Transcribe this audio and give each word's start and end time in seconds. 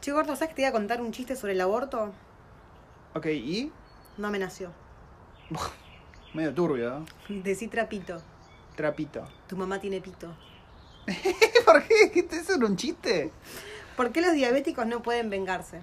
Che, 0.00 0.12
gordo, 0.12 0.36
¿sabes 0.36 0.50
que 0.50 0.54
te 0.54 0.62
iba 0.62 0.68
a 0.68 0.72
contar 0.72 1.00
un 1.00 1.12
chiste 1.12 1.34
sobre 1.34 1.54
el 1.54 1.60
aborto? 1.60 2.12
Ok, 3.14 3.26
¿y? 3.26 3.72
No 4.16 4.30
me 4.30 4.38
nació. 4.38 4.70
Medio 6.34 6.54
turbio, 6.54 6.90
¿no? 6.90 7.06
Decí 7.42 7.66
trapito. 7.68 8.22
Trapito. 8.76 9.26
Tu 9.48 9.56
mamá 9.56 9.80
tiene 9.80 10.00
pito. 10.00 10.28
¿Por 11.64 11.82
qué? 11.84 12.10
¿Qué 12.12 12.28
¿Eso 12.30 12.54
era 12.54 12.66
un 12.66 12.76
chiste? 12.76 13.32
¿Por 13.96 14.12
qué 14.12 14.20
los 14.20 14.34
diabéticos 14.34 14.86
no 14.86 15.02
pueden 15.02 15.30
vengarse? 15.30 15.80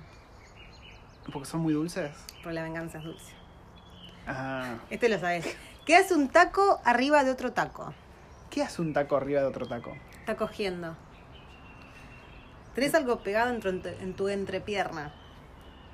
Porque 1.33 1.49
son 1.49 1.61
muy 1.61 1.73
dulces. 1.73 2.11
Porque 2.41 2.53
la 2.53 2.63
venganza 2.63 2.99
es 2.99 3.03
dulce. 3.03 3.33
Ah. 4.27 4.77
Este 4.89 5.09
lo 5.09 5.19
sabes. 5.19 5.45
¿Qué 5.85 5.95
hace 5.97 6.13
un 6.13 6.29
taco 6.29 6.79
arriba 6.85 7.23
de 7.23 7.31
otro 7.31 7.51
taco? 7.51 7.93
¿Qué 8.49 8.63
hace 8.63 8.81
un 8.81 8.93
taco 8.93 9.17
arriba 9.17 9.41
de 9.41 9.47
otro 9.47 9.67
taco? 9.67 9.93
Está 10.19 10.37
cogiendo. 10.37 10.95
Tenés 12.75 12.93
algo 12.93 13.19
pegado 13.19 13.51
en 13.51 13.61
tu, 13.61 13.69
en 13.69 14.13
tu 14.13 14.27
entrepierna. 14.27 15.13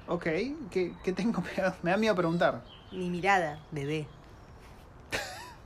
Ok, 0.07 0.23
¿qué, 0.71 0.95
qué 1.03 1.13
tengo 1.13 1.41
pegado? 1.55 1.75
Me 1.83 1.91
da 1.91 1.97
miedo 1.97 2.15
preguntar. 2.15 2.63
Mi 2.91 3.09
mirada, 3.09 3.59
bebé. 3.71 4.07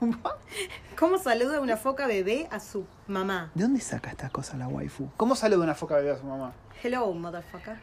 ¿Cómo 1.00 1.18
saluda 1.18 1.62
una 1.62 1.78
foca 1.78 2.06
bebé 2.06 2.50
a 2.52 2.60
su 2.60 2.86
mamá? 3.08 3.50
¿De 3.56 3.64
dónde 3.64 3.80
saca 3.80 4.12
esta 4.12 4.30
cosa 4.30 4.58
la 4.58 4.68
waifu? 4.68 5.10
¿Cómo 5.16 5.36
saluda 5.36 5.64
una 5.64 5.74
foca 5.74 5.96
bebé 5.96 6.12
a 6.12 6.18
su 6.18 6.26
mamá? 6.26 6.54
Hello, 6.84 7.12
motherfucker. 7.14 7.78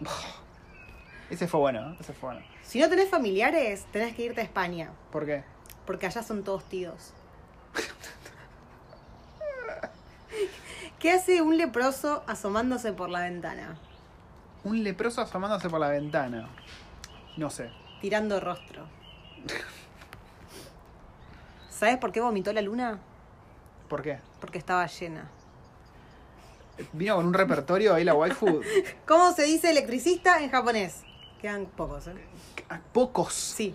Ese 1.30 1.48
fue 1.48 1.58
bueno, 1.58 1.90
¿eh? 1.90 1.96
ese 1.98 2.12
fue 2.12 2.34
bueno. 2.34 2.46
Si 2.62 2.78
no 2.78 2.88
tenés 2.88 3.08
familiares, 3.08 3.84
tenés 3.90 4.14
que 4.14 4.22
irte 4.26 4.40
a 4.40 4.44
España. 4.44 4.92
¿Por 5.10 5.26
qué? 5.26 5.42
Porque 5.84 6.06
allá 6.06 6.22
son 6.22 6.44
todos 6.44 6.64
tíos. 6.68 7.12
¿Qué 10.98 11.12
hace 11.12 11.42
un 11.42 11.58
leproso 11.58 12.24
asomándose 12.26 12.92
por 12.92 13.10
la 13.10 13.20
ventana? 13.20 13.76
Un 14.64 14.82
leproso 14.82 15.20
asomándose 15.20 15.68
por 15.68 15.78
la 15.78 15.90
ventana. 15.90 16.48
No 17.36 17.50
sé. 17.50 17.70
Tirando 18.00 18.40
rostro. 18.40 18.86
¿Sabes 21.68 21.98
por 21.98 22.12
qué 22.12 22.20
vomitó 22.20 22.52
la 22.54 22.62
luna? 22.62 22.98
¿Por 23.88 24.00
qué? 24.00 24.18
Porque 24.40 24.56
estaba 24.56 24.86
llena. 24.86 25.28
Vino 26.94 27.16
con 27.16 27.26
un 27.26 27.34
repertorio 27.34 27.94
ahí 27.94 28.04
la 28.04 28.14
waifu. 28.14 28.62
¿Cómo 29.06 29.32
se 29.32 29.42
dice 29.42 29.70
electricista 29.70 30.42
en 30.42 30.50
japonés? 30.50 31.02
Quedan 31.40 31.66
pocos, 31.66 32.06
¿eh? 32.06 32.14
Pocos. 32.94 33.34
Sí. 33.34 33.74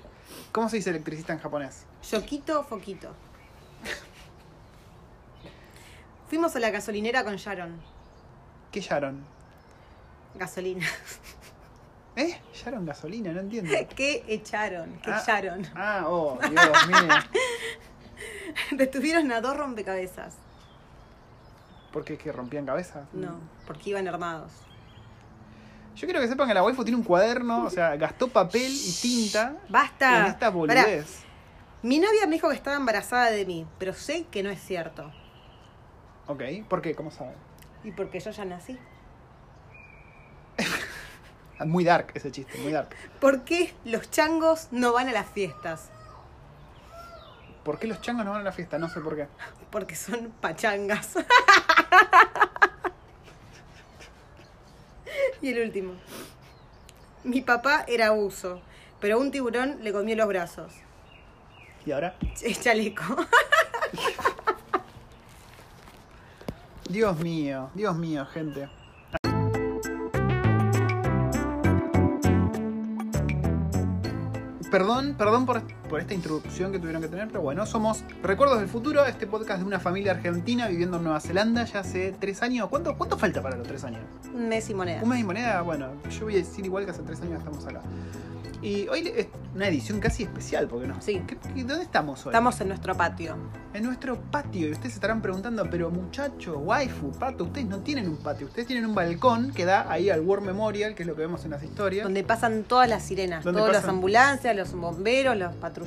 ¿Cómo 0.51 0.69
se 0.69 0.77
dice 0.77 0.89
electricista 0.89 1.33
en 1.33 1.39
japonés? 1.39 1.85
Yoquito, 2.09 2.63
foquito. 2.63 3.13
Fuimos 6.31 6.55
a 6.55 6.59
la 6.61 6.69
gasolinera 6.69 7.25
con 7.25 7.35
Sharon. 7.35 7.77
¿Qué 8.71 8.79
Sharon? 8.79 9.21
Gasolina. 10.35 10.87
¿Eh? 12.15 12.39
Sharon 12.53 12.85
gasolina, 12.85 13.33
no 13.33 13.41
entiendo. 13.41 13.69
¿Qué 13.97 14.23
echaron? 14.29 14.97
¿Qué 15.03 15.11
Ah. 15.11 15.19
echaron? 15.21 15.67
Ah, 15.75 16.03
oh, 16.07 16.39
Dios 16.49 16.87
mío. 16.87 17.15
Detuvieron 18.77 19.29
a 19.33 19.41
dos 19.41 19.57
rompecabezas. 19.57 20.35
¿Por 21.91 22.05
qué? 22.05 22.17
¿Que 22.17 22.31
rompían 22.31 22.65
cabezas? 22.65 23.09
No, 23.11 23.37
porque 23.67 23.89
iban 23.89 24.07
armados. 24.07 24.53
Yo 25.95 26.07
quiero 26.07 26.21
que 26.21 26.29
sepan 26.29 26.47
que 26.47 26.53
la 26.53 26.63
waifu 26.63 26.85
tiene 26.85 26.95
un 26.97 27.03
cuaderno, 27.03 27.65
o 27.65 27.69
sea, 27.69 27.97
gastó 27.97 28.29
papel 28.29 28.71
y 28.71 28.93
tinta 29.01 29.57
¡Basta! 29.67 30.21
en 30.21 30.25
esta 30.27 30.39
Pará, 30.45 30.51
boludez. 30.51 31.23
Mi 31.83 31.99
novia 31.99 32.25
me 32.25 32.35
dijo 32.35 32.47
que 32.47 32.55
estaba 32.55 32.77
embarazada 32.77 33.31
de 33.31 33.45
mí, 33.45 33.67
pero 33.77 33.91
sé 33.91 34.23
que 34.31 34.43
no 34.43 34.49
es 34.49 34.61
cierto. 34.63 35.11
Ok, 36.31 36.43
¿por 36.69 36.81
qué? 36.81 36.95
¿Cómo 36.95 37.11
saben? 37.11 37.33
Y 37.83 37.91
porque 37.91 38.21
yo 38.21 38.31
ya 38.31 38.45
nací. 38.45 38.79
Muy 41.65 41.83
dark 41.83 42.11
ese 42.13 42.31
chiste, 42.31 42.57
muy 42.59 42.71
dark. 42.71 42.95
¿Por 43.19 43.43
qué 43.43 43.73
los 43.83 44.09
changos 44.09 44.69
no 44.71 44.93
van 44.93 45.09
a 45.09 45.11
las 45.11 45.27
fiestas? 45.27 45.89
¿Por 47.65 47.79
qué 47.79 47.87
los 47.87 47.99
changos 47.99 48.23
no 48.23 48.31
van 48.31 48.41
a 48.41 48.43
la 48.45 48.53
fiesta? 48.53 48.79
No 48.79 48.87
sé 48.87 49.01
por 49.01 49.17
qué. 49.17 49.27
Porque 49.71 49.95
son 49.97 50.31
pachangas. 50.39 51.15
y 55.41 55.49
el 55.49 55.61
último. 55.61 55.95
Mi 57.25 57.41
papá 57.41 57.83
era 57.89 58.13
uso, 58.13 58.61
pero 59.01 59.19
un 59.19 59.31
tiburón 59.31 59.83
le 59.83 59.91
comió 59.91 60.15
los 60.15 60.29
brazos. 60.29 60.73
¿Y 61.85 61.91
ahora? 61.91 62.15
Es 62.41 62.61
chaleco. 62.61 63.03
Dios 66.91 67.17
mío, 67.19 67.69
Dios 67.73 67.95
mío, 67.95 68.25
gente. 68.25 68.67
Perdón, 74.69 75.15
perdón 75.17 75.45
por, 75.45 75.63
por 75.91 75.99
esta 75.99 76.13
introducción 76.13 76.71
que 76.71 76.79
tuvieron 76.79 77.01
que 77.01 77.09
tener, 77.09 77.27
pero 77.27 77.41
bueno, 77.41 77.65
somos 77.65 78.05
Recuerdos 78.23 78.59
del 78.61 78.69
Futuro, 78.69 79.05
este 79.05 79.27
podcast 79.27 79.59
de 79.59 79.65
una 79.65 79.77
familia 79.77 80.13
argentina 80.13 80.69
viviendo 80.69 80.95
en 80.97 81.03
Nueva 81.03 81.19
Zelanda 81.19 81.65
ya 81.65 81.79
hace 81.81 82.15
tres 82.17 82.41
años. 82.41 82.69
¿Cuánto, 82.69 82.97
cuánto 82.97 83.17
falta 83.17 83.41
para 83.41 83.57
los 83.57 83.67
tres 83.67 83.83
años? 83.83 83.99
Un 84.33 84.47
mes 84.47 84.69
y 84.69 84.73
moneda. 84.73 85.03
¿Un 85.03 85.09
mes 85.09 85.19
y 85.19 85.23
moneda? 85.25 85.61
Bueno, 85.63 85.89
yo 86.09 86.23
voy 86.23 86.35
a 86.35 86.37
decir 86.37 86.65
igual 86.65 86.85
que 86.85 86.91
hace 86.91 87.03
tres 87.03 87.19
años 87.21 87.39
estamos 87.39 87.65
acá. 87.65 87.81
Y 88.61 88.87
hoy 88.89 89.11
es 89.15 89.27
una 89.55 89.67
edición 89.67 89.99
casi 89.99 90.21
especial, 90.21 90.67
porque 90.67 90.87
no. 90.87 91.01
Sí. 91.01 91.19
¿Qué- 91.25 91.35
qué- 91.35 91.63
¿Dónde 91.63 91.81
estamos 91.83 92.23
hoy? 92.27 92.29
Estamos 92.29 92.61
en 92.61 92.67
nuestro 92.67 92.95
patio. 92.95 93.35
En 93.73 93.83
nuestro 93.83 94.21
patio. 94.21 94.67
Y 94.67 94.71
ustedes 94.71 94.91
se 94.93 94.97
estarán 94.97 95.19
preguntando, 95.23 95.67
pero 95.67 95.89
muchacho, 95.89 96.59
waifu, 96.59 97.11
pato, 97.11 97.45
ustedes 97.45 97.65
no 97.67 97.79
tienen 97.79 98.07
un 98.07 98.17
patio. 98.17 98.45
Ustedes 98.45 98.67
tienen 98.67 98.85
un 98.85 98.93
balcón 98.93 99.51
que 99.51 99.65
da 99.65 99.91
ahí 99.91 100.11
al 100.11 100.21
War 100.21 100.41
Memorial, 100.41 100.93
que 100.93 101.01
es 101.01 101.07
lo 101.07 101.15
que 101.15 101.21
vemos 101.21 101.43
en 101.43 101.51
las 101.51 101.63
historias. 101.63 102.03
Donde 102.03 102.23
pasan 102.23 102.63
todas 102.63 102.87
las 102.87 103.01
sirenas. 103.01 103.43
¿Dónde 103.43 103.61
Todas 103.61 103.73
las 103.73 103.85
ambulancias, 103.85 104.55
los 104.55 104.73
bomberos, 104.73 105.35
los 105.35 105.47
los, 105.47 105.55
patrulleros. 105.57 105.80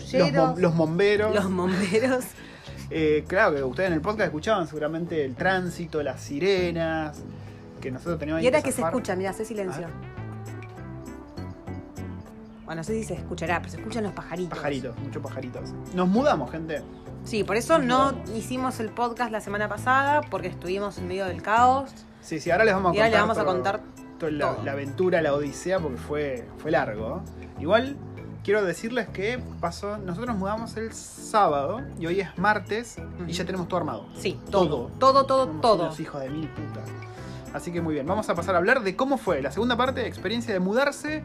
Los 0.57 0.77
bomberos. 0.77 1.35
los 1.35 1.53
bomberos. 1.53 2.25
Eh, 2.91 3.25
claro 3.27 3.55
que 3.57 3.63
ustedes 3.63 3.89
en 3.89 3.95
el 3.95 4.03
podcast 4.03 4.27
escuchaban 4.27 4.67
seguramente 4.69 5.25
el 5.25 5.35
tránsito, 5.35 6.03
las 6.03 6.21
sirenas, 6.21 7.17
que 7.81 7.91
nosotros 7.91 8.19
teníamos 8.19 8.41
ahí 8.41 8.45
Y 8.45 8.49
ahora 8.49 8.61
que 8.63 8.71
se 8.73 8.77
zafar. 8.77 8.93
escucha, 8.93 9.17
mira, 9.17 9.31
hace 9.31 9.47
silencio. 9.47 9.87
Bueno, 12.67 12.81
no 12.81 12.85
sé 12.85 12.93
si 12.95 13.05
se 13.05 13.15
escuchará, 13.15 13.59
pero 13.61 13.71
se 13.71 13.79
escuchan 13.79 14.05
los 14.05 14.13
pajaritos. 14.13 14.57
Pajaritos, 14.59 14.97
muchos 14.99 15.23
pajaritos. 15.23 15.73
Nos 15.95 16.09
mudamos, 16.09 16.51
gente. 16.51 16.83
Sí, 17.25 17.43
por 17.43 17.57
eso 17.57 17.79
no 17.79 18.13
mudamos. 18.13 18.31
hicimos 18.37 18.81
el 18.81 18.91
podcast 18.91 19.31
la 19.33 19.41
semana 19.41 19.69
pasada, 19.69 20.21
porque 20.31 20.49
estuvimos 20.49 20.99
en 20.99 21.09
medio 21.09 21.27
del 21.27 21.43
caos. 21.43 21.91
Sí, 22.21 22.39
sí, 22.39 22.51
ahora 22.51 22.65
les 22.65 22.75
vamos 22.75 22.93
a 22.93 22.95
Y 22.95 22.99
contar. 22.99 23.07
ahora 23.07 23.11
les 23.17 23.21
vamos 23.21 23.39
a 23.39 23.41
todo- 23.45 23.53
contar 23.53 24.31
la, 24.31 24.57
la 24.65 24.73
aventura, 24.73 25.21
la 25.23 25.35
odisea, 25.35 25.79
porque 25.81 25.99
fue, 25.99 26.47
fue 26.59 26.71
largo. 26.71 27.23
Igual 27.61 27.97
quiero 28.45 28.65
decirles 28.65 29.09
que 29.09 29.41
pasó. 29.61 29.99
Nosotros 29.99 30.29
nos 30.29 30.37
mudamos 30.37 30.77
el 30.77 30.93
sábado 30.93 31.81
y 31.99 32.07
hoy 32.07 32.21
es 32.21 32.39
martes 32.39 32.97
y 33.27 33.33
ya 33.33 33.45
tenemos 33.45 33.67
todo 33.67 33.79
armado. 33.79 34.07
Sí, 34.15 34.39
Todo. 34.51 34.91
todo, 34.99 35.25
todo, 35.25 35.25
todo, 35.27 35.47
Somos 35.47 35.61
todo. 35.63 35.83
unos 35.85 36.01
hijos 36.01 36.21
de 36.21 36.31
mil 36.31 36.49
putas. 36.49 36.89
Así 37.53 37.73
que 37.73 37.81
muy 37.81 37.95
bien, 37.95 38.07
vamos 38.07 38.29
a 38.29 38.35
pasar 38.35 38.55
a 38.57 38.59
hablar 38.59 38.83
de 38.83 38.97
cómo 38.97 39.17
fue 39.17 39.41
la 39.41 39.51
segunda 39.53 39.77
parte, 39.77 40.07
experiencia 40.09 40.53
de 40.53 40.59
mudarse, 40.59 41.23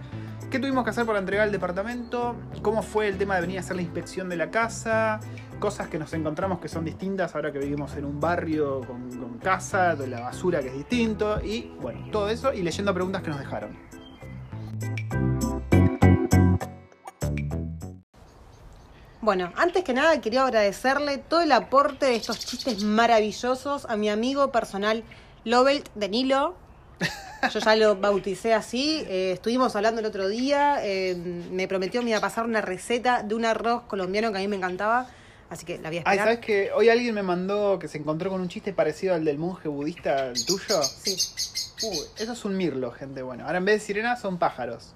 qué 0.52 0.60
tuvimos 0.60 0.84
que 0.84 0.92
hacer 0.92 1.06
para 1.08 1.18
entregar 1.18 1.48
el 1.48 1.52
departamento, 1.52 2.36
cómo 2.62 2.84
fue 2.84 3.08
el 3.08 3.18
tema 3.18 3.34
de 3.36 3.42
venir 3.42 3.58
a 3.58 3.62
hacer 3.62 3.76
la 3.76 3.82
inspección 3.82 4.30
de 4.30 4.36
la 4.36 4.52
casa, 4.52 5.20
cosas 5.60 5.88
que 5.88 5.98
nos 5.98 6.14
encontramos 6.14 6.60
que 6.60 6.68
son 6.70 6.86
distintas 6.86 7.34
ahora 7.34 7.52
que 7.52 7.58
vivimos 7.58 7.96
en 7.96 8.06
un 8.06 8.20
barrio 8.20 8.82
con, 8.86 9.10
con 9.18 9.40
casa, 9.40 9.96
de 9.96 10.06
la 10.06 10.20
basura 10.22 10.60
que 10.62 10.68
es 10.68 10.76
distinto, 10.76 11.42
y 11.44 11.74
bueno, 11.82 12.06
todo 12.12 12.30
eso 12.30 12.54
y 12.54 12.62
leyendo 12.62 12.94
preguntas 12.94 13.24
que 13.24 13.32
nos 13.32 13.40
dejaron. 13.40 13.89
Bueno, 19.22 19.52
antes 19.58 19.84
que 19.84 19.94
nada 19.94 20.22
quería 20.22 20.44
agradecerle 20.44 21.18
todo 21.18 21.42
el 21.42 21.52
aporte 21.52 22.06
de 22.06 22.16
estos 22.16 22.40
chistes 22.40 22.84
maravillosos 22.84 23.86
a 23.86 23.98
mi 23.98 24.10
amigo 24.10 24.52
personal 24.52 25.04
Lovelt 25.44 25.90
de 25.96 26.08
Nilo. 26.08 26.56
Yo 27.54 27.60
ya 27.60 27.76
lo 27.76 27.96
bauticé 27.98 28.54
así. 28.54 29.04
eh, 29.08 29.32
estuvimos 29.34 29.76
hablando 29.76 30.00
el 30.00 30.06
otro 30.06 30.28
día. 30.30 30.80
eh, 30.84 31.16
me 31.52 31.68
prometió 31.68 32.02
me 32.02 32.10
iba 32.12 32.20
a 32.20 32.22
pasar 32.22 32.46
una 32.46 32.62
receta 32.62 33.24
de 33.24 33.36
un 33.36 33.46
arroz 33.46 33.84
colombiano 33.84 34.32
que 34.32 34.38
a 34.38 34.42
mí 34.42 34.48
me 34.48 34.56
encantaba. 34.56 35.08
Así 35.50 35.66
que 35.66 35.80
la 35.80 35.90
voy 35.90 35.98
a 36.00 36.04
Ay. 36.06 36.18
¿sabes 36.18 36.40
que 36.40 36.72
Hoy 36.74 36.90
alguien 36.90 37.16
me 37.16 37.24
mandó 37.24 37.80
que 37.80 37.88
se 37.88 37.98
encontró 37.98 38.30
con 38.30 38.40
un 38.40 38.50
chiste 38.50 38.72
parecido 38.72 39.16
al 39.16 39.26
del 39.26 39.38
monje 39.38 39.68
budista, 39.68 40.28
el 40.28 40.46
tuyo. 40.46 40.82
Sí. 40.84 41.16
Uy, 41.84 41.98
eso 42.20 42.34
es 42.34 42.46
un 42.46 42.56
mirlo, 42.56 42.92
gente. 42.92 43.22
Bueno, 43.22 43.46
ahora 43.46 43.58
en 43.58 43.66
vez 43.66 43.82
de 43.82 43.86
sirenas 43.86 44.22
son 44.22 44.38
pájaros. 44.38 44.94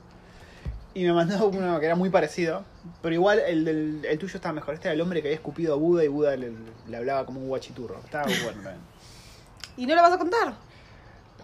Y 0.95 1.03
me 1.05 1.13
mandó 1.13 1.47
uno 1.47 1.79
que 1.79 1.85
era 1.87 1.95
muy 1.95 2.09
parecido. 2.09 2.63
Pero 3.01 3.15
igual 3.15 3.39
el, 3.39 3.65
del, 3.65 4.05
el 4.05 4.19
tuyo 4.19 4.35
estaba 4.35 4.53
mejor. 4.53 4.75
Este 4.75 4.87
era 4.89 4.93
el 4.95 5.01
hombre 5.01 5.21
que 5.21 5.29
había 5.29 5.35
escupido 5.37 5.73
a 5.73 5.77
Buda 5.77 6.03
y 6.03 6.07
Buda 6.07 6.35
le, 6.35 6.51
le 6.87 6.97
hablaba 6.97 7.25
como 7.25 7.39
un 7.39 7.47
guachiturro. 7.47 7.99
Estaba 8.03 8.25
bueno 8.25 8.61
también. 8.61 8.77
¿Y 9.77 9.85
no 9.87 9.95
lo 9.95 10.01
vas 10.03 10.13
a 10.13 10.17
contar? 10.19 10.53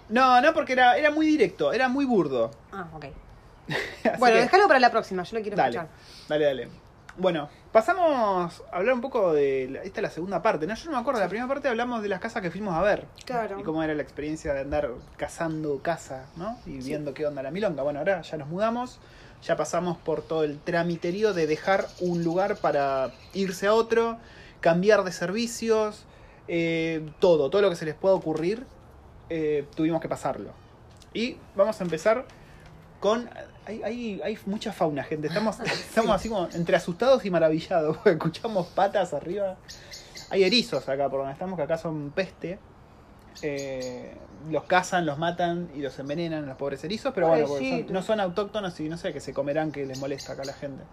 No, 0.09 0.41
no, 0.41 0.53
porque 0.53 0.73
era, 0.73 0.97
era 0.97 1.11
muy 1.11 1.25
directo, 1.27 1.71
era 1.73 1.87
muy 1.87 2.05
burdo. 2.05 2.51
Ah, 2.71 2.87
ok. 2.93 3.05
Bueno, 4.19 4.35
que- 4.37 4.41
déjalo 4.43 4.67
para 4.67 4.79
la 4.79 4.89
próxima, 4.91 5.23
yo 5.23 5.37
lo 5.37 5.41
quiero 5.43 5.57
Dale, 5.57 5.77
escuchar. 5.77 5.95
dale, 6.27 6.45
dale. 6.45 6.67
Bueno, 7.17 7.49
pasamos 7.71 8.63
a 8.71 8.77
hablar 8.77 8.93
un 8.95 9.01
poco 9.01 9.33
de. 9.33 9.67
la- 9.69 9.83
esta 9.83 9.99
es 9.99 10.03
la 10.03 10.09
segunda 10.09 10.41
parte, 10.41 10.65
¿no? 10.65 10.73
Yo 10.73 10.85
no 10.85 10.91
me 10.93 11.01
acuerdo, 11.01 11.19
la 11.19 11.27
primera 11.27 11.47
parte 11.47 11.67
hablamos 11.67 12.01
de 12.01 12.09
las 12.09 12.19
casas 12.19 12.41
que 12.41 12.49
fuimos 12.49 12.73
a 12.75 12.81
ver. 12.81 13.05
Claro. 13.25 13.59
Y 13.59 13.63
cómo 13.63 13.83
era 13.83 13.93
la 13.93 14.01
experiencia 14.01 14.53
de 14.53 14.61
andar 14.61 14.89
cazando 15.17 15.79
casa, 15.83 16.25
¿no? 16.37 16.57
Y 16.65 16.77
viendo 16.77 17.13
qué 17.13 17.25
onda 17.27 17.43
la 17.43 17.51
milonga. 17.51 17.83
Bueno, 17.83 17.99
ahora 17.99 18.21
ya 18.21 18.37
nos 18.37 18.47
mudamos, 18.47 18.99
ya 19.44 19.56
pasamos 19.56 19.97
por 19.97 20.21
todo 20.21 20.44
el 20.44 20.59
tramiterío 20.59 21.33
de 21.33 21.47
dejar 21.47 21.88
un 22.00 22.24
lugar 22.24 22.57
para 22.57 23.13
irse 23.33 23.68
a 23.68 23.74
otro, 23.74 24.18
cambiar 24.59 25.03
de 25.03 25.12
servicios, 25.12 26.06
eh, 26.47 27.09
todo, 27.19 27.50
todo 27.50 27.62
lo 27.62 27.69
que 27.69 27.75
se 27.75 27.86
les 27.86 27.95
pueda 27.95 28.15
ocurrir, 28.15 28.65
eh, 29.30 29.65
tuvimos 29.75 30.01
que 30.01 30.09
pasarlo. 30.09 30.51
Y 31.13 31.38
vamos 31.56 31.80
a 31.80 31.83
empezar 31.83 32.25
con... 33.00 33.30
Hay, 33.65 33.83
hay, 33.83 34.21
hay 34.24 34.38
mucha 34.45 34.74
fauna, 34.74 35.03
gente. 35.03 35.27
Estamos, 35.27 35.59
estamos 35.89 36.12
así 36.15 36.30
como 36.30 36.50
entre 36.53 36.75
asustados 36.75 37.24
y 37.24 37.30
maravillados, 37.30 37.97
porque 38.03 38.12
escuchamos 38.12 38.68
patas 38.68 39.13
arriba. 39.13 39.57
Hay 40.31 40.44
erizos 40.44 40.88
acá 40.89 41.09
por 41.09 41.19
donde 41.19 41.33
estamos, 41.33 41.57
que 41.57 41.63
acá 41.63 41.77
son 41.77 42.12
peste. 42.12 42.59
Eh, 43.41 44.15
los 44.49 44.63
cazan, 44.65 45.05
los 45.05 45.17
matan 45.17 45.69
y 45.75 45.79
los 45.81 45.97
envenenan 45.99 46.45
los 46.45 46.55
pobres 46.57 46.83
erizos, 46.83 47.13
pero 47.13 47.27
bueno, 47.27 47.47
son- 47.47 47.87
no 47.93 48.01
son 48.01 48.19
autóctonos 48.19 48.79
y 48.79 48.87
no 48.89 48.97
sé, 48.97 49.11
que 49.13 49.19
se 49.19 49.33
comerán 49.33 49.71
que 49.71 49.85
les 49.85 49.97
molesta 49.99 50.33
acá 50.33 50.43
a 50.43 50.45
la 50.45 50.53
gente. 50.53 50.83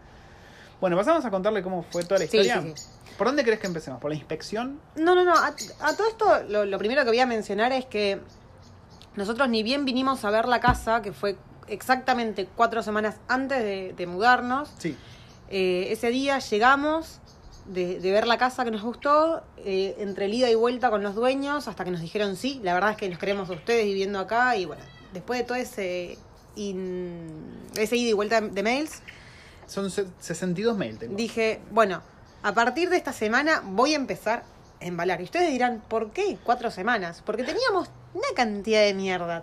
Bueno, 0.80 0.96
pasamos 0.96 1.24
a 1.24 1.30
contarle 1.30 1.62
cómo 1.62 1.82
fue 1.84 2.02
toda 2.04 2.18
la 2.20 2.26
Sí, 2.26 2.36
historia. 2.36 2.60
sí, 2.62 2.72
sí. 2.76 3.12
¿Por 3.16 3.28
dónde 3.28 3.44
crees 3.44 3.60
que 3.60 3.66
empecemos? 3.66 4.00
¿Por 4.00 4.10
la 4.10 4.16
inspección? 4.16 4.78
No, 4.96 5.14
no, 5.14 5.24
no. 5.24 5.32
A, 5.34 5.54
a 5.80 5.96
todo 5.96 6.06
esto, 6.08 6.42
lo, 6.48 6.66
lo 6.66 6.78
primero 6.78 7.02
que 7.02 7.08
voy 7.08 7.20
a 7.20 7.26
mencionar 7.26 7.72
es 7.72 7.86
que 7.86 8.20
nosotros 9.14 9.48
ni 9.48 9.62
bien 9.62 9.84
vinimos 9.86 10.24
a 10.24 10.30
ver 10.30 10.46
la 10.48 10.60
casa, 10.60 11.00
que 11.00 11.12
fue 11.12 11.36
exactamente 11.68 12.46
cuatro 12.56 12.82
semanas 12.82 13.16
antes 13.28 13.58
de, 13.62 13.94
de 13.96 14.06
mudarnos. 14.06 14.70
Sí. 14.78 14.96
Eh, 15.48 15.88
ese 15.92 16.10
día 16.10 16.38
llegamos 16.40 17.20
de, 17.68 18.00
de 18.00 18.12
ver 18.12 18.26
la 18.26 18.38
casa 18.38 18.64
que 18.64 18.70
nos 18.70 18.82
gustó, 18.82 19.42
eh, 19.58 19.96
entre 19.98 20.26
el 20.26 20.34
ida 20.34 20.50
y 20.50 20.54
vuelta 20.54 20.90
con 20.90 21.02
los 21.02 21.14
dueños, 21.14 21.68
hasta 21.68 21.84
que 21.84 21.90
nos 21.90 22.00
dijeron 22.00 22.36
sí. 22.36 22.60
La 22.62 22.74
verdad 22.74 22.90
es 22.92 22.96
que 22.96 23.08
nos 23.08 23.18
queremos 23.18 23.48
a 23.50 23.52
ustedes 23.54 23.84
viviendo 23.84 24.18
acá. 24.18 24.56
Y 24.56 24.64
bueno, 24.66 24.82
después 25.12 25.40
de 25.40 25.44
todo 25.44 25.56
ese, 25.58 26.18
in- 26.54 27.68
ese 27.76 27.96
ida 27.96 28.10
y 28.10 28.12
vuelta 28.12 28.40
de 28.40 28.62
mails, 28.62 29.02
Son 29.66 29.90
se- 29.90 30.06
62 30.20 30.76
mail 30.76 30.98
tengo. 30.98 31.16
dije, 31.16 31.60
bueno, 31.70 32.02
a 32.42 32.52
partir 32.54 32.88
de 32.90 32.96
esta 32.96 33.12
semana 33.12 33.62
voy 33.64 33.92
a 33.94 33.96
empezar 33.96 34.44
a 34.80 34.84
embalar. 34.84 35.20
Y 35.20 35.24
ustedes 35.24 35.50
dirán, 35.50 35.82
¿por 35.88 36.12
qué 36.12 36.38
cuatro 36.44 36.70
semanas? 36.70 37.22
Porque 37.26 37.42
teníamos 37.44 37.88
una 38.14 38.28
cantidad 38.36 38.82
de 38.82 38.94
mierda 38.94 39.42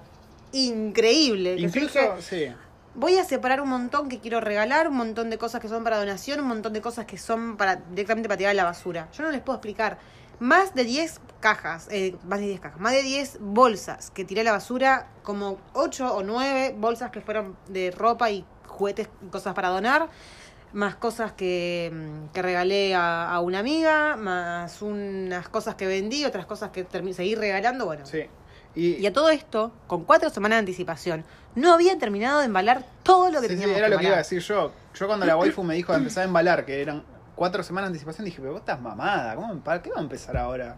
increíble. 0.54 1.56
que 1.56 1.62
Incluso, 1.64 2.00
dije, 2.00 2.22
sí. 2.22 2.56
Voy 2.96 3.18
a 3.18 3.24
separar 3.24 3.62
un 3.62 3.70
montón 3.70 4.10
que 4.10 4.20
quiero 4.20 4.40
regalar, 4.40 4.88
un 4.88 4.96
montón 4.96 5.30
de 5.30 5.38
cosas 5.38 5.62
que 5.62 5.68
son 5.68 5.84
para 5.84 5.98
donación, 5.98 6.40
un 6.40 6.48
montón 6.48 6.74
de 6.74 6.82
cosas 6.82 7.06
que 7.06 7.18
son 7.18 7.58
para 7.58 7.78
directamente 7.78 8.30
para 8.30 8.38
tirar 8.38 8.52
a 8.52 8.54
la 8.54 8.64
basura. 8.64 9.10
Yo 9.14 9.24
no 9.24 9.32
les 9.32 9.42
puedo 9.42 9.58
explicar. 9.58 9.98
Más 10.40 10.74
de 10.74 10.84
10 10.84 11.22
cajas, 11.40 11.88
eh, 11.92 12.16
más 12.26 12.40
de 12.40 12.48
10 12.48 12.60
cajas, 12.60 12.80
más 12.80 12.92
de 12.92 13.04
10 13.04 13.38
bolsas 13.40 14.12
que 14.12 14.26
tiré 14.26 14.42
a 14.42 14.44
la 14.44 14.52
basura, 14.52 15.08
como 15.22 15.58
8 15.74 16.16
o 16.16 16.24
9 16.24 16.76
bolsas 16.78 17.12
que 17.12 17.22
fueron 17.22 17.56
de 17.68 17.92
ropa 17.92 18.30
y 18.32 18.46
juguetes 18.68 19.10
y 19.22 19.28
cosas 19.28 19.54
para 19.54 19.70
donar, 19.70 20.10
más 20.74 20.96
cosas 20.96 21.34
que, 21.34 21.92
mm, 21.94 22.34
que 22.34 22.42
regalé 22.42 22.96
a, 22.96 23.32
a 23.32 23.40
una 23.42 23.60
amiga, 23.60 24.16
más 24.18 24.82
unas 24.82 25.48
cosas 25.50 25.76
que 25.76 25.86
vendí, 25.86 26.26
otras 26.26 26.46
cosas 26.46 26.72
que 26.72 26.86
seguí 27.14 27.36
regalando, 27.36 27.86
bueno. 27.86 28.06
Sí. 28.06 28.24
Y, 28.76 28.96
Y 28.96 29.06
a 29.06 29.14
todo 29.14 29.30
esto, 29.30 29.72
con 29.86 30.04
cuatro 30.04 30.32
semanas 30.32 30.58
de 30.58 30.60
anticipación, 30.62 31.24
no 31.56 31.74
había 31.74 31.98
terminado 31.98 32.40
de 32.40 32.46
embalar 32.46 32.86
todo 33.04 33.30
lo 33.32 33.42
que 33.42 33.48
Sí, 33.48 33.54
sí, 33.56 33.60
teníamos 33.60 33.78
era 33.78 33.88
que 33.88 33.94
lo 33.94 34.00
que 34.00 34.06
iba 34.06 34.16
a 34.16 34.20
decir 34.20 34.40
yo. 34.42 34.72
Yo 34.96 35.08
cuando 35.08 35.26
la 35.26 35.38
waifu 35.38 35.64
me 35.64 35.76
dijo 35.76 35.92
de 35.94 35.98
empezar 36.00 36.24
a 36.24 36.26
embalar, 36.28 36.66
que 36.66 36.82
eran 36.82 37.04
cuatro 37.36 37.64
semanas 37.64 37.90
de 37.90 37.94
anticipación, 37.94 38.26
dije, 38.26 38.38
pero 38.40 38.52
vos 38.54 38.60
estás 38.62 38.80
mamada, 38.82 39.36
¿cómo, 39.36 39.62
¿qué 39.82 39.90
va 39.90 39.98
a 39.98 40.02
empezar 40.02 40.38
ahora? 40.38 40.78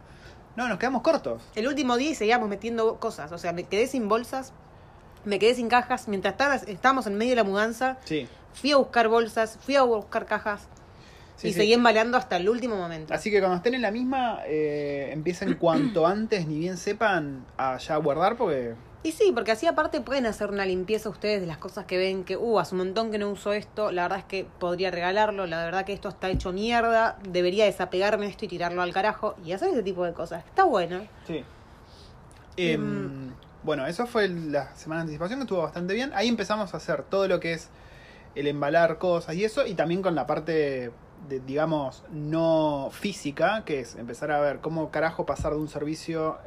No, 0.55 0.67
nos 0.69 0.77
quedamos 0.79 1.01
cortos. 1.01 1.41
El 1.55 1.67
último 1.67 1.97
día 1.97 2.11
y 2.11 2.15
seguíamos 2.15 2.47
metiendo 2.47 2.95
cosas. 2.99 3.31
O 3.33 3.37
sea, 3.37 3.51
me 3.51 3.65
quedé 3.65 3.87
sin 3.87 4.07
bolsas, 4.07 4.53
me 5.25 5.37
quedé 5.37 5.53
sin 5.53 5.67
cajas. 5.67 6.07
Mientras 6.07 6.63
estábamos 6.67 7.07
en 7.07 7.15
medio 7.17 7.31
de 7.31 7.35
la 7.37 7.43
mudanza, 7.43 7.97
Sí. 8.05 8.27
fui 8.53 8.71
a 8.71 8.77
buscar 8.77 9.09
bolsas, 9.09 9.57
fui 9.61 9.75
a 9.75 9.81
buscar 9.81 10.25
cajas 10.25 10.67
Sí, 11.35 11.49
y 11.49 11.51
sí. 11.51 11.59
seguí 11.59 11.73
embalando 11.73 12.17
hasta 12.17 12.37
el 12.37 12.47
último 12.47 12.77
momento. 12.77 13.13
Así 13.13 13.29
que 13.29 13.39
cuando 13.41 13.57
estén 13.57 13.73
en 13.73 13.81
la 13.81 13.91
misma, 13.91 14.39
eh, 14.45 15.09
empiecen 15.11 15.55
cuanto 15.55 16.07
antes, 16.07 16.47
ni 16.47 16.57
bien 16.59 16.77
sepan, 16.77 17.45
a 17.57 17.77
ya 17.77 17.97
guardar, 17.97 18.37
porque 18.37 18.75
Y 19.05 19.11
sí, 19.11 19.31
porque 19.35 19.51
así 19.51 19.67
aparte 19.67 20.01
pueden 20.01 20.25
hacer 20.25 20.49
una 20.49 20.65
limpieza 20.65 21.09
ustedes 21.09 21.39
de 21.39 21.45
las 21.45 21.59
cosas 21.59 21.85
que 21.85 21.95
ven 21.95 22.23
que, 22.23 22.37
uh, 22.37 22.57
hace 22.57 22.73
un 22.73 22.79
montón 22.79 23.11
que 23.11 23.19
no 23.19 23.29
uso 23.29 23.53
esto, 23.53 23.91
la 23.91 24.01
verdad 24.01 24.17
es 24.17 24.25
que 24.25 24.47
podría 24.57 24.89
regalarlo, 24.89 25.45
la 25.45 25.63
verdad 25.63 25.85
que 25.85 25.93
esto 25.93 26.09
está 26.09 26.27
hecho 26.27 26.51
mierda, 26.51 27.15
debería 27.29 27.65
desapegarme 27.65 28.25
de 28.25 28.31
esto 28.31 28.45
y 28.45 28.47
tirarlo 28.47 28.81
al 28.81 28.93
carajo 28.93 29.35
y 29.45 29.51
hacer 29.51 29.69
ese 29.69 29.83
tipo 29.83 30.03
de 30.05 30.13
cosas. 30.13 30.43
Está 30.43 30.63
bueno. 30.63 31.05
Sí. 31.27 31.43
Em, 32.57 33.29
bueno, 33.61 33.85
eso 33.85 34.07
fue 34.07 34.27
la 34.27 34.75
semana 34.75 35.01
de 35.01 35.03
anticipación 35.03 35.37
que 35.37 35.43
estuvo 35.43 35.61
bastante 35.61 35.93
bien. 35.93 36.11
Ahí 36.15 36.27
empezamos 36.27 36.73
a 36.73 36.77
hacer 36.77 37.03
todo 37.03 37.27
lo 37.27 37.39
que 37.39 37.53
es 37.53 37.69
el 38.33 38.47
embalar 38.47 38.97
cosas 38.97 39.35
y 39.35 39.45
eso, 39.45 39.67
y 39.67 39.75
también 39.75 40.01
con 40.01 40.15
la 40.15 40.25
parte, 40.25 40.91
de, 41.29 41.39
digamos, 41.45 42.03
no 42.11 42.89
física, 42.91 43.65
que 43.65 43.81
es 43.81 43.97
empezar 43.97 44.31
a 44.31 44.41
ver 44.41 44.61
cómo 44.61 44.89
carajo 44.89 45.27
pasar 45.27 45.53
de 45.53 45.59
un 45.59 45.67
servicio, 45.67 46.39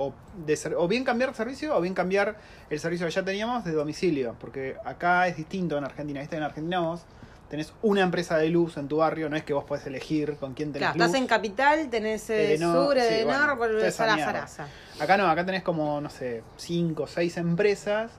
o, 0.00 0.14
de 0.46 0.56
ser- 0.56 0.74
o 0.76 0.88
bien 0.88 1.04
cambiar 1.04 1.30
de 1.30 1.36
servicio, 1.36 1.76
o 1.76 1.80
bien 1.80 1.92
cambiar 1.92 2.36
el 2.70 2.80
servicio 2.80 3.06
que 3.06 3.12
ya 3.12 3.22
teníamos 3.22 3.64
de 3.64 3.72
domicilio, 3.72 4.34
porque 4.40 4.76
acá 4.84 5.28
es 5.28 5.36
distinto 5.36 5.76
en 5.76 5.84
Argentina. 5.84 6.20
¿viste? 6.20 6.36
En 6.36 6.42
Argentina 6.42 6.80
vos 6.80 7.02
tenés 7.50 7.72
una 7.82 8.00
empresa 8.00 8.38
de 8.38 8.48
luz 8.48 8.76
en 8.78 8.88
tu 8.88 8.98
barrio, 8.98 9.28
no 9.28 9.36
es 9.36 9.42
que 9.44 9.52
vos 9.52 9.64
podés 9.64 9.84
elegir 9.86 10.36
con 10.36 10.54
quién 10.54 10.72
tenés 10.72 10.88
Claro, 10.88 10.98
luz. 10.98 11.06
estás 11.06 11.20
en 11.20 11.26
Capital, 11.26 11.90
tenés 11.90 12.30
eh, 12.30 12.46
Edenor, 12.54 12.86
Sur, 12.86 12.98
Edenor, 12.98 13.56
bueno, 13.58 13.74
mierda. 13.74 13.90
Sarasa. 13.92 14.68
Acá 14.98 15.16
no, 15.18 15.28
acá 15.28 15.44
tenés 15.44 15.62
como, 15.62 16.00
no 16.00 16.08
sé, 16.08 16.42
cinco 16.56 17.02
o 17.02 17.06
seis 17.06 17.36
empresas 17.36 18.10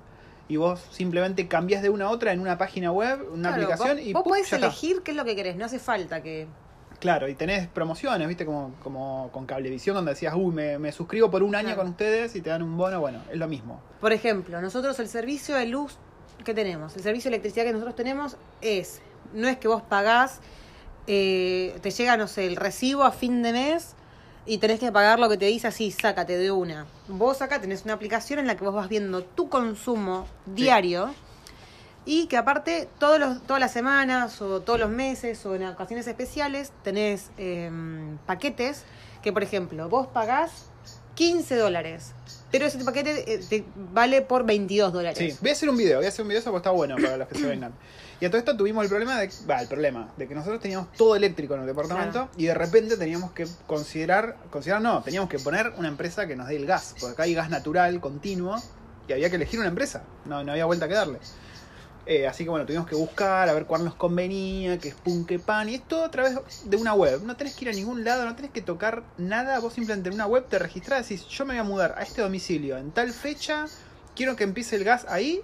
y 0.48 0.58
vos 0.58 0.86
simplemente 0.92 1.48
cambiás 1.48 1.82
de 1.82 1.90
una 1.90 2.06
a 2.06 2.10
otra 2.10 2.32
en 2.34 2.42
una 2.42 2.58
página 2.60 2.92
web, 2.92 3.26
una 3.32 3.50
Claro, 3.50 3.64
aplicación 3.64 3.98
vos, 3.98 4.06
y 4.06 4.14
vos 4.14 4.24
¡pum! 4.24 4.32
podés 4.34 4.54
elegir 4.54 5.02
qué 5.02 5.12
es 5.12 5.18
lo 5.18 5.26
que 5.26 5.36
querés, 5.36 5.56
no 5.56 5.66
hace 5.66 5.80
falta 5.80 6.22
que... 6.22 6.48
Claro, 7.02 7.28
y 7.28 7.34
tenés 7.34 7.68
promociones, 7.68 8.28
viste, 8.28 8.46
como, 8.46 8.76
como 8.84 9.30
con 9.34 9.46
Cablevisión, 9.48 9.96
donde 9.96 10.12
decías, 10.12 10.34
uy, 10.38 10.54
me, 10.54 10.78
me 10.78 10.92
suscribo 10.94 11.30
por 11.32 11.42
un 11.44 11.56
año 11.56 11.70
Claro. 11.70 11.82
con 11.82 11.90
ustedes 11.90 12.36
y 12.36 12.42
te 12.42 12.50
dan 12.52 12.62
un 12.62 12.78
bono, 12.78 13.00
bueno, 13.02 13.22
es 13.32 13.38
lo 13.38 13.48
mismo. 13.48 13.82
Por 14.00 14.14
ejemplo, 14.14 14.62
nosotros 14.62 14.98
el 15.00 15.10
servicio 15.10 15.56
de 15.56 15.66
luz 15.66 15.98
que 16.46 16.54
tenemos, 16.54 16.96
el 16.96 17.02
servicio 17.04 17.30
de 17.30 17.36
electricidad 17.38 17.66
que 17.66 17.74
nosotros 17.74 17.96
tenemos 17.96 18.38
es, 18.62 19.02
no 19.34 19.48
es 19.48 19.58
que 19.58 19.68
vos 19.68 19.82
pagás, 19.82 20.40
eh, 21.08 21.76
te 21.82 21.90
llega, 21.90 22.16
no 22.18 22.28
sé, 22.28 22.46
el 22.46 22.56
recibo 22.56 23.04
a 23.04 23.12
fin 23.12 23.42
de 23.42 23.52
mes 23.52 23.96
y 24.46 24.60
tenés 24.60 24.80
que 24.80 24.92
pagar 24.92 25.20
lo 25.20 25.28
que 25.28 25.38
te 25.38 25.46
dice 25.46 25.68
así, 25.68 25.90
sácate 25.92 26.38
de 26.38 26.52
una. 26.52 26.86
Vos 27.08 27.42
acá 27.42 27.60
tenés 27.60 27.84
una 27.84 27.94
aplicación 27.94 28.38
en 28.40 28.46
la 28.48 28.56
que 28.56 28.64
vos 28.64 28.74
vas 28.76 28.90
viendo 28.90 29.24
tu 29.24 29.50
consumo 29.50 30.28
diario 30.46 31.14
y 32.06 32.28
que 32.28 32.38
aparte 32.38 32.88
todos 33.00 33.20
los, 33.20 33.42
todas 33.44 33.60
las 33.60 33.72
semanas 33.72 34.42
o 34.42 34.62
todos 34.62 34.80
los 34.80 34.90
meses 34.90 35.46
o 35.46 35.56
en 35.56 35.66
ocasiones 35.68 36.08
especiales 36.08 36.72
tenés 36.84 37.30
em, 37.38 38.18
paquetes 38.26 38.84
que, 39.22 39.32
por 39.32 39.44
ejemplo, 39.44 39.88
vos 39.88 40.08
pagás 40.08 40.66
15 41.16 41.56
dólares, 41.58 42.14
pero 42.52 42.66
ese 42.66 42.84
paquete 42.84 43.34
eh, 43.34 43.42
te 43.48 43.64
vale 43.94 44.22
por 44.22 44.46
22 44.46 44.94
dólares. 44.94 45.18
Sí, 45.18 45.38
voy 45.42 45.50
a 45.50 45.54
hacer 45.54 45.70
un 45.70 45.78
video, 45.78 45.98
voy 45.98 46.06
a 46.06 46.10
hacer 46.10 46.24
un 46.24 46.30
video, 46.30 46.40
eso 46.40 46.52
porque 46.52 46.62
está 46.62 46.72
bueno 46.72 46.96
para 46.96 47.18
los 47.18 47.28
que 47.28 47.36
se 47.36 47.46
vengan. 47.46 47.74
Y 48.20 48.26
a 48.26 48.30
todo 48.30 48.38
esto 48.38 48.56
tuvimos 48.56 48.84
el 48.84 48.90
problema 48.90 49.20
de, 49.20 49.30
va, 49.50 49.62
el 49.62 49.68
problema 49.68 50.12
de 50.16 50.28
que 50.28 50.36
nosotros 50.36 50.62
teníamos 50.62 50.92
todo 50.94 51.16
eléctrico 51.16 51.56
en 51.56 51.62
el 51.62 51.68
departamento 51.68 52.12
Claro. 52.12 52.30
y 52.38 52.46
de 52.46 52.54
repente 52.54 52.96
teníamos 52.96 53.32
que 53.32 53.48
considerar, 53.66 54.38
considerar 54.52 54.82
no, 54.82 55.02
teníamos 55.02 55.30
que 55.30 55.40
poner 55.40 55.74
una 55.78 55.88
empresa 55.88 56.28
que 56.28 56.36
nos 56.36 56.48
dé 56.48 56.56
el 56.56 56.66
gas, 56.66 56.96
porque 57.00 57.14
acá 57.14 57.24
hay 57.24 57.34
gas 57.34 57.50
natural 57.50 58.00
continuo 58.00 58.58
y 59.08 59.14
había 59.14 59.30
que 59.30 59.38
elegir 59.38 59.60
una 59.60 59.70
empresa, 59.70 60.04
no, 60.26 60.44
no 60.44 60.52
había 60.52 60.66
vuelta 60.66 60.88
que 60.88 60.94
darle. 60.94 61.20
Eh, 62.08 62.28
así 62.28 62.44
que 62.44 62.50
bueno, 62.50 62.66
tuvimos 62.66 62.88
que 62.88 62.96
buscar 62.96 63.48
a 63.48 63.54
ver 63.54 63.66
cuál 63.66 63.86
nos 63.86 63.94
convenía, 63.96 64.80
que 64.80 64.90
es 64.90 64.96
pun, 64.96 65.26
que 65.26 65.38
pan, 65.38 65.70
y 65.70 65.76
es 65.76 65.88
todo 65.88 66.04
a 66.04 66.12
través 66.12 66.40
de 66.66 66.78
una 66.78 66.94
web. 66.94 67.22
No 67.24 67.36
tenés 67.38 67.56
que 67.56 67.66
ir 67.66 67.70
a 67.70 67.74
ningún 67.74 68.04
lado, 68.04 68.26
no 68.26 68.36
tenés 68.36 68.52
que 68.52 68.62
tocar 68.62 69.04
nada, 69.18 69.60
vos 69.60 69.74
simplemente 69.74 70.10
en 70.10 70.16
una 70.16 70.26
web 70.26 70.46
te 70.48 70.58
registrás, 70.58 71.08
decís, 71.08 71.28
yo 71.28 71.46
me 71.46 71.54
voy 71.54 71.60
a 71.60 71.64
mudar 71.64 71.94
a 71.98 72.02
este 72.02 72.22
domicilio 72.22 72.78
en 72.78 72.92
tal 72.92 73.12
fecha, 73.14 73.66
quiero 74.16 74.36
que 74.36 74.44
empiece 74.44 74.76
el 74.78 74.84
gas 74.84 75.06
ahí, 75.10 75.42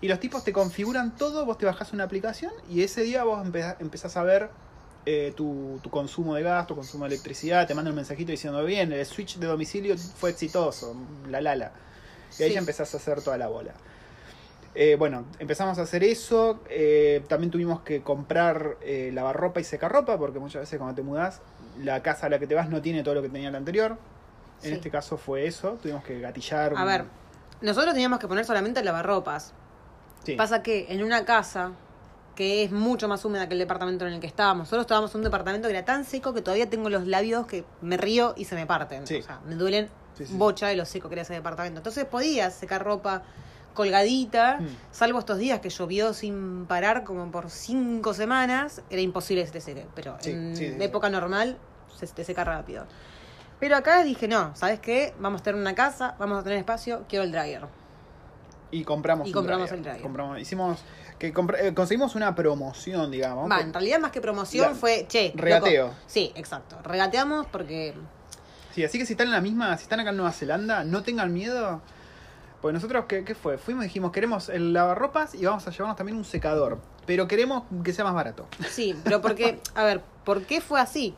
y 0.00 0.08
los 0.08 0.18
tipos 0.18 0.42
te 0.42 0.52
configuran 0.52 1.14
todo, 1.16 1.44
vos 1.46 1.58
te 1.58 1.66
bajás 1.66 1.92
una 1.92 2.04
aplicación 2.04 2.50
y 2.68 2.82
ese 2.82 3.02
día 3.02 3.22
vos 3.22 3.44
empezás, 3.44 3.76
empezás 3.80 4.16
a 4.16 4.22
ver 4.22 4.50
eh, 5.06 5.32
tu, 5.36 5.78
tu 5.82 5.90
consumo 5.90 6.34
de 6.34 6.42
gas, 6.42 6.66
tu 6.66 6.74
consumo 6.74 7.04
de 7.04 7.14
electricidad, 7.14 7.66
te 7.68 7.74
mandan 7.74 7.92
un 7.92 7.96
mensajito 7.96 8.32
diciendo, 8.32 8.64
bien, 8.64 8.92
el 8.92 9.06
switch 9.06 9.38
de 9.38 9.46
domicilio 9.46 9.96
fue 9.96 10.30
exitoso, 10.30 10.96
la 11.28 11.40
la 11.40 11.54
la. 11.54 11.72
Y 12.38 12.42
ahí 12.42 12.48
Sí. 12.48 12.54
ya 12.54 12.60
empezás 12.60 12.92
a 12.94 12.96
hacer 12.96 13.22
toda 13.22 13.36
la 13.38 13.46
bola. 13.48 13.74
Eh, 14.74 14.96
bueno, 14.96 15.24
empezamos 15.38 15.78
a 15.78 15.82
hacer 15.82 16.04
eso. 16.04 16.60
eh, 16.68 17.24
también 17.28 17.50
tuvimos 17.50 17.80
que 17.80 18.02
comprar 18.02 18.76
eh, 18.82 19.10
lavarropa 19.12 19.60
y 19.60 19.64
secarropa, 19.64 20.16
porque 20.18 20.38
muchas 20.38 20.60
veces 20.62 20.78
cuando 20.78 20.94
te 20.94 21.02
mudás, 21.02 21.40
la 21.78 22.02
casa 22.02 22.26
a 22.26 22.30
la 22.30 22.38
que 22.38 22.46
te 22.46 22.54
vas 22.54 22.68
no 22.68 22.80
tiene 22.80 23.02
todo 23.02 23.14
lo 23.14 23.22
que 23.22 23.28
tenía 23.28 23.50
la 23.50 23.58
anterior. 23.58 23.96
En 24.62 24.68
Sí. 24.70 24.72
este 24.74 24.90
caso 24.90 25.16
fue 25.16 25.46
eso, 25.46 25.78
tuvimos 25.82 26.04
que 26.04 26.20
gatillar. 26.20 26.74
A 26.76 26.80
un- 26.82 26.86
ver, 26.86 27.04
nosotros 27.62 27.94
teníamos 27.94 28.18
que 28.18 28.28
poner 28.28 28.44
solamente 28.44 28.82
lavarropas. 28.84 29.52
sí. 30.24 30.34
Pasa 30.36 30.62
que 30.62 30.86
en 30.90 31.02
una 31.02 31.24
casa 31.24 31.72
que 32.36 32.62
es 32.64 32.70
mucho 32.72 33.08
más 33.08 33.24
húmeda 33.24 33.48
que 33.48 33.54
el 33.54 33.58
departamento 33.58 34.06
en 34.06 34.12
el 34.14 34.20
que 34.20 34.26
estábamos. 34.26 34.60
Nosotros 34.66 34.82
estábamos 34.82 35.10
en 35.14 35.18
un 35.18 35.24
departamento 35.24 35.66
que 35.68 35.74
era 35.76 35.84
tan 35.84 36.04
seco 36.04 36.32
que 36.32 36.40
todavía 36.42 36.70
tengo 36.70 36.88
los 36.90 37.06
labios 37.06 37.46
que 37.46 37.64
me 37.82 37.96
río 37.96 38.34
y 38.36 38.44
se 38.44 38.54
me 38.54 38.66
parten. 38.66 39.06
Sí. 39.06 39.16
O 39.16 39.22
sea, 39.22 39.40
me 39.46 39.56
duelen 39.56 39.88
bocha 40.32 40.68
de 40.68 40.76
lo 40.76 40.84
seco 40.86 41.08
que 41.08 41.14
era 41.16 41.22
ese 41.22 41.32
departamento. 41.34 41.80
Entonces 41.80 42.04
podías 42.04 42.54
secar 42.54 42.84
ropa 42.84 43.22
colgadita, 43.84 44.58
Mm. 44.60 44.66
salvo 44.90 45.18
estos 45.20 45.38
días 45.38 45.60
que 45.60 45.70
llovió 45.70 46.12
sin 46.12 46.66
parar 46.66 47.02
como 47.02 47.30
por 47.30 47.48
cinco 47.50 48.12
semanas, 48.12 48.82
era 48.90 49.00
imposible 49.00 49.42
que 49.44 49.50
se 49.52 49.60
seque. 49.62 49.86
Pero 49.94 50.16
Sí, 50.20 50.30
en 50.30 50.54
sí, 50.54 50.66
sí, 50.66 50.74
sí. 50.76 50.82
época 50.84 51.08
normal 51.08 51.56
se 51.98 52.06
te 52.08 52.24
seca 52.24 52.44
rápido. 52.44 52.86
Pero 53.58 53.76
acá 53.76 54.02
dije, 54.04 54.28
no, 54.28 54.54
¿sabes 54.54 54.80
qué? 54.80 55.14
Vamos 55.18 55.40
a 55.40 55.44
tener 55.44 55.58
una 55.60 55.74
casa, 55.74 56.14
vamos 56.18 56.40
a 56.40 56.42
tener 56.42 56.58
espacio, 56.58 57.04
quiero 57.08 57.24
el 57.24 57.32
dryer. 57.32 57.62
Y 58.70 58.84
compramos 58.84 59.26
Y 59.28 59.32
compramos 59.32 59.68
dryer. 59.70 59.78
el 59.78 59.84
dryer. 59.84 60.02
Compramos, 60.02 60.38
hicimos 60.38 60.80
que 61.18 61.28
eh, 61.58 61.74
conseguimos 61.74 62.14
una 62.14 62.34
promoción, 62.34 63.10
digamos. 63.10 63.50
Va, 63.50 63.60
en 63.60 63.72
realidad 63.72 63.98
más 63.98 64.10
que 64.12 64.20
promoción 64.20 64.68
La- 64.68 64.74
fue, 64.74 65.06
che, 65.08 65.32
regateo. 65.34 65.86
loco. 65.88 65.98
Sí, 66.06 66.32
exacto. 66.34 66.76
Regateamos 66.82 67.46
porque 67.46 67.94
Sí, 68.74 68.84
así 68.84 68.98
que 68.98 69.04
si 69.06 69.14
están 69.14 69.26
en 69.26 69.32
la 69.32 69.40
misma, 69.40 69.76
si 69.78 69.82
están 69.84 69.98
acá 70.00 70.10
en 70.10 70.16
Nueva 70.16 70.32
Zelanda, 70.32 70.84
no 70.84 71.02
tengan 71.02 71.32
miedo. 71.32 71.80
Pues 72.60 72.74
nosotros, 72.74 73.06
¿qué, 73.08 73.24
qué 73.24 73.34
fue? 73.34 73.56
Fuimos 73.56 73.84
y 73.84 73.88
dijimos, 73.88 74.12
queremos 74.12 74.48
el 74.50 74.72
lavarropas 74.74 75.34
y 75.34 75.44
vamos 75.46 75.66
a 75.66 75.70
llevarnos 75.70 75.96
también 75.96 76.18
un 76.18 76.24
secador. 76.24 76.78
Pero 77.06 77.26
queremos 77.26 77.64
que 77.82 77.92
sea 77.92 78.04
más 78.04 78.14
barato. 78.14 78.46
Sí, 78.68 78.94
pero 79.02 79.20
porque, 79.22 79.60
a 79.74 79.84
ver, 79.84 80.02
¿por 80.24 80.42
qué 80.42 80.60
fue 80.60 80.78
así? 80.80 81.14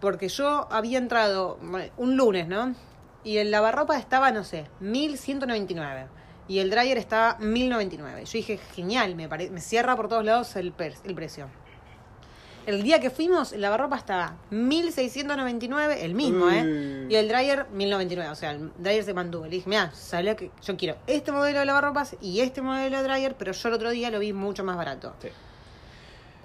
Porque 0.00 0.28
yo 0.28 0.68
había 0.70 0.98
entrado 0.98 1.58
un 1.96 2.16
lunes, 2.16 2.46
¿no? 2.46 2.74
Y 3.24 3.38
el 3.38 3.50
lavarropa 3.50 3.98
estaba, 3.98 4.30
no 4.30 4.44
sé, 4.44 4.66
1199. 4.80 6.06
Y 6.48 6.60
el 6.60 6.70
dryer 6.70 6.96
estaba 6.98 7.36
1099. 7.38 8.24
Yo 8.24 8.32
dije, 8.32 8.58
genial, 8.74 9.16
me, 9.16 9.28
pare- 9.28 9.50
me 9.50 9.60
cierra 9.60 9.96
por 9.96 10.08
todos 10.08 10.24
lados 10.24 10.54
el, 10.54 10.72
el 11.04 11.14
precio. 11.16 11.48
El 12.66 12.82
día 12.82 12.98
que 12.98 13.10
fuimos, 13.10 13.52
el 13.52 13.60
lavarropa 13.60 13.96
estaba 13.96 14.34
1699, 14.50 16.04
el 16.04 16.14
mismo, 16.14 16.50
¿eh? 16.50 17.06
Y 17.08 17.14
el 17.14 17.28
dryer 17.28 17.66
1099, 17.72 18.30
o 18.30 18.34
sea, 18.34 18.50
el 18.50 18.72
dryer 18.76 19.04
se 19.04 19.14
mantuvo. 19.14 19.44
Le 19.44 19.50
dije, 19.50 19.70
mira, 19.70 19.92
salió 19.94 20.34
que 20.34 20.50
yo 20.64 20.76
quiero 20.76 20.96
este 21.06 21.30
modelo 21.30 21.60
de 21.60 21.64
lavarropas 21.64 22.16
y 22.20 22.40
este 22.40 22.62
modelo 22.62 22.96
de 22.96 23.04
dryer, 23.04 23.36
pero 23.38 23.52
yo 23.52 23.68
el 23.68 23.74
otro 23.74 23.90
día 23.90 24.10
lo 24.10 24.18
vi 24.18 24.32
mucho 24.32 24.64
más 24.64 24.76
barato. 24.76 25.14
Sí. 25.22 25.28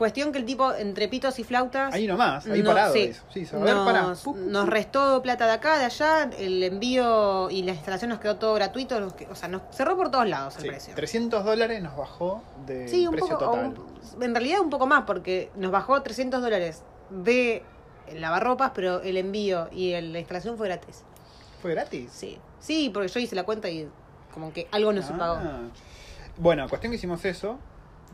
Cuestión 0.01 0.31
que 0.31 0.39
el 0.39 0.45
tipo, 0.45 0.73
entre 0.73 1.07
pitos 1.07 1.37
y 1.37 1.43
flautas. 1.43 1.93
Ahí 1.93 2.07
nomás, 2.07 2.47
ahí 2.47 2.63
no- 2.63 2.71
parado. 2.71 2.91
sí, 2.91 3.01
eso. 3.03 3.21
Sí, 3.31 3.47
nos, 3.53 4.21
pu, 4.21 4.35
nos 4.35 4.67
restó 4.67 5.21
plata 5.21 5.45
de 5.45 5.51
acá, 5.51 5.77
de 5.77 5.85
allá, 5.85 6.23
el 6.39 6.63
envío 6.63 7.51
y 7.51 7.61
la 7.61 7.73
instalación 7.73 8.09
nos 8.09 8.17
quedó 8.19 8.37
todo 8.37 8.55
gratuito. 8.55 8.99
nos 8.99 9.13
o 9.29 9.35
sea, 9.35 9.47
nos 9.47 9.61
cerró 9.69 9.95
por 9.95 10.09
todos 10.09 10.27
lados 10.27 10.55
el 10.55 10.63
Sí, 10.63 10.67
precio. 10.69 10.95
300 10.95 11.45
dólares 11.45 11.83
nos 11.83 11.95
bajó 11.95 12.41
de 12.65 12.87
Sí, 12.87 13.05
un 13.05 13.11
precio 13.13 13.37
poco. 13.37 13.51
total. 13.51 13.75
un- 14.17 14.23
en 14.23 14.33
realidad 14.33 14.61
un 14.61 14.71
poco 14.71 14.87
más, 14.87 15.03
porque 15.05 15.51
nos 15.55 15.69
bajó 15.69 16.01
300 16.01 16.41
dólares 16.41 16.81
de 17.11 17.61
lavarropas, 18.11 18.71
pero 18.73 19.03
el 19.03 19.17
envío 19.17 19.69
y 19.71 19.91
el- 19.91 20.13
la 20.13 20.17
instalación 20.17 20.57
fue 20.57 20.67
gratis. 20.67 21.03
¿Fue 21.61 21.75
gratis? 21.75 22.09
Sí. 22.11 22.39
Sí, 22.59 22.89
porque 22.91 23.07
yo 23.07 23.19
hice 23.19 23.35
la 23.35 23.43
cuenta 23.43 23.69
y 23.69 23.87
como 24.33 24.51
que 24.51 24.67
algo 24.71 24.93
no 24.93 25.03
se 25.03 25.13
Ah. 25.13 25.17
pagó. 25.19 25.37
Bueno, 26.37 26.67
cuestión 26.69 26.89
que 26.91 26.95
hicimos 26.97 27.23
eso. 27.23 27.59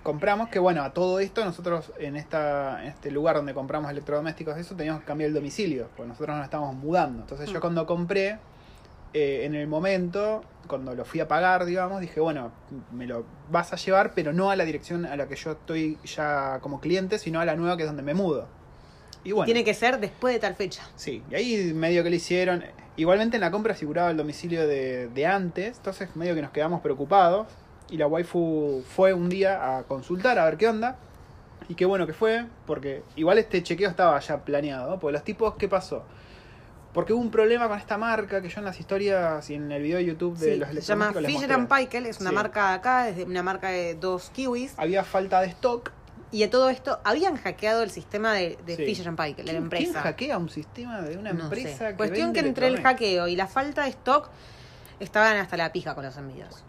Compramos 0.08 0.48
que, 0.48 0.58
bueno, 0.58 0.84
a 0.84 0.94
todo 0.94 1.20
esto 1.20 1.44
nosotros 1.44 1.92
en, 2.00 2.16
esta, 2.16 2.82
en 2.82 2.88
este 2.88 3.12
lugar 3.12 3.36
donde 3.36 3.54
compramos 3.54 3.92
electrodomésticos, 3.92 4.58
eso 4.58 4.74
teníamos 4.74 5.02
que 5.02 5.06
cambiar 5.06 5.28
el 5.28 5.34
domicilio, 5.34 5.90
porque 5.98 6.08
nosotros 6.08 6.34
nos 6.34 6.46
estábamos 6.46 6.76
mudando. 6.78 7.24
Entonces 7.24 7.50
yo 7.50 7.58
Mm. 7.58 7.62
cuando 7.62 7.86
compré, 7.86 8.40
eh, 9.14 9.42
en 9.44 9.54
el 9.54 9.68
momento, 9.68 10.46
cuando 10.68 10.96
lo 10.96 11.04
fui 11.04 11.20
a 11.20 11.28
pagar, 11.28 11.66
digamos, 11.66 12.00
dije, 12.00 12.22
bueno, 12.22 12.54
me 12.94 13.06
lo 13.06 13.26
vas 13.52 13.74
a 13.74 13.76
llevar, 13.76 14.14
pero 14.16 14.32
no 14.32 14.50
a 14.50 14.56
la 14.56 14.64
dirección 14.64 15.06
a 15.06 15.18
la 15.18 15.28
que 15.28 15.36
yo 15.36 15.52
estoy 15.52 15.98
ya 16.06 16.60
como 16.62 16.80
cliente, 16.80 17.20
sino 17.20 17.42
a 17.42 17.46
la 17.46 17.58
nueva 17.58 17.76
que 17.76 17.84
es 17.84 17.90
donde 17.90 18.02
me 18.04 18.14
mudo. 18.14 18.48
Y 19.26 19.34
bueno, 19.34 19.44
Tiene 19.44 19.66
que 19.66 19.74
ser 19.74 20.00
después 20.00 20.34
de 20.34 20.40
tal 20.40 20.56
fecha. 20.56 20.84
Sí, 20.96 21.22
y 21.30 21.36
ahí 21.36 21.74
medio 21.74 22.02
que 22.02 22.10
le 22.10 22.16
hicieron. 22.16 22.64
Igualmente 22.96 23.36
en 23.36 23.42
la 23.42 23.52
compra 23.52 23.74
figuraba 23.74 24.10
el 24.10 24.16
domicilio 24.16 24.66
de, 24.66 25.10
de 25.10 25.26
antes, 25.26 25.76
entonces 25.76 26.16
medio 26.16 26.34
que 26.34 26.42
nos 26.42 26.52
quedamos 26.52 26.80
preocupados. 26.80 27.48
Y 27.90 27.98
la 27.98 28.08
waifu 28.08 28.84
fue 28.96 29.14
un 29.14 29.30
día 29.30 29.78
a 29.78 29.84
consultar 29.84 30.38
a 30.40 30.46
ver 30.46 30.58
qué 30.58 30.68
onda. 30.68 30.98
Y 31.70 31.76
qué 31.76 31.86
bueno 31.86 32.08
que 32.08 32.14
fue, 32.14 32.46
porque 32.66 33.04
igual 33.16 33.38
este 33.40 33.62
chequeo 33.62 33.90
estaba 33.90 34.18
ya 34.20 34.44
planeado. 34.46 34.90
¿no? 34.92 35.00
Porque 35.00 35.14
los 35.14 35.24
tipos, 35.24 35.56
¿qué 35.56 35.68
pasó? 35.68 36.04
Porque 36.94 37.12
hubo 37.14 37.22
un 37.22 37.30
problema 37.32 37.68
con 37.68 37.78
esta 37.78 37.98
marca 37.98 38.42
que 38.42 38.50
yo 38.50 38.60
en 38.60 38.66
las 38.66 38.80
historias 38.80 39.50
y 39.50 39.56
en 39.56 39.72
el 39.72 39.82
video 39.84 39.98
de 39.98 40.06
YouTube 40.06 40.38
de 40.38 40.54
Sí, 40.54 40.58
los 40.60 40.70
se 40.70 40.82
llama 40.82 41.14
Fisher 41.14 41.52
and 41.52 41.68
Paykel, 41.68 42.06
es 42.06 42.20
una 42.22 42.30
Sí. 42.30 42.36
marca 42.36 42.74
acá, 42.74 43.10
es 43.10 43.18
de- 43.18 43.24
una 43.26 43.44
marca 43.44 43.70
de 43.70 43.96
dos 43.96 44.30
kiwis. 44.32 44.74
Había 44.78 45.04
falta 45.04 45.42
de 45.42 45.48
stock. 45.48 45.92
Y 46.32 46.44
a 46.44 46.50
todo 46.50 46.70
esto, 46.70 47.00
habían 47.04 47.38
hackeado 47.38 47.84
el 47.84 47.90
sistema 47.92 48.34
de, 48.34 48.58
de 48.66 48.76
Sí. 48.78 48.86
Fisher 48.86 49.08
and 49.10 49.18
Paykel, 49.18 49.46
la 49.46 49.52
¿Quién- 49.52 49.70
¿Quién 49.70 49.82
empresa. 49.84 50.02
hackea 50.02 50.38
un 50.38 50.50
sistema 50.50 51.02
de 51.02 51.18
una 51.18 51.34
No 51.34 51.44
empresa 51.46 51.78
sé. 51.78 51.88
que 51.92 51.96
Cuestión 51.96 52.34
que 52.34 52.40
entre 52.40 52.68
el 52.68 52.82
hackeo 52.82 53.28
y 53.28 53.36
la 53.36 53.48
falta 53.48 53.84
de 53.84 53.90
stock 53.90 54.30
estaban 55.00 55.38
hasta 55.38 55.56
la 55.58 55.72
pija 55.72 55.94
con 55.96 56.06
los 56.06 56.18
envíos. 56.18 56.64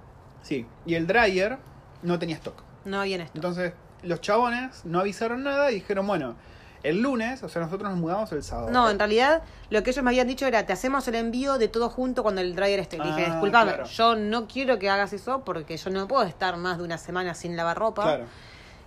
Sí, 0.49 0.67
y 0.87 0.95
el 0.95 1.07
dryer 1.07 1.59
no 2.03 2.19
tenía 2.19 2.37
stock. 2.37 2.63
No 2.87 3.01
habían 3.01 3.21
stock. 3.21 3.37
Entonces, 3.37 3.73
los 4.03 4.21
chabones 4.23 4.85
no 4.85 5.01
avisaron 5.01 5.43
nada 5.45 5.71
y 5.71 5.75
dijeron, 5.75 6.07
bueno, 6.07 6.37
el 6.83 7.03
lunes, 7.03 7.43
o 7.43 7.49
sea, 7.49 7.61
nosotros 7.61 7.91
nos 7.91 7.99
mudamos 7.99 8.33
el 8.33 8.43
sábado. 8.43 8.71
No, 8.71 8.89
en 8.89 8.99
realidad 8.99 9.43
lo 9.69 9.83
que 9.83 9.91
ellos 9.91 10.03
me 10.03 10.11
habían 10.11 10.27
dicho 10.29 10.47
era, 10.47 10.65
te 10.65 10.73
hacemos 10.73 11.07
el 11.09 11.17
envío 11.17 11.59
de 11.59 11.69
todo 11.69 11.91
junto 11.91 12.23
cuando 12.23 12.41
el 12.41 12.55
dryer 12.57 12.79
esté. 12.81 12.97
Le 12.99 13.05
dije, 13.05 13.25
Ah, 13.27 13.33
disculpame, 13.33 13.73
claro. 13.75 13.89
yo 13.89 14.15
no 14.17 14.47
quiero 14.47 14.79
que 14.79 14.89
hagas 14.89 15.13
eso 15.13 15.45
porque 15.45 15.77
yo 15.77 15.91
no 15.91 16.09
puedo 16.09 16.23
estar 16.23 16.57
más 16.57 16.79
de 16.79 16.85
una 16.85 16.97
semana 16.97 17.35
sin 17.35 17.57
lavar 17.57 17.77
ropa. 17.79 18.05
Claro. 18.05 18.25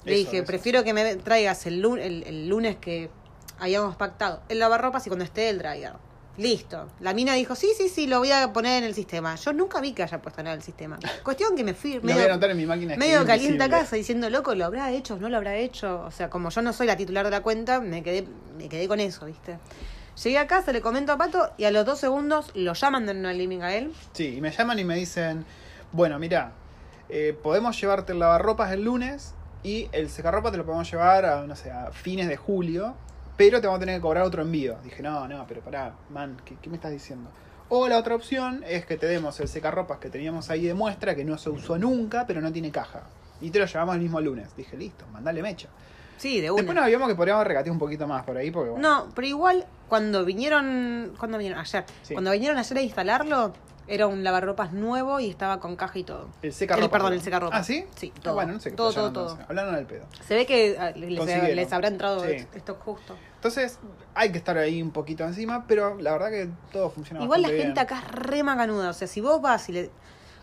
Le 0.05 0.13
Eso, 0.13 0.19
dije, 0.25 0.37
eso. 0.37 0.47
prefiero 0.47 0.83
que 0.83 0.93
me 0.93 1.15
traigas 1.17 1.65
el 1.67 1.79
lunes, 1.81 2.05
el, 2.07 2.23
el 2.23 2.47
lunes 2.49 2.77
que 2.77 3.11
habíamos 3.59 3.95
pactado 3.97 4.41
el 4.49 4.57
lavarropas 4.57 5.05
y 5.05 5.09
cuando 5.09 5.25
esté 5.25 5.49
el 5.49 5.59
dryer. 5.59 5.93
Listo. 6.41 6.87
La 6.99 7.13
mina 7.13 7.35
dijo, 7.35 7.55
sí, 7.55 7.71
sí, 7.77 7.87
sí, 7.87 8.07
lo 8.07 8.19
voy 8.19 8.31
a 8.31 8.51
poner 8.51 8.81
en 8.81 8.89
el 8.89 8.95
sistema. 8.95 9.35
Yo 9.35 9.53
nunca 9.53 9.79
vi 9.79 9.93
que 9.93 10.03
haya 10.03 10.21
puesto 10.21 10.41
nada 10.41 10.55
en 10.55 10.59
el 10.59 10.65
sistema. 10.65 10.97
Cuestión 11.23 11.55
que 11.55 11.63
me 11.63 11.73
fui 11.73 11.95
Lo 11.95 12.01
voy 12.01 12.11
a 12.11 12.15
medio, 12.15 12.31
anotar 12.31 12.49
en 12.49 12.57
mi 12.57 12.65
máquina 12.65 12.95
medio 12.97 13.25
caliente 13.25 13.63
a 13.63 13.69
casa 13.69 13.95
diciendo, 13.95 14.29
loco, 14.29 14.55
¿lo 14.55 14.65
habrá 14.65 14.91
hecho? 14.91 15.17
¿No 15.17 15.29
lo 15.29 15.37
habrá 15.37 15.55
hecho? 15.55 16.01
O 16.01 16.11
sea, 16.11 16.29
como 16.29 16.49
yo 16.49 16.61
no 16.61 16.73
soy 16.73 16.87
la 16.87 16.97
titular 16.97 17.25
de 17.25 17.31
la 17.31 17.41
cuenta, 17.41 17.79
me 17.79 18.01
quedé, 18.01 18.27
me 18.57 18.67
quedé 18.69 18.87
con 18.87 18.99
eso, 18.99 19.25
¿viste? 19.25 19.59
Llegué 20.23 20.37
a 20.39 20.47
casa, 20.47 20.71
le 20.71 20.81
comento 20.81 21.11
a 21.11 21.17
Pato 21.17 21.51
y 21.57 21.65
a 21.65 21.71
los 21.71 21.85
dos 21.85 21.99
segundos 21.99 22.51
lo 22.55 22.73
llaman 22.73 23.05
de 23.05 23.11
una 23.11 23.33
living 23.33 23.61
a 23.61 23.75
él. 23.75 23.93
Sí, 24.13 24.35
y 24.37 24.41
me 24.41 24.51
llaman 24.51 24.79
y 24.79 24.83
me 24.83 24.95
dicen, 24.95 25.45
bueno, 25.91 26.19
mira, 26.19 26.53
eh, 27.09 27.37
podemos 27.41 27.79
llevarte 27.79 28.13
el 28.13 28.19
lavarropas 28.19 28.71
el 28.71 28.83
lunes 28.83 29.33
y 29.63 29.89
el 29.91 30.09
secarropa 30.09 30.51
te 30.51 30.57
lo 30.57 30.65
podemos 30.65 30.89
llevar 30.89 31.25
a, 31.25 31.45
no 31.45 31.55
sé, 31.55 31.71
a 31.71 31.91
fines 31.91 32.27
de 32.27 32.37
julio, 32.37 32.95
pero 33.49 33.59
te 33.59 33.67
vamos 33.67 33.77
a 33.77 33.79
tener 33.79 33.95
que 33.95 34.01
cobrar 34.01 34.23
otro 34.23 34.41
envío. 34.43 34.77
Dije, 34.83 35.01
no, 35.01 35.27
no, 35.27 35.45
pero 35.47 35.61
pará, 35.61 35.93
man, 36.11 36.37
¿qué, 36.45 36.55
qué 36.61 36.69
me 36.69 36.75
estás 36.75 36.91
diciendo? 36.91 37.29
O 37.69 37.87
la 37.87 37.97
otra 37.97 38.13
opción 38.15 38.63
es 38.67 38.85
que 38.85 38.97
te 38.97 39.07
demos 39.07 39.39
el 39.39 39.47
secarropas 39.47 39.97
que 39.97 40.09
teníamos 40.09 40.49
ahí 40.49 40.65
de 40.67 40.73
muestra, 40.73 41.15
que 41.15 41.25
no 41.25 41.37
se 41.37 41.49
usó 41.49 41.77
nunca, 41.77 42.25
pero 42.27 42.39
no 42.41 42.51
tiene 42.51 42.69
caja. 42.71 43.03
Y 43.39 43.49
te 43.49 43.57
lo 43.59 43.65
llevamos 43.65 43.95
el 43.95 44.01
mismo 44.01 44.21
lunes. 44.21 44.55
Dije, 44.55 44.77
listo, 44.77 45.05
mandale 45.11 45.41
mecha. 45.41 45.69
Sí, 46.17 46.39
de 46.39 46.51
una. 46.51 46.57
Después 46.57 46.75
nos 46.75 46.83
habíamos 46.83 47.07
que 47.07 47.15
podríamos 47.15 47.47
regatear 47.47 47.71
un 47.73 47.79
poquito 47.79 48.05
más 48.07 48.23
por 48.23 48.37
ahí, 48.37 48.51
porque 48.51 48.69
bueno. 48.69 48.87
No, 48.87 49.07
pero 49.15 49.25
igual 49.27 49.65
cuando 49.89 50.23
vinieron, 50.23 51.13
cuando 51.17 51.39
vinieron 51.39 51.59
ayer, 51.59 51.83
Sí. 52.03 52.13
cuando 52.13 52.29
vinieron 52.31 52.57
ayer 52.59 52.77
a 52.77 52.81
instalarlo, 52.83 53.53
era 53.87 54.05
un 54.05 54.23
lavarropas 54.23 54.71
nuevo 54.73 55.19
y 55.19 55.29
estaba 55.29 55.59
con 55.59 55.75
caja 55.75 55.97
y 55.97 56.03
todo. 56.03 56.29
El 56.43 56.53
secarropas. 56.53 56.85
El- 56.85 56.91
perdón, 56.91 57.13
el 57.13 57.21
secarropas. 57.21 57.59
Ah, 57.59 57.63
¿sí? 57.63 57.85
Sí, 57.95 58.13
Ah, 58.15 58.19
todo. 58.21 58.33
bueno, 58.35 58.53
no 58.53 58.59
sé 58.59 58.69
qué 58.69 58.75
Todo, 58.75 58.93
todo, 58.93 59.11
todo. 59.11 59.39
Hablaron 59.49 59.73
al 59.75 59.85
pedo. 59.87 60.05
Se 60.27 60.35
ve 60.35 60.45
que 60.45 60.77
ah, 60.79 60.91
les, 60.91 61.55
les 61.55 61.73
habrá 61.73 61.87
entrado 61.87 62.23
Sí. 62.23 62.45
esto 62.53 62.75
justo. 62.75 63.15
Entonces, 63.41 63.79
hay 64.13 64.31
que 64.31 64.37
estar 64.37 64.55
ahí 64.55 64.83
un 64.83 64.91
poquito 64.91 65.23
encima, 65.23 65.65
pero 65.67 65.97
la 65.99 66.11
verdad 66.11 66.29
que 66.29 66.47
todo 66.71 66.91
funciona 66.91 67.23
Igual 67.23 67.41
la 67.41 67.47
gente 67.47 67.63
bien. 67.65 67.79
acá 67.79 68.03
es 68.05 68.11
re 68.11 68.43
macanuda. 68.43 68.91
O 68.91 68.93
sea, 68.93 69.07
si 69.07 69.19
vos 69.19 69.41
vas 69.41 69.67
y 69.69 69.71
le. 69.71 69.89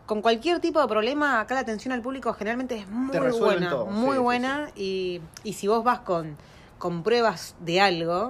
Con 0.04 0.20
cualquier 0.20 0.58
tipo 0.58 0.80
de 0.80 0.88
problema, 0.88 1.38
acá 1.38 1.54
la 1.54 1.60
atención 1.60 1.92
al 1.92 2.02
público 2.02 2.32
generalmente 2.32 2.76
es 2.78 2.88
muy 2.88 3.16
buena. 3.38 3.70
todo, 3.70 3.86
Muy 3.86 4.08
sí, 4.08 4.16
sí, 4.16 4.18
buena. 4.18 4.70
Y, 4.74 5.20
y 5.44 5.52
si 5.52 5.68
vos 5.68 5.84
vas 5.84 6.00
con, 6.00 6.36
con 6.78 7.04
pruebas 7.04 7.54
de 7.60 7.80
algo, 7.80 8.26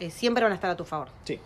eh, 0.00 0.10
siempre 0.10 0.42
van 0.42 0.52
a 0.52 0.54
estar 0.54 0.70
a 0.70 0.76
tu 0.76 0.86
favor. 0.86 1.08
Sí. 1.24 1.38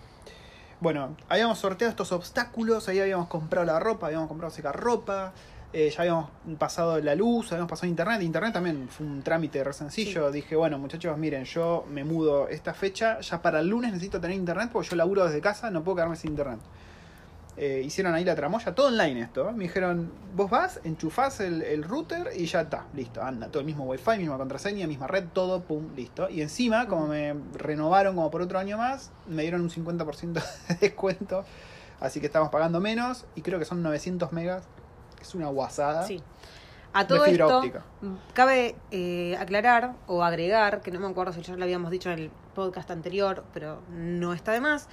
Bueno, 0.78 1.16
habíamos 1.28 1.58
sorteado 1.58 1.90
estos 1.90 2.12
obstáculos, 2.12 2.88
ahí 2.88 3.00
habíamos 3.00 3.26
comprado 3.28 3.66
la 3.66 3.80
ropa, 3.80 4.06
habíamos 4.06 4.28
comprado 4.28 4.52
secar 4.54 4.78
ropa, 4.78 5.32
eh, 5.72 5.90
ya 5.90 6.02
habíamos 6.02 6.30
pasado 6.58 7.00
la 7.00 7.14
luz, 7.14 7.50
habíamos 7.52 7.70
pasado 7.70 7.88
internet. 7.88 8.20
Internet 8.20 8.52
también 8.52 8.88
fue 8.90 9.06
un 9.06 9.22
trámite 9.22 9.64
re 9.64 9.72
sencillo. 9.72 10.30
Dije, 10.30 10.54
bueno, 10.54 10.78
muchachos, 10.78 11.16
miren, 11.16 11.44
yo 11.44 11.86
me 11.88 12.04
mudo 12.04 12.48
esta 12.48 12.74
fecha, 12.74 13.20
ya 13.20 13.40
para 13.40 13.60
el 13.60 13.68
lunes 13.68 13.92
necesito 13.92 14.20
tener 14.20 14.36
internet 14.36 14.68
porque 14.72 14.90
yo 14.90 14.96
laburo 14.96 15.24
desde 15.24 15.40
casa, 15.40 15.70
no 15.70 15.82
puedo 15.82 15.96
quedarme 15.96 16.16
sin 16.16 16.30
internet. 16.30 16.60
Eh, 17.56 17.82
hicieron 17.84 18.14
ahí 18.14 18.24
la 18.24 18.34
tramoya, 18.34 18.74
todo 18.74 18.88
online 18.88 19.22
esto. 19.22 19.48
¿eh? 19.48 19.52
Me 19.52 19.64
dijeron, 19.64 20.12
vos 20.34 20.50
vas, 20.50 20.80
enchufás 20.84 21.40
el, 21.40 21.62
el 21.62 21.84
router 21.84 22.30
y 22.36 22.46
ya 22.46 22.62
está, 22.62 22.86
listo, 22.94 23.22
anda, 23.22 23.48
todo 23.48 23.60
el 23.60 23.66
mismo 23.66 23.84
wifi, 23.84 24.18
misma 24.18 24.36
contraseña, 24.36 24.86
misma 24.86 25.06
red, 25.06 25.24
todo, 25.32 25.62
pum, 25.62 25.94
listo. 25.94 26.28
Y 26.28 26.42
encima, 26.42 26.86
como 26.86 27.08
me 27.08 27.34
renovaron 27.54 28.14
como 28.14 28.30
por 28.30 28.42
otro 28.42 28.58
año 28.58 28.76
más, 28.78 29.10
me 29.26 29.42
dieron 29.42 29.62
un 29.62 29.70
50% 29.70 30.32
de 30.68 30.74
descuento, 30.80 31.44
así 32.00 32.20
que 32.20 32.26
estamos 32.26 32.50
pagando 32.50 32.80
menos 32.80 33.26
y 33.34 33.42
creo 33.42 33.58
que 33.58 33.64
son 33.66 33.82
900 33.82 34.32
megas, 34.32 34.64
es 35.22 35.34
una 35.34 35.48
guasada. 35.48 36.06
Sí. 36.06 36.22
A 36.94 37.06
todo 37.06 37.24
fibra 37.24 37.46
esto, 37.46 37.58
óptica. 37.58 37.82
cabe 38.34 38.76
eh, 38.90 39.34
aclarar 39.40 39.94
o 40.06 40.22
agregar, 40.22 40.82
que 40.82 40.90
no 40.90 41.00
me 41.00 41.06
acuerdo 41.08 41.32
si 41.32 41.40
ya 41.40 41.56
lo 41.56 41.64
habíamos 41.64 41.90
dicho 41.90 42.10
en 42.10 42.18
el 42.18 42.30
podcast 42.54 42.90
anterior, 42.90 43.44
pero 43.54 43.80
no 43.90 44.34
está 44.34 44.52
de 44.52 44.60
más. 44.60 44.88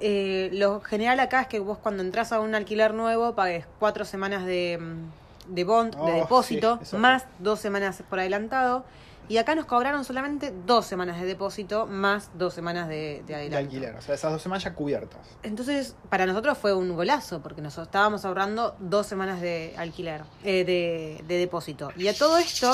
eh, 0.00 0.48
lo 0.54 0.80
general 0.80 1.20
acá 1.20 1.42
es 1.42 1.46
que 1.48 1.60
vos 1.60 1.76
cuando 1.78 2.02
entras 2.02 2.32
a 2.32 2.40
un 2.40 2.54
alquiler 2.54 2.94
nuevo 2.94 3.34
pagues 3.34 3.66
cuatro 3.78 4.04
semanas 4.06 4.44
de, 4.46 4.78
mm, 4.80 5.54
de 5.54 5.64
bond, 5.64 5.94
Oh, 5.98 6.06
de 6.06 6.12
depósito, 6.14 6.76
sí, 6.78 6.82
eso 6.84 6.98
más 6.98 7.26
dos 7.38 7.60
semanas 7.60 8.02
por 8.08 8.18
adelantado. 8.20 8.84
Y 9.28 9.38
acá 9.38 9.54
nos 9.54 9.64
cobraron 9.64 10.04
solamente 10.04 10.52
dos 10.66 10.84
semanas 10.86 11.20
de 11.20 11.26
depósito, 11.26 11.86
más 11.86 12.30
dos 12.34 12.52
semanas 12.54 12.88
de, 12.88 13.22
de 13.26 13.48
De 13.48 13.56
alquiler. 13.56 13.94
O 13.96 14.02
sea, 14.02 14.14
esas 14.14 14.32
dos 14.32 14.42
semanas 14.42 14.64
ya 14.64 14.74
cubiertas. 14.74 15.20
Entonces, 15.42 15.96
para 16.10 16.26
nosotros 16.26 16.58
fue 16.58 16.74
un 16.74 16.94
golazo, 16.94 17.40
porque 17.40 17.62
nos 17.62 17.78
estábamos 17.78 18.24
ahorrando 18.24 18.76
dos 18.78 19.06
semanas 19.06 19.40
de 19.40 19.74
alquiler, 19.78 20.22
eh, 20.42 20.64
de, 20.64 21.24
de 21.26 21.38
depósito. 21.38 21.90
Y 21.96 22.08
a 22.08 22.14
todo 22.14 22.36
esto, 22.38 22.70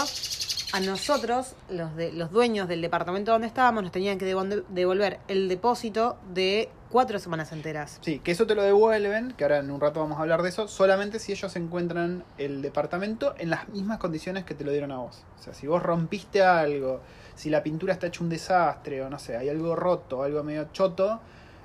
a 0.73 0.81
nosotros, 0.81 1.55
los, 1.69 1.95
de, 1.97 2.13
los 2.13 2.31
dueños 2.31 2.67
del 2.69 2.81
departamento 2.81 3.33
donde 3.33 3.47
estábamos, 3.47 3.83
nos 3.83 3.93
tenían 3.93 4.19
que 4.19 4.33
devol- 4.35 4.65
devolver 4.69 5.21
el 5.29 5.49
depósito 5.49 6.17
de 6.33 6.69
cuatro 6.91 7.19
semanas 7.19 7.53
enteras. 7.53 7.99
Sí, 8.01 8.19
que 8.19 8.33
eso 8.33 8.47
te 8.47 8.55
lo 8.55 8.63
devuelven, 8.63 9.33
que 9.33 9.45
ahora 9.45 9.59
en 9.59 9.71
un 9.71 9.81
rato 9.81 10.01
vamos 10.01 10.19
a 10.19 10.23
hablar 10.23 10.43
de 10.43 10.49
eso, 10.49 10.69
solamente 10.69 11.19
si 11.19 11.33
ellos 11.33 11.55
encuentran 11.57 12.25
el 12.37 12.63
departamento 12.63 13.35
en 13.39 13.51
las 13.51 13.69
mismas 13.69 13.99
condiciones 13.99 14.45
que 14.45 14.55
te 14.55 14.65
lo 14.65 14.73
dieron 14.73 14.93
a 14.93 14.99
vos. 14.99 15.25
O 15.39 15.43
sea, 15.43 15.55
si 15.55 15.67
vos 15.67 15.83
rompiste 15.83 16.43
algo, 16.43 17.01
si 17.35 17.49
la 17.49 17.63
pintura 17.63 17.93
está 17.93 18.09
hecho 18.09 18.25
un 18.25 18.31
desastre, 18.31 19.03
o 19.03 19.09
no 19.09 19.19
sé, 19.19 19.37
hay 19.37 19.49
algo 19.49 19.77
roto, 19.77 20.23
algo 20.23 20.43
medio 20.43 20.69
choto, 20.73 21.21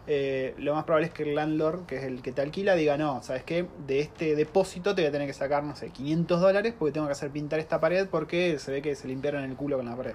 eh, 0.07 0.53
lo 0.59 0.75
más 0.75 0.83
probable 0.83 1.07
es 1.07 1.13
que 1.13 1.23
el 1.23 1.33
landlord, 1.33 1.87
que 1.87 1.97
es 1.97 2.03
el 2.03 2.21
que 2.21 2.31
te 2.31 2.41
alquila, 2.41 2.75
diga, 2.75 2.95
no, 2.97 3.23
¿sabes 3.23 3.43
qué? 3.43 3.67
De 3.87 3.99
este 3.99 4.35
depósito 4.35 4.93
te 4.93 5.01
voy 5.01 5.09
a 5.09 5.11
tener 5.11 5.27
que 5.27 5.33
sacar, 5.33 5.63
no 5.63 5.75
sé, 5.75 5.89
500 5.89 6.39
dólares 6.39 6.75
porque 6.77 6.93
tengo 6.93 7.07
que 7.07 7.13
hacer 7.13 7.31
pintar 7.31 7.59
esta 7.59 7.79
pared 7.79 8.07
porque 8.07 8.59
se 8.59 8.71
ve 8.71 8.81
que 8.81 8.95
se 8.95 9.07
limpiaron 9.07 9.43
el 9.43 9.55
culo 9.55 9.77
con 9.77 9.87
la 9.87 9.95
pared. 9.95 10.13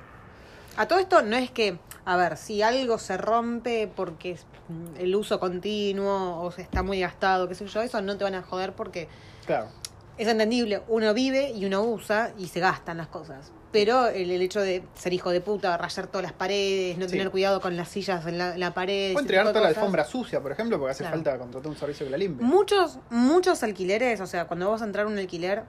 A 0.76 0.86
todo 0.88 0.98
esto 0.98 1.22
no 1.22 1.36
es 1.36 1.50
que, 1.50 1.78
a 2.04 2.16
ver, 2.16 2.36
si 2.36 2.62
algo 2.62 2.98
se 2.98 3.16
rompe 3.16 3.90
porque 3.94 4.32
es 4.32 4.46
mm, 4.68 4.96
el 5.00 5.14
uso 5.16 5.38
continuo 5.40 6.40
o 6.42 6.50
se 6.52 6.62
está 6.62 6.82
muy 6.82 7.00
gastado, 7.00 7.48
qué 7.48 7.54
sé 7.54 7.66
yo, 7.66 7.82
eso 7.82 8.00
no 8.02 8.16
te 8.16 8.24
van 8.24 8.34
a 8.34 8.42
joder 8.42 8.72
porque 8.74 9.08
Claro. 9.46 9.68
Es 10.16 10.28
entendible, 10.28 10.82
uno 10.88 11.14
vive 11.14 11.50
y 11.50 11.64
uno 11.64 11.82
usa 11.82 12.32
y 12.36 12.48
se 12.48 12.60
gastan 12.60 12.98
las 12.98 13.08
cosas. 13.08 13.50
Pero 13.72 14.08
el, 14.08 14.30
el 14.30 14.42
hecho 14.42 14.60
de 14.60 14.82
ser 14.94 15.14
hijo 15.14 15.30
de 15.30 15.40
puta, 15.40 15.76
rayar 15.78 16.08
todas 16.08 16.22
las 16.24 16.34
paredes, 16.34 16.98
no 16.98 17.06
Sí. 17.06 17.12
tener 17.12 17.30
cuidado 17.30 17.60
con 17.62 17.74
las 17.74 17.88
sillas 17.88 18.26
en 18.26 18.36
la, 18.36 18.74
pared. 18.74 19.16
O 19.16 19.20
entregar 19.20 19.46
toda 19.48 19.62
la 19.62 19.68
alfombra 19.68 20.04
sucia, 20.04 20.40
por 20.42 20.52
ejemplo, 20.52 20.78
porque 20.78 20.90
hace 20.92 21.04
Claro. 21.04 21.16
falta 21.16 21.38
contratar 21.38 21.70
un 21.70 21.76
servicio 21.76 22.04
que 22.04 22.10
la 22.10 22.18
limpie. 22.18 22.44
Muchos, 22.46 22.98
muchos 23.08 23.62
alquileres, 23.62 24.20
o 24.20 24.26
sea, 24.26 24.46
cuando 24.46 24.70
vas 24.70 24.82
a 24.82 24.84
entrar 24.84 25.06
a 25.06 25.08
un 25.08 25.16
alquiler, 25.18 25.62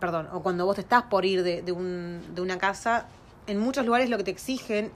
perdón, 0.00 0.28
o 0.32 0.42
cuando 0.42 0.66
vos 0.66 0.76
estás 0.78 1.04
por 1.04 1.24
ir 1.24 1.44
de, 1.44 1.62
de, 1.62 1.70
un, 1.70 2.34
de 2.34 2.40
una 2.40 2.58
casa, 2.58 3.06
en 3.46 3.58
muchos 3.58 3.84
lugares 3.86 4.08
lo 4.10 4.16
que 4.16 4.24
te 4.24 4.30
exigen, 4.30 4.92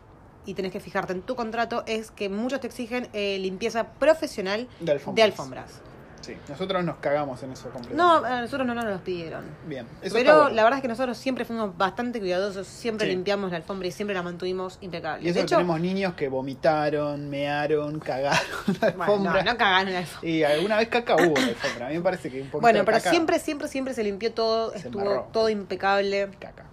y 0.47 0.55
tenés 0.55 0.73
que 0.73 0.81
fijarte 0.81 1.12
en 1.12 1.21
tu 1.23 1.37
contrato, 1.37 1.83
es 1.87 2.11
que 2.11 2.28
muchos 2.31 2.61
te 2.61 2.67
exigen 2.69 3.09
eh, 3.12 3.38
limpieza 3.38 3.88
profesional 3.93 4.67
De 4.81 4.93
alfombras. 4.93 5.14
de 5.17 5.23
alfombras. 5.23 5.81
Sí, 6.23 6.37
nosotros 6.49 6.85
nos 6.85 6.97
cagamos 6.97 7.43
en 7.43 7.52
eso 7.52 7.71
completamente. 7.71 7.97
No, 7.97 8.25
a 8.25 8.40
nosotros 8.43 8.67
no 8.67 8.75
nos 8.75 8.85
los 8.85 9.00
pidieron. 9.02 9.45
Bien, 9.67 9.87
eso 10.02 10.14
Pero 10.14 10.37
bueno. 10.43 10.50
la 10.57 10.62
verdad 10.64 10.78
es 10.78 10.83
que 10.83 10.88
nosotros 10.88 11.17
siempre 11.17 11.45
fuimos 11.45 11.76
bastante 11.78 12.19
cuidadosos, 12.19 12.67
siempre 12.67 13.07
Sí. 13.07 13.12
limpiamos 13.12 13.50
la 13.50 13.57
alfombra 13.59 13.88
y 13.88 13.93
siempre 13.93 14.14
la 14.14 14.23
mantuvimos 14.23 14.78
impecable. 14.81 15.25
Y 15.25 15.28
eso 15.31 15.35
de 15.35 15.40
que 15.40 15.45
hecho, 15.47 15.57
tenemos 15.57 15.81
niños 15.81 16.14
que 16.14 16.28
vomitaron, 16.28 17.31
mearon, 17.31 17.99
cagaron 18.00 18.38
la 18.81 18.90
bueno, 18.90 19.02
alfombra. 19.05 19.43
no, 19.45 19.52
no 19.52 19.59
cagaron 19.59 19.93
la 19.93 19.99
alfombra. 20.00 20.28
Y 20.31 20.43
alguna 20.45 20.76
vez 20.76 20.88
caca 20.88 21.14
hubo 21.14 21.35
la 21.38 21.47
alfombra. 21.47 21.87
A 21.87 21.88
mí 21.90 21.97
me 21.97 22.02
parece 22.02 22.31
que 22.31 22.40
un 22.43 22.49
poquito 22.49 22.61
Bueno, 22.62 22.85
pero 22.85 22.99
caca- 22.99 23.11
siempre, 23.11 23.38
siempre, 23.38 23.69
siempre 23.69 23.95
se 23.95 24.02
limpió 24.02 24.33
todo, 24.33 24.73
Se 24.73 24.78
estuvo 24.78 25.28
todo 25.33 25.49
impecable. 25.49 26.31
Caca. 26.38 26.64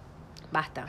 Basta. 0.50 0.86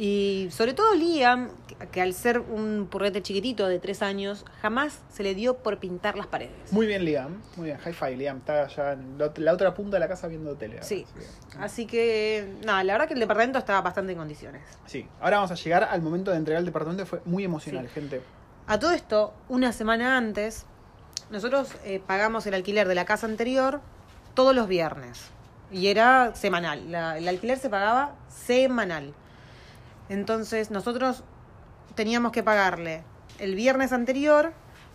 Y 0.00 0.48
sobre 0.52 0.74
todo 0.74 0.94
Liam, 0.94 1.50
que- 1.90 2.00
al 2.00 2.14
ser 2.14 2.38
un 2.38 2.86
purrete 2.88 3.20
chiquitito 3.20 3.66
de 3.66 3.80
tres 3.80 4.00
años, 4.00 4.44
jamás 4.62 5.00
se 5.12 5.24
le 5.24 5.34
dio 5.34 5.56
por 5.58 5.78
pintar 5.78 6.16
las 6.16 6.28
paredes. 6.28 6.72
Muy 6.72 6.86
bien, 6.86 7.04
Liam. 7.04 7.42
Muy 7.56 7.66
bien, 7.66 7.78
high 7.78 7.92
five, 7.92 8.16
Liam. 8.16 8.36
Está 8.38 8.62
allá 8.64 8.92
en 8.92 9.18
la 9.18 9.26
ot- 9.34 9.38
la 9.38 9.52
otra 9.52 9.74
punta 9.74 9.96
de 9.96 10.00
la 10.00 10.06
casa 10.08 10.28
viendo 10.28 10.54
tele. 10.54 10.80
Sí. 10.84 11.04
Así 11.04 11.18
que- 11.18 11.58
Así 11.58 11.86
que, 11.86 12.54
nada, 12.64 12.84
la 12.84 12.92
verdad 12.94 13.08
que 13.08 13.14
el 13.14 13.20
departamento 13.20 13.58
estaba 13.58 13.80
bastante 13.80 14.12
en 14.12 14.18
condiciones. 14.18 14.62
Sí, 14.86 15.04
ahora 15.20 15.38
vamos 15.38 15.50
a 15.50 15.56
llegar 15.56 15.82
al 15.82 16.00
momento 16.00 16.30
de 16.30 16.36
entregar 16.36 16.60
el 16.60 16.66
departamento. 16.66 17.04
Fue 17.04 17.20
muy 17.24 17.42
emocional, 17.44 17.88
Sí. 17.88 17.94
gente. 17.94 18.22
A 18.68 18.78
todo 18.78 18.92
esto, 18.92 19.34
una 19.48 19.72
semana 19.72 20.16
antes, 20.16 20.64
nosotros 21.30 21.70
eh, 21.84 22.00
pagamos 22.06 22.46
el 22.46 22.54
alquiler 22.54 22.86
de 22.86 22.94
la 22.94 23.04
casa 23.04 23.26
anterior 23.26 23.80
todos 24.34 24.54
los 24.54 24.68
viernes. 24.68 25.30
Y 25.72 25.88
era 25.88 26.34
semanal. 26.36 26.92
La- 26.92 27.18
el 27.18 27.26
alquiler 27.26 27.58
se 27.58 27.68
pagaba 27.68 28.14
semanal. 28.28 29.12
Entonces, 30.08 30.70
nosotros 30.70 31.22
teníamos 31.94 32.32
que 32.32 32.42
pagarle 32.42 33.02
el 33.38 33.54
viernes 33.54 33.92
anterior 33.92 34.52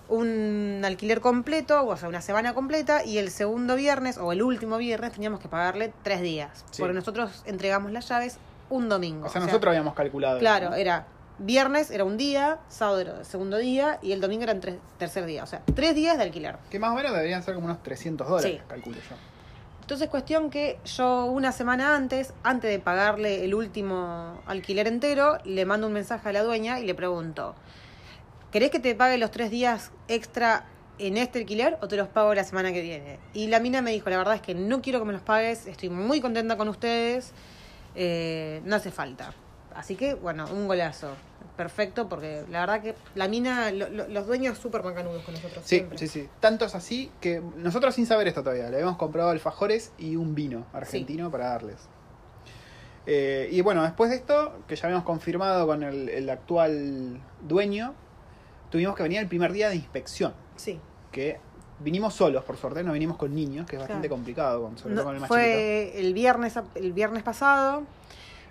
un 0.09 0.81
alquiler 0.83 1.21
completo, 1.21 1.85
o 1.85 1.97
sea, 1.97 2.09
una 2.09 2.21
semana 2.21 2.53
completa, 2.53 3.05
y 3.05 3.17
el 3.17 3.31
segundo 3.31 3.75
viernes, 3.75 4.17
o 4.17 4.31
el 4.31 4.41
último 4.43 4.77
viernes, 4.77 5.13
teníamos 5.13 5.39
que 5.39 5.47
pagarle 5.47 5.93
tres 6.03 6.21
días. 6.21 6.65
Sí. 6.71 6.81
Porque 6.81 6.93
nosotros 6.93 7.43
entregamos 7.45 7.91
las 7.91 8.07
llaves 8.09 8.37
un 8.69 8.89
domingo. 8.89 9.27
O 9.27 9.29
sea, 9.29 9.41
nosotros 9.41 9.69
habíamos 9.69 9.93
calculado. 9.93 10.39
Claro, 10.39 10.71
¿no? 10.71 10.75
era 10.75 11.07
viernes 11.39 11.89
era 11.89 12.03
un 12.03 12.17
día, 12.17 12.59
sábado 12.69 12.99
era 12.99 13.19
el 13.19 13.25
segundo 13.25 13.57
día 13.57 13.97
y 14.01 14.11
el 14.11 14.21
domingo 14.21 14.43
era 14.43 14.51
el 14.53 14.79
tercer 14.97 15.25
día. 15.25 15.43
O 15.43 15.47
sea, 15.47 15.61
tres 15.73 15.95
días 15.95 16.17
de 16.17 16.23
alquiler. 16.23 16.57
Que 16.69 16.79
más 16.79 16.91
o 16.91 16.95
menos 16.95 17.11
deberían 17.13 17.43
ser 17.43 17.55
como 17.55 17.65
unos 17.65 17.81
300 17.81 18.27
dólares, 18.27 18.51
Sí. 18.59 18.61
calculo 18.67 18.97
yo. 18.97 19.15
Entonces, 19.83 20.07
cuestión 20.07 20.49
que 20.49 20.79
yo 20.85 21.25
una 21.25 21.51
semana 21.51 21.93
antes, 21.97 22.33
antes 22.41 22.71
de 22.71 22.79
pagarle 22.79 23.43
el 23.43 23.53
último 23.53 24.41
alquiler 24.45 24.87
entero, 24.87 25.39
le 25.43 25.65
mando 25.65 25.87
un 25.87 25.93
mensaje 25.93 26.29
a 26.29 26.31
la 26.31 26.41
dueña 26.41 26.79
y 26.79 26.85
le 26.85 26.95
pregunto, 26.95 27.53
¿querés 28.49 28.71
que 28.71 28.79
te 28.79 28.95
pague 28.95 29.17
los 29.17 29.29
tres 29.29 29.51
días 29.51 29.91
extra 30.07 30.65
en 30.99 31.17
este 31.17 31.39
alquiler 31.39 31.77
o 31.81 31.89
te 31.89 31.97
los 31.97 32.07
pago 32.07 32.33
la 32.33 32.45
semana 32.45 32.71
que 32.71 32.81
viene? 32.81 33.19
Y 33.33 33.47
la 33.47 33.59
mina 33.59 33.81
me 33.81 33.91
dijo, 33.91 34.09
la 34.09 34.15
verdad 34.15 34.35
es 34.35 34.41
que 34.41 34.55
no 34.55 34.81
quiero 34.81 34.99
que 34.99 35.05
me 35.05 35.11
los 35.11 35.21
pagues, 35.21 35.67
estoy 35.67 35.89
muy 35.89 36.21
contenta 36.21 36.55
con 36.55 36.69
ustedes, 36.69 37.33
eh, 37.93 38.61
no 38.63 38.77
hace 38.77 38.89
falta. 38.89 39.33
Así 39.75 39.95
que, 39.97 40.13
bueno, 40.13 40.47
un 40.49 40.65
golazo. 40.65 41.09
Perfecto, 41.57 42.09
porque 42.09 42.43
la 42.49 42.61
verdad 42.61 42.81
que 42.81 42.95
la 43.13 43.27
mina, 43.27 43.71
lo- 43.71 43.87
lo- 43.89 44.07
los 44.07 44.25
dueños 44.25 44.57
súper 44.57 44.83
macanudos 44.83 45.23
con 45.23 45.35
nosotros. 45.35 45.63
Sí, 45.63 45.75
siempre. 45.77 45.97
sí, 45.99 46.07
sí. 46.07 46.27
Tanto 46.39 46.65
es 46.65 46.73
así 46.73 47.11
que 47.21 47.41
nosotros 47.57 47.93
sin 47.93 48.07
saber 48.07 48.27
esto 48.27 48.41
todavía, 48.41 48.69
le 48.69 48.77
habíamos 48.77 48.97
comprado 48.97 49.29
alfajores 49.29 49.91
y 49.99 50.15
un 50.15 50.33
vino 50.33 50.65
argentino 50.73 51.29
para 51.29 51.49
darles. 51.49 51.77
Eh, 53.05 53.49
y 53.51 53.61
bueno, 53.61 53.83
después 53.83 54.09
de 54.09 54.15
esto, 54.15 54.53
que 54.67 54.75
ya 54.75 54.85
habíamos 54.87 55.05
confirmado 55.05 55.67
con 55.67 55.83
el, 55.83 56.09
el 56.09 56.29
actual 56.29 57.19
dueño, 57.41 57.93
tuvimos 58.69 58.95
que 58.95 59.03
venir 59.03 59.19
el 59.19 59.27
primer 59.27 59.51
día 59.51 59.69
de 59.69 59.75
inspección. 59.75 60.33
Sí. 60.55 60.79
Que 61.11 61.39
vinimos 61.79 62.13
solos, 62.13 62.43
por 62.45 62.55
suerte, 62.57 62.81
no 62.83 62.93
vinimos 62.93 63.17
con 63.17 63.35
niños, 63.35 63.67
que 63.67 63.75
es 63.75 63.79
bastante 63.81 64.07
Claro. 64.07 64.15
complicado, 64.17 64.71
sobre 64.77 64.95
No, 64.95 65.01
todo 65.01 65.05
con 65.09 65.15
el 65.15 65.21
más 65.21 65.29
chiquito. 65.29 65.43
fue 65.43 65.99
el 65.99 66.13
viernes, 66.13 66.53
el 66.75 66.93
viernes 66.93 67.23
pasado 67.23 67.83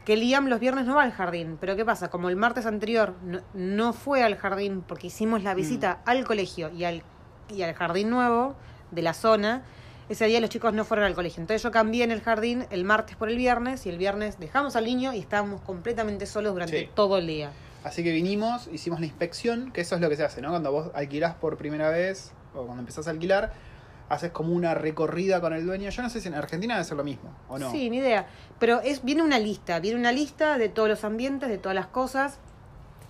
que 0.05 0.17
Liam 0.17 0.47
los 0.49 0.59
viernes 0.61 0.87
no 0.87 0.97
va 0.97 1.03
al 1.05 1.13
jardín. 1.13 1.59
Pero 1.61 1.77
¿qué 1.77 1.85
pasa? 1.85 2.09
Como 2.11 2.29
el 2.29 2.37
martes 2.37 2.67
anterior 2.67 3.15
no, 3.23 3.41
no 3.55 3.93
fue 3.93 4.23
al 4.23 4.37
jardín 4.37 4.83
porque 4.87 5.07
hicimos 5.09 5.43
la 5.43 5.55
visita 5.55 6.01
Mm. 6.05 6.09
al 6.11 6.25
colegio 6.25 6.71
y 6.71 6.85
al, 6.85 7.03
y 7.49 7.63
al 7.63 7.75
jardín 7.75 8.11
nuevo 8.11 8.55
de 8.91 9.03
la 9.03 9.15
zona, 9.15 9.63
ese 10.09 10.27
día 10.27 10.41
los 10.41 10.51
chicos 10.51 10.75
no 10.75 10.85
fueron 10.85 11.07
al 11.07 11.15
colegio. 11.15 11.41
Entonces 11.41 11.63
yo 11.63 11.71
cambié 11.71 12.05
en 12.05 12.11
el 12.11 12.21
jardín 12.21 12.67
el 12.71 12.85
martes 12.85 13.17
por 13.17 13.29
el 13.31 13.37
viernes 13.37 13.87
y 13.87 13.89
el 13.91 13.99
viernes 13.99 14.39
dejamos 14.39 14.77
al 14.77 14.85
niño 14.85 15.13
y 15.15 15.19
estábamos 15.21 15.61
completamente 15.63 16.27
solos 16.27 16.53
durante 16.53 16.81
Sí. 16.81 16.89
todo 16.95 17.17
el 17.19 17.27
día. 17.27 17.51
Así 17.85 18.05
que 18.05 18.13
vinimos, 18.13 18.69
hicimos 18.73 19.01
la 19.01 19.07
inspección, 19.07 19.73
que 19.73 19.81
eso 19.81 19.95
es 19.97 20.01
lo 20.01 20.09
que 20.09 20.17
se 20.17 20.25
hace, 20.25 20.41
¿no? 20.41 20.51
Cuando 20.51 20.71
vos 20.71 20.91
alquilás 20.95 21.35
por 21.35 21.57
primera 21.57 21.89
vez, 21.91 22.33
o 22.55 22.65
cuando 22.65 22.81
empezás 22.81 23.07
a 23.09 23.11
alquilar, 23.11 23.53
haces 24.13 24.31
como 24.31 24.53
una 24.53 24.75
recorrida 24.75 25.41
con 25.41 25.53
el 25.55 25.65
dueño. 25.65 25.89
Yo 25.91 26.03
no 26.03 26.11
sé 26.11 26.21
si 26.21 26.29
en 26.29 26.35
Argentina 26.35 26.75
debe 26.75 26.85
ser 26.85 26.97
lo 26.97 27.05
mismo, 27.05 27.31
¿o 27.49 27.59
no? 27.59 27.71
Sí, 27.71 27.89
ni 27.89 27.97
idea. 27.97 28.27
Pero 28.59 28.81
es, 28.83 29.03
viene 29.03 29.23
una 29.23 29.39
lista, 29.39 29.81
viene 29.81 29.99
una 29.99 30.13
lista 30.13 30.59
de 30.59 30.69
todos 30.69 30.89
los 30.89 31.03
ambientes, 31.05 31.49
de 31.49 31.57
todas 31.59 31.75
las 31.75 31.87
cosas, 31.87 32.39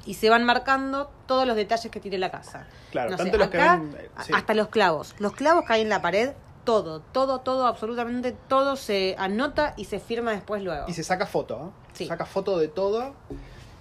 y 0.07 0.15
se 0.15 0.31
van 0.31 0.45
marcando 0.45 1.11
todos 1.27 1.47
los 1.47 1.57
detalles 1.57 1.91
que 1.91 1.99
tiene 2.01 2.19
la 2.19 2.31
casa. 2.31 2.67
Claro, 2.93 3.11
No 3.11 3.17
sé, 3.17 3.25
tanto 3.25 3.39
los 3.39 3.49
que 3.49 3.59
ven... 3.59 3.95
eh, 3.99 4.11
sí. 4.25 4.33
Hasta 4.35 4.55
los 4.55 4.69
clavos. 4.69 5.15
Los 5.19 5.33
clavos 5.33 5.65
que 5.65 5.73
hay 5.73 5.81
en 5.83 5.89
la 5.89 6.01
pared, 6.01 6.33
todo, 6.65 7.01
todo, 7.01 7.41
todo, 7.41 7.67
absolutamente 7.67 8.33
todo 8.49 8.77
se 8.77 9.17
anota 9.19 9.75
y 9.77 9.87
se 9.87 9.99
firma 9.99 10.31
después 10.31 10.63
luego. 10.63 10.87
Y 10.89 10.93
se 10.93 11.03
saca 11.03 11.27
foto, 11.27 11.59
¿no? 11.59 11.73
Sí. 11.95 12.05
Se 12.05 12.09
saca 12.09 12.27
foto 12.27 12.59
de 12.59 12.69
todo 12.69 13.15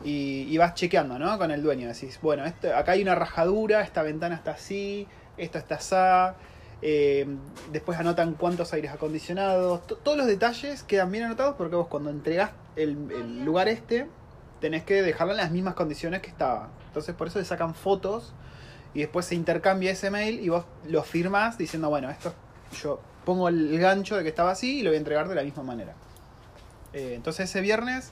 y, 0.03 0.47
y 0.49 0.57
vas 0.57 0.73
chequeando, 0.73 1.19
¿no? 1.19 1.37
Con 1.37 1.51
el 1.51 1.61
dueño. 1.61 1.87
Decís, 1.87 2.17
bueno, 2.21 2.45
este, 2.45 2.73
acá 2.73 2.93
hay 2.93 3.03
una 3.03 3.13
rajadura, 3.13 3.81
esta 3.81 4.01
ventana 4.01 4.33
está 4.33 4.51
así, 4.51 5.07
esto 5.37 5.59
está 5.59 5.75
así. 5.75 6.35
Eh, 6.81 7.27
después 7.71 7.99
anotan 7.99 8.33
cuántos 8.33 8.73
aires 8.73 8.91
acondicionados. 8.91 9.85
To- 9.87 9.97
todos 9.97 10.17
los 10.17 10.27
detalles 10.27 10.83
quedan 10.83 11.11
bien 11.11 11.25
anotados 11.25 11.55
porque 11.57 11.75
vos 11.75 11.87
cuando 11.87 12.09
entregás 12.09 12.51
el, 12.75 13.43
lugar 13.45 13.67
este, 13.67 14.07
tenés 14.59 14.83
que 14.83 15.01
dejarlo 15.01 15.33
en 15.33 15.37
las 15.37 15.51
mismas 15.51 15.75
condiciones 15.75 16.21
que 16.21 16.29
estaba. 16.29 16.69
Entonces 16.87 17.15
por 17.15 17.27
eso 17.27 17.39
se 17.39 17.45
sacan 17.45 17.73
fotos 17.75 18.33
y 18.93 18.99
después 18.99 19.25
se 19.25 19.35
intercambia 19.35 19.91
ese 19.91 20.09
mail 20.09 20.39
y 20.39 20.49
vos 20.49 20.65
lo 20.87 21.03
firmás 21.03 21.57
diciendo, 21.57 21.89
bueno, 21.89 22.09
esto 22.09 22.33
yo 22.81 22.99
pongo 23.25 23.47
el 23.47 23.77
gancho 23.79 24.17
de 24.17 24.23
que 24.23 24.29
estaba 24.29 24.51
así 24.51 24.79
y 24.79 24.83
lo 24.83 24.89
voy 24.89 24.95
a 24.95 24.99
entregar 24.99 25.27
de 25.29 25.35
la 25.35 25.43
misma 25.43 25.63
manera. 25.63 25.93
Eh, 26.93 27.13
entonces 27.15 27.49
ese 27.49 27.61
viernes 27.61 28.11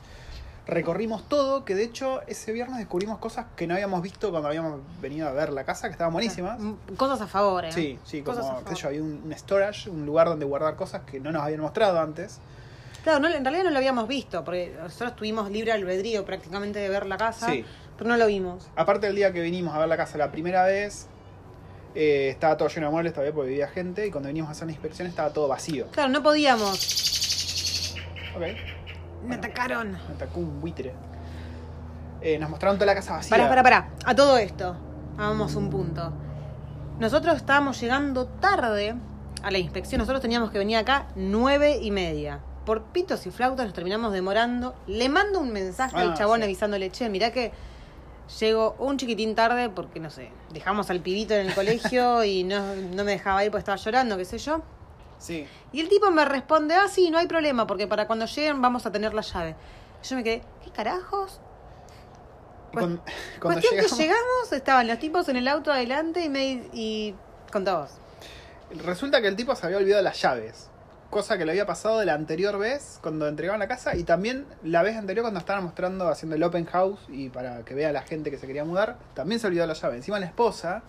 recorrimos 0.69 1.27
todo, 1.27 1.65
que 1.65 1.75
de 1.75 1.83
hecho 1.83 2.21
ese 2.27 2.51
viernes 2.51 2.77
descubrimos 2.77 3.17
cosas 3.19 3.45
que 3.55 3.67
no 3.67 3.73
habíamos 3.73 4.01
visto 4.01 4.29
cuando 4.31 4.47
habíamos 4.47 4.79
venido 5.01 5.27
a 5.27 5.31
ver 5.31 5.51
la 5.51 5.63
casa, 5.63 5.87
que 5.87 5.93
estaban 5.93 6.13
buenísimas. 6.13 6.59
Cosas 6.97 7.21
a 7.21 7.27
favor, 7.27 7.65
¿eh? 7.65 7.71
Sí, 7.71 7.99
sí, 8.03 8.21
Cosas 8.21 8.45
como, 8.45 8.57
a 8.59 8.63
qué 8.63 8.75
sé 8.75 8.81
yo, 8.81 8.87
había 8.89 9.01
un, 9.03 9.21
un 9.25 9.33
storage, 9.37 9.89
un 9.89 10.05
lugar 10.05 10.27
donde 10.27 10.45
guardar 10.45 10.75
cosas 10.75 11.01
que 11.03 11.19
no 11.19 11.31
nos 11.31 11.41
habían 11.43 11.61
mostrado 11.61 11.99
antes. 11.99 12.39
Claro, 13.03 13.19
no, 13.19 13.27
en 13.29 13.43
realidad 13.43 13.63
no 13.63 13.69
lo 13.71 13.77
habíamos 13.77 14.07
visto, 14.07 14.43
porque 14.43 14.75
nosotros 14.81 15.15
tuvimos 15.15 15.49
libre 15.49 15.71
albedrío 15.71 16.25
prácticamente 16.25 16.79
de 16.79 16.89
ver 16.89 17.05
la 17.05 17.17
casa, 17.17 17.47
Sí. 17.49 17.63
pero 17.97 18.09
no 18.09 18.17
lo 18.17 18.27
vimos. 18.27 18.67
Aparte 18.75 19.07
del 19.07 19.15
día 19.15 19.31
que 19.31 19.41
vinimos 19.41 19.73
a 19.73 19.79
ver 19.79 19.87
la 19.87 19.95
casa 19.97 20.17
la 20.17 20.31
primera 20.31 20.63
vez, 20.65 21.07
eh, 21.95 22.29
estaba 22.29 22.57
todo 22.57 22.67
lleno 22.67 22.87
de 22.87 22.91
muebles 22.91 23.13
todavía 23.13 23.33
porque 23.33 23.49
vivía 23.51 23.67
gente, 23.69 24.05
y 24.05 24.11
cuando 24.11 24.27
venimos 24.27 24.49
a 24.49 24.51
hacer 24.51 24.65
la 24.67 24.73
inspección 24.73 25.07
estaba 25.07 25.31
todo 25.31 25.47
vacío. 25.47 25.87
Claro, 25.91 26.09
no 26.09 26.21
podíamos. 26.21 27.95
Ok, 28.35 28.43
Me 29.25 29.35
atacaron. 29.35 29.91
me 29.91 30.15
atacó 30.15 30.39
un 30.39 30.59
buitre. 30.61 30.93
Eh, 32.21 32.37
nos 32.37 32.49
mostraron 32.49 32.77
toda 32.77 32.87
la 32.87 32.95
casa 32.95 33.13
vacía. 33.13 33.29
Pará, 33.35 33.47
pará, 33.49 33.63
pará. 33.63 33.89
A 34.05 34.15
todo 34.15 34.37
esto, 34.37 34.75
vamos 35.15 35.55
a 35.55 35.57
un 35.57 35.69
punto. 35.69 36.11
Nosotros 36.99 37.37
estábamos 37.37 37.79
llegando 37.79 38.25
tarde 38.25 38.95
a 39.41 39.51
la 39.51 39.57
inspección. 39.57 39.99
Nosotros 39.99 40.21
teníamos 40.21 40.51
que 40.51 40.57
venir 40.57 40.77
acá 40.77 41.07
nueve 41.15 41.77
y 41.81 41.91
media. 41.91 42.39
Por 42.65 42.83
pitos 42.83 43.25
y 43.25 43.31
flautas 43.31 43.65
nos 43.65 43.73
terminamos 43.73 44.11
demorando. 44.11 44.75
Le 44.85 45.07
mando 45.09 45.39
un 45.39 45.51
mensaje 45.53 45.95
al 45.97 46.11
Ah, 46.11 46.13
chabón 46.13 46.39
sí. 46.39 46.43
avisándole, 46.43 46.91
che, 46.91 47.09
mirá 47.09 47.31
que 47.31 47.51
llego 48.39 48.75
un 48.79 48.97
chiquitín 48.97 49.33
tarde 49.33 49.69
porque, 49.69 49.99
no 49.99 50.09
sé, 50.09 50.29
dejamos 50.53 50.89
al 50.89 50.99
pibito 50.99 51.33
en 51.33 51.47
el 51.47 51.53
colegio 51.55 52.23
y 52.25 52.43
no, 52.43 52.75
no 52.75 53.03
me 53.05 53.11
dejaba 53.13 53.43
ir 53.45 53.49
porque 53.49 53.59
estaba 53.61 53.77
llorando, 53.77 54.17
qué 54.17 54.25
sé 54.25 54.37
yo. 54.37 54.61
Sí. 55.19 55.45
Y 55.71 55.81
el 55.81 55.89
tipo 55.89 56.09
me 56.11 56.25
responde, 56.25 56.73
ah, 56.73 56.87
sí, 56.87 57.11
no 57.11 57.17
hay 57.17 57.27
problema, 57.27 57.67
porque 57.67 57.87
para 57.87 58.07
cuando 58.07 58.25
lleguen 58.25 58.61
vamos 58.61 58.85
a 58.85 58.91
tener 58.91 59.13
la 59.13 59.21
llave. 59.21 59.55
Y 60.01 60.07
yo 60.07 60.15
me 60.15 60.23
quedé, 60.23 60.41
¿qué 60.63 60.71
carajos? 60.71 61.41
Cuando, 62.73 63.03
cuando 63.41 63.61
Cuestión 63.61 63.73
llegamos, 63.73 63.97
que 63.97 64.03
llegamos, 64.03 64.53
estaban 64.53 64.87
los 64.87 64.99
tipos 64.99 65.27
en 65.29 65.35
el 65.35 65.47
auto 65.47 65.71
adelante 65.71 66.23
y 66.23 66.29
me 66.29 66.69
y 66.73 67.15
con 67.51 67.65
todos. 67.65 67.91
resulta 68.71 69.21
que 69.21 69.27
el 69.27 69.35
tipo 69.35 69.55
se 69.55 69.65
había 69.65 69.77
olvidado 69.77 70.01
las 70.01 70.21
llaves. 70.21 70.69
Cosa 71.09 71.39
que 71.39 71.45
le 71.45 71.51
había 71.51 71.65
pasado 71.65 71.97
de 71.97 72.05
la 72.05 72.13
anterior 72.13 72.59
vez 72.59 72.99
cuando 73.01 73.27
entregaban 73.27 73.59
la 73.59 73.67
casa 73.67 73.95
y 73.95 74.03
también 74.03 74.45
la 74.63 74.83
vez 74.83 74.95
anterior 74.95 75.23
cuando 75.23 75.39
estaban 75.39 75.63
mostrando, 75.63 76.07
haciendo 76.07 76.35
el 76.35 76.43
open 76.43 76.65
house 76.65 76.99
y 77.09 77.29
para 77.29 77.65
que 77.65 77.73
vea 77.73 77.91
la 77.91 78.03
gente 78.03 78.29
que 78.29 78.37
se 78.37 78.45
quería 78.45 78.63
mudar, 78.63 78.97
también 79.15 79.39
se 79.39 79.47
olvidó 79.47 79.65
la 79.65 79.73
llave. 79.73 79.95
Encima 79.95 80.19
la 80.19 80.27
esposa, 80.27 80.83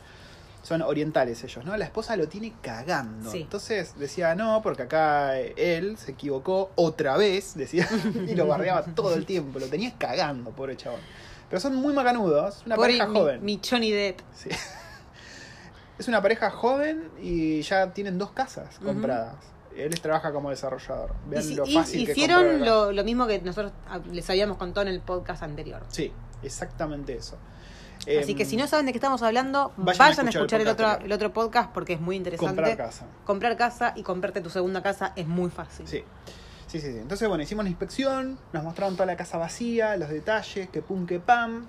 son 0.62 0.82
orientales 0.82 1.42
ellos, 1.44 1.64
¿no? 1.64 1.76
La 1.76 1.84
esposa 1.86 2.16
lo 2.16 2.28
tiene 2.28 2.52
cagando. 2.60 3.30
Sí. 3.30 3.42
Entonces 3.42 3.94
decía, 3.98 4.34
no, 4.34 4.60
porque 4.62 4.82
acá 4.82 5.38
él 5.38 5.96
se 5.98 6.12
equivocó 6.12 6.70
otra 6.74 7.16
vez, 7.16 7.54
decía, 7.56 7.88
y 8.26 8.34
lo 8.34 8.46
bardeaba 8.46 8.84
todo 8.84 9.14
el 9.14 9.24
tiempo, 9.26 9.58
lo 9.58 9.66
tenía 9.66 9.92
cagando, 9.98 10.50
pobre 10.50 10.76
chabón. 10.76 11.00
Pero 11.48 11.58
son 11.60 11.74
muy 11.76 11.92
macanudos, 11.94 12.62
una 12.66 12.76
Pobre 12.76 12.90
pareja 12.98 13.06
mi, 13.08 13.18
joven. 13.18 13.44
mi 13.44 13.60
Johnny 13.68 13.90
Depp. 13.90 14.20
Sí. 14.34 14.50
Es 15.98 16.08
una 16.08 16.22
pareja 16.22 16.50
joven 16.50 17.10
y 17.20 17.60
ya 17.62 17.92
tienen 17.92 18.16
dos 18.18 18.30
casas 18.30 18.78
compradas. 18.78 19.34
Él 19.76 20.00
trabaja 20.00 20.32
como 20.32 20.50
desarrollador. 20.50 21.14
Vean 21.26 21.44
Y- 21.50 21.54
lo 21.54 21.66
y- 21.66 21.74
fácil 21.74 22.06
que 22.06 22.12
hicieron 22.12 22.64
lo, 22.64 22.92
lo 22.92 23.04
mismo 23.04 23.26
que 23.26 23.40
nosotros 23.40 23.72
ah, 23.88 24.00
les 24.10 24.28
habíamos 24.30 24.56
contado 24.56 24.86
en 24.86 24.92
el 24.94 25.00
podcast 25.00 25.42
anterior. 25.42 25.82
Sí, 25.88 26.12
exactamente 26.42 27.14
eso. 27.16 27.36
Así 28.00 28.32
Em, 28.32 28.36
que 28.36 28.44
si 28.44 28.56
no 28.56 28.66
saben 28.66 28.86
de 28.86 28.92
qué 28.92 28.98
estamos 28.98 29.22
hablando, 29.22 29.72
vayan 29.76 29.98
vayan, 29.98 30.26
a 30.26 30.28
a 30.28 30.30
escuchar 30.30 30.66
otro, 30.66 30.98
el 31.00 31.12
otro 31.12 31.32
podcast 31.32 31.70
porque 31.72 31.92
es 31.92 32.00
muy 32.00 32.16
interesante. 32.16 32.54
comprar 32.54 32.76
casa. 32.76 33.06
Comprar 33.24 33.56
casa 33.56 33.92
y 33.96 34.02
comprarte 34.02 34.40
tu 34.40 34.50
segunda 34.50 34.82
casa 34.82 35.12
es 35.16 35.26
muy 35.26 35.50
fácil. 35.50 35.86
Sí. 35.86 36.02
Sí, 36.66 36.80
sí, 36.80 36.92
sí. 36.92 36.98
Entonces, 36.98 37.28
bueno, 37.28 37.42
hicimos 37.42 37.64
la 37.64 37.70
inspección, 37.70 38.38
nos 38.52 38.62
mostraron 38.62 38.94
toda 38.94 39.06
la 39.06 39.16
casa 39.16 39.38
vacía, 39.38 39.96
los 39.96 40.08
detalles, 40.08 40.70
que 40.70 40.82
pum, 40.82 41.04
que 41.04 41.18
pam. 41.18 41.66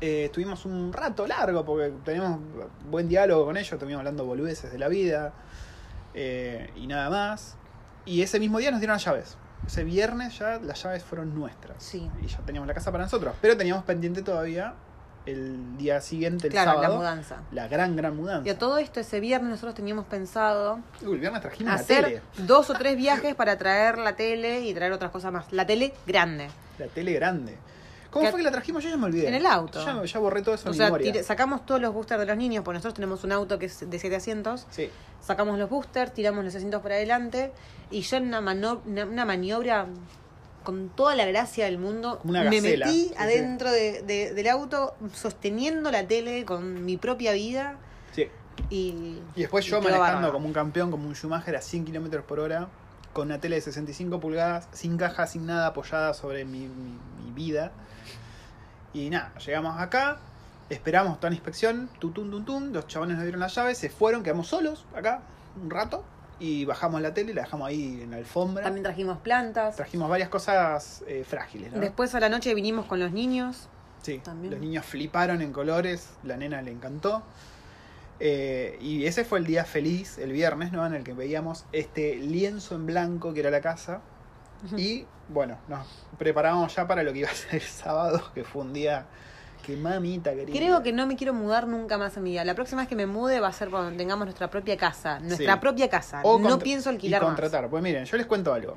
Eh, 0.00 0.26
estuvimos 0.26 0.64
un 0.66 0.92
rato 0.92 1.26
largo 1.26 1.64
porque 1.64 1.92
teníamos 2.04 2.38
buen 2.88 3.08
diálogo 3.08 3.44
con 3.44 3.56
ellos, 3.56 3.72
estuvimos 3.72 3.98
hablando 3.98 4.24
boludeces 4.24 4.70
de 4.70 4.78
la 4.78 4.88
vida 4.88 5.32
eh, 6.14 6.70
y 6.76 6.86
nada 6.86 7.10
más. 7.10 7.56
Y 8.06 8.22
ese 8.22 8.38
mismo 8.38 8.58
día 8.58 8.70
nos 8.70 8.80
dieron 8.80 8.94
las 8.94 9.04
llaves. 9.04 9.36
Ese 9.66 9.82
viernes 9.82 10.38
ya 10.38 10.60
las 10.60 10.82
llaves 10.82 11.02
fueron 11.02 11.34
nuestras. 11.34 11.82
Sí. 11.82 12.08
Y 12.22 12.26
ya 12.28 12.38
teníamos 12.38 12.68
la 12.68 12.74
casa 12.74 12.92
para 12.92 13.04
nosotros. 13.04 13.34
Pero 13.40 13.56
teníamos 13.56 13.84
pendiente 13.84 14.22
todavía 14.22 14.74
el 15.26 15.76
día 15.78 16.00
siguiente, 16.00 16.48
el 16.48 16.52
claro, 16.52 16.72
sábado, 16.72 16.92
la 16.92 16.98
mudanza. 16.98 17.36
la 17.52 17.68
gran, 17.68 17.96
gran 17.96 18.16
mudanza. 18.16 18.46
Y 18.46 18.50
a 18.50 18.58
todo 18.58 18.78
esto, 18.78 19.00
ese 19.00 19.20
viernes 19.20 19.50
nosotros 19.50 19.74
teníamos 19.74 20.04
pensado 20.06 20.80
Uy, 21.02 21.14
el 21.14 21.20
viernes 21.20 21.40
trajimos 21.40 21.72
la 21.72 21.80
hacer 21.80 22.04
tele. 22.04 22.22
dos 22.46 22.68
o 22.70 22.74
tres 22.74 22.96
viajes 22.96 23.34
para 23.34 23.56
traer 23.56 23.98
la 23.98 24.16
tele 24.16 24.60
y 24.60 24.74
traer 24.74 24.92
otras 24.92 25.10
cosas 25.10 25.32
más. 25.32 25.50
La 25.52 25.66
tele 25.66 25.94
grande. 26.06 26.48
La 26.78 26.86
tele 26.88 27.12
grande. 27.14 27.56
¿Cómo 28.10 28.26
Que- 28.26 28.30
fue 28.30 28.40
que 28.40 28.44
la 28.44 28.52
trajimos? 28.52 28.84
Yo 28.84 28.90
ya 28.90 28.96
me 28.96 29.06
olvidé. 29.06 29.26
En 29.26 29.34
el 29.34 29.44
auto. 29.46 29.84
Ya, 29.84 30.04
ya 30.04 30.18
borré 30.20 30.40
todo 30.42 30.54
eso 30.54 30.70
O 30.70 30.72
sea, 30.74 30.92
sacamos 31.24 31.66
todos 31.66 31.80
los 31.80 31.92
boosters 31.92 32.20
de 32.20 32.26
los 32.26 32.36
niños, 32.36 32.62
porque 32.62 32.76
nosotros 32.76 32.94
tenemos 32.94 33.24
un 33.24 33.32
auto 33.32 33.58
que 33.58 33.66
es 33.66 33.90
de 33.90 33.98
siete 33.98 34.14
asientos. 34.16 34.66
Sí. 34.70 34.88
Sacamos 35.20 35.58
los 35.58 35.68
boosters, 35.68 36.12
tiramos 36.14 36.44
los 36.44 36.54
asientos 36.54 36.80
para 36.82 36.94
adelante 36.96 37.50
y 37.90 38.02
yo 38.02 38.18
en 38.18 38.32
una, 38.32 38.38
una 38.84 39.24
maniobra 39.24 39.86
con 40.64 40.88
toda 40.88 41.14
la 41.14 41.24
gracia 41.26 41.66
del 41.66 41.78
mundo 41.78 42.20
una 42.24 42.42
me 42.44 42.56
gacela. 42.56 42.86
metí 42.86 43.08
Sí, 43.08 43.14
adentro 43.16 43.70
de- 43.70 44.02
de- 44.02 44.34
del 44.34 44.48
auto 44.48 44.94
sosteniendo 45.12 45.90
la 45.90 46.06
tele 46.06 46.44
con 46.44 46.84
mi 46.84 46.96
propia 46.96 47.32
vida 47.32 47.76
sí. 48.12 48.28
y... 48.70 49.18
Y 49.36 49.40
después 49.42 49.64
yo 49.66 49.78
y 49.78 49.82
manejando 49.82 50.32
como 50.32 50.46
un 50.46 50.52
campeón, 50.52 50.90
como 50.90 51.06
un 51.06 51.14
Schumacher 51.14 51.54
a 51.56 51.60
100 51.60 51.84
km 51.84 52.22
por 52.22 52.40
hora, 52.40 52.68
con 53.12 53.26
una 53.28 53.38
tele 53.40 53.56
de 53.56 53.60
65 53.62 54.18
pulgadas, 54.20 54.68
sin 54.72 54.96
caja, 54.96 55.26
sin 55.26 55.46
nada, 55.46 55.68
apoyada 55.68 56.14
sobre 56.14 56.44
mi, 56.44 56.60
mi- 56.66 56.98
mi 57.24 57.30
vida. 57.32 57.70
Y 58.92 59.10
nada, 59.10 59.32
llegamos 59.44 59.78
acá, 59.80 60.18
esperamos 60.70 61.18
toda 61.18 61.30
la 61.30 61.36
inspección, 61.36 61.88
tutun, 61.98 62.30
tutun, 62.30 62.72
los 62.72 62.86
chabones 62.86 63.16
nos 63.16 63.24
dieron 63.24 63.40
las 63.40 63.54
llaves, 63.54 63.76
se 63.78 63.90
fueron, 63.90 64.22
quedamos 64.22 64.46
solos 64.48 64.84
acá 64.96 65.20
un 65.62 65.70
rato 65.70 66.04
y 66.40 66.64
bajamos 66.64 67.00
la 67.00 67.14
tele, 67.14 67.34
la 67.34 67.42
dejamos 67.42 67.68
ahí 67.68 68.00
en 68.02 68.10
la 68.10 68.16
alfombra. 68.16 68.64
También 68.64 68.82
trajimos 68.82 69.18
plantas. 69.18 69.76
Trajimos 69.76 70.08
varias 70.08 70.28
cosas 70.28 71.04
eh, 71.06 71.24
frágiles, 71.26 71.72
¿no? 71.72 71.80
Después 71.80 72.14
a 72.14 72.20
la 72.20 72.28
noche 72.28 72.54
vinimos 72.54 72.86
con 72.86 73.00
los 73.00 73.12
niños. 73.12 73.68
Sí, 74.02 74.20
También. 74.22 74.52
los 74.52 74.60
niños 74.60 74.84
fliparon 74.84 75.40
en 75.40 75.52
colores, 75.52 76.10
la 76.24 76.36
nena 76.36 76.60
le 76.60 76.72
encantó. 76.72 77.22
Eh, 78.20 78.78
y 78.80 79.06
ese 79.06 79.24
fue 79.24 79.38
el 79.38 79.46
día 79.46 79.64
feliz, 79.64 80.18
el 80.18 80.32
viernes, 80.32 80.72
¿no? 80.72 80.86
En 80.86 80.94
el 80.94 81.04
que 81.04 81.12
veíamos 81.12 81.64
este 81.72 82.16
lienzo 82.16 82.74
en 82.74 82.86
blanco 82.86 83.32
que 83.34 83.40
era 83.40 83.50
la 83.50 83.60
casa. 83.60 84.00
Y 84.76 85.04
bueno, 85.28 85.58
nos 85.68 85.86
preparábamos 86.18 86.74
ya 86.74 86.86
para 86.86 87.02
lo 87.02 87.12
que 87.12 87.20
iba 87.20 87.28
a 87.28 87.34
ser 87.34 87.56
el 87.56 87.60
sábado, 87.60 88.30
que 88.34 88.44
fue 88.44 88.62
un 88.62 88.72
día 88.72 89.06
que 89.64 89.76
mamita 89.76 90.34
querida. 90.34 90.56
Creo 90.56 90.82
que 90.82 90.92
no 90.92 91.06
me 91.06 91.16
quiero 91.16 91.32
mudar 91.34 91.66
nunca 91.66 91.96
más 91.98 92.16
en 92.16 92.22
mi 92.24 92.30
vida. 92.32 92.44
La 92.44 92.54
próxima 92.54 92.82
vez 92.82 92.88
que 92.88 92.96
me 92.96 93.06
mude 93.06 93.40
va 93.40 93.48
a 93.48 93.52
ser 93.52 93.70
cuando 93.70 93.96
tengamos 93.96 94.26
nuestra 94.26 94.48
propia 94.50 94.76
casa. 94.76 95.18
Nuestra 95.20 95.54
Sí. 95.54 95.60
propia 95.60 95.88
casa. 95.88 96.20
O 96.24 96.38
no 96.38 96.58
pienso 96.58 96.90
alquilar 96.90 97.22
y 97.22 97.24
más. 97.24 97.34
contratar. 97.34 97.68
Pues 97.70 97.82
miren, 97.82 98.04
yo 98.04 98.16
les 98.16 98.26
cuento 98.26 98.52
algo. 98.52 98.76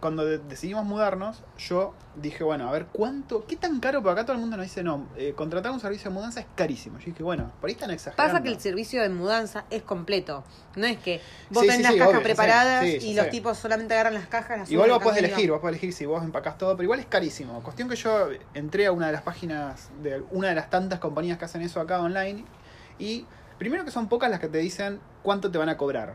Cuando 0.00 0.24
de- 0.24 0.38
decidimos 0.38 0.86
mudarnos, 0.86 1.42
yo 1.58 1.92
dije, 2.16 2.42
bueno, 2.42 2.66
a 2.68 2.72
ver, 2.72 2.86
¿cuánto? 2.86 3.44
¿Qué 3.46 3.54
tan 3.56 3.80
caro? 3.80 4.02
Porque 4.02 4.12
acá 4.12 4.24
todo 4.24 4.32
el 4.34 4.40
mundo 4.40 4.56
nos 4.56 4.64
dice, 4.64 4.82
no, 4.82 5.06
eh, 5.16 5.34
contratar 5.36 5.72
un 5.72 5.80
servicio 5.80 6.08
de 6.10 6.14
mudanza 6.14 6.40
es 6.40 6.46
carísimo. 6.54 6.98
Yo 6.98 7.04
dije, 7.06 7.22
bueno, 7.22 7.52
por 7.60 7.68
ahí 7.68 7.74
están 7.74 7.90
exagerando. 7.90 8.32
Pasa 8.32 8.42
que 8.42 8.48
el 8.48 8.58
servicio 8.58 9.02
de 9.02 9.10
mudanza 9.10 9.66
es 9.68 9.82
completo. 9.82 10.42
No 10.76 10.86
es 10.86 10.98
que 10.98 11.20
vos 11.50 11.60
Sí, 11.62 11.68
tenés 11.68 11.76
sí, 11.76 11.82
las 11.82 11.92
sí, 11.92 11.98
cajas 11.98 12.14
obvio, 12.14 12.22
preparadas 12.22 12.86
y 12.86 13.14
los 13.14 13.28
tipos 13.28 13.58
solamente 13.58 13.92
agarran 13.92 14.14
las 14.14 14.26
cajas. 14.26 14.58
las 14.60 14.70
Igual 14.70 14.88
vos 14.90 15.02
podés 15.02 15.18
elegir, 15.18 15.50
vos 15.50 15.60
podés 15.60 15.74
elegir 15.74 15.92
si 15.92 16.06
vos 16.06 16.24
empacás 16.24 16.56
todo, 16.56 16.70
pero 16.76 16.84
igual 16.84 17.00
es 17.00 17.06
carísimo. 17.06 17.62
Cuestión 17.62 17.88
que 17.90 17.96
yo 17.96 18.28
entré 18.54 18.86
a 18.86 18.92
una 18.92 19.06
de 19.08 19.12
las 19.12 19.22
páginas 19.22 19.90
de 20.02 20.22
una 20.30 20.48
de 20.48 20.54
las 20.54 20.70
tantas 20.70 20.98
compañías 20.98 21.36
que 21.36 21.44
hacen 21.44 21.60
eso 21.60 21.78
acá 21.80 22.00
online 22.00 22.44
y 22.98 23.26
primero 23.58 23.84
que 23.84 23.90
son 23.90 24.08
pocas 24.08 24.30
las 24.30 24.40
que 24.40 24.48
te 24.48 24.56
dicen 24.58 24.98
cuánto 25.22 25.50
te 25.50 25.58
van 25.58 25.68
a 25.68 25.76
cobrar. 25.76 26.14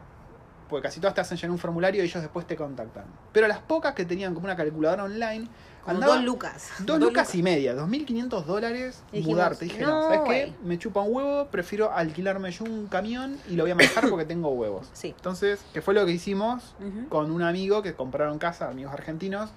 Porque 0.69 0.87
casi 0.87 0.99
todas 0.99 1.13
te 1.13 1.21
hacen 1.21 1.37
llenar 1.37 1.51
un 1.51 1.59
formulario 1.59 2.03
y 2.03 2.07
ellos 2.07 2.21
después 2.21 2.47
te 2.47 2.55
contactan. 2.55 3.05
Pero 3.31 3.47
las 3.47 3.59
pocas 3.59 3.93
que 3.93 4.05
tenían 4.05 4.33
como 4.33 4.45
una 4.45 4.55
calculadora 4.55 5.03
online, 5.03 5.47
Como 5.83 5.99
dos 5.99 6.23
lucas. 6.23 6.69
Dos 6.79 6.99
lucas 6.99 7.35
y 7.35 7.43
media, 7.43 7.75
2.500 7.75 8.43
dólares 8.45 9.03
dijimos, 9.11 9.35
mudarte. 9.35 9.65
Dije, 9.65 9.81
no, 9.83 10.01
¿sabes 10.01 10.21
qué? 10.27 10.53
Me 10.63 10.79
chupa 10.79 11.01
un 11.01 11.15
huevo, 11.15 11.47
prefiero 11.51 11.91
alquilarme 11.93 12.51
yo 12.51 12.65
un 12.65 12.87
camión 12.87 13.37
y 13.47 13.55
lo 13.55 13.63
voy 13.63 13.71
a 13.71 13.75
manejar 13.75 14.09
porque 14.09 14.25
tengo 14.25 14.49
huevos. 14.49 14.87
Sí. 14.93 15.13
Entonces, 15.15 15.59
¿qué 15.73 15.81
fue 15.81 15.93
lo 15.93 16.05
que 16.05 16.11
hicimos? 16.13 16.73
Con 17.09 17.29
un 17.29 17.43
amigo 17.43 17.83
que 17.83 17.93
compraron 17.93 18.39
casa, 18.39 18.67
amigos 18.67 18.93
argentinos, 18.93 19.51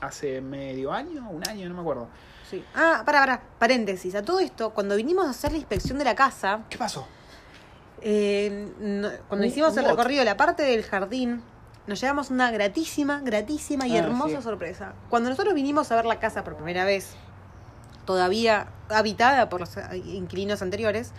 hace 0.00 0.40
medio 0.40 0.92
año, 0.92 1.28
un 1.30 1.46
año, 1.46 1.68
no 1.68 1.74
me 1.74 1.80
acuerdo. 1.80 2.08
Sí. 2.50 2.64
Ah, 2.74 3.02
para, 3.04 3.20
para. 3.20 3.42
Paréntesis. 3.58 4.14
A 4.14 4.22
todo 4.22 4.40
esto, 4.40 4.70
cuando 4.70 4.96
vinimos 4.96 5.26
a 5.26 5.30
hacer 5.30 5.50
la 5.52 5.58
inspección 5.58 5.98
de 5.98 6.04
la 6.04 6.14
casa, 6.14 6.60
¿Qué 6.70 6.78
pasó? 6.78 7.06
Eh, 8.02 8.72
no- 8.78 9.08
cuando 9.28 9.46
hicimos 9.46 9.76
el 9.76 9.84
recorrido, 9.84 10.24
la 10.24 10.36
parte 10.36 10.62
del 10.62 10.82
jardín, 10.84 11.42
nos 11.86 12.00
llevamos 12.00 12.30
una 12.30 12.50
gratísima, 12.50 13.20
gratísima 13.22 13.86
y 13.86 13.96
Ah, 13.96 14.00
hermosa 14.00 14.38
sí. 14.38 14.42
sorpresa. 14.42 14.94
Cuando 15.08 15.30
nosotros 15.30 15.54
vinimos 15.54 15.90
a 15.92 15.96
ver 15.96 16.04
la 16.04 16.18
casa 16.18 16.42
por 16.44 16.56
primera 16.56 16.84
vez, 16.84 17.14
todavía 18.04 18.68
habitada 18.88 19.48
por 19.48 19.60
los 19.60 19.70
inquilinos 20.04 20.62
anteriores, 20.62 21.12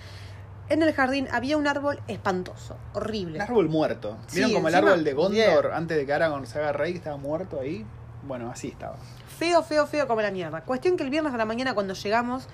en 0.70 0.84
el 0.84 0.94
jardín 0.94 1.28
había 1.32 1.56
un 1.58 1.68
árbol 1.68 2.00
espantoso, 2.08 2.76
horrible. 2.94 3.38
Un 3.38 3.42
árbol 3.42 3.70
muerto. 3.70 4.18
¿Vieron 4.34 4.50
Sí, 4.50 4.56
como 4.56 4.68
el 4.68 4.76
árbol 4.76 5.04
de 5.04 5.14
Gondor 5.14 5.72
antes 5.74 5.96
de 5.98 6.06
que 6.06 6.14
Aragorn 6.14 6.46
se 6.46 6.60
haga 6.60 6.74
rey 6.74 6.94
estaba 6.94 7.16
muerto 7.18 7.60
ahí? 7.62 7.86
Bueno, 8.24 8.52
así 8.52 8.68
estaba. 8.68 8.98
Feo, 9.40 9.64
feo, 9.64 9.88
feo 9.88 10.08
como 10.08 10.22
la 10.22 10.32
mierda. 10.32 10.62
Cuestión 10.62 10.98
que 10.98 11.04
el 11.04 11.10
viernes 11.10 11.34
a 11.34 11.38
la 11.38 11.46
mañana 11.46 11.74
cuando 11.74 11.94
llegamos, 11.94 12.48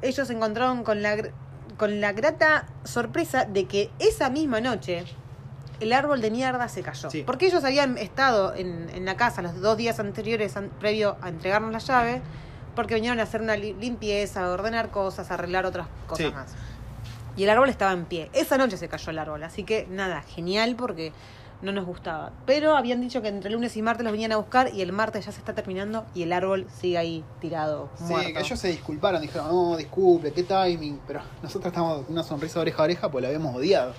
ellos 0.00 0.26
se 0.26 0.32
encontraron 0.32 0.84
con 0.84 1.02
la, 1.02 1.16
con 1.78 2.00
la 2.02 2.12
grata 2.12 2.66
sorpresa 2.84 3.44
de 3.46 3.64
que 3.64 3.90
esa 3.98 4.28
misma 4.28 4.60
noche 4.60 5.04
el 5.80 5.92
árbol 5.92 6.20
de 6.20 6.30
mierda 6.32 6.68
se 6.68 6.82
cayó. 6.82 7.08
Sí. 7.08 7.22
Porque 7.24 7.46
ellos 7.46 7.62
habían 7.64 7.96
estado 7.98 8.52
en, 8.54 8.90
en 8.92 9.04
la 9.04 9.16
casa 9.16 9.40
los 9.42 9.60
dos 9.60 9.76
días 9.76 10.00
anteriores, 10.00 10.56
an- 10.56 10.70
previo 10.80 11.16
a 11.22 11.28
entregarnos 11.28 11.70
la 11.72 11.78
llave, 11.78 12.20
porque 12.74 12.94
vinieron 12.96 13.20
a 13.20 13.22
hacer 13.22 13.40
una 13.40 13.56
li- 13.56 13.74
limpieza, 13.74 14.44
a 14.44 14.50
ordenar 14.50 14.90
cosas, 14.90 15.30
a 15.30 15.34
arreglar 15.34 15.66
otras 15.66 15.86
cosas 16.08 16.26
Sí. 16.26 16.32
más. 16.32 16.52
Y 17.36 17.44
el 17.44 17.50
árbol 17.50 17.68
estaba 17.68 17.92
en 17.92 18.04
pie. 18.06 18.28
Esa 18.32 18.58
noche 18.58 18.76
se 18.76 18.88
cayó 18.88 19.10
el 19.10 19.18
árbol, 19.20 19.44
así 19.44 19.62
que 19.62 19.86
nada, 19.88 20.22
genial 20.22 20.74
porque 20.74 21.12
no 21.62 21.72
nos 21.72 21.86
gustaba. 21.86 22.32
Pero 22.46 22.76
habían 22.76 23.00
dicho 23.00 23.20
que 23.20 23.28
entre 23.28 23.50
lunes 23.50 23.76
y 23.76 23.82
martes 23.82 24.04
los 24.04 24.12
venían 24.12 24.32
a 24.32 24.36
buscar 24.36 24.72
y 24.72 24.80
el 24.82 24.92
martes 24.92 25.26
ya 25.26 25.32
se 25.32 25.38
está 25.40 25.54
terminando 25.54 26.06
y 26.14 26.22
el 26.22 26.32
árbol 26.32 26.66
sigue 26.80 26.98
ahí 26.98 27.24
tirado, 27.40 27.90
muerto. 28.00 28.26
Sí, 28.28 28.32
que 28.32 28.40
ellos 28.40 28.58
se 28.58 28.68
disculparon, 28.68 29.20
dijeron, 29.20 29.48
no, 29.48 29.76
disculpe, 29.76 30.32
qué 30.32 30.42
timing. 30.44 31.00
Pero 31.06 31.20
nosotros 31.42 31.72
estamos 31.72 32.04
con 32.04 32.12
una 32.12 32.22
sonrisa 32.22 32.60
oreja 32.60 32.82
a 32.82 32.84
oreja 32.84 33.10
porque 33.10 33.22
la 33.22 33.28
habíamos 33.28 33.54
odiado. 33.56 33.92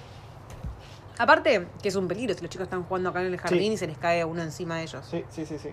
Aparte, 1.18 1.68
que 1.82 1.90
es 1.90 1.96
un 1.96 2.08
peligro 2.08 2.34
si 2.34 2.42
los 2.42 2.50
chicos 2.50 2.64
están 2.66 2.84
jugando 2.84 3.10
acá 3.10 3.22
en 3.22 3.28
el 3.34 3.38
jardín 3.38 3.60
Sí. 3.64 3.74
y 3.74 3.78
se 3.78 3.88
les 3.88 3.98
cae 3.98 4.24
uno 4.24 4.42
encima 4.42 4.78
de 4.78 4.84
ellos. 4.84 5.06
Sí, 5.10 5.26
sí, 5.30 5.46
sí, 5.46 5.60
sí. 5.60 5.70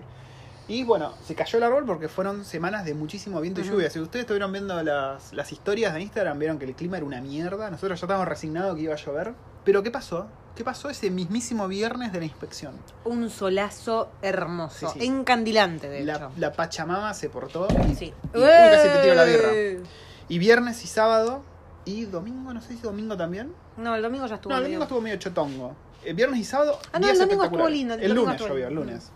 Y 0.67 0.83
bueno, 0.83 1.13
se 1.23 1.33
cayó 1.33 1.57
el 1.57 1.63
árbol 1.63 1.85
porque 1.85 2.09
fueron 2.09 2.43
semanas 2.43 2.83
de 2.83 2.93
muchísimo 2.93 3.39
viento 3.39 3.61
y 3.61 3.63
lluvia. 3.63 3.89
Si 3.89 4.01
ustedes 4.01 4.23
estuvieron 4.23 4.51
viendo 4.51 4.83
las, 4.83 5.31
las 5.31 5.53
historias 5.53 5.93
de 5.93 6.01
Instagram, 6.01 6.37
vieron 6.37 6.59
que 6.59 6.65
el 6.65 6.75
clima 6.75 6.97
era 6.97 7.05
una 7.05 7.21
mierda. 7.21 7.71
Nosotros 7.71 7.97
ya 7.97 8.05
estábamos 8.05 8.27
resignados 8.27 8.75
que 8.75 8.81
iba 8.81 8.93
a 8.93 8.97
llover. 8.97 9.33
Pero 9.63 9.81
¿qué 9.83 9.91
pasó? 9.91 10.27
¿Qué 10.57 10.63
pasó 10.63 10.89
ese 10.89 11.11
mismísimo 11.11 11.67
viernes 11.67 12.11
de 12.11 12.17
la 12.19 12.25
inspección? 12.25 12.73
Un 13.05 13.29
solazo 13.29 14.09
hermoso, 14.23 14.89
Sí, 14.91 14.99
sí. 15.01 15.05
encandilante 15.05 15.87
de 15.87 16.03
La, 16.03 16.15
hecho. 16.15 16.31
la 16.37 16.51
Pachamama 16.51 17.13
se 17.13 17.29
portó 17.29 17.67
y, 17.87 17.93
Sí. 17.95 18.05
y- 18.33 18.37
uy, 18.37 18.43
casi 18.43 18.89
te 18.89 19.01
tiro 19.03 19.13
la 19.13 19.23
birra. 19.23 19.49
¡Eh! 19.53 19.83
Y 20.29 20.39
viernes 20.39 20.83
y 20.83 20.87
sábado 20.87 21.43
y 21.85 22.05
domingo, 22.05 22.53
no 22.55 22.61
sé 22.61 22.69
si 22.69 22.79
domingo 22.81 23.15
también. 23.15 23.53
No, 23.77 23.93
el 23.95 24.01
domingo 24.01 24.25
ya 24.25 24.35
estuvo. 24.35 24.51
No, 24.51 24.57
el 24.57 24.63
medio- 24.63 24.79
domingo 24.79 24.83
estuvo 24.85 25.01
medio 25.01 25.17
chotongo. 25.17 25.75
El 26.03 26.15
viernes 26.15 26.39
y 26.39 26.43
sábado. 26.43 26.79
Ah, 26.91 26.97
no, 26.99 27.07
el 27.07 27.19
domingo 27.19 27.43
estuvo 27.43 27.69
lindo, 27.69 27.93
el 27.93 28.13
lunes 28.15 28.31
estuvo 28.33 28.47
llovió, 28.49 28.67
el 28.69 28.73
lunes. 28.73 29.11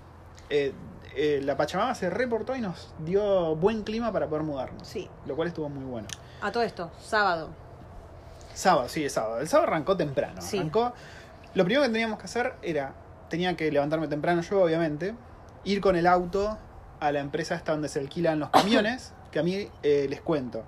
Eh, 0.51 0.73
eh, 1.15 1.41
la 1.43 1.58
Pachamama 1.58 1.95
se 1.95 2.12
reportó 2.12 2.56
y 2.56 2.62
nos 2.62 2.93
dio 2.99 3.56
buen 3.56 3.82
clima 3.84 4.12
para 4.12 4.27
poder 4.27 4.43
mudarnos. 4.43 4.88
Sí. 4.88 5.10
Lo 5.25 5.36
cual 5.36 5.47
estuvo 5.47 5.69
muy 5.69 5.86
bueno. 5.86 6.08
A 6.41 6.51
todo 6.51 6.62
esto, 6.62 6.91
sábado. 7.04 7.49
Sábado, 8.54 8.88
sí, 8.89 9.06
es 9.06 9.13
sábado. 9.13 9.39
El 9.39 9.47
sábado 9.47 9.69
arrancó 9.71 9.97
temprano. 9.97 10.39
Sí. 10.41 10.60
Arrancó. 10.60 10.93
Lo 11.53 11.63
primero 11.65 11.83
que 11.83 11.89
teníamos 11.89 12.17
que 12.19 12.25
hacer 12.25 12.53
era. 12.61 12.93
Tenía 13.29 13.55
que 13.55 13.71
levantarme 13.71 14.07
temprano 14.07 14.41
yo, 14.41 14.61
obviamente. 14.61 15.15
Ir 15.63 15.79
con 15.81 15.95
el 15.95 16.07
auto 16.07 16.57
a 16.99 17.11
la 17.11 17.19
empresa 17.19 17.55
esta 17.55 17.71
donde 17.71 17.87
se 17.89 17.99
alquilan 17.99 18.39
los 18.39 18.49
camiones. 18.49 19.13
que 19.31 19.39
a 19.39 19.43
mí 19.43 19.67
eh, 19.83 20.07
les 20.09 20.21
cuento. 20.21 20.63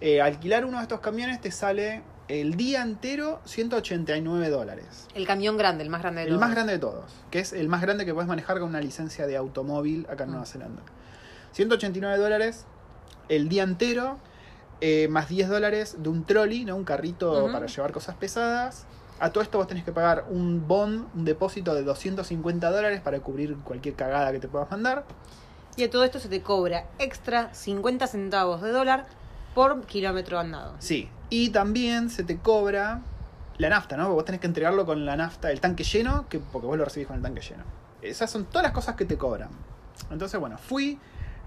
Eh, 0.00 0.20
alquilar 0.22 0.64
uno 0.64 0.78
de 0.78 0.82
estos 0.84 1.00
camiones 1.00 1.40
te 1.40 1.50
sale 1.50 2.02
el 2.28 2.54
día 2.56 2.82
entero 2.82 3.40
189 3.44 4.48
dólares. 4.50 5.06
El 5.14 5.26
camión 5.26 5.56
grande, 5.56 5.82
el 5.82 5.90
más 5.90 6.02
grande 6.02 6.20
de 6.22 6.26
El 6.28 6.30
todos. 6.34 6.40
más 6.40 6.50
grande 6.52 6.72
de 6.74 6.78
todos, 6.78 7.04
que 7.30 7.40
es 7.40 7.52
el 7.52 7.68
más 7.68 7.80
grande 7.82 8.04
que 8.06 8.14
puedes 8.14 8.28
manejar 8.28 8.58
con 8.60 8.68
una 8.68 8.80
licencia 8.80 9.26
de 9.26 9.36
automóvil 9.36 10.06
acá 10.10 10.24
en 10.24 10.30
Mm. 10.30 10.32
Nueva 10.32 10.46
Zelanda. 10.46 10.82
189 11.52 12.16
dólares 12.18 12.64
el 13.28 13.48
día 13.48 13.62
entero, 13.62 14.18
eh, 14.80 15.08
más 15.08 15.28
10 15.28 15.48
dólares 15.48 15.96
de 15.98 16.08
un 16.08 16.24
trolley, 16.24 16.64
¿no? 16.64 16.76
un 16.76 16.84
carrito 16.84 17.50
para 17.52 17.66
llevar 17.66 17.92
cosas 17.92 18.14
pesadas. 18.16 18.86
A 19.20 19.30
todo 19.30 19.42
esto 19.42 19.58
vos 19.58 19.66
tenés 19.66 19.84
que 19.84 19.92
pagar 19.92 20.26
un 20.30 20.66
bond, 20.68 21.06
un 21.14 21.24
depósito 21.24 21.74
de 21.74 21.82
250 21.82 22.70
dólares 22.70 23.00
para 23.00 23.18
cubrir 23.20 23.56
cualquier 23.64 23.94
cagada 23.94 24.30
que 24.32 24.38
te 24.38 24.48
puedas 24.48 24.70
mandar. 24.70 25.04
Y 25.76 25.84
a 25.84 25.90
todo 25.90 26.04
esto 26.04 26.20
se 26.20 26.28
te 26.28 26.42
cobra 26.42 26.86
extra 26.98 27.52
50 27.52 28.06
centavos 28.06 28.62
de 28.62 28.70
dólar 28.70 29.06
por 29.54 29.84
kilómetro 29.86 30.38
andado. 30.38 30.74
Sí, 30.78 31.08
y 31.30 31.50
también 31.50 32.10
se 32.10 32.24
te 32.24 32.38
cobra 32.38 33.00
la 33.58 33.68
nafta, 33.68 33.96
¿no? 33.96 34.12
Vos 34.12 34.24
tenés 34.24 34.40
que 34.40 34.46
entregarlo 34.46 34.86
con 34.86 35.04
la 35.04 35.16
nafta, 35.16 35.50
el 35.50 35.60
tanque 35.60 35.82
lleno, 35.82 36.28
que, 36.28 36.38
porque 36.38 36.66
vos 36.66 36.78
lo 36.78 36.84
recibís 36.84 37.08
con 37.08 37.16
el 37.16 37.22
tanque 37.22 37.40
lleno. 37.40 37.64
Esas 38.02 38.30
son 38.30 38.44
todas 38.44 38.62
las 38.62 38.72
cosas 38.72 38.94
que 38.94 39.04
te 39.04 39.18
cobran. 39.18 39.50
Entonces, 40.10 40.38
bueno, 40.38 40.58
fui. 40.58 40.98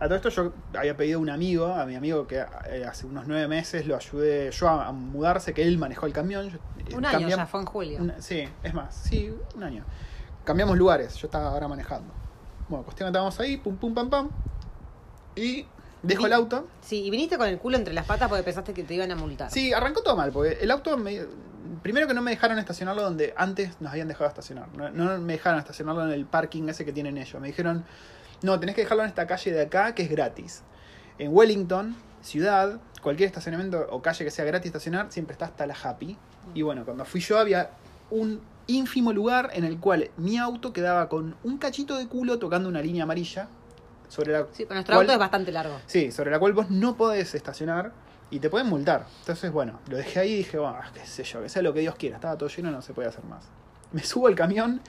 A 0.02 0.06
todo 0.06 0.16
esto 0.16 0.30
yo 0.30 0.52
había 0.78 0.98
pedido 0.98 1.20
a 1.20 1.22
un 1.22 1.30
amigo, 1.30 1.68
a 1.68 1.86
mi 1.86 1.96
amigo 1.96 2.26
que 2.28 2.44
eh, 2.70 2.86
hace 2.90 3.06
unos 3.06 3.28
nueve 3.28 3.48
meses 3.48 3.86
lo 3.86 3.96
ayudé 3.96 4.50
yo 4.52 4.68
a, 4.68 4.88
a 4.88 4.92
mudarse, 4.92 5.54
que 5.54 5.62
él 5.62 5.78
manejó 5.78 6.08
el 6.08 6.12
camión. 6.14 6.50
Yo, 6.50 6.58
eh, 6.80 6.96
Un 6.96 7.06
año 7.06 7.20
cambiam- 7.28 7.38
ya, 7.38 7.46
fue 7.46 7.60
en 7.60 7.66
julio. 7.68 8.00
un- 8.00 8.14
sí, 8.20 8.44
es 8.64 8.74
más, 8.74 8.96
sí, 8.96 9.32
un 9.56 9.64
año. 9.64 9.84
Cambiamos 10.44 10.76
lugares, 10.78 11.16
yo 11.18 11.28
estaba 11.28 11.50
ahora 11.50 11.68
manejando. 11.68 12.12
Bueno, 12.68 12.84
cuestión 12.84 13.06
que 13.06 13.10
estábamos 13.12 13.40
ahí, 13.40 13.58
pum 13.58 13.78
pum 13.78 13.94
pam 13.94 14.10
pam. 14.10 14.30
Y 15.36 15.68
dejo 16.02 16.26
el 16.26 16.34
auto. 16.34 16.68
Sí, 16.82 17.04
y 17.06 17.10
viniste 17.12 17.38
con 17.38 17.48
el 17.48 17.60
culo 17.60 17.78
entre 17.78 17.94
las 17.94 18.06
patas 18.08 18.28
porque 18.28 18.44
pensaste 18.44 18.74
que 18.74 18.84
te 18.84 18.96
iban 18.96 19.12
a 19.12 19.16
multar. 19.16 19.52
Sí, 19.52 19.72
arrancó 19.72 20.02
todo 20.02 20.16
mal, 20.16 20.32
porque 20.32 20.58
el 20.62 20.72
auto 20.72 20.98
me- 20.98 21.26
Primero 21.84 22.08
que 22.08 22.14
no 22.16 22.22
me 22.24 22.32
dejaron 22.32 22.58
estacionarlo 22.60 23.02
donde 23.04 23.34
antes 23.38 23.80
nos 23.80 23.92
habían 23.92 24.08
dejado 24.08 24.28
estacionar. 24.28 24.68
No, 24.76 24.90
no 24.90 25.20
me 25.20 25.34
dejaron 25.34 25.60
estacionarlo 25.60 26.04
en 26.06 26.12
el 26.12 26.26
parking 26.26 26.68
ese 26.70 26.86
que 26.86 26.92
tienen 26.92 27.18
ellos. 27.18 27.40
Me 27.40 27.48
dijeron, 27.48 27.86
no, 28.42 28.60
tenés 28.60 28.76
que 28.76 28.82
dejarlo 28.82 29.04
en 29.04 29.10
esta 29.10 29.28
calle 29.28 29.52
de 29.52 29.62
acá 29.62 29.94
que 29.96 30.04
es 30.04 30.10
gratis. 30.10 30.64
En 31.20 31.34
Wellington, 31.36 31.96
ciudad, 32.22 32.80
cualquier 33.02 33.28
estacionamiento 33.28 33.88
o 33.90 34.02
calle 34.02 34.26
que 34.26 34.32
sea 34.32 34.46
gratis 34.46 34.68
estacionar, 34.68 35.12
siempre 35.12 35.34
está 35.34 35.46
hasta 35.46 35.66
la 35.66 35.76
Happy. 35.82 36.18
Y 36.54 36.62
bueno, 36.64 36.84
cuando 36.86 37.06
fui 37.06 37.22
yo 37.22 37.38
había 37.40 37.70
un 38.10 38.42
ínfimo 38.68 39.12
lugar 39.14 39.50
en 39.54 39.64
el 39.64 39.80
cual 39.80 40.10
mi 40.18 40.38
auto 40.38 40.74
quedaba 40.74 41.10
con 41.10 41.36
un 41.44 41.58
cachito 41.58 41.98
de 41.98 42.08
culo 42.08 42.40
tocando 42.40 42.70
una 42.70 42.82
línea 42.82 43.04
amarilla 43.04 43.48
sobre 44.08 44.32
la 44.34 44.46
Sí, 44.52 44.64
pero 44.66 44.76
nuestro 44.76 44.96
cual- 44.96 45.06
auto 45.06 45.14
es 45.14 45.20
bastante 45.20 45.52
largo. 45.52 45.80
Sí, 45.86 46.12
sobre 46.12 46.32
la 46.32 46.40
cual 46.40 46.54
vos 46.54 46.70
no 46.70 46.96
podés 46.96 47.34
estacionar 47.36 47.92
y 48.30 48.40
te 48.40 48.50
pueden 48.50 48.68
multar. 48.68 49.06
Entonces, 49.22 49.52
bueno, 49.52 49.80
lo 49.90 49.98
dejé 49.98 50.20
ahí 50.20 50.32
y 50.34 50.38
dije, 50.38 50.58
bueno, 50.58 50.78
qué 50.94 51.06
sé 51.06 51.24
yo, 51.24 51.42
que 51.42 51.50
sea 51.50 51.62
lo 51.62 51.74
que 51.74 51.82
Dios 51.82 51.96
quiera. 51.96 52.16
Estaba 52.18 52.38
todo 52.38 52.50
lleno, 52.50 52.72
no 52.72 52.82
se 52.82 52.94
puede 52.94 53.08
hacer 53.10 53.24
más. 53.26 53.46
Me 53.92 54.04
subo 54.04 54.28
al 54.28 54.36
camión, 54.36 54.82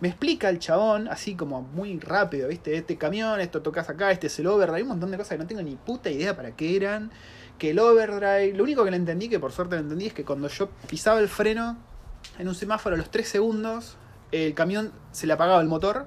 me 0.00 0.08
explica 0.08 0.48
el 0.48 0.58
chabón, 0.58 1.08
así 1.08 1.34
como 1.34 1.62
muy 1.62 1.98
rápido, 1.98 2.48
¿viste? 2.48 2.76
Este 2.76 2.96
camión, 2.96 3.40
esto 3.40 3.62
tocas 3.62 3.88
acá, 3.88 4.10
este 4.10 4.26
es 4.26 4.38
el 4.38 4.46
overdrive, 4.46 4.82
un 4.82 4.88
montón 4.88 5.10
de 5.10 5.16
cosas 5.16 5.30
que 5.30 5.38
no 5.38 5.46
tengo 5.46 5.62
ni 5.62 5.76
puta 5.76 6.10
idea 6.10 6.36
para 6.36 6.50
qué 6.52 6.76
eran. 6.76 7.10
Que 7.58 7.70
el 7.70 7.78
overdrive, 7.78 8.52
lo 8.54 8.64
único 8.64 8.84
que 8.84 8.90
le 8.90 8.98
entendí, 8.98 9.28
que 9.28 9.38
por 9.38 9.52
suerte 9.52 9.76
lo 9.76 9.82
entendí, 9.82 10.06
es 10.06 10.12
que 10.12 10.24
cuando 10.24 10.48
yo 10.48 10.68
pisaba 10.88 11.20
el 11.20 11.28
freno 11.28 11.78
en 12.38 12.48
un 12.48 12.54
semáforo 12.54 12.94
a 12.94 12.98
los 12.98 13.10
3 13.10 13.26
segundos, 13.26 13.96
el 14.32 14.52
camión 14.54 14.92
se 15.12 15.26
le 15.26 15.32
apagaba 15.32 15.60
el 15.62 15.68
motor. 15.68 16.06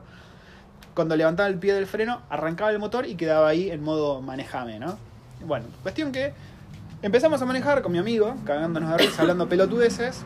Cuando 0.94 1.16
levantaba 1.16 1.50
el 1.50 1.58
pie 1.58 1.74
del 1.74 1.88
freno, 1.88 2.22
arrancaba 2.30 2.70
el 2.70 2.78
motor 2.78 3.08
y 3.08 3.16
quedaba 3.16 3.48
ahí 3.48 3.72
en 3.72 3.82
modo 3.82 4.22
manejame, 4.22 4.80
¿no? 4.80 4.98
Bueno, 5.46 5.66
cuestión 5.82 6.12
que 6.12 6.34
empezamos 7.02 7.42
a 7.42 7.46
manejar 7.46 7.82
con 7.82 7.92
mi 7.92 7.98
amigo, 7.98 8.36
cagándonos 8.46 8.92
de 8.92 8.98
risa, 8.98 9.22
hablando 9.22 9.50
pelotudeces. 9.50 10.24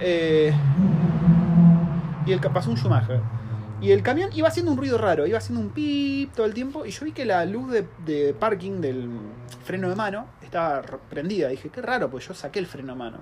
eh, 0.00 0.54
y 2.26 2.32
el 2.32 2.40
pasó 2.40 2.70
un 2.70 2.76
Schumacher. 2.76 3.20
Y 3.80 3.92
el 3.92 4.02
camión 4.02 4.30
iba 4.32 4.48
haciendo 4.48 4.72
un 4.72 4.78
ruido 4.78 4.96
raro, 4.98 5.26
iba 5.26 5.38
haciendo 5.38 5.60
un 5.60 5.70
pip 5.70 6.32
todo 6.32 6.46
el 6.46 6.54
tiempo. 6.54 6.86
Y 6.86 6.90
yo 6.90 7.04
vi 7.04 7.12
que 7.12 7.24
la 7.24 7.44
luz 7.44 7.70
de, 7.70 7.86
de 8.06 8.32
parking 8.32 8.80
del 8.80 9.08
freno 9.64 9.88
de 9.88 9.96
mano 9.96 10.26
estaba 10.42 10.82
prendida. 11.10 11.48
Dije, 11.48 11.68
qué 11.68 11.82
raro, 11.82 12.10
pues 12.10 12.26
yo 12.26 12.34
saqué 12.34 12.60
el 12.60 12.66
freno 12.66 12.92
de 12.94 12.98
mano. 12.98 13.18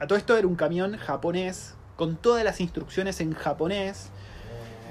A 0.00 0.06
todo 0.06 0.18
esto 0.18 0.36
era 0.36 0.46
un 0.46 0.56
camión 0.56 0.96
japonés, 0.98 1.74
con 1.96 2.16
todas 2.16 2.44
las 2.44 2.60
instrucciones 2.60 3.20
en 3.20 3.32
japonés. 3.32 4.10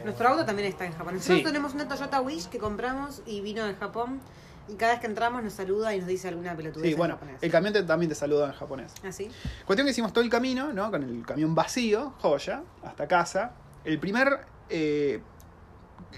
Nuestro 0.04 0.30
auto 0.30 0.46
también 0.46 0.68
está 0.68 0.86
en 0.86 0.94
Japón. 0.94 1.13
Sí. 1.20 1.30
Nosotros 1.30 1.44
tenemos 1.44 1.74
una 1.74 1.88
Toyota 1.88 2.22
Wish 2.22 2.48
que 2.48 2.58
compramos 2.58 3.22
y 3.26 3.42
vino 3.42 3.66
de 3.66 3.74
Japón. 3.76 4.20
Y 4.69 4.76
cada 4.76 4.93
vez 4.93 5.02
que 5.02 5.08
entramos 5.08 5.43
nos 5.43 5.54
saluda 5.54 5.93
y 5.93 5.99
nos 5.99 6.08
dice 6.08 6.30
alguna 6.30 6.56
pelotudez 6.56 6.86
Sí, 6.86 6.91
en 6.93 6.97
bueno, 6.97 7.15
japonés. 7.15 7.36
el 7.41 7.52
camión 7.52 7.73
te- 7.73 7.84
también 7.84 8.10
te 8.10 8.15
saluda 8.15 8.47
en 8.47 8.54
japonés. 8.54 8.93
¿Ah, 9.04 9.12
sí? 9.12 9.30
Cuestión 9.65 9.86
que 9.86 9.91
hicimos 9.91 10.13
todo 10.13 10.23
el 10.23 10.30
camino, 10.30 10.71
¿no? 10.71 10.89
Con 10.89 11.04
el 11.04 11.26
camión 11.26 11.54
vacío, 11.54 12.13
joya, 12.19 12.62
hasta 12.84 13.08
casa. 13.08 13.52
El 13.84 13.99
primer. 13.99 14.39
eh, 14.69 15.19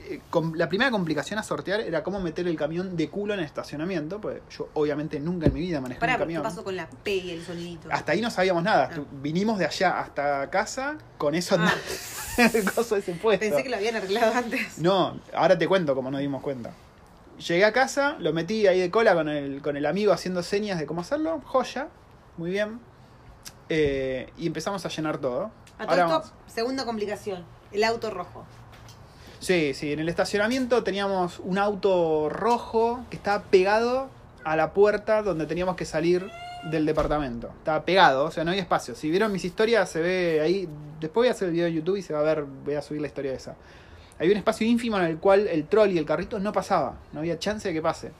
eh, 0.09 0.19
la 0.55 0.67
primera 0.67 0.91
complicación 0.91 1.39
a 1.39 1.43
sortear 1.43 1.79
era 1.79 2.03
cómo 2.03 2.19
meter 2.19 2.47
el 2.47 2.55
camión 2.57 2.95
de 2.97 3.09
culo 3.09 3.33
en 3.33 3.39
el 3.39 3.45
estacionamiento. 3.45 4.19
Pues 4.21 4.41
yo, 4.55 4.69
obviamente, 4.73 5.19
nunca 5.19 5.47
en 5.47 5.53
mi 5.53 5.61
vida 5.61 5.79
manejé 5.81 5.99
Pará, 5.99 6.13
un 6.13 6.17
¿qué 6.17 6.23
camión. 6.23 6.43
pasó 6.43 6.63
con 6.63 6.75
la 6.75 6.87
P 6.89 7.15
y 7.15 7.31
el 7.31 7.43
sonidito? 7.45 7.87
Hasta 7.91 8.11
ahí 8.11 8.21
no 8.21 8.29
sabíamos 8.29 8.61
nada. 8.63 8.89
Ah. 8.93 8.99
Vinimos 9.21 9.57
de 9.57 9.65
allá 9.65 9.99
hasta 10.01 10.49
casa 10.49 10.97
con 11.17 11.33
eso 11.33 11.55
Ah. 11.57 11.73
el 12.53 12.71
coso 12.73 12.95
ese 12.97 13.13
puesto. 13.13 13.45
Pensé 13.45 13.63
que 13.63 13.69
lo 13.69 13.77
habían 13.77 13.95
arreglado 13.95 14.33
antes. 14.35 14.77
No, 14.79 15.19
ahora 15.33 15.57
te 15.57 15.67
cuento 15.67 15.95
cómo 15.95 16.11
nos 16.11 16.19
dimos 16.19 16.41
cuenta. 16.43 16.71
Llegué 17.37 17.65
a 17.65 17.73
casa, 17.73 18.15
lo 18.19 18.33
metí 18.33 18.65
ahí 18.67 18.79
de 18.79 18.89
cola 18.89 19.13
con 19.13 19.27
el, 19.29 19.61
con 19.61 19.75
el 19.77 19.85
amigo 19.85 20.13
haciendo 20.13 20.41
señas 20.41 20.79
de 20.79 20.85
cómo 20.85 21.01
hacerlo. 21.01 21.41
Joya, 21.45 21.89
muy 22.37 22.51
bien. 22.51 22.79
Eh, 23.69 24.29
y 24.37 24.47
empezamos 24.47 24.85
a 24.85 24.89
llenar 24.89 25.17
todo. 25.17 25.51
A 25.77 25.85
todo 25.85 26.17
esto, 26.17 26.33
segunda 26.47 26.85
complicación. 26.85 27.43
El 27.71 27.83
auto 27.83 28.09
rojo. 28.09 28.45
Sí, 29.39 29.73
sí, 29.73 29.91
en 29.91 29.99
el 29.99 30.09
estacionamiento 30.09 30.83
teníamos 30.83 31.39
un 31.39 31.57
auto 31.57 32.29
rojo 32.29 33.05
que 33.09 33.17
estaba 33.17 33.43
pegado 33.43 34.09
a 34.43 34.55
la 34.55 34.73
puerta 34.73 35.21
donde 35.21 35.45
teníamos 35.45 35.75
que 35.75 35.85
salir 35.85 36.31
del 36.71 36.85
departamento. 36.85 37.49
Estaba 37.57 37.83
pegado, 37.85 38.25
o 38.25 38.31
sea, 38.31 38.43
no 38.43 38.51
había 38.51 38.63
espacio. 38.63 38.95
Si 38.95 39.09
vieron 39.09 39.31
mis 39.31 39.45
historias, 39.45 39.89
se 39.89 40.01
ve 40.01 40.41
ahí. 40.41 40.69
Después 40.99 41.23
voy 41.23 41.27
a 41.27 41.31
hacer 41.31 41.49
el 41.49 41.53
video 41.53 41.65
de 41.65 41.73
YouTube 41.73 41.97
y 41.97 42.01
se 42.01 42.13
va 42.13 42.19
a 42.19 42.23
ver, 42.23 42.43
voy 42.43 42.75
a 42.75 42.81
subir 42.81 43.01
la 43.01 43.07
historia 43.07 43.33
esa. 43.33 43.55
Había 44.19 44.31
un 44.31 44.37
espacio 44.37 44.65
ínfimo 44.67 44.97
en 44.97 45.03
el 45.05 45.17
cual 45.17 45.47
el 45.47 45.67
troll 45.67 45.91
y 45.91 45.97
el 45.97 46.05
carrito 46.05 46.39
no 46.39 46.51
pasaba, 46.53 46.95
no 47.13 47.19
había 47.19 47.37
chance 47.39 47.67
de 47.67 47.73
que 47.73 47.81
pase. 47.81 48.11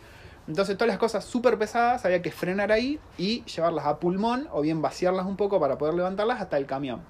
Entonces 0.48 0.78
todas 0.78 0.90
las 0.90 0.98
cosas 1.00 1.26
súper 1.26 1.58
pesadas 1.58 2.06
había 2.06 2.22
que 2.22 2.32
frenar 2.32 2.72
ahí 2.72 3.00
y 3.18 3.44
llevarlas 3.46 3.86
a 3.86 4.00
pulmón 4.00 4.48
o 4.52 4.62
bien 4.62 4.82
vaciarlas 4.82 5.26
un 5.26 5.38
poco 5.38 5.60
para 5.60 5.78
poder 5.78 5.96
levantarlas 5.96 6.40
hasta 6.42 6.58
el 6.58 6.66
camión. 6.66 7.02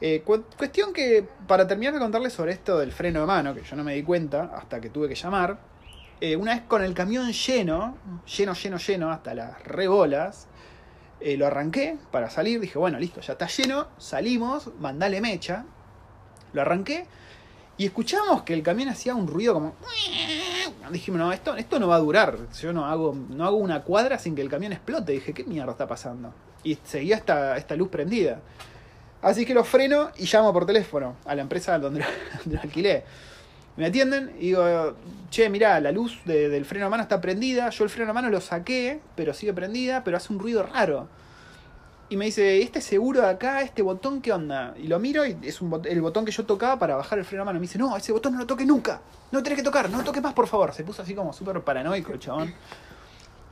Eh, 0.00 0.22
cu- 0.24 0.44
cuestión 0.56 0.92
que, 0.92 1.26
para 1.46 1.66
terminar 1.66 1.94
de 1.94 1.98
contarles 1.98 2.32
sobre 2.32 2.52
esto 2.52 2.78
del 2.78 2.92
freno 2.92 3.20
de 3.20 3.26
mano, 3.26 3.54
que 3.54 3.62
yo 3.62 3.74
no 3.74 3.82
me 3.84 3.94
di 3.94 4.02
cuenta 4.02 4.50
hasta 4.56 4.80
que 4.80 4.90
tuve 4.90 5.08
que 5.08 5.14
llamar, 5.14 5.58
eh, 6.20 6.36
una 6.36 6.54
vez 6.54 6.62
con 6.68 6.84
el 6.84 6.94
camión 6.94 7.32
lleno, 7.32 7.96
lleno, 8.36 8.52
lleno, 8.52 8.76
lleno, 8.76 9.10
hasta 9.10 9.34
las 9.34 9.64
rebolas, 9.64 10.46
eh, 11.20 11.36
lo 11.36 11.46
arranqué 11.46 11.96
para 12.12 12.30
salir, 12.30 12.60
dije, 12.60 12.78
bueno, 12.78 12.98
listo, 12.98 13.20
ya 13.20 13.32
está 13.32 13.46
lleno, 13.48 13.88
salimos, 13.98 14.70
mandale 14.78 15.20
mecha, 15.20 15.64
lo 16.52 16.60
arranqué 16.60 17.06
y 17.78 17.86
escuchamos 17.86 18.42
que 18.42 18.52
el 18.54 18.62
camión 18.62 18.88
hacía 18.90 19.14
un 19.14 19.26
ruido 19.26 19.54
como... 19.54 19.74
Dijimos, 20.90 21.18
no, 21.20 21.32
esto, 21.32 21.54
esto 21.56 21.78
no 21.78 21.88
va 21.88 21.96
a 21.96 22.00
durar, 22.00 22.36
yo 22.60 22.72
no 22.72 22.86
hago, 22.86 23.14
no 23.30 23.44
hago 23.44 23.56
una 23.56 23.82
cuadra 23.82 24.18
sin 24.18 24.34
que 24.34 24.42
el 24.42 24.48
camión 24.48 24.72
explote, 24.72 25.12
dije, 25.12 25.32
¿qué 25.34 25.44
mierda 25.44 25.72
está 25.72 25.86
pasando? 25.86 26.32
Y 26.64 26.76
seguía 26.84 27.16
esta, 27.16 27.56
esta 27.56 27.76
luz 27.76 27.88
prendida. 27.88 28.40
Así 29.20 29.44
que 29.44 29.52
lo 29.54 29.64
freno 29.64 30.10
y 30.16 30.24
llamo 30.26 30.52
por 30.52 30.64
teléfono 30.66 31.16
a 31.24 31.34
la 31.34 31.42
empresa 31.42 31.78
donde 31.78 32.00
lo, 32.00 32.06
donde 32.44 32.56
lo 32.56 32.62
alquilé. 32.62 33.04
Me 33.76 33.86
atienden 33.86 34.32
y 34.38 34.46
digo, 34.46 34.94
che, 35.30 35.48
mirá, 35.48 35.78
la 35.80 35.92
luz 35.92 36.18
de- 36.24 36.48
del 36.48 36.64
freno 36.64 36.86
a 36.86 36.88
mano 36.90 37.02
está 37.02 37.20
prendida. 37.20 37.70
Yo 37.70 37.84
el 37.84 37.90
freno 37.90 38.10
a 38.10 38.14
mano 38.14 38.28
lo 38.30 38.40
saqué, 38.40 39.00
pero 39.14 39.32
sigue 39.34 39.52
prendida, 39.52 40.02
pero 40.02 40.16
hace 40.16 40.32
un 40.32 40.38
ruido 40.40 40.62
raro. 40.64 41.08
Y 42.10 42.16
me 42.16 42.24
dice, 42.24 42.62
¿este 42.62 42.80
seguro 42.80 43.20
de 43.20 43.28
acá, 43.28 43.60
este 43.60 43.82
botón 43.82 44.22
qué 44.22 44.32
onda? 44.32 44.74
Y 44.78 44.86
lo 44.86 44.98
miro 44.98 45.26
y 45.26 45.36
es 45.42 45.60
un 45.60 45.70
bot- 45.70 45.86
el 45.86 46.00
botón 46.00 46.24
que 46.24 46.32
yo 46.32 46.46
tocaba 46.46 46.78
para 46.78 46.96
bajar 46.96 47.18
el 47.18 47.24
freno 47.26 47.42
a 47.42 47.44
mano. 47.44 47.58
Me 47.58 47.64
dice, 47.66 47.78
no, 47.78 47.94
ese 47.96 48.12
botón 48.12 48.32
no 48.32 48.38
lo 48.38 48.46
toques 48.46 48.66
nunca. 48.66 49.00
No 49.30 49.42
tenés 49.42 49.58
que 49.58 49.62
tocar, 49.62 49.90
no 49.90 49.98
lo 49.98 50.04
toques 50.04 50.22
más, 50.22 50.32
por 50.32 50.46
favor. 50.46 50.72
Se 50.72 50.84
puso 50.84 51.02
así 51.02 51.14
como 51.14 51.34
súper 51.34 51.60
paranoico 51.60 52.12
el 52.12 52.18
chabón. 52.18 52.54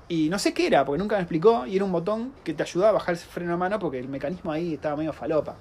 Y 0.08 0.30
no 0.30 0.38
sé 0.38 0.54
qué 0.54 0.68
era, 0.68 0.84
porque 0.86 0.98
nunca 0.98 1.16
me 1.16 1.22
explicó. 1.22 1.66
Y 1.66 1.76
era 1.76 1.84
un 1.84 1.92
botón 1.92 2.32
que 2.44 2.54
te 2.54 2.62
ayudaba 2.62 2.90
a 2.90 2.92
bajar 2.94 3.14
el 3.14 3.20
freno 3.20 3.52
a 3.52 3.56
mano 3.58 3.78
porque 3.78 3.98
el 3.98 4.08
mecanismo 4.08 4.52
ahí 4.52 4.72
estaba 4.74 4.96
medio 4.96 5.12
falopa. 5.12 5.56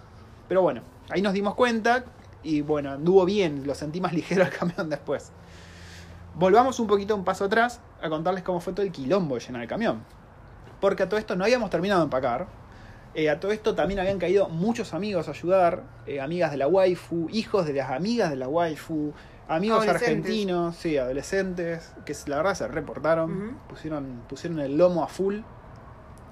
Pero 0.47 0.61
bueno, 0.61 0.81
ahí 1.09 1.21
nos 1.21 1.33
dimos 1.33 1.53
cuenta 1.55 2.05
y 2.43 2.61
bueno, 2.61 2.91
anduvo 2.91 3.25
bien, 3.25 3.67
lo 3.67 3.75
sentí 3.75 3.99
más 3.99 4.13
ligero 4.19 4.43
el 4.43 4.51
camión 4.51 4.89
después. 4.89 5.31
Volvamos 6.35 6.79
un 6.79 6.87
poquito 6.87 7.13
un 7.15 7.25
paso 7.25 7.43
atrás 7.45 7.81
a 8.01 8.07
contarles 8.09 8.43
cómo 8.43 8.61
fue 8.61 8.71
todo 8.71 8.85
el 8.85 8.91
quilombo 8.93 9.35
de 9.35 9.41
llenar 9.41 9.61
el 9.63 9.67
camión. 9.67 10.01
Porque 10.79 11.03
a 11.03 11.09
todo 11.09 11.19
esto 11.19 11.35
no 11.35 11.43
habíamos 11.43 11.69
terminado 11.69 11.99
de 12.01 12.05
empacar. 12.05 12.47
Eh, 13.15 13.29
a 13.29 13.39
todo 13.39 13.53
esto 13.53 13.75
también 13.75 14.01
habían 14.01 14.19
caído 14.19 14.49
muchos 14.49 14.93
amigos 14.93 15.29
a 15.29 15.31
ayudar, 15.31 15.83
eh, 16.05 16.19
amigas 16.19 16.51
de 16.51 16.57
la 16.57 16.67
waifu, 16.67 17.29
hijos 17.31 17.65
de 17.65 17.71
las 17.71 17.89
amigas 17.89 18.29
de 18.29 18.35
la 18.35 18.49
waifu, 18.49 19.13
amigos 19.47 19.87
argentinos, 19.87 20.75
sí, 20.75 20.97
adolescentes, 20.97 21.93
que 22.05 22.13
la 22.27 22.35
verdad 22.35 22.55
se 22.55 22.67
reportaron, 22.67 23.57
pusieron, 23.69 24.21
pusieron 24.27 24.59
el 24.59 24.77
lomo 24.77 25.01
a 25.01 25.07
full. 25.07 25.39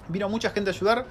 Vino 0.08 0.28
mucha 0.28 0.50
gente 0.50 0.68
a 0.68 0.74
ayudar, 0.74 1.06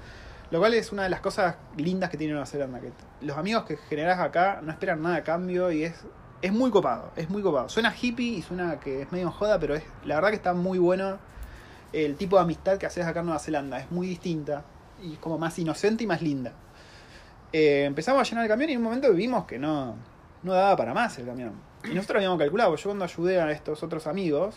lo 0.52 0.60
cual 0.60 0.74
es 0.74 0.92
una 0.92 1.02
de 1.02 1.08
las 1.08 1.20
cosas 1.20 1.56
lindas 1.76 2.08
que 2.08 2.18
tiene 2.18 2.34
Nueva 2.34 2.46
Zelanda. 2.46 2.78
Que 2.78 2.92
los 3.22 3.36
amigos 3.36 3.64
que 3.64 3.76
generás 3.76 4.20
acá 4.20 4.60
no 4.62 4.70
esperan 4.70 5.02
nada 5.02 5.16
a 5.16 5.24
cambio 5.24 5.72
y 5.72 5.82
es, 5.82 6.04
es 6.40 6.52
muy 6.52 6.70
copado, 6.70 7.10
es 7.16 7.28
muy 7.30 7.42
copado. 7.42 7.68
Suena 7.68 7.92
hippie 8.00 8.38
y 8.38 8.42
suena 8.42 8.78
que 8.78 9.02
es 9.02 9.10
medio 9.10 9.32
joda, 9.32 9.58
pero 9.58 9.74
es 9.74 9.82
la 10.04 10.14
verdad 10.14 10.28
que 10.28 10.36
está 10.36 10.54
muy 10.54 10.78
bueno 10.78 11.18
el 11.92 12.14
tipo 12.14 12.36
de 12.36 12.42
amistad 12.42 12.78
que 12.78 12.86
haces 12.86 13.04
acá 13.04 13.20
en 13.20 13.26
Nueva 13.26 13.40
Zelanda. 13.40 13.80
Es 13.80 13.90
muy 13.90 14.06
distinta 14.06 14.62
y 15.04 15.16
como 15.16 15.38
más 15.38 15.58
inocente 15.58 16.04
y 16.04 16.06
más 16.06 16.22
linda. 16.22 16.52
Eh, 17.52 17.84
empezamos 17.84 18.20
a 18.20 18.24
llenar 18.24 18.44
el 18.44 18.48
camión 18.48 18.70
y 18.70 18.72
en 18.72 18.78
un 18.78 18.84
momento 18.84 19.12
vimos 19.12 19.44
que 19.44 19.58
no, 19.58 19.96
no 20.42 20.52
daba 20.52 20.76
para 20.76 20.94
más 20.94 21.18
el 21.18 21.26
camión. 21.26 21.52
Y 21.84 21.94
nosotros 21.94 22.16
habíamos 22.16 22.38
calculado, 22.38 22.74
yo 22.76 22.84
cuando 22.88 23.04
ayudé 23.04 23.40
a 23.40 23.50
estos 23.50 23.82
otros 23.82 24.06
amigos, 24.06 24.56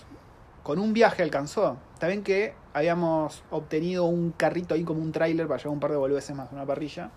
con 0.64 0.80
un 0.80 0.94
viaje 0.94 1.24
alcanzó. 1.24 1.78
Está 1.94 2.08
bien 2.08 2.24
que 2.24 2.54
habíamos 2.74 3.44
obtenido 3.52 4.06
un 4.06 4.32
carrito 4.32 4.74
ahí 4.76 4.84
como 4.84 5.02
un 5.02 5.12
tráiler 5.12 5.48
para 5.48 5.58
llevar 5.60 5.74
un 5.74 5.80
par 5.80 5.92
de 5.92 5.98
boludeces 5.98 6.36
más, 6.36 6.52
una 6.52 6.66
parrilla. 6.66 7.12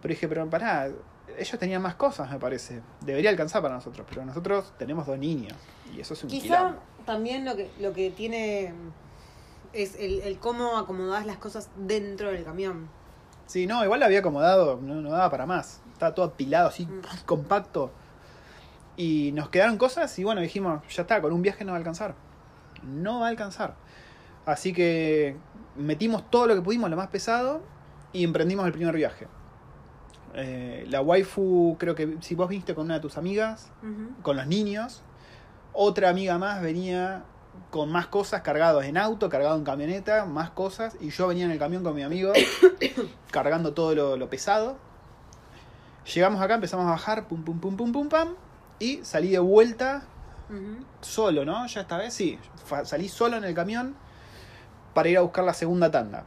Pero 0.00 0.12
dije, 0.12 0.28
pero 0.28 0.48
pará, 0.48 0.88
ellos 1.36 1.58
tenían 1.58 1.82
más 1.82 1.94
cosas, 1.96 2.30
me 2.30 2.38
parece. 2.38 2.80
Debería 3.00 3.30
alcanzar 3.30 3.60
para 3.60 3.74
nosotros, 3.74 4.06
pero 4.08 4.24
nosotros 4.24 4.72
tenemos 4.78 5.06
dos 5.06 5.18
niños. 5.18 5.54
Y 5.94 6.00
eso 6.00 6.14
es 6.14 6.24
un 6.24 6.30
Quizá 6.30 6.42
quilombo. 6.58 6.78
también 7.04 7.44
lo 7.44 7.56
que, 7.56 7.70
lo 7.80 7.92
que 7.92 8.10
tiene 8.10 8.72
es 9.72 9.96
el, 9.98 10.20
el 10.20 10.38
cómo 10.38 10.76
acomodás 10.78 11.26
las 11.26 11.36
cosas 11.38 11.70
dentro 11.76 12.28
del 12.30 12.44
camión. 12.44 12.88
Sí, 13.46 13.66
no, 13.66 13.82
igual 13.84 14.00
lo 14.00 14.06
había 14.06 14.20
acomodado, 14.20 14.78
no, 14.80 14.94
no 14.96 15.10
daba 15.10 15.30
para 15.30 15.46
más. 15.46 15.80
Estaba 15.92 16.14
todo 16.14 16.26
apilado 16.26 16.68
así, 16.68 16.86
Mm. 16.86 17.00
compacto. 17.26 17.90
Y 18.96 19.32
nos 19.32 19.48
quedaron 19.48 19.78
cosas 19.78 20.16
y 20.18 20.24
bueno, 20.24 20.40
dijimos, 20.40 20.82
ya 20.94 21.02
está, 21.02 21.20
con 21.22 21.32
un 21.32 21.42
viaje 21.42 21.64
no 21.64 21.72
va 21.72 21.76
a 21.76 21.78
alcanzar. 21.78 22.14
No 22.84 23.20
va 23.20 23.26
a 23.26 23.30
alcanzar. 23.30 23.74
Así 24.46 24.72
que 24.72 25.36
metimos 25.76 26.28
todo 26.30 26.46
lo 26.46 26.54
que 26.54 26.60
pudimos, 26.62 26.90
lo 26.90 26.96
más 26.96 27.08
pesado, 27.08 27.62
y 28.12 28.24
emprendimos 28.24 28.66
el 28.66 28.72
primer 28.72 28.94
viaje. 28.94 29.26
Eh, 30.34 30.86
la 30.88 31.00
waifu, 31.00 31.76
creo 31.78 31.94
que 31.94 32.16
si 32.20 32.34
vos 32.34 32.48
viniste 32.48 32.74
con 32.74 32.84
una 32.84 32.94
de 32.94 33.00
tus 33.00 33.16
amigas, 33.18 33.70
con 34.22 34.36
los 34.36 34.46
niños, 34.46 35.02
otra 35.72 36.08
amiga 36.08 36.38
más 36.38 36.62
venía 36.62 37.24
con 37.70 37.90
más 37.90 38.06
cosas 38.06 38.42
cargados 38.42 38.84
en 38.84 38.96
auto, 38.96 39.28
cargado 39.28 39.56
en 39.56 39.64
camioneta, 39.64 40.24
más 40.24 40.50
cosas, 40.50 40.96
y 41.00 41.10
yo 41.10 41.28
venía 41.28 41.44
en 41.44 41.50
el 41.50 41.58
camión 41.58 41.84
con 41.84 41.94
mi 41.94 42.02
amigo 42.02 42.32
cargando 43.30 43.72
todo 43.74 43.94
lo, 43.94 44.16
lo 44.16 44.28
pesado. 44.28 44.76
Llegamos 46.14 46.40
acá, 46.40 46.54
empezamos 46.54 46.86
a 46.86 46.90
bajar, 46.90 47.28
pum, 47.28 47.44
pum, 47.44 47.60
pum, 47.60 47.76
pum, 47.76 47.92
pum, 47.92 48.08
pam, 48.08 48.34
y 48.78 49.00
salí 49.04 49.30
de 49.30 49.38
vuelta 49.38 50.02
solo, 51.00 51.44
¿no? 51.44 51.66
Ya 51.66 51.82
esta 51.82 51.96
vez 51.96 52.12
sí, 52.12 52.38
salí 52.84 53.08
solo 53.08 53.36
en 53.36 53.44
el 53.44 53.54
camión 53.54 53.94
para 54.94 55.08
ir 55.08 55.18
a 55.18 55.20
buscar 55.20 55.44
la 55.44 55.54
segunda 55.54 55.90
tanda. 55.90 56.24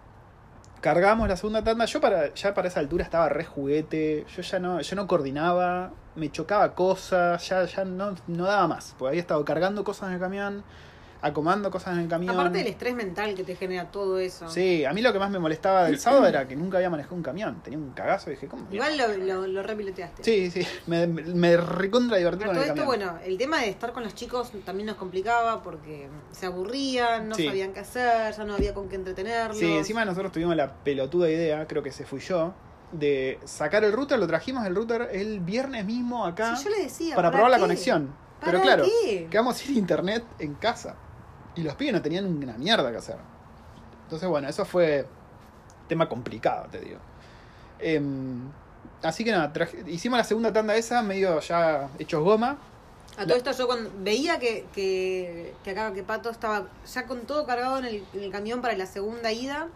Cargamos 0.79 1.27
la 1.27 1.38
segunda 1.38 1.63
tanda, 1.63 1.86
yo 1.86 2.01
para, 2.01 2.33
ya 2.33 2.53
para 2.53 2.67
esa 2.67 2.79
altura 2.79 3.03
estaba 3.03 3.29
re 3.29 3.45
juguete, 3.45 4.25
yo 4.36 4.41
ya 4.41 4.59
no, 4.59 4.81
yo 4.81 4.95
no 4.95 5.07
coordinaba, 5.07 5.91
me 6.15 6.29
chocaba 6.29 6.75
cosas, 6.75 7.47
ya, 7.47 7.65
ya 7.65 7.86
no, 7.86 8.15
no 8.27 8.45
daba 8.45 8.67
más, 8.67 8.95
porque 8.97 9.09
había 9.09 9.21
estado 9.21 9.43
cargando 9.45 9.83
cosas 9.83 10.09
en 10.09 10.15
el 10.15 10.19
camión, 10.19 10.63
acomodando 11.23 11.71
cosas 11.71 11.93
en 11.95 12.01
el 12.01 12.07
camión. 12.09 12.36
Aparte 12.36 12.59
del 12.59 12.67
estrés 12.67 12.93
mental 12.93 13.33
que 13.33 13.43
te 13.43 13.55
genera 13.55 13.89
todo 13.89 14.19
eso. 14.19 14.49
Sí, 14.49 14.83
a 14.86 14.93
mí 14.93 15.01
lo 15.01 15.12
que 15.13 15.19
más 15.19 15.31
me 15.31 15.39
molestaba 15.39 15.86
del 15.86 15.97
sábado 15.99 16.27
era 16.27 16.47
que 16.47 16.55
nunca 16.55 16.77
había 16.77 16.89
manejado 16.89 17.15
un 17.15 17.23
camión, 17.23 17.62
tenía 17.63 17.79
un 17.79 17.91
cagazo 17.93 18.29
y 18.29 18.33
dije, 18.33 18.47
¿cómo? 18.47 18.67
Igual 18.71 18.97
lo, 18.97 19.07
lo, 19.17 19.47
lo 19.47 19.63
repiloteaste. 19.63 20.23
Sí, 20.23 20.51
sí, 20.51 20.67
me, 20.86 21.07
me 21.07 21.57
recontra 21.57 22.17
divertí 22.17 22.43
con 22.43 22.53
todo 22.53 22.63
el 22.63 22.69
esto, 22.69 22.81
camión. 22.86 22.86
bueno, 23.09 23.19
el 23.25 23.38
tema 23.38 23.62
de 23.62 23.69
estar 23.69 23.93
con 23.93 24.03
los 24.03 24.13
chicos 24.13 24.51
también 24.65 24.88
nos 24.88 24.97
complicaba 24.97 25.63
porque 25.63 26.09
se 26.31 26.45
aburrían, 26.45 27.29
no 27.29 27.36
Sí. 27.36 27.47
sabían 27.47 27.73
qué 27.73 27.79
hacer, 27.79 28.33
ya 28.36 28.43
no 28.43 28.53
había 28.55 28.73
con 28.73 28.89
qué 28.89 28.95
entretenerlos. 28.97 29.57
Sí, 29.57 29.71
encima 29.71 30.03
nosotros 30.05 30.31
tuvimos 30.33 30.55
la 30.55 30.73
pelotuda 30.83 31.29
idea, 31.29 31.65
creo 31.67 31.81
que 31.83 31.91
se 31.91 32.05
fui 32.05 32.19
yo, 32.19 32.53
de 32.91 33.39
sacar 33.45 33.83
el 33.83 33.91
router, 33.93 34.19
lo 34.19 34.27
trajimos 34.27 34.65
el 34.67 34.75
router 34.75 35.09
el 35.13 35.39
viernes 35.39 35.86
mismo 35.86 36.25
acá 36.25 36.55
Sí, 36.57 36.65
yo 36.65 36.69
le 36.69 36.83
decía. 36.83 37.15
para 37.15 37.29
¿para 37.29 37.38
probar 37.38 37.51
la 37.51 37.59
conexión. 37.59 38.13
¿Para 38.39 38.51
Pero 38.51 38.62
claro, 38.63 38.83
qué? 39.05 39.27
quedamos 39.31 39.55
sin 39.57 39.77
internet 39.77 40.23
en 40.38 40.53
casa. 40.55 40.95
Y 41.55 41.61
los 41.63 41.75
pibes 41.75 41.93
no 41.93 42.01
tenían 42.01 42.25
una 42.25 42.53
mierda 42.57 42.91
que 42.91 42.97
hacer. 42.97 43.17
Entonces, 44.03 44.27
bueno, 44.27 44.47
eso 44.47 44.65
fue 44.65 45.05
tema 45.87 46.07
complicado, 46.09 46.67
te 46.71 46.79
digo. 46.79 46.97
Em, 47.79 48.49
así 49.01 49.23
que 49.23 49.31
nada, 49.31 49.51
traje- 49.53 49.83
hicimos 49.87 50.17
la 50.17 50.23
segunda 50.23 50.51
tanda 50.53 50.75
esa, 50.75 51.01
medio 51.01 51.39
ya 51.39 51.89
hechos 51.99 52.23
goma. 52.23 52.57
A 53.17 53.25
todo 53.25 53.35
esto 53.37 53.51
yo 53.51 53.67
cuando 53.67 53.91
veía 53.99 54.39
que, 54.39 54.65
que, 54.73 55.53
que 55.63 55.71
acá 55.71 55.93
que 55.93 56.01
Pato 56.03 56.31
estaba 56.31 56.67
ya 56.91 57.05
con 57.05 57.21
todo 57.21 57.45
cargado 57.45 57.77
en 57.77 57.85
el, 57.85 58.03
en 58.13 58.23
el 58.23 58.31
camión 58.31 58.61
para 58.61 58.75
la 58.75 58.87
segunda 58.87 59.31
ida. 59.31 59.67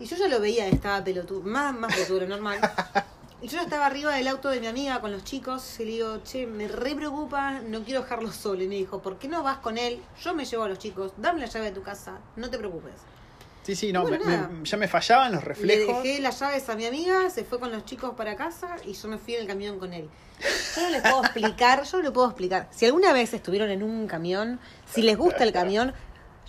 Y 0.00 0.06
yo 0.06 0.16
ya 0.16 0.26
lo 0.26 0.40
veía, 0.40 0.66
estaba 0.66 1.04
pelotudo, 1.04 1.42
más, 1.42 1.72
más 1.78 1.94
pelotudo 1.94 2.26
normal. 2.26 2.58
Y 3.42 3.48
yo 3.48 3.56
ya 3.56 3.62
estaba 3.64 3.86
arriba 3.86 4.14
del 4.14 4.28
auto 4.28 4.50
de 4.50 4.60
mi 4.60 4.68
amiga 4.68 5.00
con 5.00 5.10
los 5.10 5.24
chicos 5.24 5.80
y 5.80 5.84
le 5.84 5.90
digo, 5.92 6.20
che, 6.22 6.46
me 6.46 6.68
re 6.68 6.94
preocupa, 6.94 7.58
no 7.60 7.82
quiero 7.82 8.02
dejarlo 8.02 8.30
solo. 8.30 8.62
Y 8.62 8.68
me 8.68 8.76
dijo, 8.76 9.02
¿por 9.02 9.18
qué 9.18 9.26
no 9.26 9.42
vas 9.42 9.58
con 9.58 9.78
él? 9.78 10.00
Yo 10.22 10.32
me 10.34 10.44
llevo 10.44 10.62
a 10.62 10.68
los 10.68 10.78
chicos, 10.78 11.12
dame 11.16 11.40
la 11.40 11.46
llave 11.46 11.66
de 11.66 11.72
tu 11.72 11.82
casa, 11.82 12.20
no 12.36 12.48
te 12.48 12.56
preocupes. 12.58 12.92
Sí, 13.64 13.74
sí, 13.76 13.92
no, 13.92 14.02
Bueno, 14.02 14.24
me- 14.24 14.64
ya 14.64 14.76
me 14.76 14.86
fallaban 14.88 15.32
los 15.32 15.42
Le 15.42 15.48
reflejos. 15.48 16.02
dejé 16.02 16.20
las 16.20 16.38
llaves 16.40 16.68
a 16.68 16.74
mi 16.76 16.86
amiga, 16.86 17.30
se 17.30 17.44
fue 17.44 17.58
con 17.60 17.70
los 17.72 17.84
chicos 17.84 18.12
para 18.16 18.36
casa 18.36 18.76
y 18.84 18.92
yo 18.92 19.08
me 19.08 19.18
fui 19.18 19.34
en 19.34 19.42
el 19.42 19.46
camión 19.48 19.78
con 19.78 19.92
él. 19.92 20.08
Yo 20.76 20.82
no 20.82 20.90
les 20.90 21.02
puedo 21.02 21.20
explicar, 21.24 21.82
yo 21.84 21.96
no 21.98 22.02
les 22.04 22.12
puedo 22.12 22.26
explicar. 22.28 22.68
Si 22.72 22.86
alguna 22.86 23.12
vez 23.12 23.32
estuvieron 23.34 23.70
en 23.70 23.82
un 23.82 24.06
camión, 24.08 24.58
si 24.92 25.02
les 25.02 25.16
gusta 25.16 25.44
el 25.44 25.52
camión, 25.52 25.92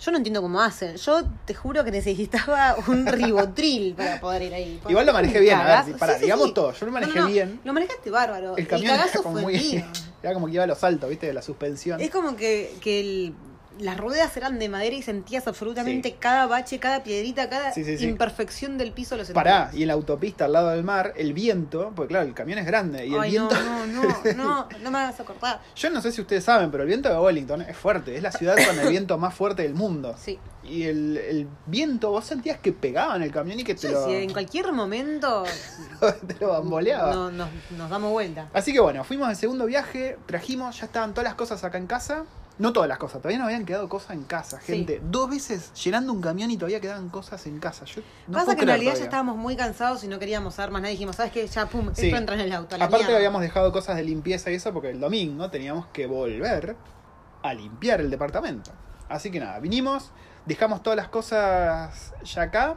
yo 0.00 0.10
no 0.10 0.16
entiendo 0.18 0.42
cómo 0.42 0.60
hacen. 0.60 0.96
Yo 0.96 1.22
te 1.46 1.54
juro 1.54 1.84
que 1.84 1.90
necesitaba 1.90 2.76
un 2.88 3.06
ribotril 3.06 3.94
para 3.94 4.20
poder 4.20 4.42
ir 4.42 4.54
ahí. 4.54 4.80
Igual 4.88 5.06
lo 5.06 5.12
manejé 5.12 5.40
bien, 5.40 5.58
a 5.58 5.82
ver, 5.84 5.96
pará, 5.96 6.14
Sí, 6.14 6.18
sí, 6.20 6.24
digamos 6.26 6.48
sí. 6.48 6.54
todo, 6.54 6.72
yo 6.72 6.86
lo 6.86 6.92
manejé 6.92 7.14
No, 7.18 7.26
no, 7.26 7.30
bien. 7.32 7.60
Lo 7.64 7.72
manejaste 7.72 8.10
bárbaro. 8.10 8.54
El 8.56 8.64
El, 8.64 8.68
camión 8.68 8.90
era 8.94 8.98
cagazo 9.04 9.22
como 9.22 9.34
fue 9.34 9.42
muy. 9.42 9.58
mío. 9.58 9.84
era 10.22 10.34
como 10.34 10.46
que 10.46 10.52
iba 10.52 10.64
a 10.64 10.66
los 10.66 10.82
altos, 10.84 11.08
¿viste? 11.10 11.26
De 11.26 11.32
la 11.34 11.42
suspensión. 11.42 12.00
Es 12.00 12.10
como 12.10 12.36
que, 12.36 12.74
que 12.80 13.00
el- 13.00 13.34
las 13.80 13.96
ruedas 13.98 14.36
eran 14.36 14.58
de 14.58 14.68
madera 14.68 14.94
y 14.94 15.02
sentías 15.02 15.46
absolutamente 15.48 16.10
Sí. 16.10 16.16
cada 16.18 16.46
bache, 16.46 16.78
cada 16.78 17.02
piedrita, 17.02 17.48
cada 17.48 17.72
Sí, 17.72 17.84
sí, 17.84 17.98
sí. 17.98 18.04
imperfección 18.06 18.78
del 18.78 18.92
piso 18.92 19.16
lo 19.16 19.24
sentías. 19.24 19.42
Pará, 19.44 19.70
y 19.72 19.82
en 19.82 19.88
la 19.88 19.94
autopista 19.94 20.44
al 20.44 20.52
lado 20.52 20.70
del 20.70 20.84
mar, 20.84 21.12
el 21.16 21.32
viento, 21.32 21.92
porque 21.96 22.08
claro, 22.10 22.26
el 22.26 22.34
camión 22.34 22.58
es 22.58 22.66
grande, 22.66 23.06
y 23.06 23.14
el 23.14 23.20
Ay, 23.20 23.30
viento. 23.32 23.54
no, 23.54 23.86
no, 23.86 24.02
no, 24.02 24.34
no, 24.36 24.68
no 24.82 24.90
me 24.90 24.98
hagas 24.98 25.18
acordar. 25.20 25.60
Yo 25.74 25.90
no 25.90 26.00
sé 26.00 26.12
si 26.12 26.20
ustedes 26.20 26.44
saben, 26.44 26.70
pero 26.70 26.82
el 26.82 26.88
viento 26.88 27.08
de 27.08 27.18
Wellington 27.18 27.62
es 27.62 27.76
fuerte, 27.76 28.16
es 28.16 28.22
la 28.22 28.32
ciudad 28.32 28.56
con 28.66 28.78
el 28.78 28.88
viento 28.88 29.18
más 29.18 29.34
fuerte 29.34 29.62
del 29.62 29.74
mundo. 29.74 30.14
Sí. 30.18 30.38
Y 30.62 30.84
el, 30.84 31.16
el 31.18 31.46
viento, 31.66 32.10
vos 32.10 32.24
sentías 32.24 32.58
que 32.58 32.72
pegaba 32.72 33.16
en 33.16 33.22
el 33.22 33.30
camión 33.30 33.60
y 33.60 33.64
que 33.64 33.74
te 33.74 33.90
lo, 33.90 34.06
sí, 34.06 34.14
en 34.14 34.32
cualquier 34.32 34.72
momento 34.72 35.44
te 36.26 36.36
lo 36.40 36.48
bamboleaba. 36.48 37.12
no, 37.12 37.30
nos, 37.30 37.48
nos 37.76 37.90
damos 37.90 38.10
vuelta. 38.12 38.48
Así 38.54 38.72
que 38.72 38.80
bueno, 38.80 39.04
fuimos 39.04 39.28
al 39.28 39.36
segundo 39.36 39.66
viaje, 39.66 40.16
trajimos, 40.26 40.78
ya 40.80 40.86
estaban 40.86 41.10
todas 41.12 41.24
las 41.24 41.34
cosas 41.34 41.62
acá 41.64 41.76
en 41.78 41.86
casa. 41.86 42.24
No 42.56 42.72
todas 42.72 42.88
las 42.88 42.98
cosas, 42.98 43.20
todavía 43.20 43.38
no 43.40 43.46
habían 43.46 43.64
quedado 43.64 43.88
cosas 43.88 44.12
en 44.12 44.22
casa, 44.22 44.60
Sí. 44.60 44.72
gente. 44.74 45.00
Dos 45.04 45.28
veces 45.28 45.72
llenando 45.74 46.12
un 46.12 46.20
camión 46.20 46.52
y 46.52 46.56
todavía 46.56 46.80
quedaban 46.80 47.08
cosas 47.08 47.44
en 47.46 47.58
casa. 47.58 47.84
Yo 47.84 48.00
no 48.28 48.38
Pasa 48.38 48.54
que 48.54 48.62
en 48.62 48.68
realidad 48.68 48.94
ya 48.94 49.02
estábamos 49.04 49.36
muy 49.36 49.56
cansados 49.56 50.04
y 50.04 50.08
no 50.08 50.20
queríamos 50.20 50.54
saber 50.54 50.70
más 50.70 50.80
nada. 50.82 50.92
Dijimos, 50.92 51.16
¿sabes 51.16 51.32
qué? 51.32 51.46
Ya, 51.48 51.66
pum, 51.66 51.90
Sí. 51.94 52.06
esto 52.06 52.16
entra 52.16 52.36
en 52.36 52.42
el 52.42 52.52
auto. 52.52 52.76
la 52.78 52.84
Aparte 52.84 53.12
habíamos 53.14 53.42
dejado 53.42 53.72
cosas 53.72 53.96
de 53.96 54.04
limpieza 54.04 54.52
y 54.52 54.54
eso 54.54 54.72
porque 54.72 54.90
el 54.90 55.00
domingo 55.00 55.50
teníamos 55.50 55.86
que 55.88 56.06
volver 56.06 56.76
a 57.42 57.54
limpiar 57.54 58.00
el 58.00 58.08
departamento. 58.10 58.70
Así 59.08 59.32
que 59.32 59.40
nada, 59.40 59.58
vinimos, 59.58 60.12
dejamos 60.46 60.80
todas 60.82 60.96
las 60.96 61.08
cosas 61.08 62.14
ya 62.24 62.42
acá 62.42 62.76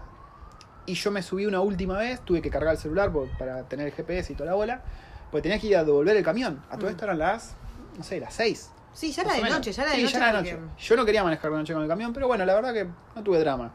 y 0.88 0.96
yo 0.96 1.12
me 1.12 1.22
subí 1.22 1.46
una 1.46 1.62
última 1.62 1.98
vez, 2.00 2.20
tuve 2.22 2.42
que 2.42 2.50
cargar 2.50 2.74
el 2.74 2.80
celular 2.80 3.12
por- 3.12 3.30
para 3.38 3.62
tener 3.64 3.86
el 3.88 3.94
GPS 3.94 4.34
y 4.34 4.36
toda 4.36 4.50
la 4.50 4.56
bola, 4.56 4.82
porque 5.30 5.44
tenía 5.44 5.60
que 5.60 5.68
ir 5.68 5.78
a 5.78 5.84
devolver 5.84 6.18
el 6.18 6.24
camión. 6.24 6.64
A 6.72 6.78
todo 6.78 6.88
Mm. 6.88 6.92
esto 6.94 7.06
eran 7.06 7.20
las, 7.20 7.54
no 7.98 8.04
sé, 8.04 8.20
las 8.20 8.34
6. 8.34 8.72
Sí, 8.98 9.12
ya 9.12 9.22
era 9.22 9.34
de 9.34 9.42
menos. 9.44 9.58
noche, 9.60 9.72
ya 9.72 9.84
era 9.84 9.92
de 9.92 9.98
Sí, 9.98 10.04
noche. 10.06 10.14
ya 10.14 10.18
era 10.30 10.42
de 10.42 10.50
porque- 10.52 10.66
noche. 10.66 10.84
Yo 10.84 10.96
no 10.96 11.06
quería 11.06 11.24
manejar 11.24 11.52
de 11.52 11.58
noche 11.58 11.74
con 11.74 11.84
el 11.84 11.88
camión, 11.88 12.14
pero 12.14 12.26
bueno, 12.28 12.46
la 12.46 12.56
verdad 12.56 12.74
que 12.74 12.88
no 13.16 13.24
tuve 13.24 13.38
drama. 13.40 13.72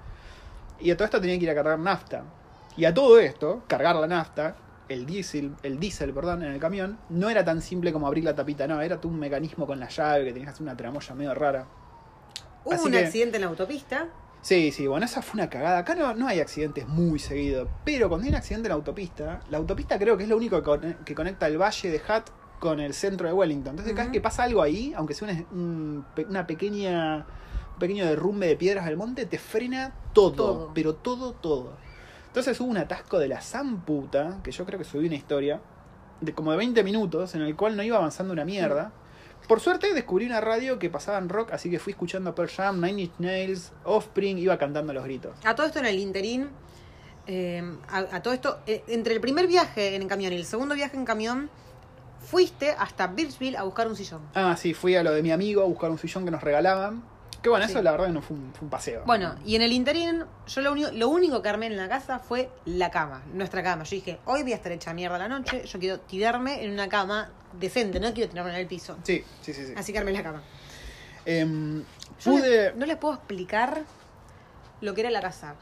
Y 0.81 0.91
a 0.91 0.97
todo 0.97 1.05
esto 1.05 1.21
tenía 1.21 1.39
que 1.39 1.45
ir 1.45 1.51
a 1.51 1.55
cargar 1.55 1.79
nafta. 1.79 2.25
Y 2.77 2.85
a 2.87 2.93
todo 2.93 3.21
esto, 3.21 3.63
cargar 3.69 3.95
la 3.95 4.09
nafta, 4.09 4.57
el 4.89 5.07
diésel, 5.07 5.55
el 5.63 5.79
diésel, 5.79 6.13
perdón, 6.13 6.43
en 6.43 6.51
el 6.51 6.59
camión, 6.59 6.99
no 7.09 7.31
era 7.31 7.45
tan 7.45 7.63
simple 7.63 7.93
como 7.93 8.09
abrir 8.09 8.25
la 8.25 8.35
tapita, 8.35 8.67
no, 8.67 8.81
era 8.81 8.99
un 9.05 9.17
mecanismo 9.21 9.65
con 9.65 9.79
la 9.79 9.89
llave 9.89 10.25
que 10.25 10.33
tenías 10.33 10.47
que 10.49 10.51
hacer 10.55 10.63
una 10.65 10.77
tramoya 10.77 11.15
medio 11.15 11.35
rara. 11.35 11.67
Hubo 12.65 12.75
Así 12.75 12.87
un 12.87 12.91
que- 12.93 13.05
accidente 13.05 13.37
en 13.37 13.43
la 13.43 13.49
autopista. 13.49 14.09
Sí, 14.41 14.73
sí, 14.73 14.89
bueno, 14.89 15.07
esa 15.07 15.23
fue 15.23 15.41
una 15.41 15.49
cagada. 15.49 15.79
Acá 15.79 15.95
no, 15.95 16.15
no 16.15 16.27
hay 16.27 16.41
accidentes 16.41 16.89
muy 16.89 17.21
seguido, 17.21 17.69
pero 17.85 18.09
cuando 18.09 18.25
hay 18.25 18.31
un 18.31 18.37
accidente 18.39 18.67
en 18.67 18.71
la 18.71 18.75
autopista, 18.75 19.39
la 19.51 19.59
autopista 19.59 19.97
creo 20.01 20.17
que 20.17 20.25
es 20.25 20.29
lo 20.29 20.37
único 20.37 20.57
que, 20.57 20.65
con- 20.65 20.95
que 21.05 21.15
conecta 21.15 21.47
el 21.47 21.59
valle 21.63 21.91
de 21.91 21.99
Hutt 21.99 22.25
con 22.63 22.79
el 22.79 22.95
centro 22.95 23.27
de 23.27 23.33
Wellington. 23.35 23.71
Entonces, 23.71 23.93
cada 23.93 24.05
vez 24.05 24.11
Ujú. 24.11 24.13
que 24.13 24.21
pasa 24.21 24.45
algo 24.45 24.63
ahí, 24.63 24.93
aunque 24.97 25.15
sea 25.15 25.27
una, 25.29 25.45
un 25.51 26.05
una 26.29 26.47
pequeña, 26.47 27.27
un 27.73 27.79
pequeño 27.81 28.07
derrumbe 28.07 28.47
de 28.47 28.55
piedras 28.55 28.85
del 28.87 28.97
monte, 28.97 29.27
te 29.27 29.37
frena 29.37 29.93
todo, 30.13 30.33
Todo. 30.33 30.71
pero 30.73 30.95
todo, 30.95 31.33
todo. 31.33 31.73
Entonces 32.29 32.61
hubo 32.61 32.71
un 32.71 32.77
atasco 32.77 33.19
de 33.19 33.27
la 33.27 33.41
zamputa, 33.41 34.39
que 34.45 34.53
yo 34.53 34.65
creo 34.65 34.79
que 34.79 34.85
subí 34.85 35.07
una 35.09 35.17
historia, 35.17 35.61
de 36.21 36.33
como 36.35 36.53
de 36.53 36.57
20 36.59 36.85
minutos, 36.85 37.35
en 37.35 37.43
el 37.43 37.57
cual 37.57 37.77
no 37.77 37.83
iba 37.83 37.97
avanzando 37.97 38.33
una 38.33 38.45
mierda. 38.45 38.93
Por 39.49 39.59
suerte 39.59 39.93
descubrí 39.93 40.27
una 40.27 40.41
radio 40.41 40.79
que 40.79 40.89
pasaban 40.89 41.29
rock, 41.29 41.51
así 41.53 41.69
que 41.69 41.81
fui 41.81 41.91
escuchando 41.95 42.33
Pearl 42.33 42.49
Jam, 42.49 42.81
Nine 42.81 43.03
Inch 43.03 43.13
Nails, 43.19 43.73
Offspring, 43.83 44.39
iba 44.39 44.57
cantando 44.57 44.93
los 44.93 45.03
gritos. 45.03 45.33
A 45.45 45.57
todo 45.57 45.67
esto 45.67 45.81
en 45.81 45.87
el 45.87 45.99
interín. 45.99 46.49
eh, 47.27 47.61
a, 47.89 47.99
a 48.17 48.23
todo 48.23 48.33
esto, 48.35 48.61
eh, 48.69 48.85
entre 48.87 49.15
el 49.15 49.21
primer 49.21 49.49
viaje 49.49 49.97
en 49.97 50.07
camión 50.07 50.33
y 50.33 50.37
el 50.37 50.45
segundo 50.45 50.77
viaje 50.77 50.97
en 50.97 51.05
camión, 51.05 51.51
fuiste 52.23 52.71
hasta 52.71 53.07
Birchville 53.09 53.57
a 53.57 53.63
buscar 53.65 53.87
un 53.89 53.97
sillón. 53.97 54.23
Ah, 54.35 54.57
sí, 54.57 54.75
fui 54.75 54.95
a 54.97 55.03
lo 55.03 55.13
de 55.13 55.23
mi 55.23 55.31
amigo 55.33 55.63
a 55.63 55.67
buscar 55.67 55.91
un 55.91 55.99
sillón 55.99 56.25
que 56.25 56.31
nos 56.31 56.43
regalaban. 56.43 57.03
Que 57.43 57.49
bueno, 57.49 57.65
Sí. 57.67 57.73
eso 57.73 57.83
la 57.83 57.91
verdad 57.91 58.07
que 58.07 58.13
no 58.13 58.23
fue 58.23 58.37
un, 58.37 58.53
fue 58.55 58.63
un 58.67 58.71
paseo. 58.71 59.03
Bueno, 59.05 59.35
y 59.45 59.57
en 59.57 59.63
el 59.63 59.73
interín, 59.73 60.25
yo 60.47 60.61
lo 60.61 60.71
único, 60.71 60.91
lo 60.93 61.09
único 61.09 61.43
que 61.43 61.49
armé 61.49 61.67
en 61.67 61.77
la 61.77 61.89
casa 61.89 62.21
fue 62.21 62.49
la 62.67 62.91
cama, 62.93 63.23
nuestra 63.35 63.65
cama. 63.65 63.83
Yo 63.83 63.97
dije, 63.97 64.21
hoy 64.27 64.43
voy 64.45 64.53
a 64.53 64.55
estar 64.57 64.71
hecha 64.71 64.95
mierda 64.95 65.19
la 65.19 65.27
noche, 65.29 65.65
yo 65.67 65.79
quiero 65.81 65.99
tirarme 65.99 66.65
en 66.65 66.71
una 66.71 66.89
cama 66.89 67.31
decente, 67.59 67.99
no 67.99 68.15
quiero 68.15 68.31
tirarme 68.31 68.53
en 68.53 68.59
el 68.59 68.67
piso. 68.69 68.97
Sí, 69.03 69.25
sí, 69.41 69.53
sí. 69.53 69.67
sí. 69.67 69.75
Así 69.77 69.93
que 69.93 69.99
armé 69.99 70.13
la 70.13 70.23
cama. 70.23 70.43
Em, 71.25 71.81
Yo 72.25 72.31
pude. 72.33 72.49
le- 72.71 72.75
no 72.75 72.87
les 72.87 72.97
puedo 72.97 73.15
explicar 73.15 73.83
lo 74.81 74.95
que 74.95 75.01
era 75.01 75.11
la 75.11 75.21
casa. 75.21 75.55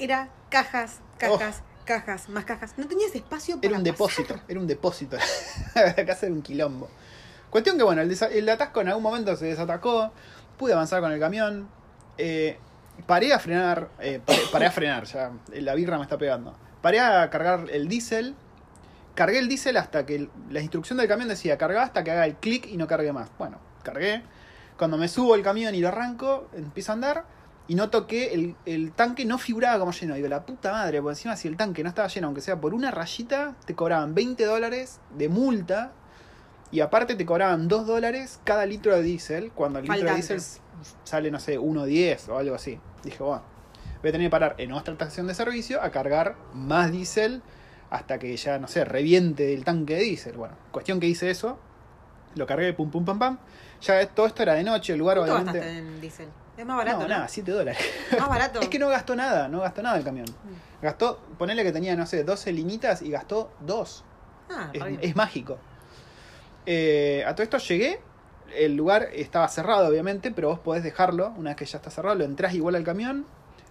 Era 0.00 0.28
cajas, 0.48 0.98
cajas, 1.18 1.62
cajas, 1.90 2.28
más 2.28 2.44
cajas. 2.44 2.74
No 2.76 2.86
tenías 2.86 3.12
espacio 3.14 3.56
para 3.56 3.66
Era 3.68 3.78
un 3.78 3.82
pasar. 3.82 3.92
depósito, 3.94 4.40
era 4.48 4.60
un 4.60 4.66
depósito. 4.68 5.16
la 5.74 6.06
casa 6.06 6.26
era 6.26 6.34
un 6.34 6.42
quilombo. 6.42 6.88
Cuestión 7.50 7.76
que, 7.76 7.82
bueno, 7.82 8.00
el, 8.02 8.48
atasco 8.48 8.80
en 8.80 8.88
algún 8.88 9.02
momento 9.02 9.34
se 9.36 9.46
desatacó. 9.46 10.12
Pude 10.56 10.72
avanzar 10.72 11.00
con 11.00 11.10
el 11.12 11.18
camión. 11.18 11.68
eh, 12.16 12.58
paré 13.06 13.32
a 13.32 13.38
frenar. 13.40 13.88
eh, 13.98 14.20
paré, 14.24 14.40
paré 14.52 14.66
a 14.66 14.70
frenar, 14.70 15.04
ya. 15.04 15.32
La 15.54 15.74
birra 15.74 15.96
me 15.98 16.04
está 16.04 16.16
pegando. 16.16 16.54
Paré 16.80 17.00
a 17.00 17.28
cargar 17.28 17.66
el 17.72 17.88
diésel. 17.88 18.36
Cargué 19.16 19.38
el 19.40 19.48
diésel 19.48 19.76
hasta 19.76 20.06
que 20.06 20.14
el- 20.14 20.30
la 20.50 20.60
instrucción 20.60 20.96
del 20.98 21.08
camión 21.08 21.28
decía 21.28 21.58
carga 21.58 21.82
hasta 21.82 22.04
que 22.04 22.12
haga 22.12 22.24
el 22.26 22.36
clic 22.36 22.66
y 22.66 22.76
no 22.76 22.86
cargue 22.86 23.12
más. 23.12 23.28
Bueno, 23.38 23.58
cargué. 23.82 24.22
Cuando 24.78 24.96
me 24.96 25.08
subo 25.08 25.34
el 25.34 25.42
camión 25.42 25.74
y 25.74 25.80
lo 25.80 25.88
arranco, 25.88 26.48
empiezo 26.54 26.92
a 26.92 26.94
andar. 26.94 27.24
Y 27.70 27.76
noto 27.76 28.08
que 28.08 28.34
el, 28.34 28.56
el 28.66 28.90
tanque 28.90 29.24
no 29.24 29.38
figuraba 29.38 29.78
como 29.78 29.92
lleno. 29.92 30.16
Digo, 30.16 30.26
la 30.26 30.44
puta 30.44 30.72
madre, 30.72 31.00
por 31.00 31.12
encima 31.12 31.36
si 31.36 31.46
el 31.46 31.56
tanque 31.56 31.84
no 31.84 31.88
estaba 31.88 32.08
lleno, 32.08 32.26
aunque 32.26 32.40
sea 32.40 32.60
por 32.60 32.74
una 32.74 32.90
rayita, 32.90 33.54
te 33.64 33.76
cobraban 33.76 34.12
20 34.12 34.44
dólares 34.44 34.98
de 35.16 35.28
multa. 35.28 35.92
Y 36.72 36.80
aparte 36.80 37.14
te 37.14 37.24
cobraban 37.24 37.68
2 37.68 37.86
dólares 37.86 38.40
cada 38.42 38.66
litro 38.66 38.92
de 38.96 39.04
diésel, 39.04 39.52
cuando 39.52 39.78
el 39.78 39.84
litro 39.84 40.04
de 40.04 40.14
diésel 40.14 40.40
sale, 41.04 41.30
no 41.30 41.38
sé, 41.38 41.60
1.10 41.60 42.30
o 42.30 42.38
algo 42.38 42.56
así. 42.56 42.80
Dije, 43.04 43.22
bueno, 43.22 43.44
voy 44.02 44.08
a 44.08 44.12
tener 44.12 44.26
que 44.26 44.30
parar 44.32 44.56
en 44.58 44.72
otra 44.72 44.94
estación 44.94 45.28
de 45.28 45.34
servicio 45.34 45.80
a 45.80 45.90
cargar 45.90 46.34
más 46.52 46.90
diésel 46.90 47.40
hasta 47.88 48.18
que 48.18 48.36
ya, 48.36 48.58
no 48.58 48.66
sé, 48.66 48.84
reviente 48.84 49.54
el 49.54 49.62
tanque 49.62 49.94
de 49.94 50.02
diésel. 50.02 50.36
Bueno, 50.36 50.56
cuestión 50.72 50.98
que 50.98 51.06
hice 51.06 51.30
eso, 51.30 51.56
lo 52.34 52.48
cargué, 52.48 52.72
pum, 52.72 52.90
pum, 52.90 53.04
pam, 53.04 53.20
pam. 53.20 53.38
Ya 53.80 54.04
todo 54.08 54.26
esto 54.26 54.42
era 54.42 54.54
de 54.54 54.64
noche, 54.64 54.94
el 54.94 54.98
lugar 54.98 55.18
¿Cuánto 55.18 55.34
obviamente... 55.34 55.58
gastaste 55.60 55.78
en 55.78 56.00
diésel? 56.00 56.28
Es 56.56 56.66
más 56.66 56.76
barato, 56.76 56.98
no, 56.98 57.02
¿no? 57.04 57.08
nada, 57.08 57.28
7 57.28 57.50
dólares. 57.52 57.78
Más 58.18 58.28
barato. 58.28 58.60
Es 58.62 58.68
que 58.68 58.78
no 58.78 58.88
gastó 58.88 59.16
nada, 59.16 59.48
no 59.48 59.60
gastó 59.60 59.82
nada 59.82 59.96
el 59.96 60.04
camión. 60.04 60.26
Gastó, 60.82 61.18
ponele 61.38 61.62
que 61.62 61.72
tenía, 61.72 61.96
no 61.96 62.06
sé, 62.06 62.22
12 62.24 62.52
linitas 62.52 63.02
y 63.02 63.10
gastó 63.10 63.52
2. 63.60 64.04
Ah, 64.50 64.70
Es, 64.72 64.82
es 65.00 65.16
mágico. 65.16 65.58
Eh, 66.66 67.24
a 67.26 67.34
todo 67.34 67.42
esto 67.44 67.58
llegué, 67.58 68.00
el 68.54 68.74
lugar 68.76 69.08
estaba 69.14 69.48
cerrado 69.48 69.88
obviamente, 69.88 70.30
pero 70.30 70.48
vos 70.48 70.58
podés 70.58 70.82
dejarlo, 70.82 71.32
una 71.36 71.50
vez 71.50 71.56
que 71.56 71.64
ya 71.64 71.78
está 71.78 71.90
cerrado, 71.90 72.16
lo 72.16 72.24
entrás 72.24 72.54
igual 72.54 72.74
al 72.74 72.84
camión. 72.84 73.26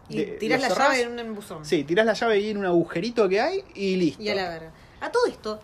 Y 0.08 0.18
de- 0.18 0.26
tirás 0.40 0.62
la 0.62 0.70
cerrás, 0.70 0.90
llave 0.90 1.02
en 1.04 1.12
un 1.12 1.20
embuzón. 1.20 1.66
Sí, 1.66 1.84
tirás 1.84 2.06
la 2.06 2.14
llave 2.14 2.34
ahí 2.36 2.50
en 2.50 2.58
un 2.58 2.66
agujerito 2.66 3.30
que 3.30 3.40
hay 3.40 3.64
y 3.76 3.96
listo. 3.98 4.24
Y 4.24 4.30
a 4.30 4.36
la 4.36 4.50
verga. 4.50 4.72
A 5.02 5.12
todo 5.12 5.28
esto, 5.28 5.60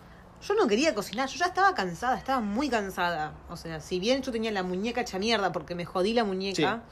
yo 0.46 0.54
no 0.54 0.66
quería 0.68 0.94
cocinar, 0.94 1.28
yo 1.28 1.38
ya 1.38 1.46
estaba 1.46 1.74
cansada, 1.74 2.16
estaba 2.18 2.40
muy 2.40 2.68
cansada. 2.68 3.32
O 3.50 3.56
sea, 3.56 3.80
si 3.80 3.98
bien 3.98 4.22
yo 4.22 4.30
tenía 4.32 4.50
la 4.52 4.62
muñeca 4.62 5.00
hecha 5.00 5.18
mierda 5.18 5.52
porque 5.52 5.74
me 5.74 5.84
jodí 5.84 6.12
la 6.14 6.24
muñeca, 6.24 6.82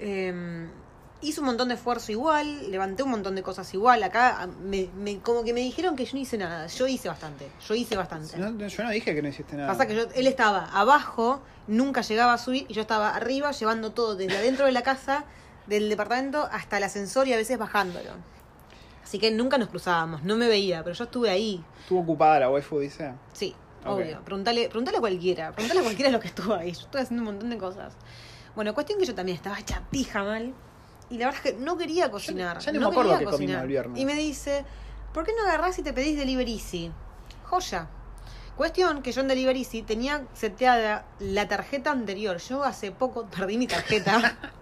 eh, 0.00 0.68
hice 1.20 1.40
un 1.40 1.46
montón 1.46 1.68
de 1.68 1.74
esfuerzo 1.74 2.12
igual, 2.12 2.70
levanté 2.70 3.02
un 3.02 3.10
montón 3.10 3.34
de 3.34 3.42
cosas 3.42 3.72
igual. 3.74 4.02
Acá 4.02 4.48
me, 4.62 4.88
me- 4.96 5.18
como 5.18 5.42
que 5.44 5.52
me 5.52 5.60
dijeron 5.60 5.96
que 5.96 6.04
yo 6.04 6.12
no 6.14 6.20
hice 6.20 6.38
nada. 6.38 6.66
Yo 6.68 6.86
hice 6.86 7.08
bastante, 7.08 7.50
yo 7.66 7.74
hice 7.74 7.96
bastante. 7.96 8.36
No, 8.38 8.50
no, 8.50 8.66
yo 8.68 8.84
no 8.84 8.90
dije 8.90 9.14
que 9.14 9.22
no 9.22 9.28
hiciste 9.28 9.56
nada. 9.56 9.68
Pasa 9.68 9.86
que 9.86 9.96
yo, 9.96 10.02
él 10.14 10.26
estaba 10.26 10.66
abajo, 10.72 11.40
nunca 11.66 12.02
llegaba 12.02 12.34
a 12.34 12.38
subir, 12.38 12.66
y 12.68 12.74
yo 12.74 12.82
estaba 12.82 13.14
arriba 13.16 13.50
llevando 13.50 13.92
todo 13.92 14.14
desde 14.14 14.36
adentro 14.36 14.66
de 14.66 14.72
la 14.72 14.82
casa, 14.82 15.24
del 15.66 15.88
departamento, 15.88 16.48
hasta 16.52 16.78
el 16.78 16.84
ascensor 16.84 17.26
y 17.28 17.32
a 17.32 17.36
veces 17.36 17.58
bajándolo. 17.58 18.10
Así 19.08 19.18
que 19.18 19.30
nunca 19.30 19.56
nos 19.56 19.70
cruzábamos, 19.70 20.22
no 20.22 20.36
me 20.36 20.48
veía, 20.48 20.84
pero 20.84 20.94
yo 20.94 21.04
estuve 21.04 21.30
ahí. 21.30 21.64
Estuvo 21.80 22.00
ocupada 22.00 22.40
la 22.40 22.50
waifu, 22.50 22.78
dice. 22.78 23.14
Sí, 23.32 23.54
obvio. 23.86 24.20
Preguntale, 24.22 24.68
preguntale 24.68 24.98
a 24.98 25.00
cualquiera, 25.00 25.50
preguntale 25.52 25.80
a 25.80 25.82
cualquiera 25.82 26.10
lo 26.10 26.20
que 26.20 26.26
estuvo 26.28 26.52
ahí. 26.52 26.72
Yo 26.72 26.80
estuve 26.80 27.00
haciendo 27.00 27.22
un 27.22 27.28
montón 27.28 27.48
de 27.48 27.56
cosas. 27.56 27.94
Bueno, 28.54 28.74
cuestión 28.74 28.98
que 28.98 29.06
yo 29.06 29.14
también 29.14 29.36
estaba 29.36 29.58
hecha 29.58 29.82
pija 29.90 30.22
mal. 30.22 30.52
Y 31.08 31.16
la 31.16 31.24
verdad 31.24 31.40
es 31.42 31.52
que 31.52 31.58
no 31.58 31.78
quería 31.78 32.10
cocinar. 32.10 32.58
ya 32.58 32.70
no 32.70 32.80
me 32.80 32.86
acuerdo 32.86 33.12
quería 33.12 33.24
comimos 33.24 33.40
cocinar. 33.40 33.62
el 33.62 33.68
viernes. 33.68 33.98
Y 33.98 34.04
me 34.04 34.14
dice, 34.14 34.66
¿por 35.14 35.24
qué 35.24 35.32
no 35.34 35.48
agarrás 35.48 35.78
y 35.78 35.82
te 35.82 35.94
pedís 35.94 36.18
Delivery 36.18 36.52
Easy? 36.52 36.92
Joya. 37.44 37.88
Cuestión 38.58 39.00
que 39.00 39.12
yo 39.12 39.22
en 39.22 39.28
Delivery 39.28 39.60
Easy 39.60 39.80
tenía 39.80 40.26
seteada 40.34 41.06
la 41.18 41.48
tarjeta 41.48 41.92
anterior. 41.92 42.36
Yo 42.36 42.62
hace 42.62 42.92
poco 42.92 43.26
perdí 43.26 43.56
mi 43.56 43.68
tarjeta. 43.68 44.36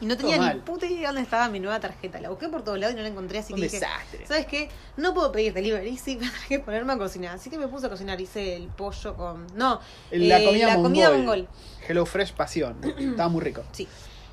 y 0.00 0.06
no 0.06 0.16
tenía 0.16 0.52
ni 0.54 0.60
puta 0.60 0.86
idea 0.86 1.08
dónde 1.08 1.22
estaba 1.22 1.48
mi 1.48 1.60
nueva 1.60 1.80
tarjeta. 1.80 2.20
La 2.20 2.28
busqué 2.28 2.48
por 2.48 2.62
todos 2.62 2.78
lados 2.78 2.94
y 2.94 2.96
no 2.96 3.02
la 3.02 3.08
encontré, 3.08 3.38
así 3.38 3.52
Un 3.52 3.58
que 3.60 3.64
dije, 3.66 3.80
desastre. 3.80 4.26
¿Sabes 4.26 4.46
qué? 4.46 4.68
No 4.96 5.14
puedo 5.14 5.32
pedir 5.32 5.52
delivery 5.54 5.96
a 5.96 6.04
tener 6.04 6.30
que 6.48 6.58
ponerme 6.60 6.92
a 6.92 6.98
cocinar. 6.98 7.34
Así 7.36 7.50
que 7.50 7.58
me 7.58 7.68
puse 7.68 7.86
a 7.86 7.88
cocinar, 7.88 8.20
hice 8.20 8.56
el 8.56 8.68
pollo 8.68 9.16
con... 9.16 9.46
No, 9.54 9.80
La 10.10 10.40
eh, 10.40 10.44
comida, 10.44 10.66
la 10.68 10.74
mongol. 10.74 10.82
comida 10.90 11.10
mongol. 11.10 11.48
Hello 11.88 12.04
Fresh 12.06 12.32
Pasión. 12.32 12.76
Estaba 12.98 13.28
muy 13.28 13.42
rico. 13.42 13.62
Sí. 13.72 13.88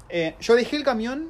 Eh, 0.10 0.36
yo 0.40 0.56
dejé 0.56 0.76
el 0.76 0.84
camión 0.84 1.30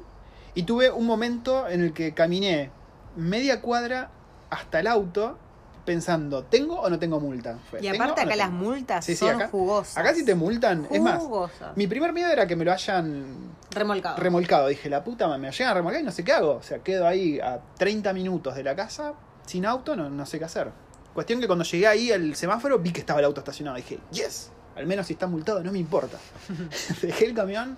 y 0.54 0.64
tuve 0.64 0.90
un 0.90 1.06
momento 1.06 1.68
en 1.68 1.82
el 1.82 1.92
que 1.92 2.14
caminé 2.14 2.70
media 3.16 3.60
cuadra 3.60 4.10
hasta 4.50 4.80
el 4.80 4.86
auto 4.86 5.38
pensando, 5.84 6.44
¿tengo 6.44 6.80
o 6.80 6.88
no 6.90 6.98
tengo 6.98 7.20
multa? 7.20 7.58
Fue, 7.70 7.78
Y 7.78 7.82
¿tengo 7.82 7.96
aparte 8.02 8.22
no 8.22 8.26
acá 8.28 8.36
las 8.36 8.50
multas 8.50 9.04
Sí, 9.04 9.12
sí, 9.12 9.18
son 9.26 9.36
acá- 9.36 9.48
jugosas. 9.48 9.96
Acá 9.98 10.14
si 10.14 10.24
te 10.24 10.34
multan, 10.34 10.86
es 10.90 11.00
más, 11.00 11.18
Jugosas. 11.22 11.76
mi 11.76 11.86
primer 11.86 12.12
miedo 12.12 12.30
era 12.30 12.46
que 12.46 12.56
me 12.56 12.64
lo 12.64 12.72
hayan 12.72 13.52
Remolcado. 13.70 14.16
remolcado. 14.16 14.68
Dije, 14.68 14.88
la 14.88 15.04
puta, 15.04 15.28
me 15.38 15.50
llegan 15.50 15.68
a 15.70 15.74
remolcar 15.74 16.00
y 16.00 16.04
no 16.04 16.10
sé 16.12 16.24
qué 16.24 16.32
hago. 16.32 16.52
O 16.54 16.62
sea, 16.62 16.78
quedo 16.78 17.06
ahí 17.06 17.38
a 17.40 17.60
30 17.78 18.12
minutos 18.12 18.54
de 18.54 18.62
la 18.62 18.74
casa, 18.74 19.14
sin 19.46 19.66
auto, 19.66 19.94
no, 19.96 20.08
no 20.10 20.26
sé 20.26 20.38
qué 20.38 20.44
hacer. 20.46 20.70
Cuestión 21.12 21.40
que 21.40 21.46
cuando 21.46 21.64
llegué 21.64 21.86
ahí 21.86 22.10
al 22.12 22.34
semáforo 22.34 22.78
vi 22.78 22.90
que 22.92 23.00
estaba 23.00 23.20
el 23.20 23.26
auto 23.26 23.40
estacionado. 23.40 23.76
Dije, 23.76 23.98
yes, 24.10 24.50
al 24.76 24.86
menos 24.86 25.06
si 25.06 25.12
está 25.12 25.26
multado 25.26 25.62
no 25.62 25.70
me 25.70 25.78
importa. 25.78 26.18
Dejé 27.02 27.26
el 27.26 27.34
camión, 27.34 27.76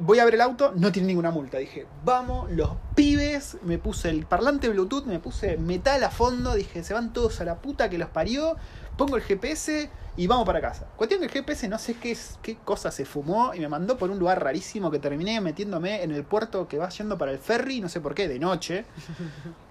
voy 0.00 0.18
a 0.18 0.24
ver 0.24 0.34
el 0.34 0.40
auto, 0.40 0.72
no 0.76 0.90
tiene 0.92 1.08
ninguna 1.08 1.30
multa. 1.30 1.58
Dije, 1.58 1.86
vamos, 2.04 2.50
los 2.50 2.70
pibes. 2.94 3.58
Me 3.62 3.78
puse 3.78 4.10
el 4.10 4.26
parlante 4.26 4.68
Bluetooth, 4.68 5.04
me 5.04 5.18
puse 5.18 5.56
metal 5.56 6.02
a 6.02 6.10
fondo. 6.10 6.54
Dije, 6.54 6.82
se 6.82 6.94
van 6.94 7.12
todos 7.12 7.40
a 7.40 7.44
la 7.44 7.56
puta 7.56 7.88
que 7.88 7.98
los 7.98 8.08
parió. 8.08 8.56
Pongo 8.96 9.16
el 9.16 9.22
GPS 9.22 9.90
y 10.16 10.26
vamos 10.26 10.44
para 10.44 10.60
casa. 10.60 10.86
Cuestión 10.96 11.20
que 11.20 11.26
el 11.26 11.32
GPS 11.32 11.68
no 11.68 11.78
sé 11.78 11.94
qué, 11.94 12.16
qué 12.42 12.56
cosa 12.56 12.90
se 12.90 13.04
fumó 13.04 13.54
y 13.54 13.60
me 13.60 13.68
mandó 13.68 13.96
por 13.96 14.10
un 14.10 14.18
lugar 14.18 14.42
rarísimo 14.42 14.90
que 14.90 14.98
terminé 14.98 15.40
metiéndome 15.40 16.02
en 16.02 16.10
el 16.10 16.24
puerto 16.24 16.68
que 16.68 16.78
va 16.78 16.88
yendo 16.88 17.16
para 17.16 17.32
el 17.32 17.38
ferry, 17.38 17.80
no 17.80 17.88
sé 17.88 18.00
por 18.00 18.14
qué, 18.14 18.28
de 18.28 18.38
noche. 18.38 18.84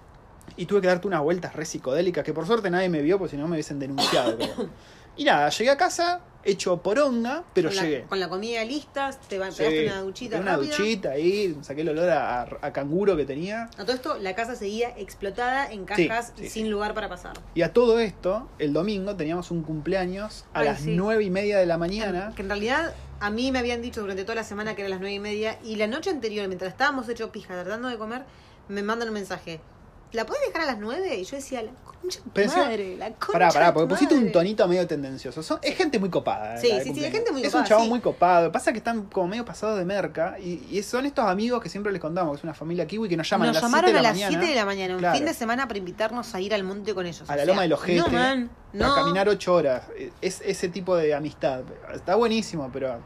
Y 0.57 0.65
tuve 0.65 0.81
que 0.81 0.87
darte 0.87 1.07
unas 1.07 1.21
vueltas 1.21 1.55
re 1.55 1.63
psicodélicas 1.63 2.23
que 2.25 2.33
por 2.33 2.45
suerte 2.45 2.69
nadie 2.69 2.89
me 2.89 3.01
vio 3.01 3.17
porque 3.17 3.31
si 3.31 3.37
no 3.37 3.47
me 3.47 3.53
hubiesen 3.53 3.79
denunciado. 3.79 4.35
creo. 4.35 4.69
Y 5.15 5.23
nada, 5.23 5.49
llegué 5.49 5.69
a 5.69 5.77
casa, 5.77 6.21
hecho 6.43 6.81
poronga, 6.81 7.43
pero 7.53 7.69
con 7.69 7.75
la, 7.75 7.83
llegué. 7.83 8.01
Con 8.03 8.19
la 8.19 8.29
comida 8.29 8.63
lista, 8.63 9.11
te 9.27 9.37
va- 9.37 9.45
pegaste 9.49 9.85
una 9.87 10.01
duchita 10.01 10.39
una 10.39 10.55
rápida. 10.55 10.77
duchita 10.77 11.09
ahí, 11.11 11.57
saqué 11.61 11.81
el 11.81 11.89
olor 11.89 12.09
a, 12.09 12.41
a 12.61 12.73
canguro 12.73 13.17
que 13.17 13.25
tenía. 13.25 13.63
A 13.77 13.83
todo 13.85 13.93
esto, 13.93 14.17
la 14.17 14.35
casa 14.35 14.55
seguía 14.55 14.89
explotada 14.97 15.71
en 15.71 15.85
cajas 15.85 16.33
sí, 16.37 16.49
sin 16.49 16.69
lugar 16.71 16.93
para 16.93 17.09
pasar. 17.09 17.33
Y 17.55 17.61
a 17.61 17.73
todo 17.73 17.99
esto, 17.99 18.49
el 18.57 18.73
domingo 18.73 19.15
teníamos 19.15 19.51
un 19.51 19.63
cumpleaños 19.63 20.45
a 20.53 20.59
Ay, 20.61 20.65
las 20.67 20.79
sí. 20.81 20.93
nueve 20.95 21.23
y 21.23 21.29
media 21.29 21.57
de 21.59 21.65
la 21.65 21.77
mañana. 21.77 22.33
Que 22.35 22.41
en 22.41 22.49
realidad 22.49 22.93
a 23.19 23.29
mí 23.29 23.51
me 23.51 23.59
habían 23.59 23.81
dicho 23.81 24.01
durante 24.01 24.23
toda 24.23 24.35
la 24.35 24.43
semana 24.43 24.75
que 24.75 24.81
era 24.81 24.89
las 24.89 24.99
nueve 24.99 25.13
y 25.15 25.19
media 25.19 25.59
y 25.63 25.75
la 25.75 25.87
noche 25.87 26.09
anterior, 26.09 26.47
mientras 26.47 26.71
estábamos 26.71 27.09
hecho 27.09 27.31
pija 27.31 27.53
tratando 27.53 27.89
de 27.89 27.97
comer, 27.97 28.23
me 28.69 28.81
mandan 28.83 29.09
un 29.09 29.13
mensaje. 29.15 29.59
¿La 30.11 30.25
puedes 30.25 30.43
dejar 30.47 30.63
a 30.63 30.65
las 30.65 30.79
nueve? 30.79 31.17
Y 31.17 31.23
yo 31.23 31.35
decía, 31.35 31.61
la 31.61 31.69
concha 31.83 32.19
de 32.25 32.31
Pero 32.33 32.51
madre, 32.51 32.97
la 32.97 33.11
concha 33.11 33.31
Pará, 33.31 33.49
pará, 33.51 33.65
de 33.67 33.73
porque 33.73 33.89
pusiste 33.89 34.15
un 34.15 34.21
madre". 34.21 34.31
tonito 34.33 34.67
medio 34.67 34.87
tendencioso. 34.87 35.43
Son- 35.43 35.59
es 35.61 35.75
gente 35.77 35.99
muy 35.99 36.09
copada. 36.09 36.57
Sí, 36.57 36.67
de 36.67 36.73
sí, 36.73 36.79
sí, 36.79 36.85
cumpleaños. 36.87 37.05
es 37.05 37.13
gente 37.13 37.31
muy 37.31 37.41
Es 37.43 37.47
copada, 37.49 37.63
un 37.63 37.69
chabón 37.69 37.83
sí. 37.83 37.89
muy 37.91 37.99
copado. 37.99 38.51
Pasa 38.51 38.71
que 38.71 38.79
están 38.79 39.03
como 39.03 39.27
medio 39.27 39.45
pasados 39.45 39.77
de 39.77 39.85
merca. 39.85 40.37
Y, 40.39 40.65
y 40.71 40.81
son 40.81 41.05
estos 41.05 41.25
amigos 41.25 41.61
que 41.61 41.69
siempre 41.69 41.91
les 41.91 42.01
contamos, 42.01 42.31
que 42.31 42.37
es 42.39 42.43
una 42.43 42.55
familia 42.55 42.87
kiwi 42.87 43.07
que 43.07 43.17
nos 43.17 43.29
llaman 43.29 43.49
Nos 43.49 43.57
a 43.57 43.61
las 43.61 43.69
7 43.69 43.75
llamaron 43.77 43.91
de 43.93 43.99
a 43.99 44.01
la 44.01 44.09
las 44.09 44.17
mañana. 44.17 44.37
7 44.39 44.49
de 44.51 44.55
la 44.55 44.65
mañana, 44.65 44.93
un 44.95 44.99
Claro. 44.99 45.15
fin 45.17 45.25
de 45.27 45.33
semana 45.35 45.67
para 45.67 45.77
invitarnos 45.77 46.33
a 46.33 46.41
ir 46.41 46.53
al 46.55 46.63
monte 46.63 46.95
con 46.95 47.05
ellos. 47.05 47.21
A 47.29 47.33
O 47.33 47.35
la 47.35 47.35
sea, 47.35 47.45
loma 47.45 47.61
del 47.61 47.73
ojete. 47.73 47.99
No, 47.99 48.07
man, 48.07 48.49
no. 48.73 48.91
A 48.91 48.95
caminar 48.95 49.29
8 49.29 49.53
horas. 49.53 49.83
Es 50.21 50.41
ese 50.43 50.69
tipo 50.69 50.95
de 50.95 51.13
amistad. 51.13 51.61
Está 51.93 52.15
buenísimo, 52.15 52.69
pero 52.73 52.97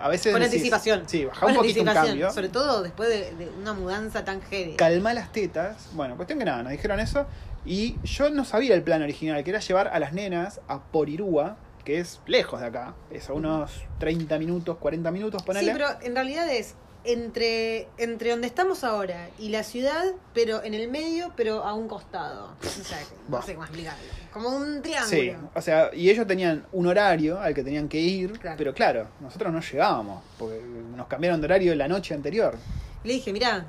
a 0.00 0.08
veces. 0.08 0.32
Con 0.32 0.40
decís, 0.42 0.56
anticipación. 0.56 1.08
Sí, 1.08 1.24
baja 1.24 1.46
un 1.46 1.54
poquito 1.54 1.80
un 1.80 1.86
cambio. 1.86 2.30
Sobre 2.30 2.48
todo 2.48 2.82
después 2.82 3.08
de, 3.08 3.34
de 3.34 3.50
una 3.50 3.72
mudanza 3.72 4.24
tan 4.24 4.40
heavy. 4.42 4.76
calma 4.76 5.14
las 5.14 5.32
tetas. 5.32 5.88
Bueno, 5.92 6.16
cuestión 6.16 6.38
que 6.38 6.44
nada, 6.44 6.62
nos 6.62 6.72
dijeron 6.72 7.00
eso. 7.00 7.26
Y 7.66 7.96
yo 8.04 8.30
no 8.30 8.44
sabía 8.44 8.74
el 8.74 8.82
plan 8.82 9.02
original, 9.02 9.42
que 9.42 9.50
era 9.50 9.60
llevar 9.60 9.88
a 9.88 9.98
las 9.98 10.12
nenas 10.12 10.60
a 10.68 10.82
Porirúa, 10.82 11.56
que 11.84 11.98
es 11.98 12.20
lejos 12.26 12.60
de 12.60 12.66
acá. 12.66 12.94
Es 13.10 13.30
a 13.30 13.32
unos 13.32 13.84
30 13.98 14.38
minutos, 14.38 14.76
40 14.78 15.10
minutos, 15.10 15.42
ponele. 15.42 15.66
Sí, 15.66 15.72
pero 15.72 15.88
en 16.02 16.14
realidad 16.14 16.48
es 16.50 16.74
entre, 17.04 17.88
entre 17.98 18.30
donde 18.30 18.46
estamos 18.46 18.82
ahora 18.84 19.28
y 19.38 19.50
la 19.50 19.62
ciudad, 19.62 20.04
pero 20.32 20.62
en 20.62 20.74
el 20.74 20.90
medio, 20.90 21.32
pero 21.36 21.62
a 21.64 21.74
un 21.74 21.86
costado. 21.88 22.54
O 22.62 22.66
sea, 22.66 22.98
no 23.28 23.42
sé 23.42 23.54
cómo 23.54 23.64
explicarlo. 23.64 24.02
Como 24.32 24.48
un 24.50 24.82
triángulo. 24.82 25.08
Sí, 25.10 25.32
o 25.54 25.60
sea, 25.60 25.90
y 25.94 26.10
ellos 26.10 26.26
tenían 26.26 26.66
un 26.72 26.86
horario 26.86 27.38
al 27.40 27.54
que 27.54 27.62
tenían 27.62 27.88
que 27.88 28.00
ir, 28.00 28.38
Claro. 28.38 28.56
pero 28.58 28.74
claro, 28.74 29.08
nosotros 29.20 29.52
no 29.52 29.60
llegábamos, 29.60 30.22
porque 30.38 30.60
nos 30.96 31.06
cambiaron 31.06 31.40
de 31.40 31.44
horario 31.46 31.74
la 31.74 31.88
noche 31.88 32.14
anterior. 32.14 32.56
Le 33.04 33.12
dije, 33.14 33.32
mira, 33.32 33.66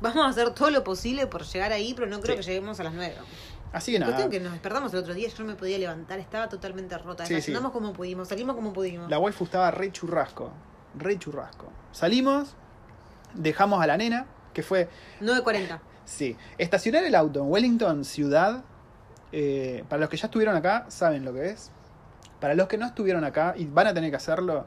vamos 0.00 0.24
a 0.24 0.28
hacer 0.28 0.50
todo 0.54 0.70
lo 0.70 0.82
posible 0.82 1.26
por 1.26 1.44
llegar 1.44 1.72
ahí, 1.72 1.92
pero 1.94 2.06
no 2.06 2.20
creo 2.20 2.36
Sí. 2.36 2.40
que 2.40 2.46
lleguemos 2.48 2.80
a 2.80 2.84
las 2.84 2.94
nueve. 2.94 3.14
Así 3.72 3.92
que 3.92 4.00
nada, 4.00 4.10
Cuestión 4.12 4.30
que 4.32 4.40
nos 4.40 4.52
despertamos 4.52 4.92
el 4.94 4.98
otro 4.98 5.14
día, 5.14 5.28
yo 5.28 5.44
no 5.44 5.50
me 5.50 5.54
podía 5.54 5.78
levantar, 5.78 6.18
estaba 6.18 6.48
totalmente 6.48 6.98
rota. 6.98 7.24
Sí, 7.24 7.34
Desayunamos 7.34 7.70
como 7.70 7.92
pudimos, 7.92 8.26
salimos 8.26 8.56
como 8.56 8.72
pudimos. 8.72 9.08
la 9.08 9.18
waifu 9.20 9.44
estaba 9.44 9.70
re 9.70 9.92
churrasco, 9.92 10.50
re 10.98 11.16
churrasco. 11.20 11.70
Salimos, 11.92 12.56
dejamos 13.34 13.82
a 13.82 13.86
la 13.86 13.96
nena, 13.96 14.26
que 14.52 14.62
fue 14.62 14.88
9.40. 15.20 15.80
Sí, 16.04 16.36
estacionar 16.58 17.04
el 17.04 17.14
auto 17.14 17.40
en 17.40 17.50
Wellington, 17.50 18.04
ciudad, 18.04 18.64
eh, 19.32 19.84
para 19.88 20.00
los 20.00 20.08
que 20.08 20.16
ya 20.16 20.26
estuvieron 20.26 20.56
acá, 20.56 20.86
saben 20.88 21.24
lo 21.24 21.32
que 21.32 21.50
es. 21.50 21.70
Para 22.40 22.54
los 22.54 22.68
que 22.68 22.78
no 22.78 22.86
estuvieron 22.86 23.24
acá 23.24 23.54
y 23.56 23.66
van 23.66 23.86
a 23.86 23.94
tener 23.94 24.10
que 24.10 24.16
hacerlo, 24.16 24.66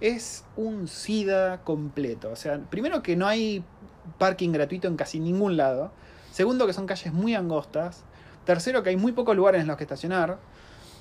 es 0.00 0.44
un 0.56 0.88
SIDA 0.88 1.62
completo. 1.62 2.30
O 2.30 2.36
sea, 2.36 2.58
primero 2.58 3.02
que 3.02 3.16
no 3.16 3.26
hay 3.26 3.64
parking 4.18 4.52
gratuito 4.52 4.88
en 4.88 4.96
casi 4.96 5.20
ningún 5.20 5.56
lado. 5.56 5.92
Segundo 6.30 6.66
que 6.66 6.72
son 6.72 6.86
calles 6.86 7.12
muy 7.12 7.34
angostas. 7.34 8.04
Tercero 8.44 8.82
que 8.82 8.90
hay 8.90 8.96
muy 8.96 9.12
pocos 9.12 9.36
lugares 9.36 9.60
en 9.60 9.66
los 9.66 9.76
que 9.76 9.84
estacionar. 9.84 10.38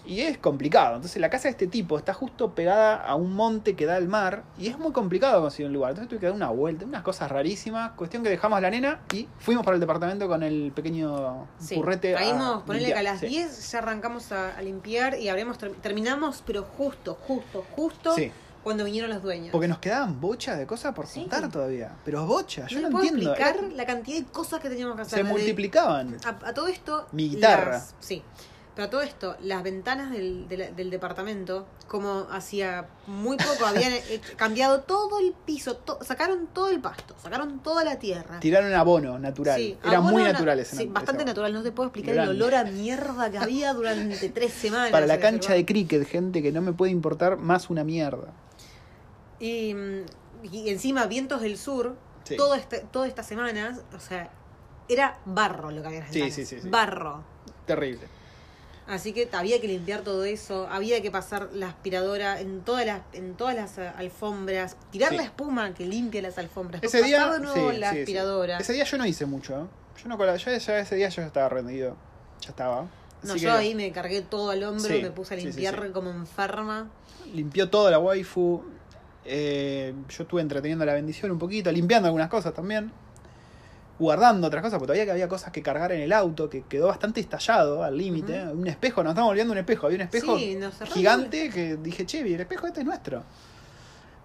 Y 0.09 0.21
es 0.21 0.39
complicado. 0.39 0.95
Entonces 0.95 1.21
la 1.21 1.29
casa 1.29 1.43
de 1.43 1.51
este 1.51 1.67
tipo 1.67 1.97
está 1.97 2.13
justo 2.15 2.55
pegada 2.55 2.95
a 2.95 3.13
un 3.15 3.33
monte 3.35 3.75
que 3.75 3.85
da 3.85 3.95
al 3.95 4.07
mar. 4.07 4.43
Y 4.57 4.67
es 4.67 4.79
muy 4.79 4.91
complicado 4.91 5.39
conseguir 5.41 5.67
un 5.67 5.73
lugar. 5.73 5.91
Entonces 5.91 6.09
tuve 6.09 6.19
que 6.19 6.25
dar 6.25 6.35
una 6.35 6.49
vuelta. 6.49 6.83
Unas 6.85 7.03
cosas 7.03 7.29
rarísimas. 7.31 7.91
Cuestión 7.91 8.23
que 8.23 8.29
dejamos 8.29 8.57
a 8.57 8.61
la 8.61 8.71
nena 8.71 9.01
y 9.13 9.27
fuimos 9.37 9.63
para 9.63 9.75
el 9.75 9.81
departamento 9.81 10.27
con 10.27 10.41
el 10.41 10.71
pequeño 10.75 11.47
Sí, 11.59 11.75
currete. 11.75 12.15
a 12.15 12.19
caímos, 12.19 12.63
ponerle 12.63 12.87
que 12.87 12.93
a 12.99 13.03
las 13.03 13.19
Sí. 13.19 13.27
10 13.27 13.71
ya 13.71 13.77
arrancamos 13.77 14.31
a, 14.31 14.57
a 14.57 14.61
limpiar 14.63 15.19
y 15.19 15.29
habremos 15.29 15.57
ter- 15.59 15.73
terminamos, 15.75 16.43
pero 16.45 16.63
justo, 16.63 17.15
justo, 17.27 17.63
justo 17.75 18.15
Sí, 18.15 18.31
cuando 18.63 18.85
vinieron 18.85 19.11
los 19.11 19.21
dueños. 19.21 19.49
porque 19.51 19.67
nos 19.67 19.77
quedaban 19.77 20.19
bochas 20.19 20.57
de 20.57 20.65
cosas 20.65 20.95
por 20.95 21.05
Sí. 21.05 21.19
contar 21.21 21.51
todavía. 21.51 21.91
Pero 22.03 22.25
bochas, 22.25 22.67
yo 22.71 22.81
no 22.81 22.87
no, 22.89 22.93
puedo 22.97 23.05
entiendo. 23.05 23.31
explicar 23.35 23.63
Era- 23.63 23.75
la 23.75 23.85
cantidad 23.85 24.17
de 24.19 24.25
cosas 24.25 24.59
que 24.59 24.69
teníamos 24.69 24.95
que 24.95 25.03
hacer. 25.03 25.19
se 25.19 25.23
multiplicaban. 25.23 26.17
A, 26.25 26.29
a 26.49 26.53
todo 26.55 26.67
esto. 26.67 27.05
Mi 27.11 27.29
guitarra. 27.29 27.73
las- 27.73 27.93
sí. 27.99 28.23
Pero 28.79 28.87
a 28.87 28.89
todo 28.91 29.01
esto, 29.01 29.35
las 29.41 29.61
ventanas 29.61 30.09
del, 30.09 30.47
del- 30.47 30.73
del 30.73 30.89
departamento, 30.89 31.67
como 31.89 32.27
hacía 32.31 32.87
muy 33.07 33.35
poco, 33.35 33.65
habían 33.65 33.91
eh, 33.91 34.21
cambiado 34.37 34.83
todo 34.83 35.19
el 35.19 35.33
piso, 35.33 35.75
to- 35.75 35.99
sacaron 36.01 36.47
todo 36.53 36.69
el 36.69 36.79
pasto, 36.79 37.13
sacaron 37.21 37.59
toda 37.59 37.83
la 37.83 37.99
tierra. 37.99 38.39
Tiraron 38.39 38.73
abono 38.73 39.19
natural. 39.19 39.59
Sí, 39.59 39.77
abono 39.83 40.13
muy 40.13 40.23
na- 40.23 40.31
naturales. 40.31 40.69
Sí, 40.69 40.77
ese- 40.77 40.85
bastante 40.85 41.23
ese 41.23 41.25
natural. 41.25 41.51
No 41.51 41.61
te 41.61 41.73
puedo 41.73 41.87
explicar 41.89 42.13
Grande. 42.15 42.31
el 42.35 42.41
olor 42.41 42.55
a 42.55 42.63
mierda 42.63 43.29
que 43.29 43.37
había 43.37 43.73
durante 43.73 44.29
tres 44.33 44.53
semanas. 44.53 44.91
Para 44.91 45.05
la 45.07 45.15
ese 45.15 45.23
cancha 45.23 45.51
de 45.55 45.65
cricket, 45.65 46.07
gente, 46.07 46.41
que 46.41 46.53
no 46.53 46.61
me 46.61 46.71
puede 46.71 46.93
importar 46.93 47.35
más 47.35 47.69
una 47.69 47.83
mierda. 47.83 48.31
Y, 49.41 49.73
mm, 49.73 50.05
y 50.53 50.69
encima, 50.69 51.05
vientos 51.05 51.41
del 51.41 51.57
sur, 51.57 51.97
Sí. 52.23 52.37
todo 52.37 52.55
este, 52.55 52.79
todas 52.91 53.09
estas 53.09 53.27
semanas, 53.27 53.81
o 53.93 53.99
sea, 53.99 54.31
era 54.87 55.19
barro 55.25 55.69
lo 55.69 55.81
que 55.81 55.87
había 55.87 55.99
en 55.99 56.05
las 56.05 56.13
Sí, 56.13 56.31
sí, 56.31 56.45
sí, 56.45 56.61
sí. 56.61 56.69
Barro. 56.69 57.23
Terrible. 57.65 58.07
Así 58.89 59.13
que 59.13 59.29
había 59.31 59.61
que 59.61 59.67
limpiar 59.67 60.01
todo 60.01 60.23
eso, 60.23 60.67
había 60.69 60.99
que 61.01 61.11
pasar 61.11 61.49
la 61.53 61.67
aspiradora 61.69 62.41
en 62.41 62.61
todas 62.61 62.85
las, 62.87 63.01
en 63.13 63.35
todas 63.35 63.55
las 63.55 63.77
eh, 63.77 63.87
alfombras, 63.95 64.75
tirar 64.91 65.11
Sí. 65.11 65.17
la 65.17 65.23
espuma 65.23 65.73
que 65.75 65.85
limpie 65.85 66.21
las 66.23 66.37
alfombras, 66.39 66.81
Ese 66.83 67.03
día. 67.03 67.17
pasar 67.19 67.33
de 67.33 67.39
nuevo 67.45 67.71
sí, 67.71 67.77
la 67.77 67.91
sí, 67.93 67.99
aspiradora. 67.99 68.57
Ese 68.57 68.73
día 68.73 68.83
yo 68.85 68.97
no 68.97 69.05
hice 69.05 69.25
mucho. 69.27 69.53
¿eh? 69.61 69.65
Yo 70.03 70.09
no 70.09 70.17
ya, 70.37 70.57
ya 70.57 70.79
ese 70.79 70.95
día 70.95 71.09
yo 71.09 71.21
ya 71.21 71.27
estaba 71.27 71.49
rendido. 71.49 71.95
Ya 72.41 72.49
estaba. 72.49 72.87
No, 73.21 73.35
yo 73.35 73.53
ahí 73.53 73.75
me 73.75 73.91
cargué 73.91 74.21
todo 74.21 74.49
al 74.49 74.63
hombro, 74.63 74.89
me 74.89 75.11
puse 75.11 75.33
a 75.35 75.37
limpiar 75.37 75.91
como 75.91 76.09
enferma. 76.09 76.87
Limpió 77.33 77.69
toda 77.69 77.91
la 77.91 77.99
waifu. 77.99 78.63
eh, 79.25 79.93
yo 80.09 80.23
estuve 80.23 80.41
entreteniendo 80.41 80.83
la 80.85 80.93
bendición 80.93 81.29
un 81.29 81.37
poquito, 81.37 81.71
limpiando 81.71 82.07
algunas 82.07 82.29
cosas 82.29 82.53
también. 82.55 82.91
Guardando 83.99 84.47
otras 84.47 84.63
cosas, 84.63 84.79
porque 84.79 84.87
todavía 84.87 85.05
que 85.05 85.11
había 85.11 85.27
cosas 85.27 85.51
que 85.51 85.61
cargar 85.61 85.91
en 85.91 85.99
el 86.01 86.13
auto, 86.13 86.49
que 86.49 86.63
quedó 86.63 86.87
bastante 86.87 87.19
estallado 87.19 87.83
al 87.83 87.97
límite. 87.97 88.47
Un 88.47 88.65
espejo, 88.67 89.03
nos 89.03 89.11
estamos 89.11 89.29
volviendo 89.29 89.51
un 89.51 89.57
espejo. 89.59 89.87
Había 89.87 89.97
un 89.97 90.01
espejo 90.03 90.37
Sí, 90.37 90.57
gigante 90.93 91.49
que 91.49 91.75
dije, 91.75 92.05
che, 92.05 92.21
el 92.21 92.39
espejo 92.39 92.67
este 92.67 92.79
es 92.79 92.85
nuestro. 92.85 93.23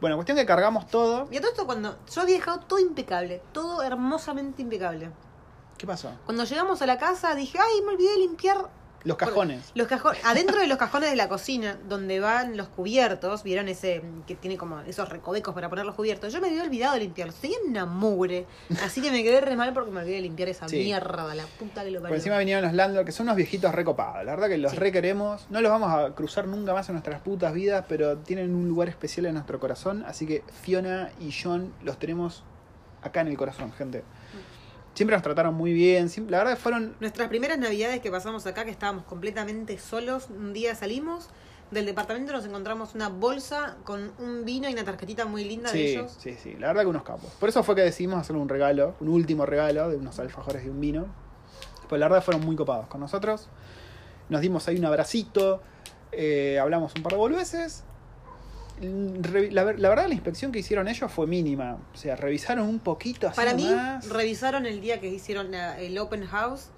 Bueno, 0.00 0.16
cuestión 0.16 0.36
que 0.38 0.46
cargamos 0.46 0.86
todo. 0.86 1.26
Y 1.30 1.38
a 1.38 1.40
todo 1.40 1.50
esto 1.50 1.66
cuando 1.66 1.96
yo 2.12 2.20
había 2.20 2.36
dejado 2.36 2.60
todo 2.60 2.78
impecable, 2.78 3.42
todo 3.52 3.82
hermosamente 3.82 4.62
impecable. 4.62 5.10
¿Qué 5.76 5.86
pasó? 5.86 6.10
Cuando 6.24 6.44
llegamos 6.44 6.80
a 6.82 6.86
la 6.86 6.98
casa 6.98 7.34
dije, 7.34 7.58
ay, 7.58 7.82
me 7.82 7.92
olvidé 7.92 8.12
de 8.12 8.18
limpiar 8.18 8.68
Los 9.04 9.16
cajones. 9.18 9.70
los 9.74 9.86
cajones. 9.86 10.20
Adentro 10.24 10.58
de 10.60 10.66
los 10.66 10.78
cajones 10.78 11.10
de 11.10 11.16
la 11.16 11.28
cocina, 11.28 11.78
donde 11.88 12.20
van 12.20 12.56
los 12.56 12.68
cubiertos, 12.68 13.42
vieron 13.42 13.68
ese 13.68 14.02
que 14.26 14.34
tiene 14.34 14.56
como 14.56 14.80
esos 14.80 15.08
recovecos 15.10 15.54
para 15.54 15.68
poner 15.68 15.84
los 15.84 15.94
cubiertos. 15.94 16.32
Yo 16.32 16.40
me 16.40 16.48
había 16.48 16.62
olvidado 16.62 16.94
de 16.94 17.00
limpiarlos. 17.00 17.36
Tenía 17.36 17.58
una 17.66 17.84
mugre. 17.84 18.46
Así 18.82 19.02
que 19.02 19.10
me 19.10 19.22
quedé 19.22 19.40
re 19.42 19.56
mal 19.56 19.72
porque 19.74 19.90
me 19.90 20.00
olvidé 20.00 20.16
de 20.16 20.22
limpiar 20.22 20.48
esa 20.48 20.68
Sí. 20.68 20.78
mierda, 20.78 21.34
la 21.34 21.44
puta 21.58 21.84
que 21.84 21.90
lo 21.90 22.00
Por 22.00 22.14
encima 22.14 22.38
vinieron 22.38 22.64
los 22.64 22.72
landlords, 22.72 23.06
que 23.06 23.12
son 23.12 23.24
unos 23.26 23.36
viejitos 23.36 23.74
recopados. 23.74 24.24
La 24.24 24.32
verdad 24.32 24.48
que 24.48 24.58
los 24.58 24.72
Sí. 24.72 24.78
requeremos. 24.78 25.46
No 25.50 25.60
los 25.60 25.70
vamos 25.70 25.90
a 25.92 26.14
cruzar 26.14 26.46
nunca 26.48 26.72
más 26.72 26.88
en 26.88 26.94
nuestras 26.94 27.20
putas 27.20 27.52
vidas, 27.52 27.84
pero 27.88 28.16
tienen 28.18 28.54
un 28.54 28.68
lugar 28.68 28.88
especial 28.88 29.26
en 29.26 29.34
nuestro 29.34 29.60
corazón. 29.60 30.02
Así 30.06 30.26
que 30.26 30.42
Fiona 30.62 31.10
y 31.20 31.30
John 31.32 31.72
los 31.82 31.98
tenemos 31.98 32.42
acá 33.02 33.20
en 33.20 33.28
el 33.28 33.36
corazón, 33.36 33.70
gente. 33.72 34.02
Siempre 34.94 35.16
nos 35.16 35.22
trataron 35.22 35.54
muy 35.54 35.72
bien. 35.72 36.08
siempre- 36.08 36.32
la 36.32 36.38
verdad 36.38 36.54
que 36.54 36.60
fueron. 36.60 36.96
Nuestras 37.00 37.28
primeras 37.28 37.58
navidades 37.58 38.00
que 38.00 38.10
pasamos 38.10 38.46
acá, 38.46 38.64
que 38.64 38.70
estábamos 38.70 39.04
completamente 39.04 39.76
solos, 39.78 40.28
un 40.30 40.52
día 40.52 40.74
salimos 40.74 41.28
del 41.70 41.86
departamento, 41.86 42.32
nos 42.32 42.44
encontramos 42.44 42.94
una 42.94 43.08
bolsa 43.08 43.76
con 43.84 44.12
un 44.18 44.44
vino 44.44 44.68
y 44.68 44.72
una 44.72 44.84
tarjetita 44.84 45.24
muy 45.24 45.44
linda 45.44 45.72
de 45.72 45.90
ellos. 45.90 46.16
sí, 46.20 46.36
sí. 46.40 46.54
La 46.60 46.68
verdad 46.68 46.82
que 46.82 46.88
unos 46.88 47.02
capos. 47.02 47.30
Por 47.40 47.48
eso 47.48 47.62
fue 47.64 47.74
que 47.74 47.80
decidimos 47.82 48.20
hacerle 48.20 48.40
un 48.42 48.48
regalo, 48.48 48.94
un 49.00 49.08
último 49.08 49.44
regalo 49.46 49.88
de 49.88 49.96
unos 49.96 50.18
alfajores 50.20 50.64
y 50.64 50.68
un 50.68 50.80
vino. 50.80 51.06
Pues 51.88 51.98
la 52.00 52.08
verdad 52.08 52.22
fueron 52.22 52.44
muy 52.44 52.54
copados 52.54 52.86
con 52.86 53.00
nosotros. 53.00 53.48
Nos 54.28 54.40
dimos 54.40 54.66
ahí 54.68 54.76
un 54.78 54.84
abracito. 54.84 55.60
eh, 56.16 56.60
hablamos 56.60 56.92
un 56.94 57.02
par 57.02 57.12
de 57.12 57.18
boludeces. 57.18 57.82
Re- 59.22 59.50
La, 59.52 59.64
ver- 59.64 59.78
la 59.80 59.88
verdad 59.88 60.06
la 60.08 60.14
inspección 60.14 60.52
que 60.52 60.58
hicieron 60.60 60.88
ellos 60.88 61.10
fue 61.10 61.26
mínima. 61.26 61.78
O 61.92 61.96
sea, 61.96 62.16
revisaron 62.16 62.68
un 62.68 62.78
poquito 62.78 63.28
así 63.28 63.36
Para 63.36 63.54
mí, 63.54 63.68
revisaron 64.10 64.66
el 64.66 64.80
día 64.80 65.00
que 65.00 65.08
hicieron 65.08 65.50
la- 65.50 65.78
el 65.80 65.96
open 65.98 66.24
house, 66.26 66.68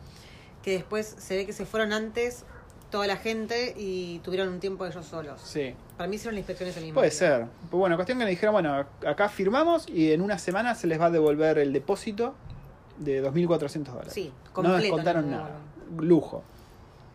que 0.63 0.73
después 0.73 1.15
se 1.19 1.37
ve 1.37 1.47
que 1.47 1.53
se 1.53 1.67
fueron 1.67 1.93
antes 1.93 2.45
toda 2.91 3.07
la 3.07 3.17
gente 3.17 3.75
y 3.77 4.21
tuvieron 4.21 4.49
un 4.49 4.61
tiempo 4.61 4.87
ellos 4.87 5.05
solos. 5.07 5.41
Sí. 5.45 5.75
Para 5.97 6.09
mí 6.09 6.17
hicieron 6.17 6.35
la 6.35 6.41
inspección 6.41 6.69
ese 6.69 6.81
mismo 6.81 6.95
Puede 6.95 7.11
día. 7.11 7.19
ser. 7.19 7.47
Pues 7.71 7.79
bueno, 7.79 7.97
cuestión 7.97 8.19
que 8.19 8.25
me 8.25 8.31
dijeron, 8.31 8.53
bueno, 8.53 8.87
acá 9.07 9.29
firmamos 9.29 9.89
y 9.89 10.13
en 10.13 10.21
una 10.23 10.39
semana 10.39 10.75
se 10.75 10.87
les 10.87 11.01
va 11.01 11.07
a 11.07 11.11
devolver 11.11 11.59
el 11.59 11.73
depósito 11.73 12.35
de 12.99 13.23
2.400 13.23 13.85
dólares. 13.93 14.13
Sí, 14.13 14.33
no 14.47 14.53
completo. 14.53 14.79
descontaron 14.83 15.31
no, 15.31 15.37
nada. 15.37 15.51
Lujo. 15.99 16.43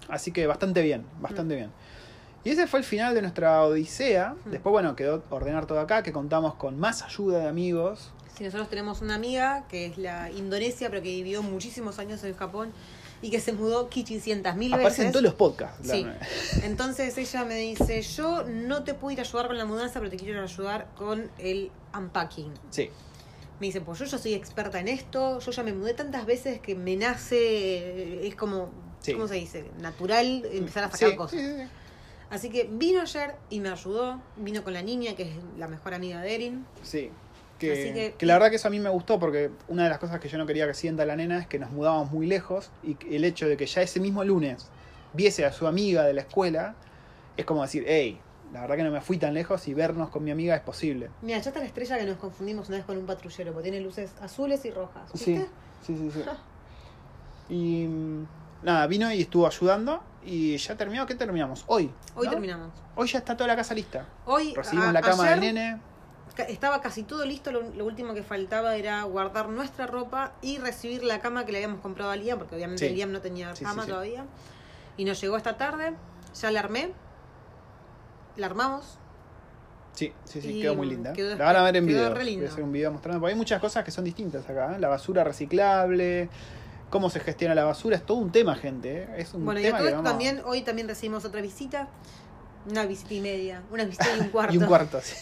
Así 0.10 0.32
que 0.32 0.46
bastante 0.46 0.82
bien, 0.82 1.06
bastante 1.22 1.56
bien. 1.56 1.72
Y 2.44 2.50
ese 2.50 2.68
fue 2.68 2.80
el 2.80 2.86
final 2.86 3.14
de 3.14 3.22
nuestra 3.22 3.62
odisea. 3.64 4.36
Mm. 4.46 4.52
Después, 4.52 4.72
bueno, 4.72 4.96
quedó 4.96 5.24
ordenar 5.30 5.66
todo 5.68 5.80
acá, 5.80 6.02
que 6.04 6.12
contamos 6.12 6.56
con 6.56 6.80
más 6.80 7.04
ayuda 7.04 7.39
de 7.39 7.48
amigos. 7.48 8.12
Sí, 8.38 8.44
nosotros 8.44 8.70
tenemos 8.70 9.02
una 9.02 9.16
amiga 9.16 9.66
que 9.70 9.86
es 9.88 9.98
la 9.98 10.32
Indonesia, 10.32 10.89
pero 10.89 11.02
que 11.04 11.10
vivió 11.10 11.44
muchísimos 11.44 12.00
años 12.00 12.24
en 12.24 12.36
Japón 12.36 12.72
y 13.22 13.30
que 13.30 13.39
se 13.39 13.54
mudó 13.54 13.88
500 13.89 14.56
mil 14.56 14.74
Aparece 14.74 14.89
veces. 14.89 15.06
en 15.06 15.12
todos 15.12 15.24
los 15.24 15.34
podcasts. 15.36 15.88
Sí. 15.88 16.08
Entonces 16.64 17.16
ella 17.18 17.46
me 17.46 17.56
dice, 17.56 18.02
yo 18.02 18.44
no 18.48 18.84
te 18.84 18.96
puedo 18.96 19.12
ir 19.12 19.20
a 19.20 19.22
ayudar 19.24 19.46
con 19.48 19.58
la 19.60 19.66
mudanza, 19.66 20.00
pero 20.00 20.10
te 20.10 20.18
quiero 20.18 20.42
ayudar 20.42 20.88
con 20.96 21.30
el 21.38 21.70
unpacking. 21.96 22.52
Sí. 22.72 22.89
Me 23.60 23.68
dice, 23.68 23.82
pues 23.82 24.00
yo 24.00 24.06
ya 24.06 24.18
soy 24.18 24.34
experta 24.34 24.80
en 24.80 24.88
esto, 24.88 25.38
yo 25.39 25.52
ya 25.52 25.62
me 25.62 25.72
mudé 25.74 25.94
tantas 25.94 26.26
veces 26.26 26.60
que 26.62 26.74
me 26.74 26.96
nace, 26.96 28.26
es 28.28 28.34
como, 28.36 28.72
Sí. 29.02 29.14
¿cómo 29.14 29.28
se 29.28 29.36
dice? 29.36 29.66
Natural 29.80 30.44
empezar 30.52 30.86
a 30.86 30.92
sacar 30.92 31.10
Sí, 31.12 31.16
cosas. 31.16 31.39
Sí, 32.32 32.38
sí, 32.38 32.48
sí. 32.48 32.48
Así 32.48 32.50
que 32.50 32.70
vino 32.72 33.02
ayer 33.02 33.36
y 33.50 33.60
me 33.60 33.70
ayudó, 33.70 34.20
vino 34.38 34.64
con 34.64 34.74
la 34.74 34.82
niña, 34.82 35.16
que 35.16 35.24
es 35.24 35.36
la 35.58 35.68
mejor 35.68 35.94
amiga 35.94 36.22
de 36.22 36.36
Erin. 36.36 36.66
Sí. 36.84 37.10
Que, 37.60 37.74
Así 37.74 37.94
que- 37.94 38.16
que 38.18 38.26
la 38.26 38.34
verdad 38.34 38.50
que 38.50 38.56
eso 38.56 38.68
a 38.68 38.72
mí 38.72 38.80
me 38.80 38.90
gustó 38.90 39.20
porque 39.20 39.52
una 39.68 39.84
de 39.84 39.90
las 39.90 40.00
cosas 40.00 40.20
que 40.20 40.28
yo 40.28 40.38
no 40.40 40.48
quería 40.48 40.66
que 40.66 40.74
sienta 40.74 41.06
la 41.06 41.16
nena 41.16 41.38
es 41.40 41.48
que 41.48 41.60
nos 41.60 41.70
mudábamos 41.70 42.12
muy 42.12 42.26
lejos 42.26 42.72
y 42.84 42.98
el 43.16 43.24
hecho 43.24 43.48
de 43.48 43.56
que 43.56 43.68
ya 43.68 43.84
ese 43.84 44.00
mismo 44.00 44.24
lunes 44.24 44.68
viese 45.14 45.46
a 45.46 45.52
su 45.52 45.68
amiga 45.68 46.04
de 46.04 46.14
la 46.14 46.22
escuela 46.22 46.74
es 47.38 47.46
como 47.46 47.62
decir, 47.62 47.84
hey, 47.88 48.20
la 48.52 48.62
verdad 48.62 48.78
que 48.78 48.84
no 48.84 48.92
me 48.92 49.00
fui 49.02 49.18
tan 49.18 49.34
lejos 49.36 49.68
y 49.68 49.74
vernos 49.76 50.10
con 50.10 50.24
mi 50.24 50.32
amiga 50.32 50.56
es 50.56 50.62
posible. 50.62 51.10
Mira, 51.22 51.38
ya 51.38 51.50
está 51.50 51.60
la 51.60 51.68
estrella 51.68 51.98
que 52.00 52.06
nos 52.06 52.18
confundimos 52.18 52.68
una 52.68 52.78
vez 52.78 52.86
con 52.86 52.98
un 52.98 53.06
patrullero, 53.06 53.54
porque 53.54 53.70
tiene 53.70 53.86
luces 53.86 54.12
azules 54.22 54.66
y 54.66 54.72
rojas. 54.72 55.10
Sí, 55.14 55.34
¿Viste? 55.34 55.48
sí, 55.86 55.96
sí, 55.98 56.12
sí. 56.12 56.22
Y 57.50 57.86
mm, 57.86 58.26
nada, 58.64 58.88
vino 58.88 59.12
y 59.14 59.22
estuvo 59.22 59.46
ayudando 59.46 60.02
y 60.26 60.58
ya 60.58 60.76
terminó. 60.76 61.06
¿Qué 61.06 61.16
terminamos? 61.16 61.64
Hoy. 61.68 61.92
Hoy 62.16 62.26
¿no? 62.26 62.32
terminamos. 62.32 62.70
Hoy 62.96 63.08
ya 63.08 63.20
está 63.20 63.36
toda 63.36 63.48
la 63.48 63.56
casa 63.56 63.74
lista. 63.74 64.06
Hoy 64.26 64.54
Recibimos 64.56 64.88
a- 64.90 64.94
la 64.94 65.02
cama 65.02 65.30
del 65.30 65.40
nene. 65.42 65.80
Estaba 66.48 66.82
casi 66.82 67.04
todo 67.04 67.26
listo, 67.26 67.52
lo, 67.52 67.62
lo 67.62 67.86
último 67.86 68.14
que 68.14 68.24
faltaba 68.24 68.76
era 68.76 69.04
guardar 69.04 69.50
nuestra 69.50 69.86
ropa 69.86 70.32
y 70.42 70.60
recibir 70.60 71.04
la 71.04 71.20
cama 71.20 71.46
que 71.46 71.52
le 71.52 71.58
habíamos 71.58 71.82
comprado 71.82 72.10
a 72.10 72.16
Liam, 72.16 72.38
porque 72.40 72.56
obviamente 72.56 72.88
Sí. 72.88 72.96
Liam 72.96 73.12
no 73.12 73.20
tenía 73.20 73.54
Sí, 73.56 73.66
cama 73.66 73.84
sí. 73.84 73.90
todavía. 73.90 74.26
Y 74.98 75.04
nos 75.06 75.20
llegó 75.20 75.36
esta 75.36 75.58
tarde, 75.58 75.94
ya 76.40 76.52
la 76.52 76.60
armé, 76.62 76.94
la 78.38 78.46
armamos. 78.46 78.98
Sí, 79.94 80.14
sí, 80.24 80.42
sí, 80.42 80.62
quedó 80.62 80.76
muy 80.76 80.88
linda. 80.88 81.12
quedó 81.12 81.36
la 81.36 81.46
van 81.46 81.56
a 81.58 81.64
ver 81.64 81.76
en 81.76 81.86
quedó 81.86 82.14
video. 82.14 82.38
Voy 82.38 82.46
a 82.46 82.50
hacer 82.50 82.64
un 82.64 82.72
video 82.72 82.92
mostrando. 82.94 83.20
Porque 83.20 83.34
hay 83.34 83.38
muchas 83.38 83.60
cosas 83.60 83.84
que 83.84 83.92
son 83.92 84.06
distintas 84.06 84.50
acá. 84.50 84.76
¿eh? 84.76 84.80
La 84.80 84.88
basura 84.88 85.26
reciclable, 85.26 86.30
cómo 86.92 87.10
se 87.10 87.20
gestiona 87.20 87.56
la 87.56 87.64
basura, 87.64 87.96
es 87.98 88.06
todo 88.06 88.18
un 88.20 88.32
tema, 88.32 88.54
gente. 88.56 89.04
¿eh? 89.04 89.08
Es 89.18 89.34
un 89.34 89.44
Bueno, 89.46 89.60
y 89.60 89.64
tema 89.64 89.80
que 89.80 89.86
vamos- 89.92 90.04
también, 90.04 90.42
hoy 90.46 90.62
también 90.62 90.88
recibimos 90.88 91.26
otra 91.26 91.42
visita, 91.42 91.88
una 92.70 92.86
visita 92.86 93.14
y 93.16 93.22
media, 93.22 93.64
una 93.72 93.86
visita 93.86 94.06
y 94.16 94.20
un 94.20 94.28
cuarto. 94.30 94.54
Y 94.54 94.58
un 94.60 94.66
cuarto, 94.66 95.02
sí. 95.02 95.16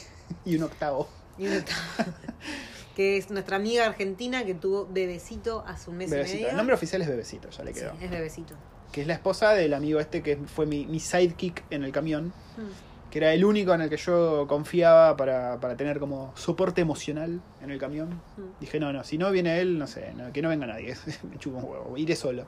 Y 0.44 0.58
un 0.58 0.64
octavo. 0.64 1.08
Y 1.38 1.48
un 1.48 1.58
octavo. 1.58 1.78
que 2.96 3.16
es 3.18 3.30
nuestra 3.30 3.56
amiga 3.56 3.86
argentina 3.86 4.44
que 4.44 4.54
tuvo 4.56 4.86
bebecito 4.92 5.64
hace 5.66 5.90
un 5.90 5.96
mes 5.98 6.10
y 6.10 6.12
Bebecito. 6.12 6.36
medio. 6.38 6.50
El 6.50 6.58
nombre 6.58 6.76
oficial 6.76 7.02
es 7.02 7.08
Bebecito, 7.08 7.50
ya 7.50 7.64
le 7.64 7.74
Sí, 7.74 7.80
quedó. 7.80 7.94
es 8.02 8.10
bebecito. 8.12 8.56
Que 8.92 9.02
es 9.02 9.08
la 9.08 9.14
esposa 9.14 9.52
del 9.54 9.74
amigo 9.74 10.00
este 10.02 10.22
que 10.24 10.36
fue 10.38 10.66
mi, 10.66 10.86
mi 10.86 11.00
sidekick 11.00 11.64
en 11.70 11.84
el 11.84 11.92
camión. 11.94 12.34
Mm. 12.58 12.89
Que 13.10 13.18
era 13.20 13.34
el 13.34 13.44
único 13.44 13.74
en 13.74 13.82
el 13.82 13.90
que 13.90 13.98
yo 13.98 14.46
confiaba 14.48 15.16
para, 15.18 15.60
para 15.60 15.76
tener 15.76 16.00
como 16.00 16.32
soporte 16.36 16.82
emocional 16.82 17.42
en 17.62 17.72
el 17.72 17.80
camión. 17.80 18.22
Mm. 18.38 18.60
Dije, 18.60 18.80
no, 18.80 18.94
no, 18.94 19.04
si 19.04 19.18
no 19.18 19.32
viene 19.32 19.60
él, 19.60 19.80
no 19.80 19.88
sé, 19.88 20.14
no, 20.16 20.32
que 20.32 20.42
no 20.42 20.50
venga 20.50 20.68
nadie, 20.68 20.96
me 21.30 21.38
chupo 21.38 21.58
un 21.58 21.64
huevo, 21.66 21.98
iré 21.98 22.16
solo. 22.16 22.46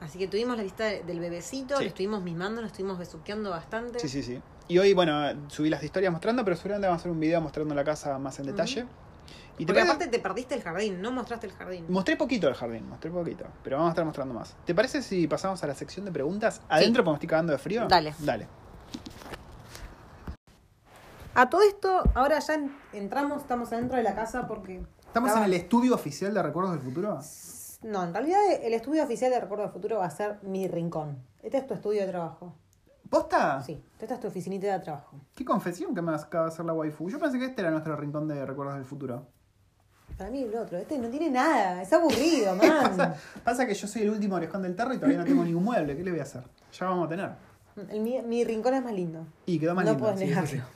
Así 0.00 0.18
que 0.18 0.28
tuvimos 0.28 0.56
la 0.56 0.62
visita 0.62 0.84
del 0.84 1.20
bebecito, 1.20 1.76
Sí. 1.78 1.82
le 1.84 1.88
estuvimos 1.88 2.22
mimando, 2.22 2.60
lo 2.60 2.66
estuvimos 2.66 2.98
besuqueando 2.98 3.50
bastante. 3.50 3.98
Sí, 3.98 4.08
sí, 4.08 4.22
sí. 4.22 4.40
Y 4.68 4.78
hoy, 4.78 4.92
bueno, 4.92 5.14
subí 5.48 5.70
las 5.70 5.82
historias 5.82 6.12
mostrando, 6.12 6.44
pero 6.44 6.54
seguramente 6.56 6.86
vamos 6.86 7.00
a 7.00 7.02
hacer 7.02 7.12
un 7.12 7.20
video 7.20 7.40
mostrando 7.40 7.74
la 7.74 7.84
casa 7.84 8.18
más 8.18 8.38
en 8.38 8.46
detalle. 8.46 8.84
Y 9.58 9.64
te 9.64 9.66
Porque 9.72 9.80
parece- 9.80 9.82
aparte 9.94 10.06
te 10.08 10.18
perdiste 10.18 10.54
el 10.54 10.62
jardín, 10.62 11.00
no 11.00 11.12
mostraste 11.12 11.46
el 11.46 11.52
jardín. 11.54 11.86
Mostré 11.88 12.16
poquito 12.16 12.46
el 12.46 12.54
jardín, 12.54 12.86
mostré 12.90 13.10
poquito, 13.10 13.46
pero 13.64 13.76
vamos 13.78 13.88
a 13.88 13.92
estar 13.92 14.04
mostrando 14.04 14.34
más. 14.34 14.54
¿Te 14.66 14.74
parece 14.74 15.00
si 15.02 15.26
pasamos 15.26 15.62
a 15.64 15.66
la 15.66 15.74
sección 15.74 16.04
de 16.04 16.12
preguntas? 16.12 16.60
Adentro, 16.68 17.02
porque 17.02 17.12
me 17.12 17.16
estoy 17.16 17.28
cagando 17.28 17.52
de 17.52 17.58
frío. 17.58 17.86
Dale. 17.88 18.14
Dale. 18.18 18.46
A 21.38 21.50
todo 21.50 21.60
esto, 21.62 22.02
ahora 22.14 22.38
ya 22.38 22.54
en- 22.54 22.74
entramos, 22.94 23.42
estamos 23.42 23.70
adentro 23.72 23.96
de 23.98 24.02
la 24.02 24.14
casa 24.14 24.46
porque... 24.46 24.82
¿Estamos 25.06 25.28
estaba- 25.28 25.46
en 25.46 25.52
el 25.52 25.58
estudio 25.60 25.94
oficial 25.94 26.32
de 26.32 26.42
Recuerdos 26.42 26.72
del 26.72 26.80
Futuro? 26.82 27.18
No, 27.82 28.02
en 28.04 28.14
realidad 28.14 28.40
el 28.62 28.72
estudio 28.72 29.04
oficial 29.04 29.30
de 29.30 29.40
Recuerdo 29.40 29.64
del 29.64 29.72
Futuro 29.72 29.98
va 29.98 30.06
a 30.06 30.10
ser 30.10 30.38
mi 30.42 30.66
rincón. 30.66 31.18
Este 31.42 31.58
es 31.58 31.66
tu 31.66 31.74
estudio 31.74 32.00
de 32.00 32.08
trabajo. 32.08 32.54
¿Posta? 33.10 33.62
Sí, 33.62 33.80
esta 34.00 34.14
es 34.14 34.20
tu 34.20 34.28
oficinita 34.28 34.66
de 34.78 34.80
trabajo. 34.82 35.20
¿Qué 35.34 35.44
confesión 35.44 35.94
que 35.94 36.00
me 36.02 36.14
acaba 36.14 36.46
de 36.46 36.52
hacer 36.52 36.64
la 36.64 36.72
waifu? 36.72 37.08
Yo 37.10 37.18
pensé 37.20 37.38
que 37.38 37.44
este 37.44 37.60
era 37.60 37.70
nuestro 37.70 37.94
rincón 37.96 38.26
de 38.26 38.44
Recuerdos 38.46 38.76
del 38.76 38.84
Futuro. 38.84 39.26
Para 40.16 40.30
mí 40.30 40.42
el 40.42 40.54
otro, 40.56 40.78
este 40.78 40.98
no 40.98 41.08
tiene 41.10 41.28
nada, 41.30 41.82
es 41.82 41.92
aburrido, 41.92 42.56
Pasa, 42.58 42.90
man. 42.96 43.14
pasa 43.44 43.66
que 43.66 43.74
yo 43.74 43.86
soy 43.86 44.02
el 44.02 44.10
último 44.10 44.36
orejón 44.36 44.62
del 44.62 44.74
tarro 44.74 44.94
y 44.94 44.96
todavía 44.96 45.18
no 45.18 45.24
tengo 45.24 45.44
ningún 45.44 45.64
mueble. 45.64 45.94
¿Qué 45.96 46.02
le 46.02 46.10
voy 46.12 46.20
a 46.20 46.22
hacer? 46.22 46.42
Ya 46.72 46.86
vamos 46.86 47.04
a 47.06 47.08
tener. 47.10 47.30
El 47.90 48.00
mi, 48.00 48.22
mi 48.22 48.42
rincón 48.42 48.72
es 48.74 48.82
más 48.82 48.94
lindo. 48.94 49.26
Y 49.44 49.58
quedó 49.58 49.74
más 49.74 49.84
no 49.84 49.90
lindo. 49.92 50.02
puedes 50.04 50.18
sí, 50.20 50.24
eso 50.24 50.40
negarlo. 50.40 50.50
sí. 50.66 50.75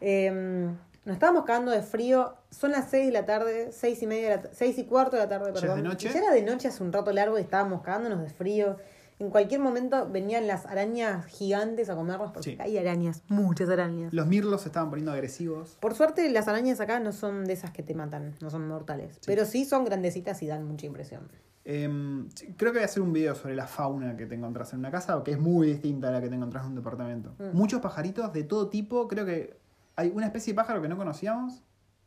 Eh, 0.00 0.68
nos 1.04 1.14
estábamos 1.14 1.44
cagando 1.44 1.70
de 1.70 1.82
frío. 1.82 2.34
Son 2.50 2.72
las 2.72 2.90
6 2.90 3.06
de 3.06 3.12
la 3.12 3.24
tarde, 3.26 3.68
seis 3.70 4.02
y 4.02 4.06
media, 4.06 4.36
de 4.38 4.42
la, 4.42 4.50
seis 4.52 4.76
y 4.78 4.84
cuarto 4.84 5.16
de 5.16 5.22
la 5.22 5.28
tarde, 5.28 5.46
¿Ya 5.46 5.54
es 5.54 5.60
perdón. 5.60 5.82
de 5.82 5.88
noche? 5.88 6.08
Y 6.08 6.12
ya 6.12 6.18
era 6.20 6.32
de 6.32 6.42
noche 6.42 6.68
hace 6.68 6.82
un 6.82 6.92
rato 6.92 7.12
largo 7.12 7.38
y 7.38 7.42
estábamos 7.42 7.82
cagándonos 7.82 8.20
de 8.22 8.30
frío. 8.30 8.76
En 9.18 9.30
cualquier 9.30 9.60
momento 9.60 10.08
venían 10.10 10.46
las 10.46 10.66
arañas 10.66 11.24
gigantes 11.26 11.88
a 11.88 11.94
comernos 11.96 12.32
porque 12.32 12.50
Sí. 12.50 12.56
hay 12.60 12.76
arañas, 12.76 13.22
muchas 13.28 13.68
arañas. 13.70 14.12
Los 14.12 14.26
mirlos 14.26 14.62
se 14.62 14.68
estaban 14.68 14.90
poniendo 14.90 15.12
agresivos. 15.12 15.78
Por 15.80 15.94
suerte 15.94 16.28
las 16.30 16.48
arañas 16.48 16.80
acá 16.80 17.00
no 17.00 17.12
son 17.12 17.44
de 17.46 17.54
esas 17.54 17.70
que 17.70 17.82
te 17.82 17.94
matan, 17.94 18.34
no 18.42 18.50
son 18.50 18.66
mortales. 18.68 19.18
Pero 19.24 19.46
sí 19.46 19.64
son 19.64 19.84
grandecitas 19.86 20.42
y 20.42 20.46
dan 20.48 20.64
mucha 20.66 20.86
impresión. 20.86 21.28
Em, 21.64 22.28
creo 22.56 22.72
que 22.72 22.78
voy 22.78 22.82
a 22.82 22.84
hacer 22.84 23.02
un 23.02 23.12
video 23.12 23.34
sobre 23.34 23.56
la 23.56 23.66
fauna 23.66 24.16
que 24.16 24.26
te 24.26 24.34
encontrás 24.34 24.72
en 24.72 24.80
una 24.80 24.90
casa, 24.90 25.22
que 25.24 25.30
es 25.32 25.38
muy 25.38 25.68
distinta 25.68 26.08
a 26.08 26.10
la 26.12 26.20
que 26.20 26.28
te 26.28 26.34
encontrás 26.34 26.64
en 26.64 26.70
un 26.70 26.76
departamento. 26.76 27.34
Mm. 27.38 27.56
Muchos 27.56 27.80
pajaritos 27.80 28.32
de 28.32 28.42
todo 28.44 28.68
tipo. 28.68 29.08
Creo 29.08 29.24
que 29.24 29.56
hay 29.96 30.10
una 30.14 30.26
especie 30.26 30.52
de 30.52 30.56
pájaro 30.56 30.80
que 30.82 30.88
no 30.88 30.96
conocíamos 30.96 31.62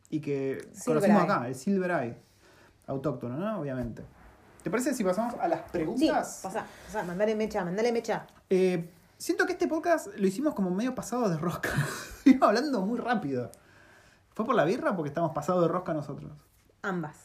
y 0.09 0.21
que 0.21 0.67
Silver 0.73 1.01
conocimos 1.01 1.23
eye. 1.23 1.31
acá, 1.31 1.47
el 1.47 1.55
silver 1.55 1.91
eye. 1.91 2.17
Autóctono, 2.87 3.37
¿no? 3.37 3.59
Obviamente. 3.59 4.03
¿Te 4.63 4.69
parece 4.69 4.93
si 4.93 5.03
pasamos 5.03 5.35
a 5.39 5.47
las 5.47 5.61
Sí, 5.61 5.67
preguntas? 5.71 6.39
pasa, 6.43 6.65
pasa, 6.85 7.03
mandale 7.03 7.35
mecha, 7.35 7.63
mandale 7.63 7.91
mecha. 7.91 8.25
Eh, 8.49 8.91
siento 9.17 9.45
que 9.45 9.53
este 9.53 9.67
podcast 9.67 10.07
lo 10.17 10.27
hicimos 10.27 10.53
como 10.53 10.69
medio 10.71 10.93
pasado 10.95 11.29
de 11.29 11.37
rosca. 11.37 11.69
Iba 12.25 12.47
hablando 12.47 12.81
muy 12.81 12.97
rápido. 12.99 13.51
¿Fue 14.33 14.45
por 14.45 14.55
la 14.55 14.65
birra 14.65 14.91
o 14.91 14.95
porque 14.95 15.09
estamos 15.09 15.31
pasados 15.33 15.61
de 15.61 15.67
rosca 15.67 15.93
nosotros? 15.93 16.31
Ambas. 16.81 17.17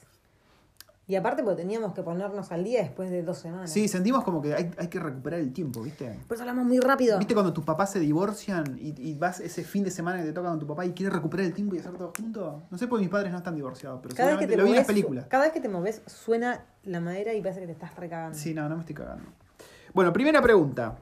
Y 1.06 1.16
aparte 1.16 1.42
porque 1.42 1.60
teníamos 1.60 1.92
que 1.92 2.02
ponernos 2.02 2.50
al 2.50 2.64
día 2.64 2.80
después 2.80 3.10
de 3.10 3.22
dos 3.22 3.36
semanas. 3.36 3.70
Sí, 3.70 3.88
sentimos 3.88 4.24
como 4.24 4.40
que 4.40 4.54
hay, 4.54 4.70
hay 4.78 4.88
que 4.88 4.98
recuperar 4.98 5.38
el 5.40 5.52
tiempo, 5.52 5.82
¿viste? 5.82 6.18
Por 6.26 6.34
eso 6.36 6.44
hablamos 6.44 6.64
muy 6.64 6.80
rápido. 6.80 7.18
¿Viste 7.18 7.34
cuando 7.34 7.52
tus 7.52 7.62
papás 7.62 7.92
se 7.92 8.00
divorcian 8.00 8.78
y, 8.80 8.94
y 8.98 9.14
vas 9.14 9.38
ese 9.40 9.64
fin 9.64 9.84
de 9.84 9.90
semana 9.90 10.18
que 10.20 10.24
te 10.24 10.32
toca 10.32 10.48
con 10.48 10.58
tu 10.58 10.66
papá 10.66 10.86
y 10.86 10.92
quieres 10.92 11.12
recuperar 11.14 11.44
el 11.44 11.52
tiempo 11.52 11.74
y 11.74 11.80
hacer 11.80 11.92
todo 11.92 12.10
junto? 12.16 12.62
No 12.70 12.78
sé 12.78 12.86
porque 12.88 13.02
mis 13.02 13.10
padres 13.10 13.32
no 13.32 13.38
están 13.38 13.54
divorciados, 13.54 14.00
pero 14.02 14.14
Cada 14.14 14.30
vez, 14.30 14.38
que 14.38 14.44
seguramente 14.44 14.52
te 14.54 14.56
lo 14.56 14.64
vi 14.64 14.70
en 14.70 14.76
las 14.76 14.86
películas. 14.86 15.26
cada 15.28 15.44
vez 15.44 15.52
que 15.52 15.60
te 15.60 15.68
moves 15.68 16.00
suena 16.06 16.64
la 16.84 17.00
madera 17.00 17.34
y 17.34 17.42
parece 17.42 17.60
que 17.60 17.66
te 17.66 17.72
estás 17.72 17.94
recagando. 17.96 18.38
Sí, 18.38 18.54
no, 18.54 18.66
no 18.70 18.76
me 18.76 18.80
estoy 18.80 18.94
cagando. 18.94 19.24
Bueno, 19.92 20.10
primera 20.10 20.40
pregunta. 20.40 20.96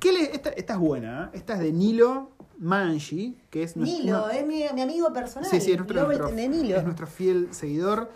¿Qué 0.00 0.10
le, 0.10 0.22
esta, 0.22 0.50
esta 0.50 0.72
es 0.72 0.78
buena, 0.78 1.24
¿eh? 1.34 1.36
Esta 1.38 1.52
es 1.54 1.58
de 1.60 1.72
Nilo 1.72 2.30
Manji, 2.58 3.36
que 3.50 3.62
es 3.62 3.76
nuestro- 3.76 3.98
Nilo, 4.04 4.24
una- 4.24 4.32
es 4.34 4.46
mi, 4.46 4.64
mi 4.74 4.80
amigo 4.80 5.12
personal. 5.12 5.50
Sí, 5.50 5.60
sí, 5.60 5.72
es 5.72 5.76
nuestro, 5.78 6.06
nuestro- 6.06 6.30
de 6.30 6.48
Nilo. 6.48 6.76
es 6.78 6.84
nuestro 6.84 7.06
fiel 7.06 7.48
seguidor. 7.52 8.10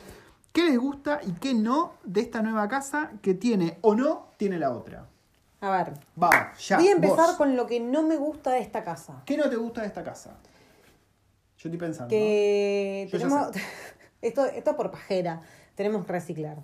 ¿Qué 0.53 0.65
les 0.65 0.79
gusta 0.79 1.21
y 1.27 1.33
qué 1.33 1.55
no 1.55 1.95
de 2.05 2.21
esta 2.21 2.43
nueva 2.43 2.69
casa 2.69 3.13
que 3.23 3.35
tiene 3.35 3.79
o 3.81 3.95
no 3.95 4.29
tiene 4.37 4.59
la 4.59 4.71
otra? 4.73 5.09
A 5.61 5.71
ver, 5.71 5.95
Vamos, 6.17 6.67
ya. 6.67 6.77
voy 6.79 6.89
a 6.89 6.93
empezar 6.93 7.29
vos. 7.29 7.37
con 7.37 7.57
lo 7.57 7.67
que 7.67 7.81
no 7.81 8.03
me 8.03 8.17
gusta 8.17 8.51
de 8.51 8.59
esta 8.61 8.83
casa. 8.83 9.23
¿Qué 9.25 9.37
no 9.37 9.49
te 9.49 9.57
gusta 9.57 9.81
de 9.83 9.87
esta 9.87 10.03
casa? 10.03 10.31
Yo 11.59 11.69
estoy 11.69 11.79
pensando. 11.79 12.09
Que 12.11 13.09
Yo 13.11 13.19
tenemos. 13.19 13.49
esto, 14.23 14.45
esto 14.47 14.71
es 14.71 14.77
por 14.77 14.91
pajera. 14.91 15.41
Tenemos 15.77 16.05
que 16.05 16.13
reciclar. 16.13 16.59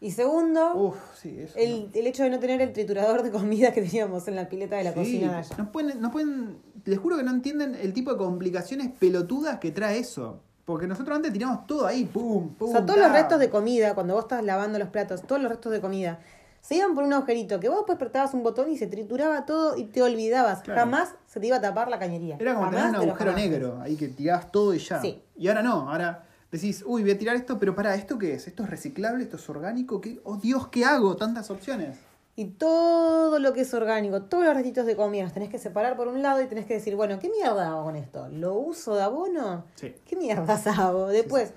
Y 0.00 0.10
segundo, 0.12 0.74
Uf, 0.74 0.96
sí, 1.16 1.38
eso. 1.38 1.56
el, 1.58 1.90
el 1.94 2.06
hecho 2.08 2.24
de 2.24 2.30
no 2.30 2.38
tener 2.40 2.60
el 2.60 2.72
triturador 2.72 3.22
de 3.22 3.30
comida 3.30 3.72
que 3.72 3.82
teníamos 3.82 4.26
en 4.26 4.34
la 4.36 4.48
pileta 4.48 4.76
de 4.76 4.84
la 4.84 4.90
Sí, 4.92 4.98
cocina 4.98 5.32
de 5.32 5.38
allá. 5.38 5.56
No 5.58 5.70
pueden, 5.70 6.00
no 6.00 6.10
pueden, 6.10 6.58
les 6.84 6.98
juro 6.98 7.16
que 7.16 7.22
no 7.22 7.30
entienden 7.30 7.74
el 7.76 7.92
tipo 7.92 8.10
de 8.12 8.18
complicaciones 8.18 8.90
pelotudas 8.98 9.58
que 9.58 9.70
trae 9.70 9.98
eso. 9.98 10.40
Porque 10.64 10.86
nosotros 10.86 11.16
antes 11.16 11.32
tiramos 11.32 11.66
todo 11.66 11.86
ahí, 11.86 12.04
pum, 12.04 12.54
pum. 12.54 12.68
O 12.68 12.72
sea, 12.72 12.86
todos 12.86 12.98
los 12.98 13.10
restos 13.10 13.40
de 13.40 13.50
comida, 13.50 13.94
cuando 13.94 14.14
vos 14.14 14.24
estás 14.24 14.44
lavando 14.44 14.78
los 14.78 14.88
platos, 14.88 15.22
todos 15.22 15.42
los 15.42 15.50
restos 15.50 15.72
de 15.72 15.80
comida, 15.80 16.20
se 16.60 16.76
iban 16.76 16.94
por 16.94 17.02
un 17.02 17.12
agujerito 17.12 17.58
que 17.58 17.68
vos 17.68 17.78
después 17.78 17.96
apretabas 17.96 18.32
un 18.34 18.44
botón 18.44 18.70
y 18.70 18.78
se 18.78 18.86
trituraba 18.86 19.44
todo 19.44 19.76
y 19.76 19.84
te 19.84 20.00
olvidabas. 20.02 20.62
Claro. 20.62 20.80
Jamás 20.80 21.14
se 21.26 21.40
te 21.40 21.48
iba 21.48 21.56
a 21.56 21.60
tapar 21.60 21.88
la 21.88 21.98
cañería. 21.98 22.36
Era 22.38 22.54
como 22.54 22.70
tener 22.70 22.86
un 22.86 22.94
agujero 22.94 23.32
negro, 23.32 23.80
ahí 23.82 23.96
que 23.96 24.08
tirabas 24.08 24.52
todo 24.52 24.72
y 24.72 24.78
ya. 24.78 25.00
Sí. 25.00 25.20
Y 25.36 25.48
ahora 25.48 25.62
no, 25.62 25.90
ahora 25.90 26.24
decís, 26.52 26.84
uy, 26.86 27.02
voy 27.02 27.10
a 27.10 27.18
tirar 27.18 27.34
esto, 27.34 27.58
pero 27.58 27.74
para, 27.74 27.96
¿esto 27.96 28.16
qué 28.16 28.34
es? 28.34 28.46
¿Esto 28.46 28.62
es 28.62 28.70
reciclable? 28.70 29.24
¿Esto 29.24 29.38
es 29.38 29.48
orgánico? 29.48 30.00
¿Qué? 30.00 30.20
Oh 30.22 30.36
Dios, 30.36 30.68
¿qué 30.68 30.84
hago? 30.84 31.16
Tantas 31.16 31.50
opciones. 31.50 31.98
Y 32.34 32.46
todo 32.46 33.38
lo 33.38 33.52
que 33.52 33.60
es 33.60 33.74
orgánico, 33.74 34.22
todos 34.22 34.44
los 34.44 34.54
restitos 34.54 34.86
de 34.86 34.96
comida, 34.96 35.24
los 35.24 35.34
tenés 35.34 35.50
que 35.50 35.58
separar 35.58 35.96
por 35.96 36.08
un 36.08 36.22
lado 36.22 36.40
y 36.42 36.46
tenés 36.46 36.64
que 36.64 36.74
decir, 36.74 36.96
bueno, 36.96 37.18
¿qué 37.18 37.28
mierda 37.28 37.68
hago 37.68 37.84
con 37.84 37.96
esto? 37.96 38.28
¿Lo 38.30 38.54
uso 38.54 38.94
de 38.96 39.02
abono? 39.02 39.64
Sí. 39.74 39.94
¿Qué 40.08 40.16
mierdas 40.16 40.66
hago? 40.66 41.08
Después, 41.08 41.50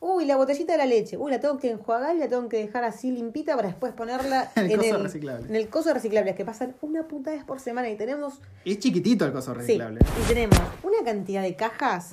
uy, 0.00 0.24
la 0.24 0.36
botellita 0.36 0.72
de 0.72 0.78
la 0.78 0.86
leche, 0.86 1.16
uy, 1.16 1.30
la 1.30 1.38
tengo 1.38 1.56
que 1.58 1.70
enjuagar 1.70 2.16
y 2.16 2.18
la 2.18 2.28
tengo 2.28 2.48
que 2.48 2.56
dejar 2.58 2.82
así 2.82 3.12
limpita 3.12 3.54
para 3.54 3.68
después 3.68 3.92
ponerla 3.92 4.50
En 4.56 4.64
el 4.64 4.72
en, 4.72 4.78
coso 4.80 4.96
el, 4.96 5.02
reciclable. 5.04 5.46
en 5.48 5.54
el 5.56 5.68
coso 5.68 5.94
reciclable, 5.94 6.34
que 6.34 6.44
pasan 6.44 6.74
una 6.82 7.04
puta 7.06 7.30
vez 7.30 7.44
por 7.44 7.60
semana 7.60 7.88
y 7.88 7.96
tenemos 7.96 8.40
Y 8.64 8.72
es 8.72 8.78
chiquitito 8.80 9.24
el 9.24 9.32
coso 9.32 9.52
Sí, 9.52 9.58
reciclable. 9.58 10.00
y 10.20 10.26
tenemos 10.26 10.58
una 10.82 10.98
cantidad 11.04 11.42
de 11.42 11.54
cajas. 11.54 12.12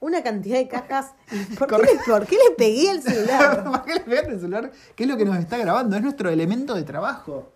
Una 0.00 0.22
cantidad 0.22 0.56
de 0.58 0.66
cajas. 0.66 1.12
¿Por 1.58 1.68
qué, 1.68 1.76
le, 1.76 2.00
por 2.06 2.26
qué 2.26 2.36
le 2.36 2.54
pegué 2.56 2.90
al 2.90 3.02
celular? 3.02 3.64
¿Para 3.70 3.82
qué 3.84 3.94
le 3.94 4.00
pegaste 4.00 4.32
el 4.32 4.40
celular? 4.40 4.72
¿Qué 4.96 5.04
es 5.04 5.08
lo 5.10 5.16
que 5.16 5.24
nos 5.24 5.36
está 5.38 5.58
grabando? 5.58 5.96
Es 5.96 6.02
nuestro 6.02 6.30
elemento 6.30 6.74
de 6.74 6.82
trabajo. 6.84 7.52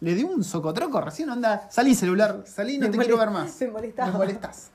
Le 0.00 0.14
di 0.14 0.22
un 0.22 0.44
socotroco 0.44 1.00
recién, 1.00 1.28
onda. 1.28 1.68
Salí 1.70 1.94
celular, 1.96 2.44
salí, 2.46 2.78
no 2.78 2.86
Me 2.86 2.92
te 2.92 2.98
quiero 2.98 3.18
ver 3.18 3.30
más. 3.30 3.60
me 3.60 3.68
molestaba. 3.68 4.12
Me 4.12 4.18
molestas. 4.18 4.70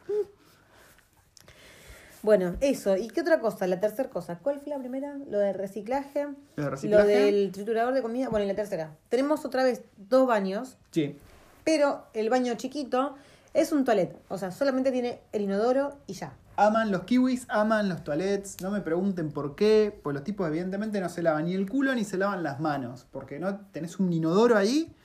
Bueno, 2.22 2.56
eso. 2.62 2.96
¿Y 2.98 3.08
qué 3.10 3.22
otra 3.22 3.40
cosa? 3.40 3.68
La 3.68 3.80
tercera 3.80 4.10
cosa. 4.10 4.38
¿Cuál 4.40 4.60
fue 4.60 4.70
la 4.72 4.80
primera? 4.80 5.16
Lo 5.30 5.40
del 5.40 5.54
reciclaje. 5.56 6.28
Lo 6.58 6.64
de 6.66 6.70
reciclaje. 6.70 7.04
Lo 7.04 7.10
del 7.10 7.52
triturador 7.52 7.94
de 7.94 8.02
comida. 8.02 8.30
Bueno, 8.30 8.46
y 8.46 8.48
la 8.50 8.56
tercera. 8.56 8.96
Tenemos 9.10 9.44
otra 9.46 9.64
vez 9.64 9.82
dos 9.98 10.28
baños, 10.28 10.78
Sí. 10.92 11.18
pero 11.64 12.06
el 12.14 12.30
baño 12.30 12.54
chiquito 12.56 13.16
es 13.54 13.72
un 13.72 13.84
toilet. 13.86 14.16
O 14.30 14.38
sea, 14.38 14.52
solamente 14.52 14.92
tiene 14.92 15.20
el 15.34 15.42
inodoro 15.44 15.98
y 16.08 16.14
ya. 16.14 16.34
Aman 16.56 16.92
los 16.92 17.04
kiwis, 17.04 17.46
aman 17.50 17.90
los 17.90 18.04
toilets. 18.04 18.62
No 18.62 18.70
me 18.70 18.82
pregunten 18.82 19.32
por 19.32 19.56
qué. 19.56 19.98
Pues 20.04 20.14
los 20.14 20.24
tipos, 20.24 20.48
evidentemente, 20.48 21.02
no 21.02 21.10
se 21.10 21.24
lavan 21.24 21.46
ni 21.46 21.54
el 21.56 21.68
culo 21.70 21.96
ni 21.96 22.04
se 22.04 22.18
lavan 22.18 22.44
las 22.44 22.60
manos. 22.60 23.08
Porque 23.12 23.40
no 23.40 23.58
tenés 23.72 24.00
un 24.00 24.14
inodoro 24.14 24.56
ahí 24.56 24.96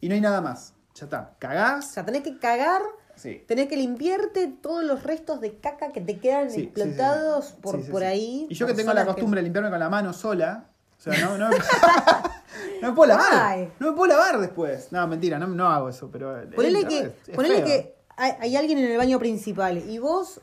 y 0.00 0.08
no 0.08 0.14
hay 0.14 0.20
nada 0.20 0.40
más. 0.40 0.74
Ya 0.94 1.04
está. 1.06 1.32
O 1.34 1.38
Cagás. 1.40 1.90
sea, 1.90 2.04
tenés 2.04 2.22
que 2.22 2.38
cagar. 2.38 2.82
Sí. 3.16 3.44
Tenés 3.46 3.68
que 3.68 3.76
limpiarte 3.76 4.46
todos 4.48 4.84
los 4.84 5.02
restos 5.02 5.40
de 5.40 5.56
caca 5.58 5.90
que 5.92 6.00
te 6.00 6.18
quedan 6.18 6.50
Sí, 6.50 6.62
explotados 6.62 7.46
sí, 7.46 7.54
por, 7.60 7.84
por 7.90 8.04
ahí. 8.04 8.46
Y 8.50 8.54
yo 8.54 8.66
que 8.66 8.74
tengo 8.74 8.92
la 8.92 9.04
costumbre 9.04 9.40
de 9.40 9.44
limpiarme 9.44 9.70
con 9.70 9.78
la 9.80 9.88
mano 9.88 10.12
sola. 10.12 10.66
O 10.98 11.02
sea, 11.02 11.18
no, 11.24 11.36
no, 11.38 11.50
no 12.82 12.88
me 12.90 12.92
puedo 12.94 13.08
lavar. 13.08 13.26
Ay. 13.32 13.72
No 13.80 13.90
me 13.90 13.96
puedo 13.96 14.12
lavar 14.12 14.38
después. 14.40 14.92
No, 14.92 15.06
mentira, 15.08 15.38
no, 15.40 15.46
no 15.48 15.68
hago 15.68 15.88
eso. 15.88 16.08
Pero 16.12 16.40
Ponele 16.54 16.80
entra, 16.80 16.88
que, 16.88 17.30
es- 17.30 17.36
ponele 17.36 17.64
que 17.64 17.96
hay, 18.16 18.32
hay 18.40 18.56
alguien 18.56 18.78
en 18.78 18.90
el 18.92 18.96
baño 18.96 19.18
principal 19.18 19.78
y 19.78 19.98
vos 19.98 20.40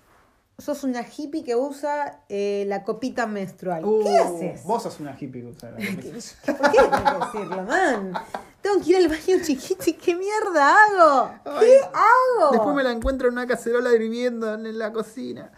sos 0.58 0.84
una 0.84 1.02
hippie 1.02 1.44
que 1.44 1.56
usa 1.56 2.22
eh, 2.30 2.66
la 2.68 2.84
copita 2.84 3.26
menstrual. 3.28 3.84
Uh, 3.84 4.04
¿Qué 4.04 4.18
haces? 4.18 4.64
Vos 4.64 4.84
sos 4.84 5.00
una 5.00 5.18
hippie. 5.20 5.44
o 5.46 5.54
sea, 5.60 5.72
la 5.72 5.78
copita. 5.78 6.18
¿Por 6.58 6.72
qué 6.72 6.78
tengo 6.78 6.92
que 6.92 7.26
decirlo, 7.26 7.64
man? 7.64 8.14
Tengo 8.62 8.84
que 8.84 8.90
ir 8.92 8.98
al 8.98 9.08
baño 9.08 9.44
chiquito 9.44 9.84
y 9.88 9.94
¿qué 9.94 10.16
mierda 10.16 10.76
hago? 10.76 11.32
¿Qué 11.60 11.80
Ay, 11.82 11.90
hago? 11.94 12.52
Después 12.52 12.76
me 12.76 12.84
la 12.84 12.92
encuentro 12.92 13.28
en 13.28 13.34
una 13.34 13.48
cacerola 13.48 13.92
hirviendo 13.92 14.54
en 14.54 14.78
la 14.78 14.94
cocina. 14.94 15.52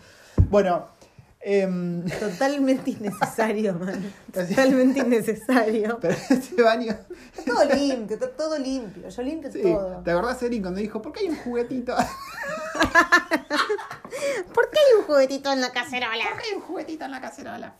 Bueno, 0.49 0.87
em, 1.43 2.05
Totalmente 2.05 2.91
innecesario, 2.91 3.73
man. 3.79 4.13
Totalmente 4.31 4.99
innecesario. 4.99 5.97
pero 6.01 6.15
este 6.29 6.61
baño. 6.61 6.95
Está 7.37 7.53
todo 7.53 7.65
limpio, 7.65 8.15
está 8.15 8.29
todo 8.29 8.57
limpio. 8.57 9.09
Yo 9.09 9.21
limpio 9.21 9.51
Sí, 9.51 9.61
todo. 9.61 10.01
¿te 10.03 10.11
acordás, 10.11 10.41
Erin, 10.43 10.61
cuando 10.61 10.79
dijo, 10.79 11.01
¿por 11.01 11.11
qué 11.11 11.21
hay 11.21 11.29
un 11.29 11.35
juguetito? 11.37 11.95
¿Por 14.53 14.69
qué 14.69 14.79
hay 14.79 14.99
un 14.99 15.05
juguetito 15.05 15.51
en 15.51 15.61
la 15.61 15.71
cacerola? 15.71 16.23
¿Por 16.31 16.41
qué 16.41 16.49
hay 16.49 16.55
un 16.55 16.61
juguetito 16.61 17.05
en 17.05 17.11
la 17.11 17.21
cacerola? 17.21 17.73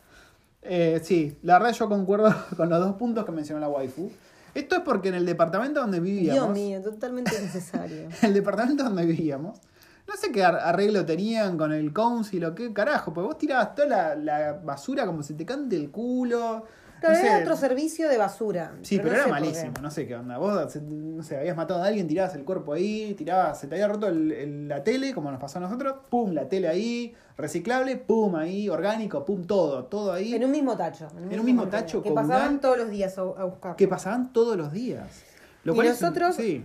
Eh, 0.62 1.00
sí, 1.04 1.38
la 1.42 1.58
verdad 1.58 1.74
yo 1.74 1.88
concuerdo 1.88 2.34
con 2.56 2.68
los 2.70 2.80
dos 2.80 2.96
puntos 2.96 3.24
que 3.24 3.32
mencionó 3.32 3.60
la 3.60 3.68
waifu. 3.68 4.10
Esto 4.54 4.76
es 4.76 4.82
porque 4.82 5.08
en 5.08 5.16
el 5.16 5.26
departamento 5.26 5.80
donde 5.80 6.00
vivíamos. 6.00 6.34
Dios 6.34 6.48
mío, 6.50 6.80
totalmente 6.82 7.36
innecesario. 7.36 8.02
En 8.02 8.10
el 8.22 8.34
departamento 8.34 8.84
donde 8.84 9.04
vivíamos. 9.04 9.58
No 10.06 10.16
sé 10.16 10.30
qué 10.32 10.44
ar- 10.44 10.56
arreglo 10.60 11.04
tenían 11.06 11.56
con 11.56 11.72
el 11.72 11.92
council 11.92 12.44
o 12.44 12.54
qué 12.54 12.72
carajo, 12.72 13.12
porque 13.14 13.26
vos 13.26 13.38
tirabas 13.38 13.74
toda 13.74 13.88
la, 13.88 14.14
la 14.14 14.52
basura 14.52 15.06
como 15.06 15.22
se 15.22 15.34
te 15.34 15.44
cante 15.46 15.76
el 15.76 15.90
culo. 15.90 16.64
Claro, 17.00 17.16
no 17.16 17.20
sé. 17.20 17.26
era 17.28 17.38
otro 17.40 17.56
servicio 17.56 18.08
de 18.08 18.16
basura. 18.16 18.72
Sí, 18.82 18.96
pero, 18.98 19.10
no 19.10 19.14
era 19.16 19.26
malísimo, 19.26 19.72
no 19.82 19.90
sé 19.90 20.06
qué 20.06 20.14
onda. 20.16 20.38
Vos, 20.38 20.76
no 20.82 21.22
sé, 21.22 21.36
habías 21.38 21.56
matado 21.56 21.82
a 21.82 21.86
alguien, 21.86 22.06
tirabas 22.06 22.34
el 22.34 22.44
cuerpo 22.44 22.72
ahí, 22.72 23.14
tirabas, 23.14 23.60
se 23.60 23.66
te 23.66 23.74
había 23.74 23.88
roto 23.88 24.08
el- 24.08 24.32
el- 24.32 24.68
la 24.68 24.82
tele, 24.82 25.12
como 25.12 25.30
nos 25.30 25.38
pasó 25.40 25.58
a 25.58 25.62
nosotros, 25.62 25.96
pum, 26.08 26.32
la 26.32 26.48
tele 26.48 26.68
ahí, 26.68 27.14
reciclable, 27.36 27.96
pum, 27.96 28.36
ahí, 28.36 28.68
orgánico, 28.70 29.24
pum, 29.24 29.44
todo, 29.44 29.84
todo 29.84 30.12
ahí. 30.12 30.34
En 30.34 30.44
un 30.44 30.50
mismo 30.50 30.76
tacho. 30.76 31.08
En 31.30 31.38
un 31.40 31.44
mismo 31.44 31.66
tacho 31.68 32.02
Que 32.02 32.10
pasaban 32.12 32.60
todos 32.60 32.78
los 32.78 32.88
días 32.90 33.18
a, 33.18 33.22
buscar. 33.22 33.76
Que 33.76 33.88
pasaban 33.88 34.32
todos 34.32 34.56
los 34.56 34.72
días. 34.72 35.22
Lo 35.64 35.72
Y 35.72 35.76
cual 35.76 35.86
un- 35.88 35.92
nosotros- 35.92 36.36
sí, 36.36 36.64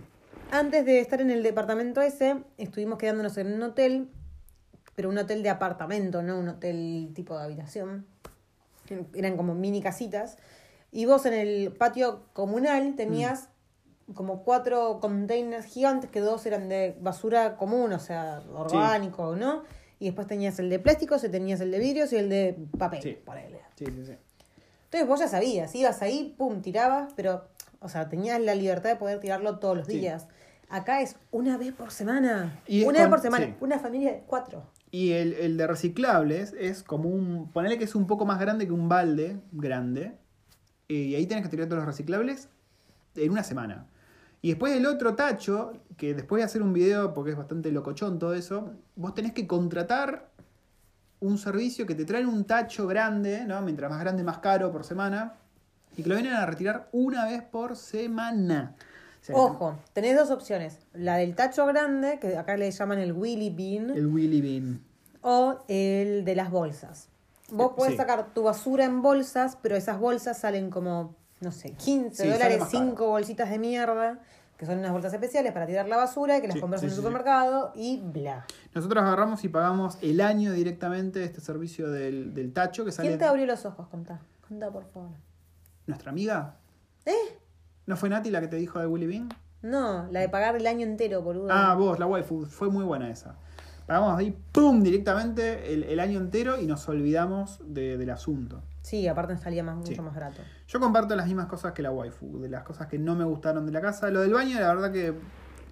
Antes 0.50 0.84
de 0.84 1.00
estar 1.00 1.20
en 1.20 1.30
el 1.30 1.42
departamento 1.42 2.00
ese, 2.00 2.42
estuvimos 2.58 2.98
quedándonos 2.98 3.36
en 3.38 3.52
un 3.52 3.62
hotel, 3.62 4.08
pero 4.96 5.08
un 5.08 5.18
hotel 5.18 5.42
de 5.42 5.50
apartamento, 5.50 6.22
no 6.22 6.38
un 6.38 6.48
hotel 6.48 7.12
tipo 7.14 7.38
de 7.38 7.44
habitación. 7.44 8.06
Eran 9.14 9.36
como 9.36 9.54
mini 9.54 9.80
casitas. 9.80 10.36
Y 10.90 11.06
vos 11.06 11.24
en 11.26 11.34
el 11.34 11.72
patio 11.72 12.24
comunal 12.32 12.96
tenías 12.96 13.48
Mm. 14.08 14.12
como 14.14 14.42
cuatro 14.42 14.98
containers 15.00 15.66
gigantes, 15.66 16.10
que 16.10 16.20
dos 16.20 16.44
eran 16.46 16.68
de 16.68 16.96
basura 17.00 17.56
común, 17.56 17.92
o 17.92 17.98
sea, 18.00 18.42
orgánico, 18.52 19.36
¿no? 19.36 19.62
Y 20.00 20.06
después 20.06 20.26
tenías 20.26 20.58
el 20.58 20.68
de 20.68 20.80
plásticos, 20.80 21.22
y 21.22 21.28
tenías 21.28 21.60
el 21.60 21.70
de 21.70 21.78
vidrios 21.78 22.12
y 22.12 22.16
el 22.16 22.28
de 22.28 22.56
papel. 22.76 23.02
Sí. 23.02 23.18
sí, 23.76 23.84
sí, 23.86 24.06
sí. 24.06 24.16
Entonces 24.84 25.06
vos 25.08 25.20
ya 25.20 25.28
sabías, 25.28 25.72
ibas 25.76 26.02
ahí, 26.02 26.34
pum, 26.36 26.60
tirabas, 26.60 27.12
pero, 27.14 27.44
o 27.80 27.88
sea, 27.88 28.08
tenías 28.08 28.40
la 28.40 28.54
libertad 28.54 28.90
de 28.90 28.96
poder 28.96 29.20
tirarlo 29.20 29.58
todos 29.58 29.76
los 29.76 29.86
Sí. 29.86 29.98
días. 29.98 30.28
Acá 30.68 31.00
es 31.00 31.16
una 31.32 31.56
vez 31.56 31.72
por 31.72 31.90
semana. 31.90 32.60
Y 32.66 32.84
una 32.84 33.00
vez 33.00 33.08
por 33.08 33.20
semana. 33.20 33.46
sí. 33.46 33.54
Una 33.60 33.78
familia 33.78 34.12
de 34.12 34.22
cuatro. 34.26 34.62
Y 34.92 35.12
el, 35.12 35.32
el 35.34 35.56
de 35.56 35.66
reciclables 35.66 36.54
es 36.58 36.82
como 36.84 37.08
un. 37.08 37.50
Ponele 37.52 37.76
que 37.78 37.84
es 37.84 37.94
un 37.94 38.06
poco 38.06 38.24
más 38.24 38.38
grande 38.38 38.66
que 38.66 38.72
un 38.72 38.88
balde 38.88 39.36
grande. 39.52 40.12
eh, 40.88 40.94
Y 40.94 41.14
ahí 41.16 41.26
tenés 41.26 41.42
que 41.44 41.50
tirar 41.50 41.66
todos 41.66 41.78
los 41.78 41.86
reciclables 41.86 42.48
en 43.16 43.32
una 43.32 43.42
semana. 43.42 43.86
Y 44.42 44.48
después 44.50 44.72
el 44.74 44.86
otro 44.86 45.14
tacho, 45.16 45.72
que 45.96 46.14
después 46.14 46.42
a 46.42 46.46
hacer 46.46 46.62
un 46.62 46.72
video 46.72 47.12
porque 47.14 47.32
es 47.32 47.36
bastante 47.36 47.70
locochón 47.72 48.18
todo 48.18 48.34
eso, 48.34 48.70
vos 48.96 49.14
tenés 49.14 49.32
que 49.32 49.46
contratar 49.46 50.30
un 51.20 51.36
servicio 51.36 51.84
que 51.86 51.94
te 51.94 52.04
traen 52.06 52.26
un 52.26 52.44
tacho 52.44 52.86
grande, 52.86 53.44
¿no? 53.44 53.60
Mientras 53.60 53.90
más 53.90 54.00
grande, 54.00 54.22
más 54.24 54.38
caro 54.38 54.72
por 54.72 54.84
semana. 54.84 55.34
Y 56.00 56.02
que 56.02 56.08
lo 56.08 56.14
vienen 56.16 56.32
a 56.34 56.46
retirar 56.46 56.88
una 56.92 57.26
vez 57.26 57.42
por 57.42 57.76
semana. 57.76 58.74
O 59.20 59.24
sea, 59.24 59.36
Ojo, 59.36 59.78
tenés 59.92 60.16
dos 60.16 60.30
opciones. 60.30 60.78
La 60.94 61.16
del 61.16 61.34
tacho 61.34 61.66
grande, 61.66 62.18
que 62.18 62.36
acá 62.36 62.56
le 62.56 62.70
llaman 62.70 62.98
el 62.98 63.12
Willy 63.12 63.50
Bean, 63.50 63.90
El 63.96 64.06
Willy 64.06 64.40
Bean. 64.40 64.80
o 65.22 65.58
el 65.68 66.24
de 66.24 66.34
las 66.34 66.50
bolsas. 66.50 67.08
Vos 67.52 67.72
podés 67.76 67.92
sí. 67.92 67.96
sacar 67.98 68.32
tu 68.32 68.44
basura 68.44 68.84
en 68.84 69.02
bolsas, 69.02 69.58
pero 69.60 69.76
esas 69.76 69.98
bolsas 69.98 70.38
salen 70.38 70.70
como, 70.70 71.16
no 71.40 71.50
sé, 71.52 71.72
15 71.72 72.10
Sí, 72.10 72.16
sale 72.16 72.32
dólares, 72.32 72.60
más 72.60 72.70
caro. 72.70 72.84
5 72.90 73.06
bolsitas 73.08 73.50
de 73.50 73.58
mierda, 73.58 74.20
que 74.56 74.66
son 74.66 74.78
unas 74.78 74.92
bolsas 74.92 75.12
especiales 75.12 75.52
para 75.52 75.66
tirar 75.66 75.88
la 75.88 75.96
basura, 75.96 76.40
que 76.40 76.46
las 76.46 76.54
Sí, 76.54 76.60
compras 76.60 76.82
en 76.82 76.90
el 76.90 76.94
supermercado 76.94 77.72
y 77.74 78.00
bla. 78.02 78.46
Nosotros 78.74 79.02
agarramos 79.02 79.42
y 79.44 79.48
pagamos 79.48 79.98
el 80.00 80.20
año 80.20 80.52
directamente 80.52 81.18
de 81.18 81.24
este 81.26 81.40
servicio 81.40 81.90
del, 81.90 82.32
del 82.34 82.52
tacho 82.52 82.84
que 82.84 82.92
sale. 82.92 83.08
¿Quién 83.08 83.18
te 83.18 83.24
abrió 83.26 83.44
los 83.46 83.64
ojos? 83.66 83.88
Contá, 83.88 84.20
contá 84.48 84.70
por 84.70 84.84
favor. 84.92 85.10
¿Nuestra 85.90 86.12
amiga? 86.12 86.54
¿Eh? 87.04 87.38
¿No 87.86 87.96
fue 87.96 88.08
Nati 88.08 88.30
la 88.30 88.40
que 88.40 88.46
te 88.48 88.54
dijo 88.56 88.78
de 88.78 88.86
Willy 88.86 89.06
Bean? 89.08 89.28
No, 89.62 90.06
la 90.12 90.20
de 90.20 90.28
pagar 90.28 90.54
el 90.54 90.66
año 90.68 90.86
entero, 90.86 91.20
boludo. 91.20 91.48
Ah, 91.50 91.74
vos, 91.74 91.98
la 91.98 92.06
waifu. 92.06 92.46
Fue 92.46 92.70
muy 92.70 92.84
buena 92.84 93.10
esa. 93.10 93.34
Pagamos 93.86 94.16
ahí, 94.16 94.30
¡pum! 94.52 94.84
directamente 94.84 95.74
el, 95.74 95.82
el 95.82 95.98
año 95.98 96.20
entero 96.20 96.60
y 96.60 96.66
nos 96.66 96.88
olvidamos 96.88 97.58
de- 97.66 97.98
del 97.98 98.10
asunto. 98.10 98.62
Sí, 98.82 99.08
aparte 99.08 99.36
salía 99.36 99.64
más, 99.64 99.84
Sí. 99.84 99.90
mucho 99.90 100.02
más 100.04 100.14
barato. 100.14 100.40
Yo 100.68 100.78
comparto 100.78 101.16
las 101.16 101.26
mismas 101.26 101.46
cosas 101.46 101.72
que 101.72 101.82
la 101.82 101.90
waifu, 101.90 102.38
de 102.38 102.48
las 102.48 102.62
cosas 102.62 102.86
que 102.86 102.96
no 102.98 103.16
me 103.16 103.24
gustaron 103.24 103.66
de 103.66 103.72
la 103.72 103.80
casa. 103.80 104.08
Lo 104.10 104.20
del 104.20 104.32
baño, 104.32 104.60
la 104.60 104.68
verdad 104.72 104.92
que 104.92 105.12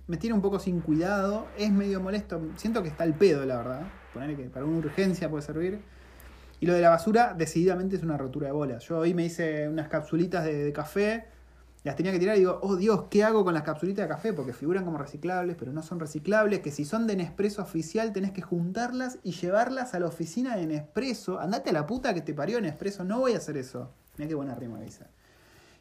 me 0.09 0.17
tiene 0.17 0.35
un 0.35 0.43
poco 0.43 0.59
sin 0.59 0.81
cuidado, 0.81 1.47
es 1.57 1.71
medio 1.71 2.01
molesto. 2.01 2.41
Siento 2.57 2.83
que 2.83 2.89
está 2.89 3.05
el 3.05 3.15
pedo, 3.15 3.47
la 3.47 3.59
verdad. 3.59 3.83
Poner 4.13 4.37
que 4.37 4.51
para 4.51 4.67
una 4.67 4.79
urgencia 4.79 5.31
puede 5.31 5.43
servir. 5.43 5.81
Y 6.61 6.67
lo 6.67 6.75
de 6.75 6.81
la 6.81 6.91
basura, 6.91 7.35
decididamente 7.37 7.97
es 7.97 8.03
una 8.03 8.17
rotura 8.17 8.49
de 8.49 8.53
bolas. 8.53 8.85
Yo 8.85 8.99
hoy 8.99 9.15
me 9.15 9.25
hice 9.25 9.69
unas 9.69 9.89
capsulitas 9.89 10.45
de, 10.45 10.73
café, 10.73 11.27
las 11.85 11.95
tenía 11.95 12.11
que 12.11 12.19
tirar 12.19 12.37
y 12.37 12.41
digo, 12.41 12.59
oh 12.63 12.77
Dios, 12.77 13.05
¿qué 13.11 13.23
hago 13.23 13.45
con 13.45 13.55
las 13.55 13.63
capsulitas 13.63 14.05
de 14.05 14.09
café? 14.09 14.33
Porque 14.33 14.53
figuran 14.53 14.85
como 14.85 14.99
reciclables, 14.99 15.57
pero 15.57 15.73
no 15.73 15.83
son 15.83 16.01
reciclables. 16.01 16.61
Que 16.61 16.73
si 16.73 16.85
son 16.85 17.07
de 17.07 17.17
Nespresso 17.17 17.63
oficial, 17.63 18.13
tenés 18.13 18.33
que 18.33 18.43
juntarlas 18.43 19.19
y 19.23 19.33
llevarlas 19.33 19.95
a 19.95 20.01
la 20.01 20.07
oficina 20.07 20.57
de 20.57 20.67
Nespresso. 20.67 21.39
Andate 21.39 21.71
a 21.71 21.73
la 21.73 21.87
puta 21.87 22.13
que 22.13 22.23
te 22.23 22.35
parió 22.35 22.61
Nespresso, 22.61 23.05
no 23.05 23.21
voy 23.21 23.35
a 23.35 23.37
hacer 23.37 23.57
eso. 23.57 23.93
Mira 24.17 24.29
qué 24.29 24.35
buena 24.35 24.57
rima, 24.57 24.85
Isa. 24.85 25.07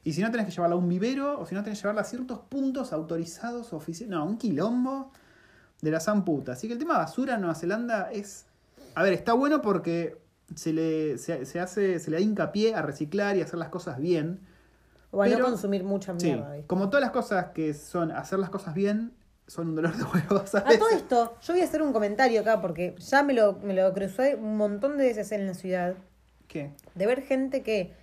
Y 0.04 0.14
si 0.14 0.22
no 0.22 0.30
tenés 0.30 0.46
que 0.46 0.52
llevarla 0.52 0.76
a 0.76 0.80
un 0.80 0.88
vivero, 0.88 1.40
o 1.40 1.46
si 1.46 1.56
no 1.56 1.64
tenés 1.64 1.80
que 1.80 1.84
llevarla 1.84 2.02
a 2.02 2.06
ciertos 2.06 2.40
puntos 2.48 2.94
autorizados 2.94 3.74
oficiales. 3.74 4.12
No, 4.12 4.26
un 4.26 4.38
quilombo 4.38 5.12
de 5.82 5.92
la 5.92 6.00
san 6.00 6.24
puta. 6.24 6.54
Así 6.54 6.68
que 6.68 6.74
el 6.74 6.80
tema 6.80 6.98
basura 6.98 7.36
en 7.36 7.42
Nueva 7.42 7.56
Zelanda 7.56 8.12
es. 8.12 8.46
A 8.96 9.04
ver, 9.04 9.14
está 9.14 9.34
bueno 9.34 9.62
porque 9.62 10.27
se 10.56 10.74
le, 10.74 11.18
se, 11.18 11.46
se 11.46 11.60
hace, 11.60 12.00
se 12.00 12.12
le 12.12 12.18
da 12.18 12.22
hincapié 12.24 12.76
a 12.76 12.82
reciclar 12.82 13.36
y 13.38 13.42
hacer 13.42 13.60
las 13.60 13.70
cosas 13.70 13.98
bien. 14.00 14.40
O 15.12 15.22
a 15.22 15.26
Pero- 15.26 15.40
no 15.40 15.46
consumir 15.46 15.84
mucha 15.84 16.18
Sí, 16.20 16.28
mierda. 16.28 16.52
¿viste? 16.54 16.68
como 16.68 16.90
todas 16.90 17.02
las 17.02 17.12
cosas 17.12 17.48
que 17.54 17.74
son 17.74 18.12
hacer 18.12 18.40
las 18.40 18.50
cosas 18.50 18.74
bien, 18.74 19.14
son 19.48 19.70
un 19.70 19.76
dolor 19.76 19.96
de 19.96 20.04
huevos. 20.04 20.54
a 20.56 20.60
A 20.60 20.64
todo 20.78 20.90
esto, 20.90 21.38
yo 21.42 21.54
voy 21.54 21.62
a 21.62 21.66
hacer 21.66 21.82
un 21.82 21.94
comentario 21.94 22.42
acá 22.42 22.62
porque 22.62 22.96
ya 23.00 23.24
me 23.24 23.34
lo, 23.34 23.54
me 23.64 23.74
lo 23.74 23.94
crucé 23.94 24.36
un 24.36 24.58
montón 24.58 24.98
de 24.98 25.06
veces 25.06 25.32
en 25.32 25.48
la 25.48 25.54
ciudad. 25.54 25.96
¿Qué? 26.48 26.72
De 26.96 27.08
ver 27.08 27.22
gente 27.24 27.62
que 27.64 27.94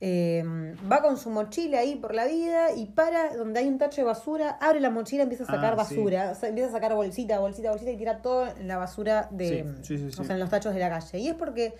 eh, 0.00 0.44
va 0.90 1.02
con 1.02 1.16
su 1.16 1.28
mochila 1.30 1.80
ahí 1.80 1.96
por 1.96 2.14
la 2.14 2.26
vida 2.26 2.72
y 2.72 2.86
para 2.86 3.34
donde 3.36 3.58
hay 3.60 3.66
un 3.68 3.78
tacho 3.78 4.00
de 4.00 4.04
basura, 4.06 4.56
abre 4.60 4.78
la 4.80 4.90
mochila, 4.90 5.24
empieza 5.24 5.42
a 5.44 5.46
sacar 5.46 5.72
Ah, 5.72 5.76
basura, 5.76 6.36
empieza 6.42 6.68
a 6.70 6.72
sacar 6.72 6.94
bolsita, 6.94 7.38
bolsita, 7.40 7.70
bolsita 7.70 7.90
y 7.90 7.96
tira 7.96 8.22
todo 8.22 8.46
en 8.46 8.68
la 8.68 8.76
basura 8.76 9.28
de, 9.32 9.64
Sí, 9.82 9.96
sí, 9.96 9.98
sí, 10.04 10.12
sí. 10.12 10.20
o 10.20 10.24
sea, 10.24 10.34
en 10.34 10.40
los 10.40 10.50
tachos 10.50 10.72
de 10.74 10.80
la 10.80 10.88
calle. 10.88 11.18
Y 11.18 11.28
es 11.28 11.34
porque 11.34 11.74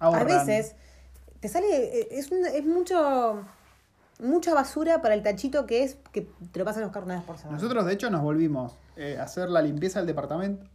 Ahorran. 0.00 0.22
a 0.22 0.24
veces 0.44 0.74
te 1.40 1.48
sale, 1.48 1.66
eh, 2.00 2.08
es, 2.10 2.30
un- 2.32 2.46
es 2.46 2.64
mucho, 2.64 3.42
mucha 4.18 4.54
basura 4.54 5.00
para 5.02 5.14
el 5.14 5.22
tachito 5.22 5.66
que 5.66 5.82
es 5.84 5.96
que 6.12 6.22
te 6.50 6.58
lo 6.58 6.64
pasan 6.64 6.82
a 6.82 6.86
buscar 6.86 7.04
una 7.04 7.14
vez 7.16 7.24
por 7.24 7.38
semana. 7.38 7.58
Nosotros, 7.58 7.86
de 7.86 7.92
hecho, 7.92 8.10
nos 8.10 8.22
volvimos 8.22 8.76
eh, 8.96 9.18
a 9.20 9.24
hacer 9.24 9.48
la 9.50 9.62
limpieza 9.62 10.00
del 10.00 10.06
departamento. 10.08 10.66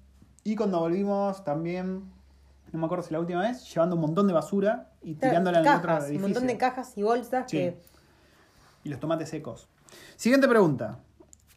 Y 0.46 0.56
cuando 0.56 0.80
volvimos 0.80 1.44
también, 1.44 2.04
no 2.72 2.80
me 2.80 2.86
acuerdo 2.86 3.04
si 3.04 3.14
la 3.14 3.20
última 3.20 3.42
vez, 3.42 3.64
llevando 3.74 3.96
un 3.96 4.02
montón 4.02 4.28
de 4.28 4.34
basura 4.34 4.92
y 5.02 5.16
Claro, 5.16 5.32
tirándola 5.32 5.60
en 5.60 5.66
el 5.68 5.76
otro 5.76 5.92
edificio. 5.98 6.16
un 6.18 6.22
montón 6.22 6.48
de 6.48 6.58
cajas 6.58 6.98
y 6.98 7.04
bolsas 7.04 7.50
Sí. 7.50 7.58
que 7.58 7.78
Y 8.84 8.90
los 8.90 9.00
tomates 9.00 9.30
secos. 9.30 9.68
Siguiente 10.16 10.48
pregunta. 10.48 11.00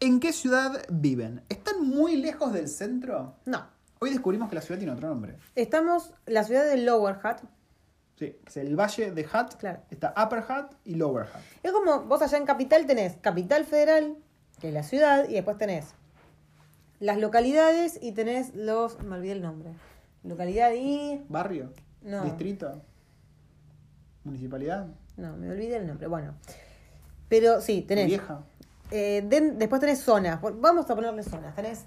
¿En 0.01 0.19
qué 0.19 0.33
ciudad 0.33 0.83
viven? 0.91 1.43
¿Están 1.49 1.87
muy 1.87 2.17
lejos 2.17 2.53
del 2.53 2.69
centro? 2.69 3.35
no. 3.47 3.71
Hoy 4.01 4.11
descubrimos 4.11 4.49
que 4.49 4.57
la 4.57 4.61
ciudad 4.63 4.79
tiene 4.81 4.93
otro 4.93 5.07
nombre. 5.09 5.37
Estamos 5.55 6.13
la 6.27 6.43
ciudad 6.43 6.65
de 6.65 6.77
Lower 6.79 7.19
Hat. 7.23 7.39
Sí, 8.19 8.37
es 8.45 8.57
el 8.57 8.75
valle 8.75 9.13
de 9.13 9.23
Hutt. 9.23 9.55
Claro. 9.61 9.79
Está 9.93 10.13
Upper 10.21 10.41
Hutt 10.41 10.73
y 10.85 10.97
Lower 10.97 11.27
Hutt. 11.27 11.41
Es 11.63 11.71
como 11.71 12.01
vos 12.03 12.21
allá 12.21 12.37
en 12.37 12.45
Capital 12.45 12.85
tenés 12.87 13.17
Capital 13.21 13.65
Federal, 13.65 14.17
que 14.61 14.69
es 14.71 14.75
la 14.75 14.83
ciudad, 14.83 15.29
y 15.29 15.35
después 15.35 15.57
tenés 15.57 15.95
las 16.99 17.19
localidades 17.19 17.97
y 18.03 18.11
tenés 18.11 18.53
los. 18.57 19.01
Me 19.05 19.15
olvidé 19.15 19.35
el 19.35 19.43
nombre. 19.43 19.71
Localidad 20.25 20.71
y. 20.73 21.21
¿Barrio? 21.29 21.73
No. 22.03 22.25
¿Distrito? 22.25 22.81
¿Municipalidad? 24.25 24.87
No, 25.17 25.37
me 25.37 25.51
olvidé 25.51 25.77
el 25.77 25.87
nombre. 25.87 26.07
Bueno. 26.07 26.35
Pero 27.29 27.61
sí, 27.61 27.83
tenés. 27.83 28.07
¿Vieja? 28.07 28.41
eh, 28.91 29.25
den- 29.27 29.59
después 29.59 29.81
tenés 29.81 30.01
zonas. 30.01 30.41
Vamos 30.41 30.89
a 30.91 30.95
ponerle 30.95 31.23
zonas. 31.23 31.55
Tenés 31.55 31.87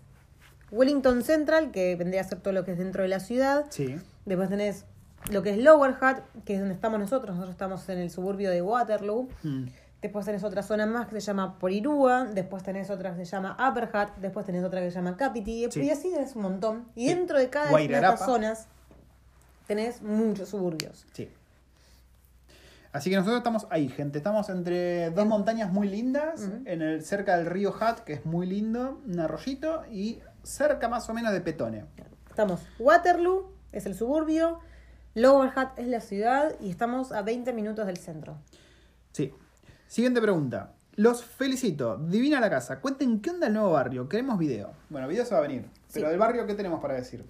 Wellington 0.71 1.21
Central, 1.23 1.71
que 1.71 1.95
vendría 1.95 2.21
a 2.21 2.23
ser 2.23 2.39
todo 2.39 2.53
lo 2.53 2.65
que 2.65 2.71
es 2.71 2.77
dentro 2.77 3.03
de 3.03 3.09
la 3.09 3.19
ciudad. 3.19 3.65
Sí. 3.69 3.95
Después 4.25 4.49
tenés 4.49 4.85
lo 5.31 5.41
que 5.43 5.51
es 5.51 5.57
Lower 5.57 5.95
Hat, 6.01 6.19
que 6.45 6.55
es 6.55 6.59
donde 6.59 6.73
estamos 6.75 6.99
nosotros. 6.99 7.29
Nosotros 7.35 7.53
estamos 7.53 7.87
en 7.89 7.99
el 7.99 8.09
suburbio 8.11 8.49
de 8.51 8.61
Waterloo. 8.61 9.29
Mm. 9.43 9.65
Después 10.05 10.23
tenés 10.23 10.43
otra 10.43 10.61
zona 10.61 10.85
más 10.85 11.07
que 11.07 11.15
se 11.19 11.21
llama 11.25 11.57
Porirúa. 11.57 12.25
Después 12.25 12.61
tenés 12.61 12.91
otra 12.91 13.15
que 13.15 13.25
se 13.25 13.31
llama 13.31 13.57
Upper 13.59 13.89
Hat. 13.91 14.09
Después 14.17 14.45
tenés 14.45 14.63
otra 14.63 14.79
que 14.79 14.91
se 14.91 14.95
llama 14.97 15.17
Capiti. 15.17 15.65
Sí. 15.71 15.81
Y 15.81 15.89
así 15.89 16.11
tenés 16.11 16.35
un 16.35 16.43
montón. 16.43 16.85
Y 16.93 17.07
Sí. 17.07 17.15
dentro 17.15 17.39
de 17.39 17.49
cada 17.49 17.71
una 17.71 17.79
de 17.79 17.93
estas 17.95 18.19
zonas 18.23 18.67
tenés 19.65 20.03
muchos 20.03 20.49
suburbios. 20.49 21.07
Sí. 21.13 21.27
Así 22.91 23.09
que 23.09 23.15
nosotros 23.15 23.39
estamos 23.39 23.65
ahí, 23.71 23.89
gente. 23.89 24.19
Estamos 24.19 24.47
entre 24.49 25.09
dos 25.09 25.25
montañas 25.25 25.71
muy 25.73 25.87
lindas, 25.89 26.49
en 26.65 26.83
el, 26.83 27.03
cerca 27.03 27.35
del 27.35 27.47
río 27.47 27.71
Hutt, 27.71 28.01
que 28.01 28.13
es 28.13 28.27
muy 28.27 28.45
lindo, 28.45 29.01
un 29.07 29.19
arroyito, 29.19 29.85
y 29.91 30.19
cerca 30.43 30.87
más 30.87 31.09
o 31.09 31.15
menos 31.15 31.33
de 31.33 31.41
Petone. 31.41 31.85
Estamos 32.29 32.61
Waterloo, 32.77 33.51
es 33.71 33.87
el 33.87 33.95
suburbio. 33.95 34.59
Lower 35.15 35.51
Hat 35.55 35.79
es 35.79 35.87
la 35.87 35.99
ciudad. 35.99 36.53
Y 36.61 36.69
estamos 36.69 37.11
a 37.11 37.23
20 37.23 37.53
minutos 37.53 37.87
del 37.87 37.97
centro. 37.97 38.37
Sí. 39.13 39.33
Siguiente 39.95 40.21
pregunta. 40.21 40.73
Los 40.95 41.23
felicito. 41.23 41.95
Divina 41.95 42.41
la 42.41 42.49
casa. 42.49 42.81
Cuenten 42.81 43.21
qué 43.21 43.29
onda 43.29 43.47
el 43.47 43.53
nuevo 43.53 43.71
barrio. 43.71 44.09
Queremos 44.09 44.37
video. 44.37 44.73
Bueno, 44.89 45.07
video 45.07 45.23
se 45.23 45.33
va 45.33 45.37
a 45.39 45.43
venir. 45.43 45.69
Pero 45.93 46.07
Sí. 46.07 46.09
del 46.11 46.19
barrio, 46.19 46.45
¿qué 46.45 46.53
tenemos 46.53 46.81
para 46.81 46.95
decir? 46.95 47.23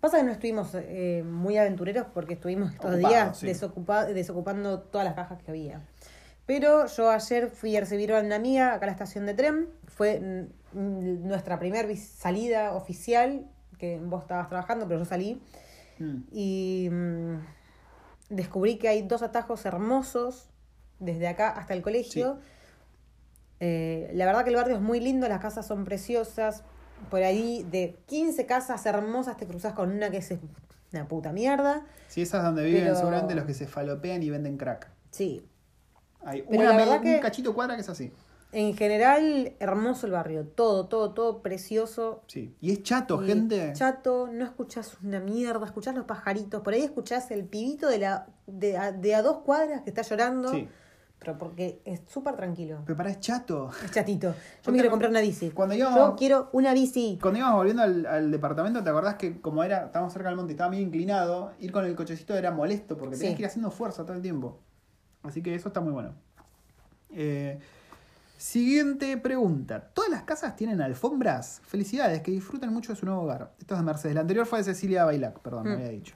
Pasa 0.00 0.16
que 0.16 0.24
no 0.24 0.32
estuvimos 0.32 0.70
eh, 0.74 1.22
muy 1.24 1.56
aventureros 1.56 2.08
porque 2.12 2.34
estuvimos 2.34 2.72
estos 2.72 2.94
Ocupados, 2.94 3.08
días 3.10 3.38
sí. 3.38 4.12
desocupando 4.12 4.80
todas 4.80 5.04
las 5.04 5.14
cajas 5.14 5.40
que 5.40 5.52
había. 5.52 5.86
Pero 6.46 6.86
yo 6.86 7.10
ayer 7.10 7.48
fui 7.48 7.76
a 7.76 7.80
recibir 7.80 8.12
a 8.12 8.18
una 8.18 8.34
amiga 8.34 8.74
acá 8.74 8.86
a 8.86 8.88
la 8.88 8.92
estación 8.92 9.24
de 9.24 9.34
tren. 9.34 9.68
Fue 9.86 10.18
mm, 10.72 11.28
nuestra 11.28 11.60
primera 11.60 11.88
salida 11.94 12.72
oficial, 12.72 13.46
que 13.78 14.00
vos 14.02 14.22
estabas 14.22 14.48
trabajando, 14.48 14.88
pero 14.88 14.98
yo 14.98 15.04
salí. 15.04 15.40
Mm. 16.00 16.22
Y 16.32 16.88
mm, 16.90 17.36
descubrí 18.30 18.78
que 18.78 18.88
hay 18.88 19.02
dos 19.02 19.22
atajos 19.22 19.64
hermosos 19.64 20.49
desde 21.00 21.26
acá 21.28 21.50
hasta 21.50 21.74
el 21.74 21.82
colegio. 21.82 22.38
Eh, 23.58 24.10
la 24.14 24.24
verdad 24.26 24.44
que 24.44 24.50
el 24.50 24.56
barrio 24.56 24.76
es 24.76 24.82
muy 24.82 25.00
lindo, 25.00 25.28
las 25.28 25.40
casas 25.40 25.66
son 25.66 25.84
preciosas. 25.84 26.62
Por 27.10 27.22
ahí 27.22 27.66
de 27.70 27.98
15 28.06 28.46
casas 28.46 28.84
hermosas 28.86 29.36
te 29.36 29.46
cruzas 29.46 29.72
con 29.72 29.90
una 29.90 30.10
que 30.10 30.18
es 30.18 30.32
una 30.92 31.08
puta 31.08 31.32
mierda. 31.32 31.84
Sí, 32.08 32.22
esas 32.22 32.42
donde 32.42 32.64
viven 32.64 32.84
Pero- 32.84 32.96
seguramente 32.96 33.34
los 33.34 33.44
que 33.44 33.54
se 33.54 33.66
falopean 33.66 34.22
y 34.22 34.30
venden 34.30 34.56
crack. 34.56 34.90
Sí. 35.10 35.46
Hay 36.22 36.42
Pero 36.42 36.62
una 36.62 36.70
la 36.72 36.76
verdad 36.76 37.00
un 37.02 37.18
cachito 37.20 37.54
cuadra 37.54 37.74
que 37.74 37.80
es 37.82 37.88
así. 37.88 38.12
En 38.52 38.76
general, 38.76 39.52
hermoso 39.60 40.06
el 40.06 40.12
barrio. 40.12 40.44
Todo, 40.44 40.86
todo, 40.86 41.12
todo 41.12 41.40
precioso. 41.40 42.22
Sí. 42.26 42.54
Y 42.60 42.72
es 42.72 42.82
chato, 42.82 43.22
Y 43.22 43.28
gente. 43.28 43.72
Chato, 43.74 44.28
no 44.30 44.44
escuchás 44.44 44.98
una 45.04 45.20
mierda, 45.20 45.64
escuchás 45.64 45.94
los 45.94 46.04
pajaritos. 46.04 46.60
Por 46.62 46.74
ahí 46.74 46.82
escuchás 46.82 47.30
el 47.30 47.44
pibito 47.44 47.86
de, 47.88 47.98
la, 47.98 48.26
de, 48.48 48.76
a, 48.76 48.90
de 48.92 49.14
a 49.14 49.22
dos 49.22 49.38
cuadras 49.38 49.82
que 49.82 49.90
está 49.90 50.02
llorando. 50.02 50.50
Sí. 50.50 50.68
Pero 51.20 51.36
porque 51.36 51.82
es 51.84 52.00
súper 52.08 52.34
tranquilo. 52.34 52.78
Pero 52.86 52.96
para 52.96 53.10
es 53.10 53.20
chato. 53.20 53.70
Es 53.84 53.90
chatito. 53.90 54.34
Yo 54.64 54.72
me 54.72 54.78
quiero 54.78 54.90
comprar 54.90 55.10
una 55.10 55.20
bici. 55.20 55.50
cuando 55.50 55.74
íbamos- 55.74 55.98
Yo 55.98 56.16
quiero 56.16 56.48
una 56.52 56.72
bici. 56.72 57.18
Cuando 57.20 57.38
íbamos 57.38 57.56
volviendo 57.58 57.82
al, 57.82 58.06
al 58.06 58.30
departamento, 58.30 58.82
¿te 58.82 58.88
acordás 58.88 59.16
que 59.16 59.38
como 59.40 59.62
era, 59.62 59.84
estábamos 59.84 60.14
cerca 60.14 60.28
del 60.28 60.36
monte 60.38 60.52
y 60.52 60.54
estaba 60.54 60.70
medio 60.70 60.82
inclinado, 60.82 61.52
ir 61.60 61.72
con 61.72 61.84
el 61.84 61.94
cochecito 61.94 62.34
era 62.34 62.50
molesto 62.50 62.96
porque 62.96 63.16
tenías 63.16 63.32
Sí. 63.32 63.36
que 63.36 63.42
ir 63.42 63.46
haciendo 63.46 63.70
fuerza 63.70 64.04
todo 64.04 64.16
el 64.16 64.22
tiempo. 64.22 64.58
Así 65.22 65.42
que 65.42 65.54
eso 65.54 65.68
está 65.68 65.80
muy 65.82 65.92
bueno. 65.92 66.14
Eh, 67.10 67.58
siguiente 68.38 69.16
pregunta. 69.18 69.90
¿Todas 69.92 70.10
las 70.10 70.22
casas 70.22 70.56
tienen 70.56 70.80
alfombras? 70.80 71.60
Felicidades, 71.64 72.22
que 72.22 72.30
disfruten 72.30 72.72
mucho 72.72 72.92
de 72.94 72.98
su 72.98 73.04
nuevo 73.06 73.22
hogar. 73.22 73.52
Esto 73.58 73.74
es 73.74 73.80
de 73.80 73.84
Mercedes. 73.86 74.14
La 74.14 74.22
anterior 74.22 74.46
fue 74.46 74.60
de 74.60 74.64
Cecilia 74.64 75.04
Bailac, 75.04 75.38
perdón, 75.40 75.64
me 75.64 75.70
Mm. 75.70 75.74
había 75.74 75.88
dicho. 75.90 76.14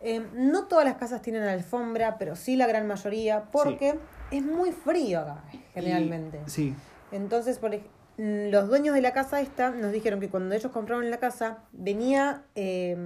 Eh, 0.00 0.26
no 0.34 0.64
todas 0.64 0.84
las 0.84 0.96
casas 0.96 1.22
tienen 1.22 1.42
alfombra, 1.44 2.16
pero 2.18 2.34
sí 2.34 2.56
la 2.56 2.66
gran 2.66 2.86
mayoría, 2.88 3.44
porque 3.52 3.98
es 4.32 4.42
muy 4.42 4.72
frío 4.72 5.20
acá, 5.20 5.44
generalmente. 5.74 6.40
Y- 6.46 6.50
sí, 6.50 6.74
Entonces, 7.12 7.58
por 7.58 7.72
los 8.18 8.68
dueños 8.68 8.94
de 8.94 9.00
la 9.00 9.12
casa 9.12 9.40
esta 9.40 9.70
nos 9.70 9.92
dijeron 9.92 10.20
que 10.20 10.28
cuando 10.28 10.54
ellos 10.54 10.70
compraron 10.72 11.10
la 11.10 11.18
casa, 11.18 11.58
venía 11.72 12.42
eh, 12.54 12.96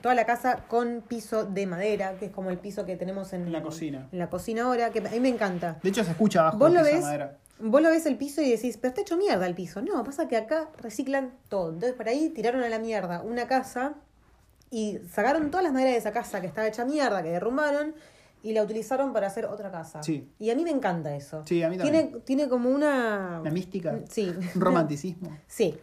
toda 0.00 0.14
la 0.14 0.24
casa 0.26 0.64
con 0.68 1.02
piso 1.06 1.44
de 1.44 1.66
madera, 1.66 2.14
que 2.18 2.26
es 2.26 2.30
como 2.32 2.50
el 2.50 2.58
piso 2.58 2.84
que 2.84 2.96
tenemos 2.96 3.32
en, 3.32 3.50
la 3.52 3.62
cocina. 3.62 4.08
En 4.12 4.18
la 4.18 4.28
cocina 4.30 4.64
ahora, 4.64 4.90
que 4.90 4.98
a 5.00 5.10
mí 5.10 5.20
me 5.20 5.28
encanta. 5.28 5.78
De 5.82 5.88
hecho, 5.90 6.02
se 6.04 6.10
escucha 6.10 6.40
abajo 6.40 6.58
Vos 6.58 6.68
el 6.68 6.74
lo 6.74 6.80
piso 6.80 6.88
de 6.90 6.94
ves, 6.96 7.02
madera. 7.04 7.38
vos 7.60 7.82
lo 7.82 7.90
ves 7.90 8.06
el 8.06 8.16
piso 8.16 8.40
y 8.42 8.50
decís, 8.50 8.76
pero 8.78 8.88
está 8.88 9.02
hecho 9.02 9.16
mierda 9.16 9.46
el 9.46 9.54
piso. 9.54 9.80
No, 9.82 10.02
pasa 10.02 10.28
que 10.28 10.36
acá 10.36 10.68
reciclan 10.78 11.32
todo. 11.48 11.68
Entonces, 11.70 11.94
por 11.94 12.08
ahí 12.08 12.30
tiraron 12.30 12.62
a 12.62 12.68
la 12.68 12.78
mierda 12.78 13.22
una 13.22 13.46
casa 13.46 13.94
y 14.70 14.98
sacaron 15.12 15.50
todas 15.50 15.62
las 15.64 15.72
maderas 15.72 15.92
de 15.92 15.98
esa 15.98 16.12
casa 16.12 16.40
que 16.40 16.46
estaba 16.46 16.66
hecha 16.66 16.84
mierda, 16.84 17.22
que 17.22 17.30
derrumbaron, 17.30 17.94
y 18.42 18.52
la 18.52 18.62
utilizaron 18.62 19.12
para 19.12 19.26
hacer 19.28 19.44
otra 19.46 19.70
casa. 19.70 20.02
Sí. 20.02 20.28
Y 20.38 20.50
a 20.50 20.54
mí 20.56 20.64
me 20.64 20.70
encanta 20.70 21.14
eso. 21.14 21.42
Sí, 21.46 21.62
a 21.62 21.68
mí 21.68 21.78
Tiene, 21.78 22.02
también. 22.02 22.22
tiene 22.24 22.48
como 22.48 22.70
una... 22.70 23.38
Una 23.40 23.50
mística. 23.50 23.98
Sí. 24.08 24.32
Un 24.54 24.60
romanticismo. 24.60 25.36
Sí. 25.46 25.78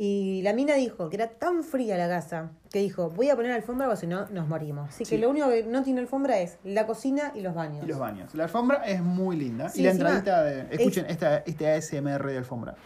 Y 0.00 0.42
la 0.42 0.52
mina 0.52 0.74
dijo 0.74 1.08
que 1.10 1.16
era 1.16 1.28
tan 1.28 1.64
fría 1.64 1.96
la 1.96 2.08
casa 2.08 2.50
que 2.70 2.78
dijo, 2.78 3.10
voy 3.10 3.30
a 3.30 3.34
poner 3.36 3.50
alfombra 3.50 3.88
o 3.88 3.96
si 3.96 4.06
no 4.06 4.28
nos 4.30 4.46
morimos. 4.46 4.90
Así 4.90 5.04
Sí. 5.04 5.16
que 5.16 5.18
lo 5.20 5.28
único 5.28 5.48
que 5.48 5.64
no 5.64 5.82
tiene 5.82 6.00
alfombra 6.00 6.38
es 6.38 6.56
la 6.62 6.86
cocina 6.86 7.32
y 7.34 7.40
los 7.40 7.52
baños. 7.52 7.82
Y 7.84 7.88
los 7.88 7.98
baños. 7.98 8.32
La 8.36 8.44
alfombra 8.44 8.84
es 8.86 9.02
muy 9.02 9.36
linda. 9.36 9.68
Sí, 9.68 9.80
y 9.80 9.84
la 9.84 9.90
entradita 9.90 10.44
de. 10.44 10.68
Escuchen 10.70 11.04
esta, 11.06 11.38
este 11.38 11.68
ASMR 11.72 12.24
de 12.30 12.38
alfombra. 12.38 12.76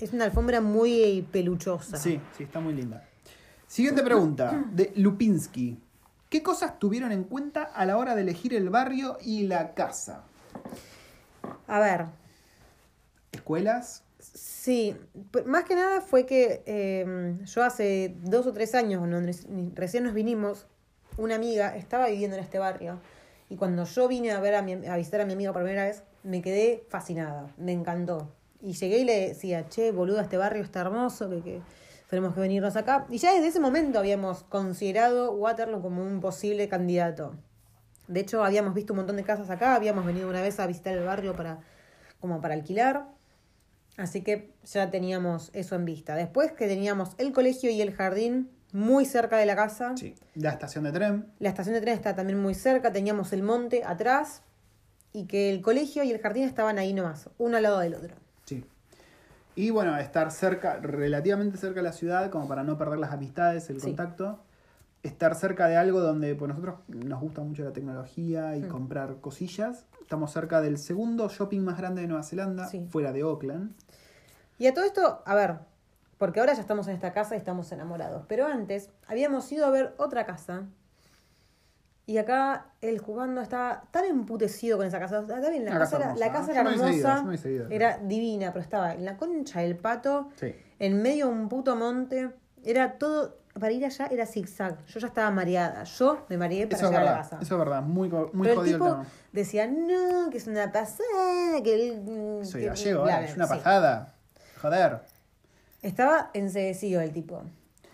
Es 0.00 0.12
una 0.12 0.24
alfombra 0.24 0.60
muy 0.60 1.24
peluchosa. 1.30 1.96
Sí, 1.96 2.20
sí, 2.36 2.42
está 2.42 2.58
muy 2.58 2.72
linda. 2.74 3.04
Siguiente 3.72 4.02
pregunta, 4.02 4.66
de 4.70 4.92
Lupinsky. 4.96 5.78
¿Qué 6.28 6.42
cosas 6.42 6.78
tuvieron 6.78 7.10
en 7.10 7.24
cuenta 7.24 7.62
a 7.62 7.86
la 7.86 7.96
hora 7.96 8.14
de 8.14 8.20
elegir 8.20 8.52
el 8.52 8.68
barrio 8.68 9.16
y 9.22 9.46
la 9.46 9.72
casa? 9.72 10.24
A 11.66 11.80
ver, 11.80 12.04
¿Escuelas? 13.32 14.02
Sí, 14.18 14.94
más 15.46 15.64
que 15.64 15.74
nada 15.74 16.02
fue 16.02 16.26
que 16.26 16.62
eh, 16.66 17.34
yo 17.46 17.64
hace 17.64 18.14
dos 18.24 18.46
o 18.46 18.52
tres 18.52 18.74
años, 18.74 18.98
cuando 18.98 19.20
re- 19.20 19.70
recién 19.74 20.04
nos 20.04 20.12
vinimos, 20.12 20.66
una 21.16 21.36
amiga 21.36 21.74
estaba 21.74 22.08
viviendo 22.08 22.36
en 22.36 22.42
este 22.42 22.58
barrio 22.58 23.00
y 23.48 23.56
cuando 23.56 23.84
yo 23.84 24.06
vine 24.06 24.32
a 24.32 24.40
ver 24.40 24.54
a, 24.54 24.60
mi- 24.60 24.86
a 24.86 24.96
visitar 24.98 25.22
a 25.22 25.24
mi 25.24 25.32
amiga 25.32 25.54
por 25.54 25.62
primera 25.62 25.84
vez, 25.84 26.02
me 26.24 26.42
quedé 26.42 26.84
fascinada, 26.90 27.46
me 27.56 27.72
encantó. 27.72 28.28
Y 28.60 28.74
llegué 28.74 28.98
y 28.98 29.04
le 29.06 29.28
decía, 29.28 29.66
che, 29.70 29.92
boludo, 29.92 30.20
este 30.20 30.36
barrio 30.36 30.62
está 30.62 30.82
hermoso, 30.82 31.30
que, 31.30 31.40
que 31.40 31.62
tenemos 32.12 32.34
que 32.34 32.40
venirnos 32.40 32.76
acá. 32.76 33.06
Y 33.08 33.16
ya 33.16 33.32
desde 33.32 33.46
ese 33.46 33.58
momento 33.58 33.98
habíamos 33.98 34.42
considerado 34.42 35.32
Waterloo 35.32 35.80
como 35.80 36.02
un 36.02 36.20
posible 36.20 36.68
candidato. 36.68 37.36
De 38.06 38.20
hecho, 38.20 38.44
habíamos 38.44 38.74
visto 38.74 38.92
un 38.92 38.98
montón 38.98 39.16
de 39.16 39.24
casas 39.24 39.48
acá, 39.48 39.74
habíamos 39.74 40.04
venido 40.04 40.28
una 40.28 40.42
vez 40.42 40.60
a 40.60 40.66
visitar 40.66 40.92
el 40.92 41.04
barrio 41.04 41.34
para, 41.34 41.60
como 42.20 42.42
para 42.42 42.52
alquilar. 42.52 43.06
Así 43.96 44.20
que 44.20 44.52
ya 44.62 44.90
teníamos 44.90 45.48
eso 45.54 45.74
en 45.74 45.86
vista. 45.86 46.14
Después 46.14 46.52
que 46.52 46.68
teníamos 46.68 47.12
el 47.16 47.32
colegio 47.32 47.70
y 47.70 47.80
el 47.80 47.94
jardín 47.94 48.50
muy 48.72 49.06
cerca 49.06 49.38
de 49.38 49.46
la 49.46 49.56
casa. 49.56 49.94
Sí. 49.96 50.14
La 50.34 50.50
estación 50.50 50.84
de 50.84 50.92
tren. 50.92 51.32
La 51.38 51.48
estación 51.48 51.74
de 51.74 51.80
tren 51.80 51.94
está 51.94 52.14
también 52.14 52.38
muy 52.38 52.54
cerca. 52.54 52.92
Teníamos 52.92 53.32
el 53.32 53.42
monte 53.42 53.84
atrás. 53.86 54.42
Y 55.14 55.24
que 55.24 55.48
el 55.48 55.62
colegio 55.62 56.02
y 56.04 56.10
el 56.10 56.20
jardín 56.20 56.44
estaban 56.44 56.78
ahí 56.78 56.92
nomás, 56.92 57.30
uno 57.38 57.56
al 57.56 57.62
lado 57.62 57.78
del 57.78 57.94
otro. 57.94 58.21
Y 59.54 59.70
bueno, 59.70 59.96
estar 59.98 60.30
cerca, 60.30 60.76
relativamente 60.78 61.58
cerca 61.58 61.76
de 61.80 61.82
la 61.84 61.92
ciudad, 61.92 62.30
como 62.30 62.48
para 62.48 62.62
no 62.62 62.78
perder 62.78 62.98
las 62.98 63.12
amistades, 63.12 63.68
el 63.70 63.80
Sí. 63.80 63.88
contacto. 63.88 64.40
Estar 65.02 65.34
cerca 65.34 65.66
de 65.66 65.76
algo 65.76 66.00
donde 66.00 66.34
pues, 66.34 66.48
nosotros 66.48 66.76
nos 66.88 67.20
gusta 67.20 67.42
mucho 67.42 67.64
la 67.64 67.72
tecnología 67.72 68.56
y 68.56 68.62
Mm. 68.62 68.68
comprar 68.68 69.16
cosillas. 69.20 69.84
Estamos 70.00 70.32
cerca 70.32 70.60
del 70.60 70.78
segundo 70.78 71.28
shopping 71.28 71.60
más 71.60 71.76
grande 71.76 72.02
de 72.02 72.08
Nueva 72.08 72.22
Zelanda, 72.22 72.66
Sí. 72.68 72.86
fuera 72.88 73.12
de 73.12 73.22
Auckland. 73.22 73.72
Y 74.58 74.68
a 74.68 74.74
todo 74.74 74.84
esto, 74.84 75.22
a 75.26 75.34
ver, 75.34 75.56
porque 76.18 76.38
ahora 76.40 76.52
ya 76.54 76.60
estamos 76.60 76.86
en 76.86 76.94
esta 76.94 77.12
casa 77.12 77.34
y 77.34 77.38
estamos 77.38 77.72
enamorados. 77.72 78.24
Pero 78.28 78.46
antes 78.46 78.90
habíamos 79.08 79.50
ido 79.50 79.66
a 79.66 79.70
ver 79.70 79.92
otra 79.98 80.24
casa. 80.24 80.62
Y 82.04 82.18
acá 82.18 82.66
el 82.80 82.98
jugando 82.98 83.40
estaba 83.40 83.84
tan 83.92 84.04
emputecido 84.04 84.76
con 84.76 84.86
esa 84.86 84.98
casa. 84.98 85.20
Está 85.20 85.48
bien, 85.50 85.64
la, 85.64 85.70
casa, 85.78 85.98
casa 85.98 86.10
era, 86.10 86.16
la 86.16 86.32
casa 86.32 86.50
era 86.52 86.64
seguido, 86.70 87.08
hermosa. 87.08 87.36
seguido. 87.42 87.66
Era 87.70 87.98
divina, 87.98 88.52
pero 88.52 88.62
estaba 88.62 88.94
en 88.94 89.04
la 89.04 89.16
concha 89.16 89.60
del 89.60 89.76
pato. 89.76 90.28
Sí. 90.36 90.54
en 90.80 91.00
medio 91.00 91.26
de 91.28 91.32
un 91.32 91.48
puto 91.48 91.76
monte. 91.76 92.30
Era 92.64 92.98
todo, 92.98 93.36
para 93.58 93.70
ir 93.72 93.84
allá 93.84 94.06
era 94.10 94.26
zigzag. 94.26 94.84
Yo 94.86 94.98
ya 95.00 95.06
estaba 95.06 95.30
mareada. 95.30 95.84
Yo 95.84 96.26
me 96.28 96.36
mareé 96.36 96.66
para 96.66 96.76
Eso 96.76 96.88
llegar 96.90 97.02
a 97.02 97.10
la 97.12 97.16
casa. 97.18 97.38
eso 97.40 97.54
es 97.54 97.58
verdad, 97.58 97.82
muy, 97.82 98.08
muy 98.08 98.28
Pero 98.48 98.52
el 98.52 98.56
jodido 98.58 98.78
tipo 98.78 98.86
el 98.88 98.92
tema. 98.94 99.06
decía, 99.32 99.66
no, 99.68 100.30
que 100.30 100.38
es 100.38 100.46
una 100.48 100.72
pasada, 100.72 101.62
que 101.62 101.74
él... 101.74 102.44
Soy 102.44 102.62
que- 102.62 102.66
gallego, 102.68 103.08
eh, 103.08 103.24
es 103.26 103.36
una 103.36 103.46
sí. 103.46 103.54
pasada. 103.54 104.14
Joder. 104.60 105.00
Estaba 105.82 106.30
enseguecido 106.34 107.00
el 107.00 107.12
tipo. 107.12 107.42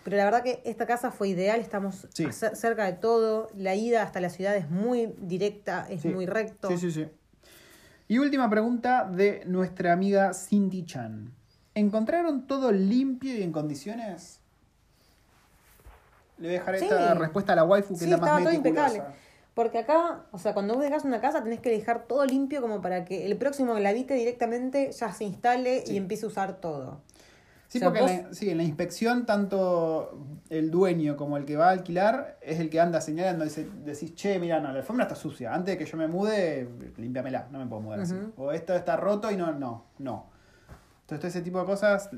Pero 0.03 0.17
la 0.17 0.23
verdad 0.25 0.43
que 0.43 0.61
esta 0.65 0.85
casa 0.85 1.11
fue 1.11 1.29
ideal, 1.29 1.59
estamos 1.59 2.07
Sí. 2.13 2.27
cerca 2.31 2.85
de 2.85 2.93
todo. 2.93 3.49
La 3.55 3.75
ida 3.75 4.01
hasta 4.03 4.19
la 4.21 4.29
ciudad 4.29 4.55
es 4.55 4.69
muy 4.69 5.13
directa, 5.17 5.85
es 5.89 6.01
Sí. 6.01 6.07
muy 6.09 6.25
recto. 6.25 6.69
Sí, 6.69 6.77
sí, 6.77 6.91
sí. 6.91 7.07
Y 8.07 8.17
última 8.17 8.49
pregunta 8.49 9.03
de 9.11 9.43
nuestra 9.45 9.93
amiga 9.93 10.33
Cindy 10.33 10.85
Chan. 10.85 11.31
¿Encontraron 11.75 12.47
todo 12.47 12.71
limpio 12.71 13.35
y 13.37 13.43
en 13.43 13.51
condiciones? 13.51 14.39
Le 16.37 16.47
voy 16.47 16.55
a 16.55 16.59
dejar 16.59 16.77
Sí. 16.79 16.85
esta 16.85 17.13
respuesta 17.13 17.53
a 17.53 17.55
la 17.57 17.63
waifu 17.65 17.97
que 17.97 18.05
es 18.05 18.09
la 18.09 18.17
más 18.17 18.27
estaba 18.29 18.43
todo 18.43 18.53
impecable. 18.53 19.03
Porque 19.53 19.79
acá, 19.79 20.23
o 20.31 20.37
sea, 20.39 20.53
cuando 20.53 20.75
vos 20.75 20.83
dejas 20.83 21.03
una 21.03 21.19
casa 21.19 21.43
tenés 21.43 21.59
que 21.59 21.69
dejar 21.69 22.05
todo 22.07 22.25
limpio 22.25 22.61
como 22.61 22.81
para 22.81 23.03
que 23.03 23.25
el 23.25 23.35
próximo 23.37 23.75
que 23.75 23.81
la 23.81 23.89
habite 23.89 24.13
directamente 24.13 24.91
ya 24.93 25.11
se 25.11 25.25
instale 25.25 25.83
y 25.85 25.97
empiece 25.97 26.25
a 26.25 26.29
usar 26.29 26.61
todo. 26.61 27.01
Sí, 27.69 27.77
O 27.77 27.81
sea, 27.81 27.89
porque 27.89 28.01
vos- 28.01 28.11
en 28.11 28.23
la, 28.23 28.33
sí, 28.33 28.49
en 28.49 28.57
la 28.57 28.63
inspección 28.63 29.25
tanto 29.27 30.25
el 30.49 30.71
dueño 30.71 31.15
como 31.15 31.37
el 31.37 31.45
que 31.45 31.55
va 31.55 31.67
a 31.67 31.71
alquilar 31.71 32.37
es 32.41 32.59
el 32.59 32.69
que 32.71 32.79
anda 32.81 32.99
señalando. 32.99 33.45
Dice, 33.45 33.67
decís, 33.85 34.15
che, 34.15 34.39
mira, 34.39 34.59
no, 34.59 34.71
la 34.71 34.79
alfombra 34.79 35.05
está 35.05 35.15
sucia. 35.15 35.53
Antes 35.53 35.75
de 35.75 35.77
que 35.77 35.89
yo 35.89 35.95
me 35.95 36.07
mude, 36.07 36.67
límpiamela. 36.97 37.47
No 37.51 37.59
me 37.59 37.67
puedo 37.67 37.81
mudar 37.83 37.99
así. 38.01 38.15
O 38.37 38.51
esto 38.51 38.73
está 38.73 38.97
roto 38.97 39.31
y 39.31 39.37
no, 39.37 39.53
no, 39.53 39.85
no. 39.99 40.25
Entonces, 41.01 41.19
todo 41.19 41.27
ese 41.27 41.41
tipo 41.43 41.59
de 41.59 41.65
cosas 41.67 42.09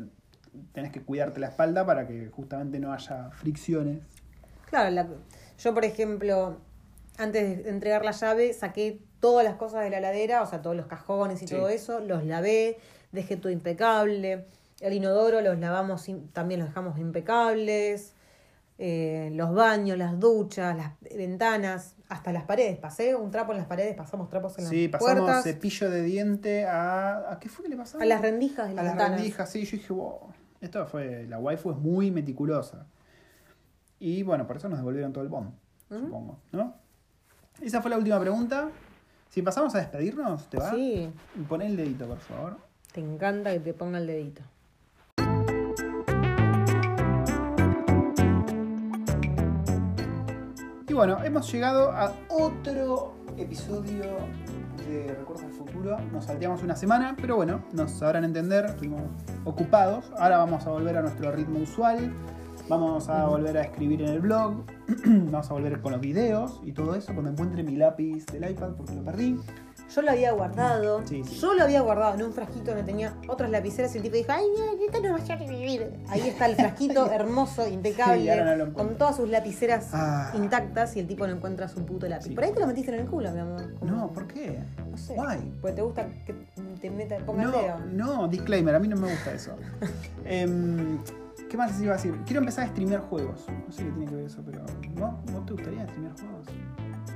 tenés 0.71 0.91
que 0.93 1.01
cuidarte 1.01 1.39
la 1.41 1.47
espalda 1.47 1.85
para 1.85 2.07
que 2.07 2.27
justamente 2.29 2.79
no 2.79 2.93
haya 2.93 3.29
fricciones. 3.31 3.99
Claro, 4.67 4.89
la- 4.91 5.07
yo 5.59 5.73
por 5.73 5.83
ejemplo, 5.83 6.57
antes 7.17 7.63
de 7.65 7.69
entregar 7.69 8.05
la 8.05 8.11
llave, 8.11 8.53
saqué 8.53 9.01
todas 9.19 9.43
las 9.43 9.55
cosas 9.55 9.83
de 9.83 9.89
la 9.89 9.97
heladera, 9.97 10.41
o 10.43 10.45
sea, 10.45 10.61
todos 10.61 10.77
los 10.77 10.87
cajones 10.87 11.41
y 11.43 11.47
Sí. 11.47 11.55
todo 11.55 11.67
eso, 11.67 11.99
los 11.99 12.23
lavé, 12.23 12.77
dejé 13.11 13.35
todo 13.35 13.51
impecable. 13.51 14.45
El 14.81 14.93
inodoro 14.93 15.39
los 15.41 15.57
lavamos, 15.59 16.05
también 16.33 16.59
los 16.59 16.69
dejamos 16.69 16.97
impecables. 16.99 18.13
Eh, 18.83 19.29
los 19.35 19.53
baños, 19.53 19.95
las 19.95 20.19
duchas, 20.19 20.75
las 20.75 20.93
ventanas, 21.15 21.95
hasta 22.09 22.31
las 22.33 22.45
paredes. 22.45 22.79
Pasé 22.79 23.13
un 23.15 23.29
trapo 23.29 23.51
en 23.51 23.59
las 23.59 23.67
paredes, 23.67 23.95
pasamos 23.95 24.27
trapos 24.27 24.57
en 24.57 24.65
Sí, 24.65 24.87
las 24.87 24.99
pasamos 24.99 25.21
puertas, 25.23 25.43
cepillo 25.43 25.89
de 25.91 26.01
diente 26.01 26.65
a. 26.65 27.31
¿A 27.31 27.39
qué 27.39 27.47
fue 27.47 27.63
que 27.63 27.69
le 27.69 27.77
pasamos? 27.77 28.01
a 28.01 28.05
las 28.07 28.21
rendijas 28.21 28.65
de 28.67 28.71
A 28.73 28.75
las 28.75 28.85
las 28.85 28.93
ventanas. 28.95 29.17
rendijas, 29.19 29.49
sí. 29.51 29.65
Yo 29.65 29.77
dije, 29.77 29.93
wow. 29.93 30.19
Esto 30.61 30.85
fue. 30.87 31.25
La 31.27 31.37
waifu 31.37 31.71
es 31.71 31.77
muy 31.77 32.09
meticulosa. 32.09 32.87
Y 33.99 34.23
bueno, 34.23 34.47
por 34.47 34.57
eso 34.57 34.67
nos 34.67 34.79
devolvieron 34.79 35.13
todo 35.13 35.23
el 35.23 35.29
bond, 35.29 35.51
supongo, 35.87 36.39
¿no? 36.51 36.73
Esa 37.61 37.83
fue 37.83 37.91
la 37.91 37.97
última 37.99 38.19
pregunta. 38.19 38.69
Si 39.29 39.43
pasamos 39.43 39.75
a 39.75 39.77
despedirnos, 39.77 40.49
¿te 40.49 40.57
va? 40.57 40.71
Sí, 40.71 41.07
Pon 41.47 41.61
el 41.61 41.77
dedito, 41.77 42.07
por 42.07 42.17
favor. 42.17 42.57
te 42.91 42.99
encanta 42.99 43.51
que 43.53 43.59
te 43.59 43.73
ponga 43.75 43.99
el 43.99 44.07
dedito. 44.07 44.41
Y 50.91 50.93
bueno, 50.93 51.23
hemos 51.23 51.49
llegado 51.49 51.89
a 51.93 52.11
otro 52.27 53.13
episodio 53.37 54.03
de 54.89 55.15
Recuerdos 55.17 55.43
del 55.43 55.53
Futuro. 55.53 55.97
Nos 56.11 56.25
salteamos 56.25 56.63
una 56.63 56.75
semana, 56.75 57.15
pero 57.15 57.37
bueno, 57.37 57.63
nos 57.71 57.91
sabrán 57.91 58.25
entender, 58.25 58.65
estuvimos 58.65 59.03
ocupados. 59.45 60.11
Ahora 60.19 60.39
vamos 60.39 60.67
a 60.67 60.69
volver 60.69 60.97
a 60.97 61.01
nuestro 61.01 61.31
ritmo 61.31 61.59
usual. 61.59 62.11
Vamos 62.71 63.09
a 63.09 63.25
volver 63.25 63.57
a 63.57 63.63
escribir 63.63 64.01
en 64.01 64.07
el 64.07 64.21
blog. 64.21 64.63
vamos 65.05 65.49
a 65.51 65.53
volver 65.53 65.81
con 65.81 65.91
los 65.91 65.99
videos 65.99 66.61
y 66.63 66.71
todo 66.71 66.95
eso 66.95 67.11
cuando 67.11 67.29
encuentre 67.31 67.63
mi 67.63 67.75
lápiz 67.75 68.25
del 68.27 68.49
iPad 68.49 68.69
porque 68.77 68.95
lo 68.95 69.03
perdí. 69.03 69.37
Yo 69.93 70.01
lo 70.01 70.11
había 70.11 70.31
guardado. 70.31 71.05
Sí, 71.05 71.21
sí. 71.25 71.35
Yo 71.41 71.53
lo 71.53 71.63
había 71.63 71.81
guardado 71.81 72.15
en 72.15 72.23
un 72.23 72.31
frasquito 72.31 72.67
donde 72.71 72.83
tenía 72.83 73.13
otras 73.27 73.51
lapiceras 73.51 73.93
y 73.93 73.97
el 73.97 74.03
tipo 74.03 74.15
dijo, 74.15 74.31
ay, 74.31 74.45
no, 74.57 74.85
esto 74.85 75.01
no 75.01 75.09
va 75.11 75.17
a 75.17 75.25
servir. 75.25 75.99
Ahí 76.07 76.21
está 76.29 76.45
el 76.45 76.55
frasquito 76.55 77.11
hermoso, 77.11 77.67
impecable, 77.67 78.33
Sí, 78.33 78.39
no 78.57 78.73
con 78.73 78.95
todas 78.97 79.17
sus 79.17 79.27
lapiceras 79.29 79.89
Ah. 79.91 80.31
intactas 80.33 80.95
y 80.95 81.01
el 81.01 81.07
tipo 81.07 81.27
no 81.27 81.33
encuentra 81.33 81.67
su 81.67 81.85
puto 81.85 82.07
lápiz. 82.07 82.33
Por 82.33 82.45
ahí 82.45 82.53
te 82.53 82.61
lo 82.61 82.67
metiste 82.67 82.93
en 82.93 83.01
el 83.01 83.07
culo, 83.07 83.33
mi 83.33 83.39
amor. 83.41 83.63
No, 83.83 84.13
¿por 84.13 84.27
qué? 84.27 84.59
No 84.89 84.97
sé. 84.97 85.15
Why? 85.19 85.51
Porque 85.59 85.75
te 85.75 85.81
gusta 85.81 86.07
que 86.25 86.35
te 86.79 86.89
meta, 86.89 87.17
ponga 87.25 87.43
No, 87.43 87.51
dedo. 87.51 87.79
no, 87.91 88.27
disclaimer, 88.29 88.73
a 88.75 88.79
mí 88.79 88.87
no 88.87 88.95
me 88.95 89.09
gusta 89.11 89.33
eso. 89.33 89.57
Em, 90.23 90.99
¿Qué 91.49 91.57
más 91.57 91.71
les 91.71 91.81
iba 91.81 91.93
a 91.93 91.97
decir? 91.97 92.13
Quiero 92.25 92.39
empezar 92.39 92.65
a 92.65 92.67
streamear 92.69 93.01
juegos. 93.01 93.45
No 93.47 93.71
sé 93.71 93.83
qué 93.83 93.91
tiene 93.91 94.05
que 94.05 94.15
ver 94.15 94.25
eso, 94.25 94.41
pero 94.45 94.61
¿no? 94.95 95.21
¿No 95.31 95.45
te 95.45 95.53
gustaría 95.53 95.83
streamear 95.87 96.13
juegos? 96.13 96.47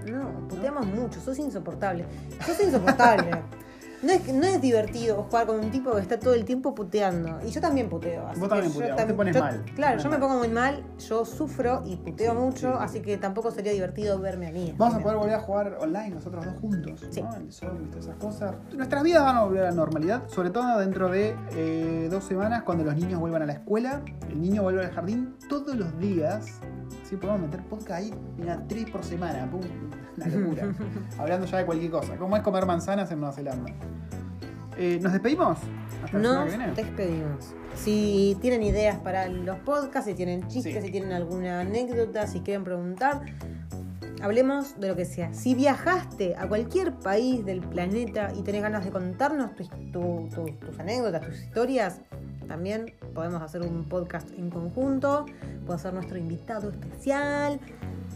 No, 0.09 0.47
puteamos 0.47 0.85
mucho, 0.87 1.19
sos 1.19 1.39
insoportable. 1.39 2.05
Sos 2.45 2.59
insoportable. 2.61 3.31
No 4.05 4.11
es, 4.11 4.31
no 4.33 4.43
es 4.45 4.61
divertido 4.61 5.23
jugar 5.23 5.47
con 5.47 5.59
un 5.59 5.71
tipo 5.71 5.91
que 5.93 6.01
está 6.01 6.19
todo 6.19 6.33
el 6.35 6.45
tiempo 6.45 6.75
puteando. 6.75 7.39
Y 7.45 7.49
yo 7.49 7.59
también 7.59 7.89
puteo. 7.89 8.27
así 8.27 8.39
Vos 8.39 8.49
también 8.49 8.71
vos 8.71 8.83
te 9.07 9.13
pones 9.13 9.35
yo- 9.35 9.41
mal. 9.41 9.65
Claro, 9.75 9.99
yo 10.01 10.09
me 10.09 10.17
pongo 10.17 10.37
muy 10.37 10.49
mal, 10.49 10.83
yo 11.09 11.25
sufro 11.25 11.81
y 11.85 11.95
puteo 11.95 12.35
mucho, 12.35 12.67
sí, 12.71 12.77
sí. 12.77 12.79
así 12.79 12.99
que 13.01 13.17
tampoco 13.17 13.49
sería 13.51 13.71
divertido 13.71 14.19
verme 14.19 14.47
a 14.47 14.51
mí. 14.51 14.73
Vamos 14.77 14.95
a 14.95 14.99
poder 14.99 15.17
volver 15.17 15.33
a 15.35 15.39
jugar 15.39 15.77
online 15.81 16.09
nosotros 16.11 16.45
dos 16.45 16.53
juntos, 16.61 17.05
Sí. 17.09 17.21
¿no? 17.21 17.35
El 17.35 17.51
zombies, 17.51 17.89
todas 17.89 18.05
esas 18.05 18.15
cosas. 18.17 18.55
Nuestras 18.75 19.03
vidas 19.03 19.23
van 19.23 19.37
a 19.37 19.43
volver 19.43 19.63
a 19.63 19.69
la 19.69 19.75
normalidad, 19.75 20.27
sobre 20.27 20.51
todo 20.51 20.77
dentro 20.79 21.09
de 21.09 21.35
eh, 21.53 22.07
dos 22.11 22.23
semanas 22.23 22.61
cuando 22.63 22.83
los 22.83 22.95
niños 22.95 23.19
vuelvan 23.19 23.41
a 23.41 23.45
la 23.47 23.53
escuela, 23.53 24.01
el 24.29 24.39
niño 24.41 24.61
vuelve 24.61 24.85
al 24.85 24.91
jardín 24.91 25.35
todos 25.49 25.75
los 25.75 25.97
días. 25.97 26.59
Sí, 27.03 27.15
podemos 27.17 27.41
meter 27.41 27.61
podcast 27.63 27.91
ahí, 27.91 28.13
mira, 28.37 28.61
tres 28.67 28.89
por 28.89 29.03
semana, 29.03 29.49
pum, 29.49 29.61
una 30.17 30.27
locura. 30.27 30.73
Hablando 31.19 31.45
ya 31.45 31.57
de 31.59 31.65
cualquier 31.65 31.91
cosa. 31.91 32.15
¿Cómo 32.17 32.35
es 32.35 32.41
comer 32.43 32.65
manzanas 32.65 33.11
en 33.11 33.19
Nueva 33.19 33.33
Zelanda? 33.35 33.71
Eh, 34.77 34.99
¿Nos 35.01 35.13
despedimos? 35.13 35.57
Hasta 36.03 36.17
Nos 36.17 36.43
que 36.51 36.57
viene. 36.57 36.73
despedimos. 36.73 37.53
Si 37.75 38.37
tienen 38.41 38.63
ideas 38.63 38.97
para 38.99 39.27
los 39.27 39.57
podcasts, 39.59 40.09
si 40.09 40.15
tienen 40.15 40.47
chistes, 40.47 40.73
Sí. 40.75 40.81
si 40.81 40.91
tienen 40.91 41.11
alguna 41.13 41.61
anécdota, 41.61 42.25
si 42.27 42.39
quieren 42.41 42.63
preguntar, 42.63 43.21
hablemos 44.21 44.79
de 44.79 44.87
lo 44.87 44.95
que 44.95 45.05
sea. 45.05 45.33
Si 45.33 45.55
viajaste 45.55 46.35
a 46.37 46.47
cualquier 46.47 46.93
país 46.93 47.45
del 47.45 47.61
planeta 47.61 48.31
y 48.35 48.41
tenés 48.43 48.61
ganas 48.63 48.83
de 48.83 48.91
contarnos 48.91 49.55
tu- 49.55 49.67
tu- 49.91 50.27
tu- 50.33 50.51
tus 50.65 50.79
anécdotas, 50.79 51.21
tus 51.21 51.41
historias, 51.41 52.01
también 52.47 52.93
podemos 53.13 53.41
hacer 53.41 53.61
un 53.61 53.85
podcast 53.85 54.29
en 54.37 54.49
conjunto. 54.49 55.25
Puedo 55.65 55.79
ser 55.79 55.93
nuestro 55.93 56.17
invitado 56.17 56.69
especial. 56.69 57.59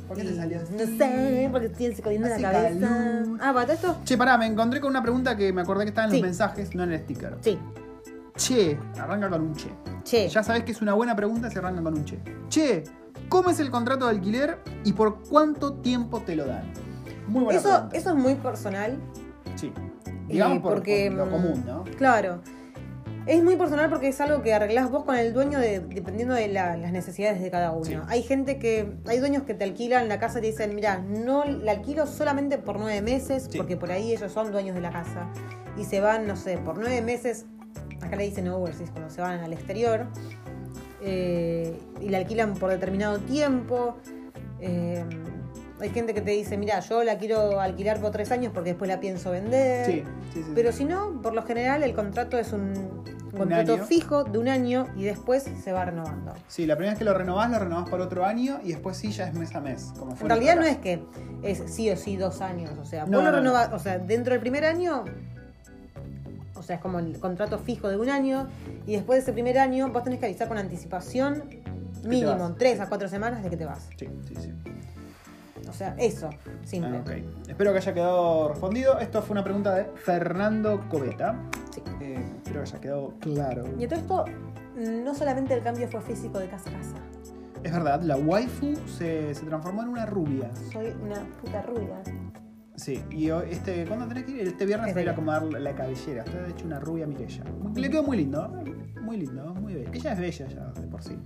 ¿Por 0.08 0.18
qué 0.18 0.24
te 0.24 0.36
salió 0.36 0.60
así? 0.62 0.74
No 0.74 0.98
sé, 0.98 1.50
porque 1.52 1.70
tienes 1.70 1.98
secodiendo 1.98 2.28
en 2.28 2.42
la 2.42 2.52
cabeza. 2.52 3.24
Ah, 3.42 3.54
¿para 3.54 3.74
esto? 3.74 3.98
Che, 4.06 4.18
pará, 4.18 4.38
me 4.38 4.48
encontré 4.48 4.80
con 4.82 4.90
una 4.90 5.02
pregunta 5.04 5.36
que 5.36 5.54
me 5.54 5.62
acordé 5.62 5.84
que 5.86 5.90
estaba 5.90 6.06
en 6.08 6.12
Sí. 6.12 6.18
los 6.18 6.26
mensajes, 6.26 6.74
no 6.76 6.84
en 6.84 6.94
el 6.94 7.00
sticker. 7.02 7.38
Sí. 7.42 7.60
Che, 8.36 8.78
arranca 9.00 9.30
con 9.30 9.42
un 9.42 9.56
che. 9.56 9.70
Che. 10.04 10.30
Ya 10.30 10.42
sabés 10.44 10.64
que 10.64 10.72
es 10.72 10.82
una 10.82 10.94
buena 10.94 11.16
pregunta 11.16 11.50
si 11.50 11.58
arranca 11.60 11.82
con 11.84 11.94
un 11.96 12.06
che. 12.06 12.18
Che, 12.50 12.84
¿cómo 13.28 13.50
es 13.50 13.60
el 13.60 13.70
contrato 13.70 14.06
de 14.06 14.12
alquiler 14.12 14.58
y 14.84 14.94
por 14.94 15.20
cuánto 15.24 15.74
tiempo 15.74 16.22
te 16.22 16.36
lo 16.36 16.46
dan? 16.46 16.64
Muy 17.28 17.44
buena 17.44 17.60
Eso, 17.60 17.70
pregunta. 17.70 17.98
eso 17.98 18.10
es 18.10 18.16
muy 18.16 18.36
personal. 18.36 18.98
Sí. 19.56 19.72
Digamos 20.28 20.58
Eh, 20.58 20.62
por- 20.62 20.74
porque, 20.76 21.08
por 21.10 21.18
lo 21.18 21.26
mm, 21.26 21.30
común, 21.30 21.64
¿no? 21.68 21.84
Claro. 21.98 22.42
Es 23.30 23.44
muy 23.44 23.58
personal 23.58 23.92
porque 23.92 24.08
es 24.08 24.20
algo 24.22 24.42
que 24.42 24.56
arreglás 24.56 24.90
vos 24.90 25.04
con 25.04 25.16
el 25.16 25.34
dueño 25.34 25.60
de- 25.60 25.82
dependiendo 25.82 26.34
de 26.34 26.48
la- 26.48 26.76
las 26.78 26.92
necesidades 26.92 27.40
de 27.40 27.52
cada 27.52 27.72
uno. 27.74 27.86
Sí. 27.86 27.96
Hay 28.08 28.24
gente 28.24 28.58
que, 28.58 28.92
hay 29.06 29.20
dueños 29.20 29.44
que 29.44 29.54
te 29.54 29.66
alquilan 29.66 30.10
la 30.10 30.18
casa 30.20 30.40
y 30.40 30.42
te 30.42 30.48
dicen, 30.48 30.74
mira, 30.74 30.98
no 30.98 31.46
la 31.46 31.74
alquilo 31.74 32.08
solamente 32.08 32.58
por 32.58 32.80
nueve 32.80 33.04
meses, 33.04 33.48
Sí. 33.52 33.58
porque 33.60 33.78
por 33.78 33.92
ahí 33.92 34.14
ellos 34.14 34.32
son 34.32 34.52
dueños 34.52 34.74
de 34.74 34.82
la 34.82 34.90
casa. 34.90 35.30
Y 35.78 35.84
se 35.86 36.00
van, 36.02 36.26
no 36.26 36.36
sé, 36.36 36.58
por 36.58 36.80
nueve 36.80 37.04
meses, 37.04 37.46
acá 38.02 38.16
le 38.16 38.24
dicen 38.24 38.48
overseas, 38.48 38.90
cuando 38.90 39.12
se 39.12 39.22
van 39.22 39.42
al 39.42 39.54
exterior, 39.54 40.08
eh, 41.02 41.80
y 42.02 42.10
la 42.10 42.18
alquilan 42.18 42.56
por 42.56 42.72
determinado 42.72 43.20
tiempo. 43.20 43.98
Eh, 44.60 45.06
hay 45.80 45.90
gente 45.90 46.14
que 46.14 46.22
te 46.22 46.32
dice, 46.32 46.58
mira, 46.58 46.80
yo 46.82 47.04
la 47.04 47.18
quiero 47.18 47.60
alquilar 47.62 48.00
por 48.00 48.12
tres 48.12 48.32
años 48.32 48.52
porque 48.54 48.72
después 48.72 48.90
la 48.90 49.00
pienso 49.00 49.32
vender. 49.32 49.86
Sí, 49.86 50.04
sí, 50.34 50.44
sí. 50.44 50.52
Pero 50.56 50.72
si 50.72 50.86
no, 50.86 51.22
por 51.22 51.34
lo 51.34 51.44
general 51.44 51.84
el 51.84 51.94
contrato 51.94 52.38
es 52.38 52.52
un 52.54 53.04
contrato 53.36 53.76
año. 53.76 53.86
fijo 53.86 54.24
de 54.24 54.38
un 54.40 54.48
año 54.50 54.88
y 54.98 55.04
después 55.04 55.44
se 55.64 55.72
va 55.72 55.86
renovando. 55.86 56.34
Sí, 56.48 56.66
la 56.66 56.76
primera 56.76 56.92
vez 56.94 57.00
que 57.00 57.06
lo 57.06 57.14
renovás, 57.14 57.50
lo 57.50 57.60
renovás 57.60 57.90
por 57.90 58.02
otro 58.02 58.26
año 58.26 58.60
y 58.64 58.70
después 58.70 58.98
sí 58.98 59.12
ya 59.12 59.28
es 59.28 59.34
mes 59.34 59.56
a 59.56 59.62
mes. 59.62 59.94
Como 59.98 60.14
En 60.14 60.28
realidad 60.28 60.56
no 60.58 60.64
es 60.64 60.78
que 60.78 61.02
es 61.44 61.64
sí 61.68 61.90
o 61.90 61.96
sí 61.96 62.18
dos 62.18 62.42
años, 62.42 62.72
o 62.82 62.86
sea, 62.86 63.06
No, 63.06 63.18
vos 63.18 63.26
lo 63.26 63.32
no, 63.32 63.32
no. 63.32 63.38
renovás, 63.38 63.72
o 63.74 63.80
sea, 63.80 64.00
dentro 64.00 64.34
del 64.34 64.42
primer 64.42 64.66
año, 64.66 65.06
o 66.56 66.64
sea, 66.64 66.76
es 66.78 66.82
como 66.82 67.00
el 67.00 67.18
contrato 67.20 67.58
fijo 67.60 67.88
de 67.88 67.98
un 67.98 68.10
año 68.10 68.48
y 68.86 68.94
después 68.94 69.18
de 69.20 69.24
ese 69.24 69.34
primer 69.34 69.58
año 69.60 69.88
vos 69.90 70.04
tenés 70.04 70.20
que 70.20 70.26
avisar 70.26 70.48
con 70.48 70.58
anticipación 70.58 71.44
mínimo 72.04 72.56
tres 72.58 72.80
a 72.80 72.88
cuatro 72.90 73.08
semanas 73.08 73.44
de 73.44 73.50
que 73.50 73.58
te 73.58 73.66
vas. 73.66 73.88
Sí, 73.98 74.08
sí, 74.28 74.34
sí. 74.42 74.54
O 75.70 75.74
sea, 75.74 75.96
eso, 75.98 76.30
simple. 76.64 76.98
Ah, 76.98 77.02
ok. 77.02 77.48
Espero 77.48 77.72
que 77.72 77.78
haya 77.78 77.94
quedado 77.94 78.50
respondido. 78.50 79.00
Esto 79.00 79.22
fue 79.22 79.34
una 79.34 79.44
pregunta 79.44 79.76
de 79.76 79.86
Fernando 79.96 80.82
Coveta. 80.90 81.36
Sí. 81.74 81.82
Eh, 82.02 82.26
espero 82.38 82.64
que 82.64 82.70
haya 82.70 82.82
quedado 82.82 83.14
claro. 83.20 83.64
Y 83.78 83.86
a 83.86 83.88
todo 83.88 84.00
esto, 84.00 84.26
no 84.76 85.14
solamente 85.14 85.54
el 85.54 85.62
cambio 85.62 85.88
fue 85.88 86.02
físico 86.02 86.40
de 86.40 86.48
casa 86.48 86.70
a 86.70 86.74
casa. 86.74 86.96
Es 87.64 87.72
verdad, 87.72 88.02
la 88.02 88.16
waifu 88.16 88.76
se, 88.88 89.36
se 89.36 89.46
transformó 89.46 89.84
en 89.84 89.90
una 89.90 90.06
rubia. 90.06 90.50
Soy 90.72 90.94
una 91.04 91.22
puta 91.42 91.62
rubia. 91.62 92.02
Sí, 92.76 93.04
y 93.12 93.30
este, 93.30 93.86
¿cuándo 93.86 94.08
tenés 94.08 94.24
que 94.24 94.32
ir? 94.32 94.48
Este 94.48 94.66
viernes 94.66 94.94
voy 94.94 95.02
a 95.02 95.04
ir 95.04 95.10
a 95.10 95.12
acomodar 95.12 95.44
la 95.44 95.76
cabellera. 95.76 96.24
Está 96.24 96.48
hecho 96.48 96.66
una 96.66 96.80
rubia 96.80 97.06
Mirella. 97.06 97.44
Le 97.76 97.90
quedó 97.90 98.04
muy 98.04 98.18
lindo. 98.18 98.48
Muy 99.02 99.18
lindo, 99.18 99.54
muy 99.54 99.74
bello. 99.74 99.90
Ella 99.92 100.14
es 100.14 100.20
bella 100.20 100.48
ya, 100.48 100.82
de 100.82 100.88
por 100.88 101.04
sí. 101.04 101.18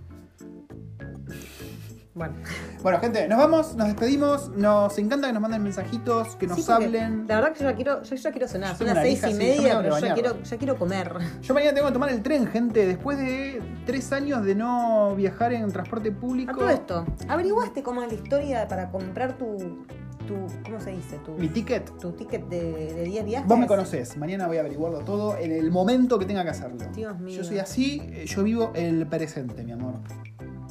Bueno. 2.16 2.36
Bueno, 2.84 2.99
gente, 2.99 3.28
nos 3.28 3.39
vamos, 3.39 3.76
nos 3.76 3.88
despedimos. 3.88 4.49
Nos 4.55 4.95
encanta 4.99 5.28
que 5.28 5.34
nos 5.34 5.41
manden 5.41 5.64
mensajitos, 5.64 6.36
que 6.36 6.45
nos 6.45 6.64
Sí, 6.64 6.72
hablen. 6.72 7.26
La 7.28 7.36
verdad 7.36 7.53
que 7.53 7.64
yo 7.64 7.70
ya 7.72 7.76
quiero, 7.76 8.03
yo 8.03 8.16
ya 8.16 8.32
quiero 8.32 8.47
cenar. 8.47 8.72
Yo 8.74 8.78
Son 8.78 8.88
las 8.88 8.97
seis 8.99 9.18
hija, 9.18 9.30
y 9.30 9.34
sí, 9.34 9.39
yo 9.39 9.43
me 9.45 9.55
media, 9.55 9.78
pero 9.78 9.84
ya 9.95 10.01
bañar. 10.01 10.14
quiero, 10.14 10.43
ya 10.43 10.57
quiero 10.57 10.76
comer. 10.78 11.14
Yo 11.41 11.53
mañana 11.55 11.74
tengo 11.74 11.88
que 11.88 11.93
tomar 11.93 12.09
el 12.09 12.22
tren, 12.22 12.45
gente. 12.47 12.86
Después 12.86 13.18
de 13.18 13.61
tres 13.88 14.11
años 14.14 14.43
de 14.45 14.53
no 14.53 15.16
viajar 15.16 15.53
en 15.53 15.72
transporte 15.72 16.11
público. 16.11 16.51
A 16.51 16.55
todo 16.55 16.70
esto, 16.70 17.05
¿averiguaste 17.28 17.82
cómo 17.82 18.03
es 18.03 18.09
la 18.09 18.14
historia 18.16 18.68
para 18.68 18.91
comprar 18.91 19.36
tu, 19.38 19.57
tu 20.28 20.36
¿cómo 20.64 20.80
se 20.80 20.91
dice? 20.91 21.18
Tu, 21.26 21.32
Mi 21.32 21.47
ticket. 21.47 21.97
tu 21.97 22.11
ticket 22.11 22.47
de, 22.47 22.93
de 22.93 23.03
10 23.05 23.26
viajes. 23.26 23.47
Vos 23.47 23.57
me 23.57 23.66
conocés. 23.66 24.16
Mañana 24.18 24.45
voy 24.45 24.57
a 24.57 24.59
averiguarlo 24.59 24.99
todo 24.99 25.36
en 25.38 25.51
el 25.51 25.72
momento 25.72 26.20
que 26.20 26.26
tenga 26.26 26.43
que 26.43 26.51
hacerlo. 26.51 26.78
Dios 26.93 27.18
mío. 27.20 27.38
Yo 27.38 27.43
soy 27.43 27.57
así, 27.57 28.01
eh, 28.11 28.26
yo 28.28 28.43
vivo 28.43 28.72
el 28.76 29.07
presente, 29.07 29.64
mi 29.64 29.72
amor. 29.72 29.95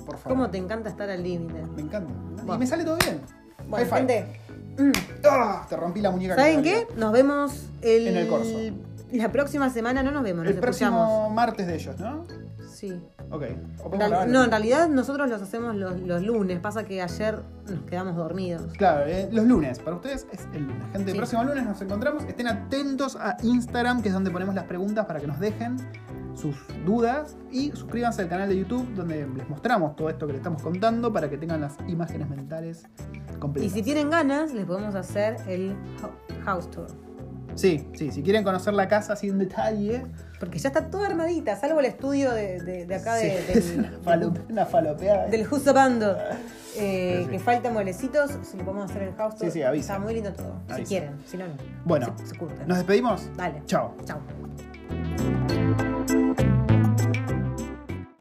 Por 0.05 0.17
favor. 0.19 0.37
¿Cómo 0.39 0.51
te 0.51 0.59
encanta 0.59 0.89
estar 0.91 1.09
al 1.11 1.23
límite? 1.23 1.63
Me 1.75 1.83
encanta. 1.83 2.13
Y 2.55 2.59
me 2.59 2.67
sale 2.67 2.85
todo 2.85 2.97
bien. 2.99 3.21
Bueno, 3.69 3.77
High 3.91 4.07
five. 4.07 4.13
gente, 4.15 4.41
mm, 4.83 5.27
¡Ah! 5.31 5.67
Te 5.69 5.77
rompí 5.77 6.01
la 6.01 6.11
muñeca. 6.11 6.35
¿saben 6.37 6.63
qué? 6.63 6.87
Nos 6.97 7.13
vemos 7.13 7.67
el, 7.81 8.09
En 8.09 8.17
el 8.17 8.29
corso. 8.29 8.59
La 9.13 9.31
próxima 9.31 9.69
semana 9.71 10.03
no 10.03 10.11
nos 10.11 10.23
vemos, 10.23 10.45
nos 10.45 10.55
El 10.55 10.61
próximo 10.61 11.29
martes 11.31 11.67
de 11.67 11.75
ellos, 11.75 11.99
¿no? 12.01 12.25
Sí. 12.73 13.01
Ok. 13.31 13.45
O 13.85 13.91
real- 13.91 14.33
no, 14.33 14.43
en 14.45 14.51
realidad 14.51 14.89
nosotros 14.89 15.29
los 15.29 15.41
hacemos 15.43 15.77
los, 15.77 16.01
los 16.01 16.23
lunes. 16.23 16.59
Pasa 16.61 16.85
que 16.85 17.01
ayer 17.03 17.39
nos 17.71 17.83
quedamos 17.85 18.17
dormidos. 18.17 18.73
Claro, 18.77 19.05
eh, 19.07 19.29
los 19.31 19.45
lunes. 19.47 19.79
Para 19.79 19.97
ustedes 19.97 20.27
es 20.33 20.41
el 20.55 20.63
lunes. 20.67 20.83
Gente, 20.93 21.11
el 21.13 21.17
próximo 21.19 21.45
lunes 21.45 21.65
nos 21.65 21.81
encontramos. 21.81 22.25
Estén 22.25 22.49
atentos 22.49 23.17
a 23.17 23.37
Instagram, 23.43 24.03
que 24.03 24.09
es 24.09 24.15
donde 24.15 24.31
ponemos 24.31 24.55
las 24.55 24.65
preguntas 24.65 25.07
para 25.07 25.21
que 25.21 25.27
nos 25.27 25.39
dejen 25.39 25.77
sus 26.35 26.57
dudas. 26.85 27.37
Y 27.51 27.71
suscríbanse 27.73 28.23
al 28.23 28.29
canal 28.29 28.49
de 28.49 28.59
YouTube, 28.59 28.87
donde 28.95 29.27
les 29.37 29.49
mostramos 29.49 29.95
todo 29.97 30.09
esto 30.11 30.27
que 30.27 30.33
les 30.33 30.41
estamos 30.41 30.63
contando 30.63 31.13
para 31.13 31.29
que 31.29 31.37
tengan 31.39 31.61
las 31.61 31.75
imágenes 31.87 32.29
mentales 32.29 32.85
Y 33.35 33.39
completas. 33.39 33.73
si 33.73 33.83
tienen 33.83 34.11
ganas, 34.11 34.53
les 34.53 34.65
podemos 34.65 34.95
hacer 34.95 35.37
el 35.47 35.75
ho- 36.03 36.43
house 36.45 36.71
tour. 36.71 36.87
Sí, 37.55 37.87
sí, 37.93 38.11
si 38.11 38.23
quieren 38.23 38.45
conocer 38.45 38.73
la 38.73 38.89
casa 38.89 39.13
así 39.13 39.29
en 39.29 39.39
detalle. 39.39 40.07
Porque 40.41 40.59
ya 40.59 40.69
está 40.71 40.89
toda 40.91 41.07
armadita, 41.07 41.55
salvo 41.55 41.81
el 41.81 41.87
estudio 41.87 42.33
de, 42.33 42.61
de- 42.63 42.87
de 42.87 42.95
acá 42.95 43.15
de- 43.17 43.31
sí, 43.43 43.53
es 43.59 43.75
una, 43.77 43.91
del, 43.91 44.01
falo- 44.03 44.33
una 44.49 44.65
falopeada. 44.67 45.27
del 45.27 45.47
Justo 45.47 45.73
Bando. 45.75 46.17
Eh, 46.75 47.25
Sí. 47.25 47.31
Que 47.33 47.39
faltan 47.39 47.75
mueblecitos, 47.75 48.31
si 48.45 48.57
le 48.57 48.65
podemos 48.65 48.91
hacer 48.91 49.03
el 49.03 49.15
house 49.17 49.37
tour. 49.37 49.45
Sí, 49.45 49.59
sí, 49.59 49.63
avisa. 49.63 49.93
Está 49.93 50.03
muy 50.03 50.15
lindo 50.15 50.33
todo. 50.33 50.55
Si 50.75 50.85
quieren, 50.85 51.19
si 51.27 51.37
no, 51.37 51.47
no. 51.47 51.53
Bueno, 51.85 52.15
se, 52.17 52.29
se 52.29 52.35
curten. 52.39 52.67
¿nos 52.67 52.79
despedimos? 52.79 53.29
Dale. 53.37 53.63
Chao. 53.67 53.95
Chao. 54.07 55.62
Thank 56.09 56.41
you. 56.41 56.42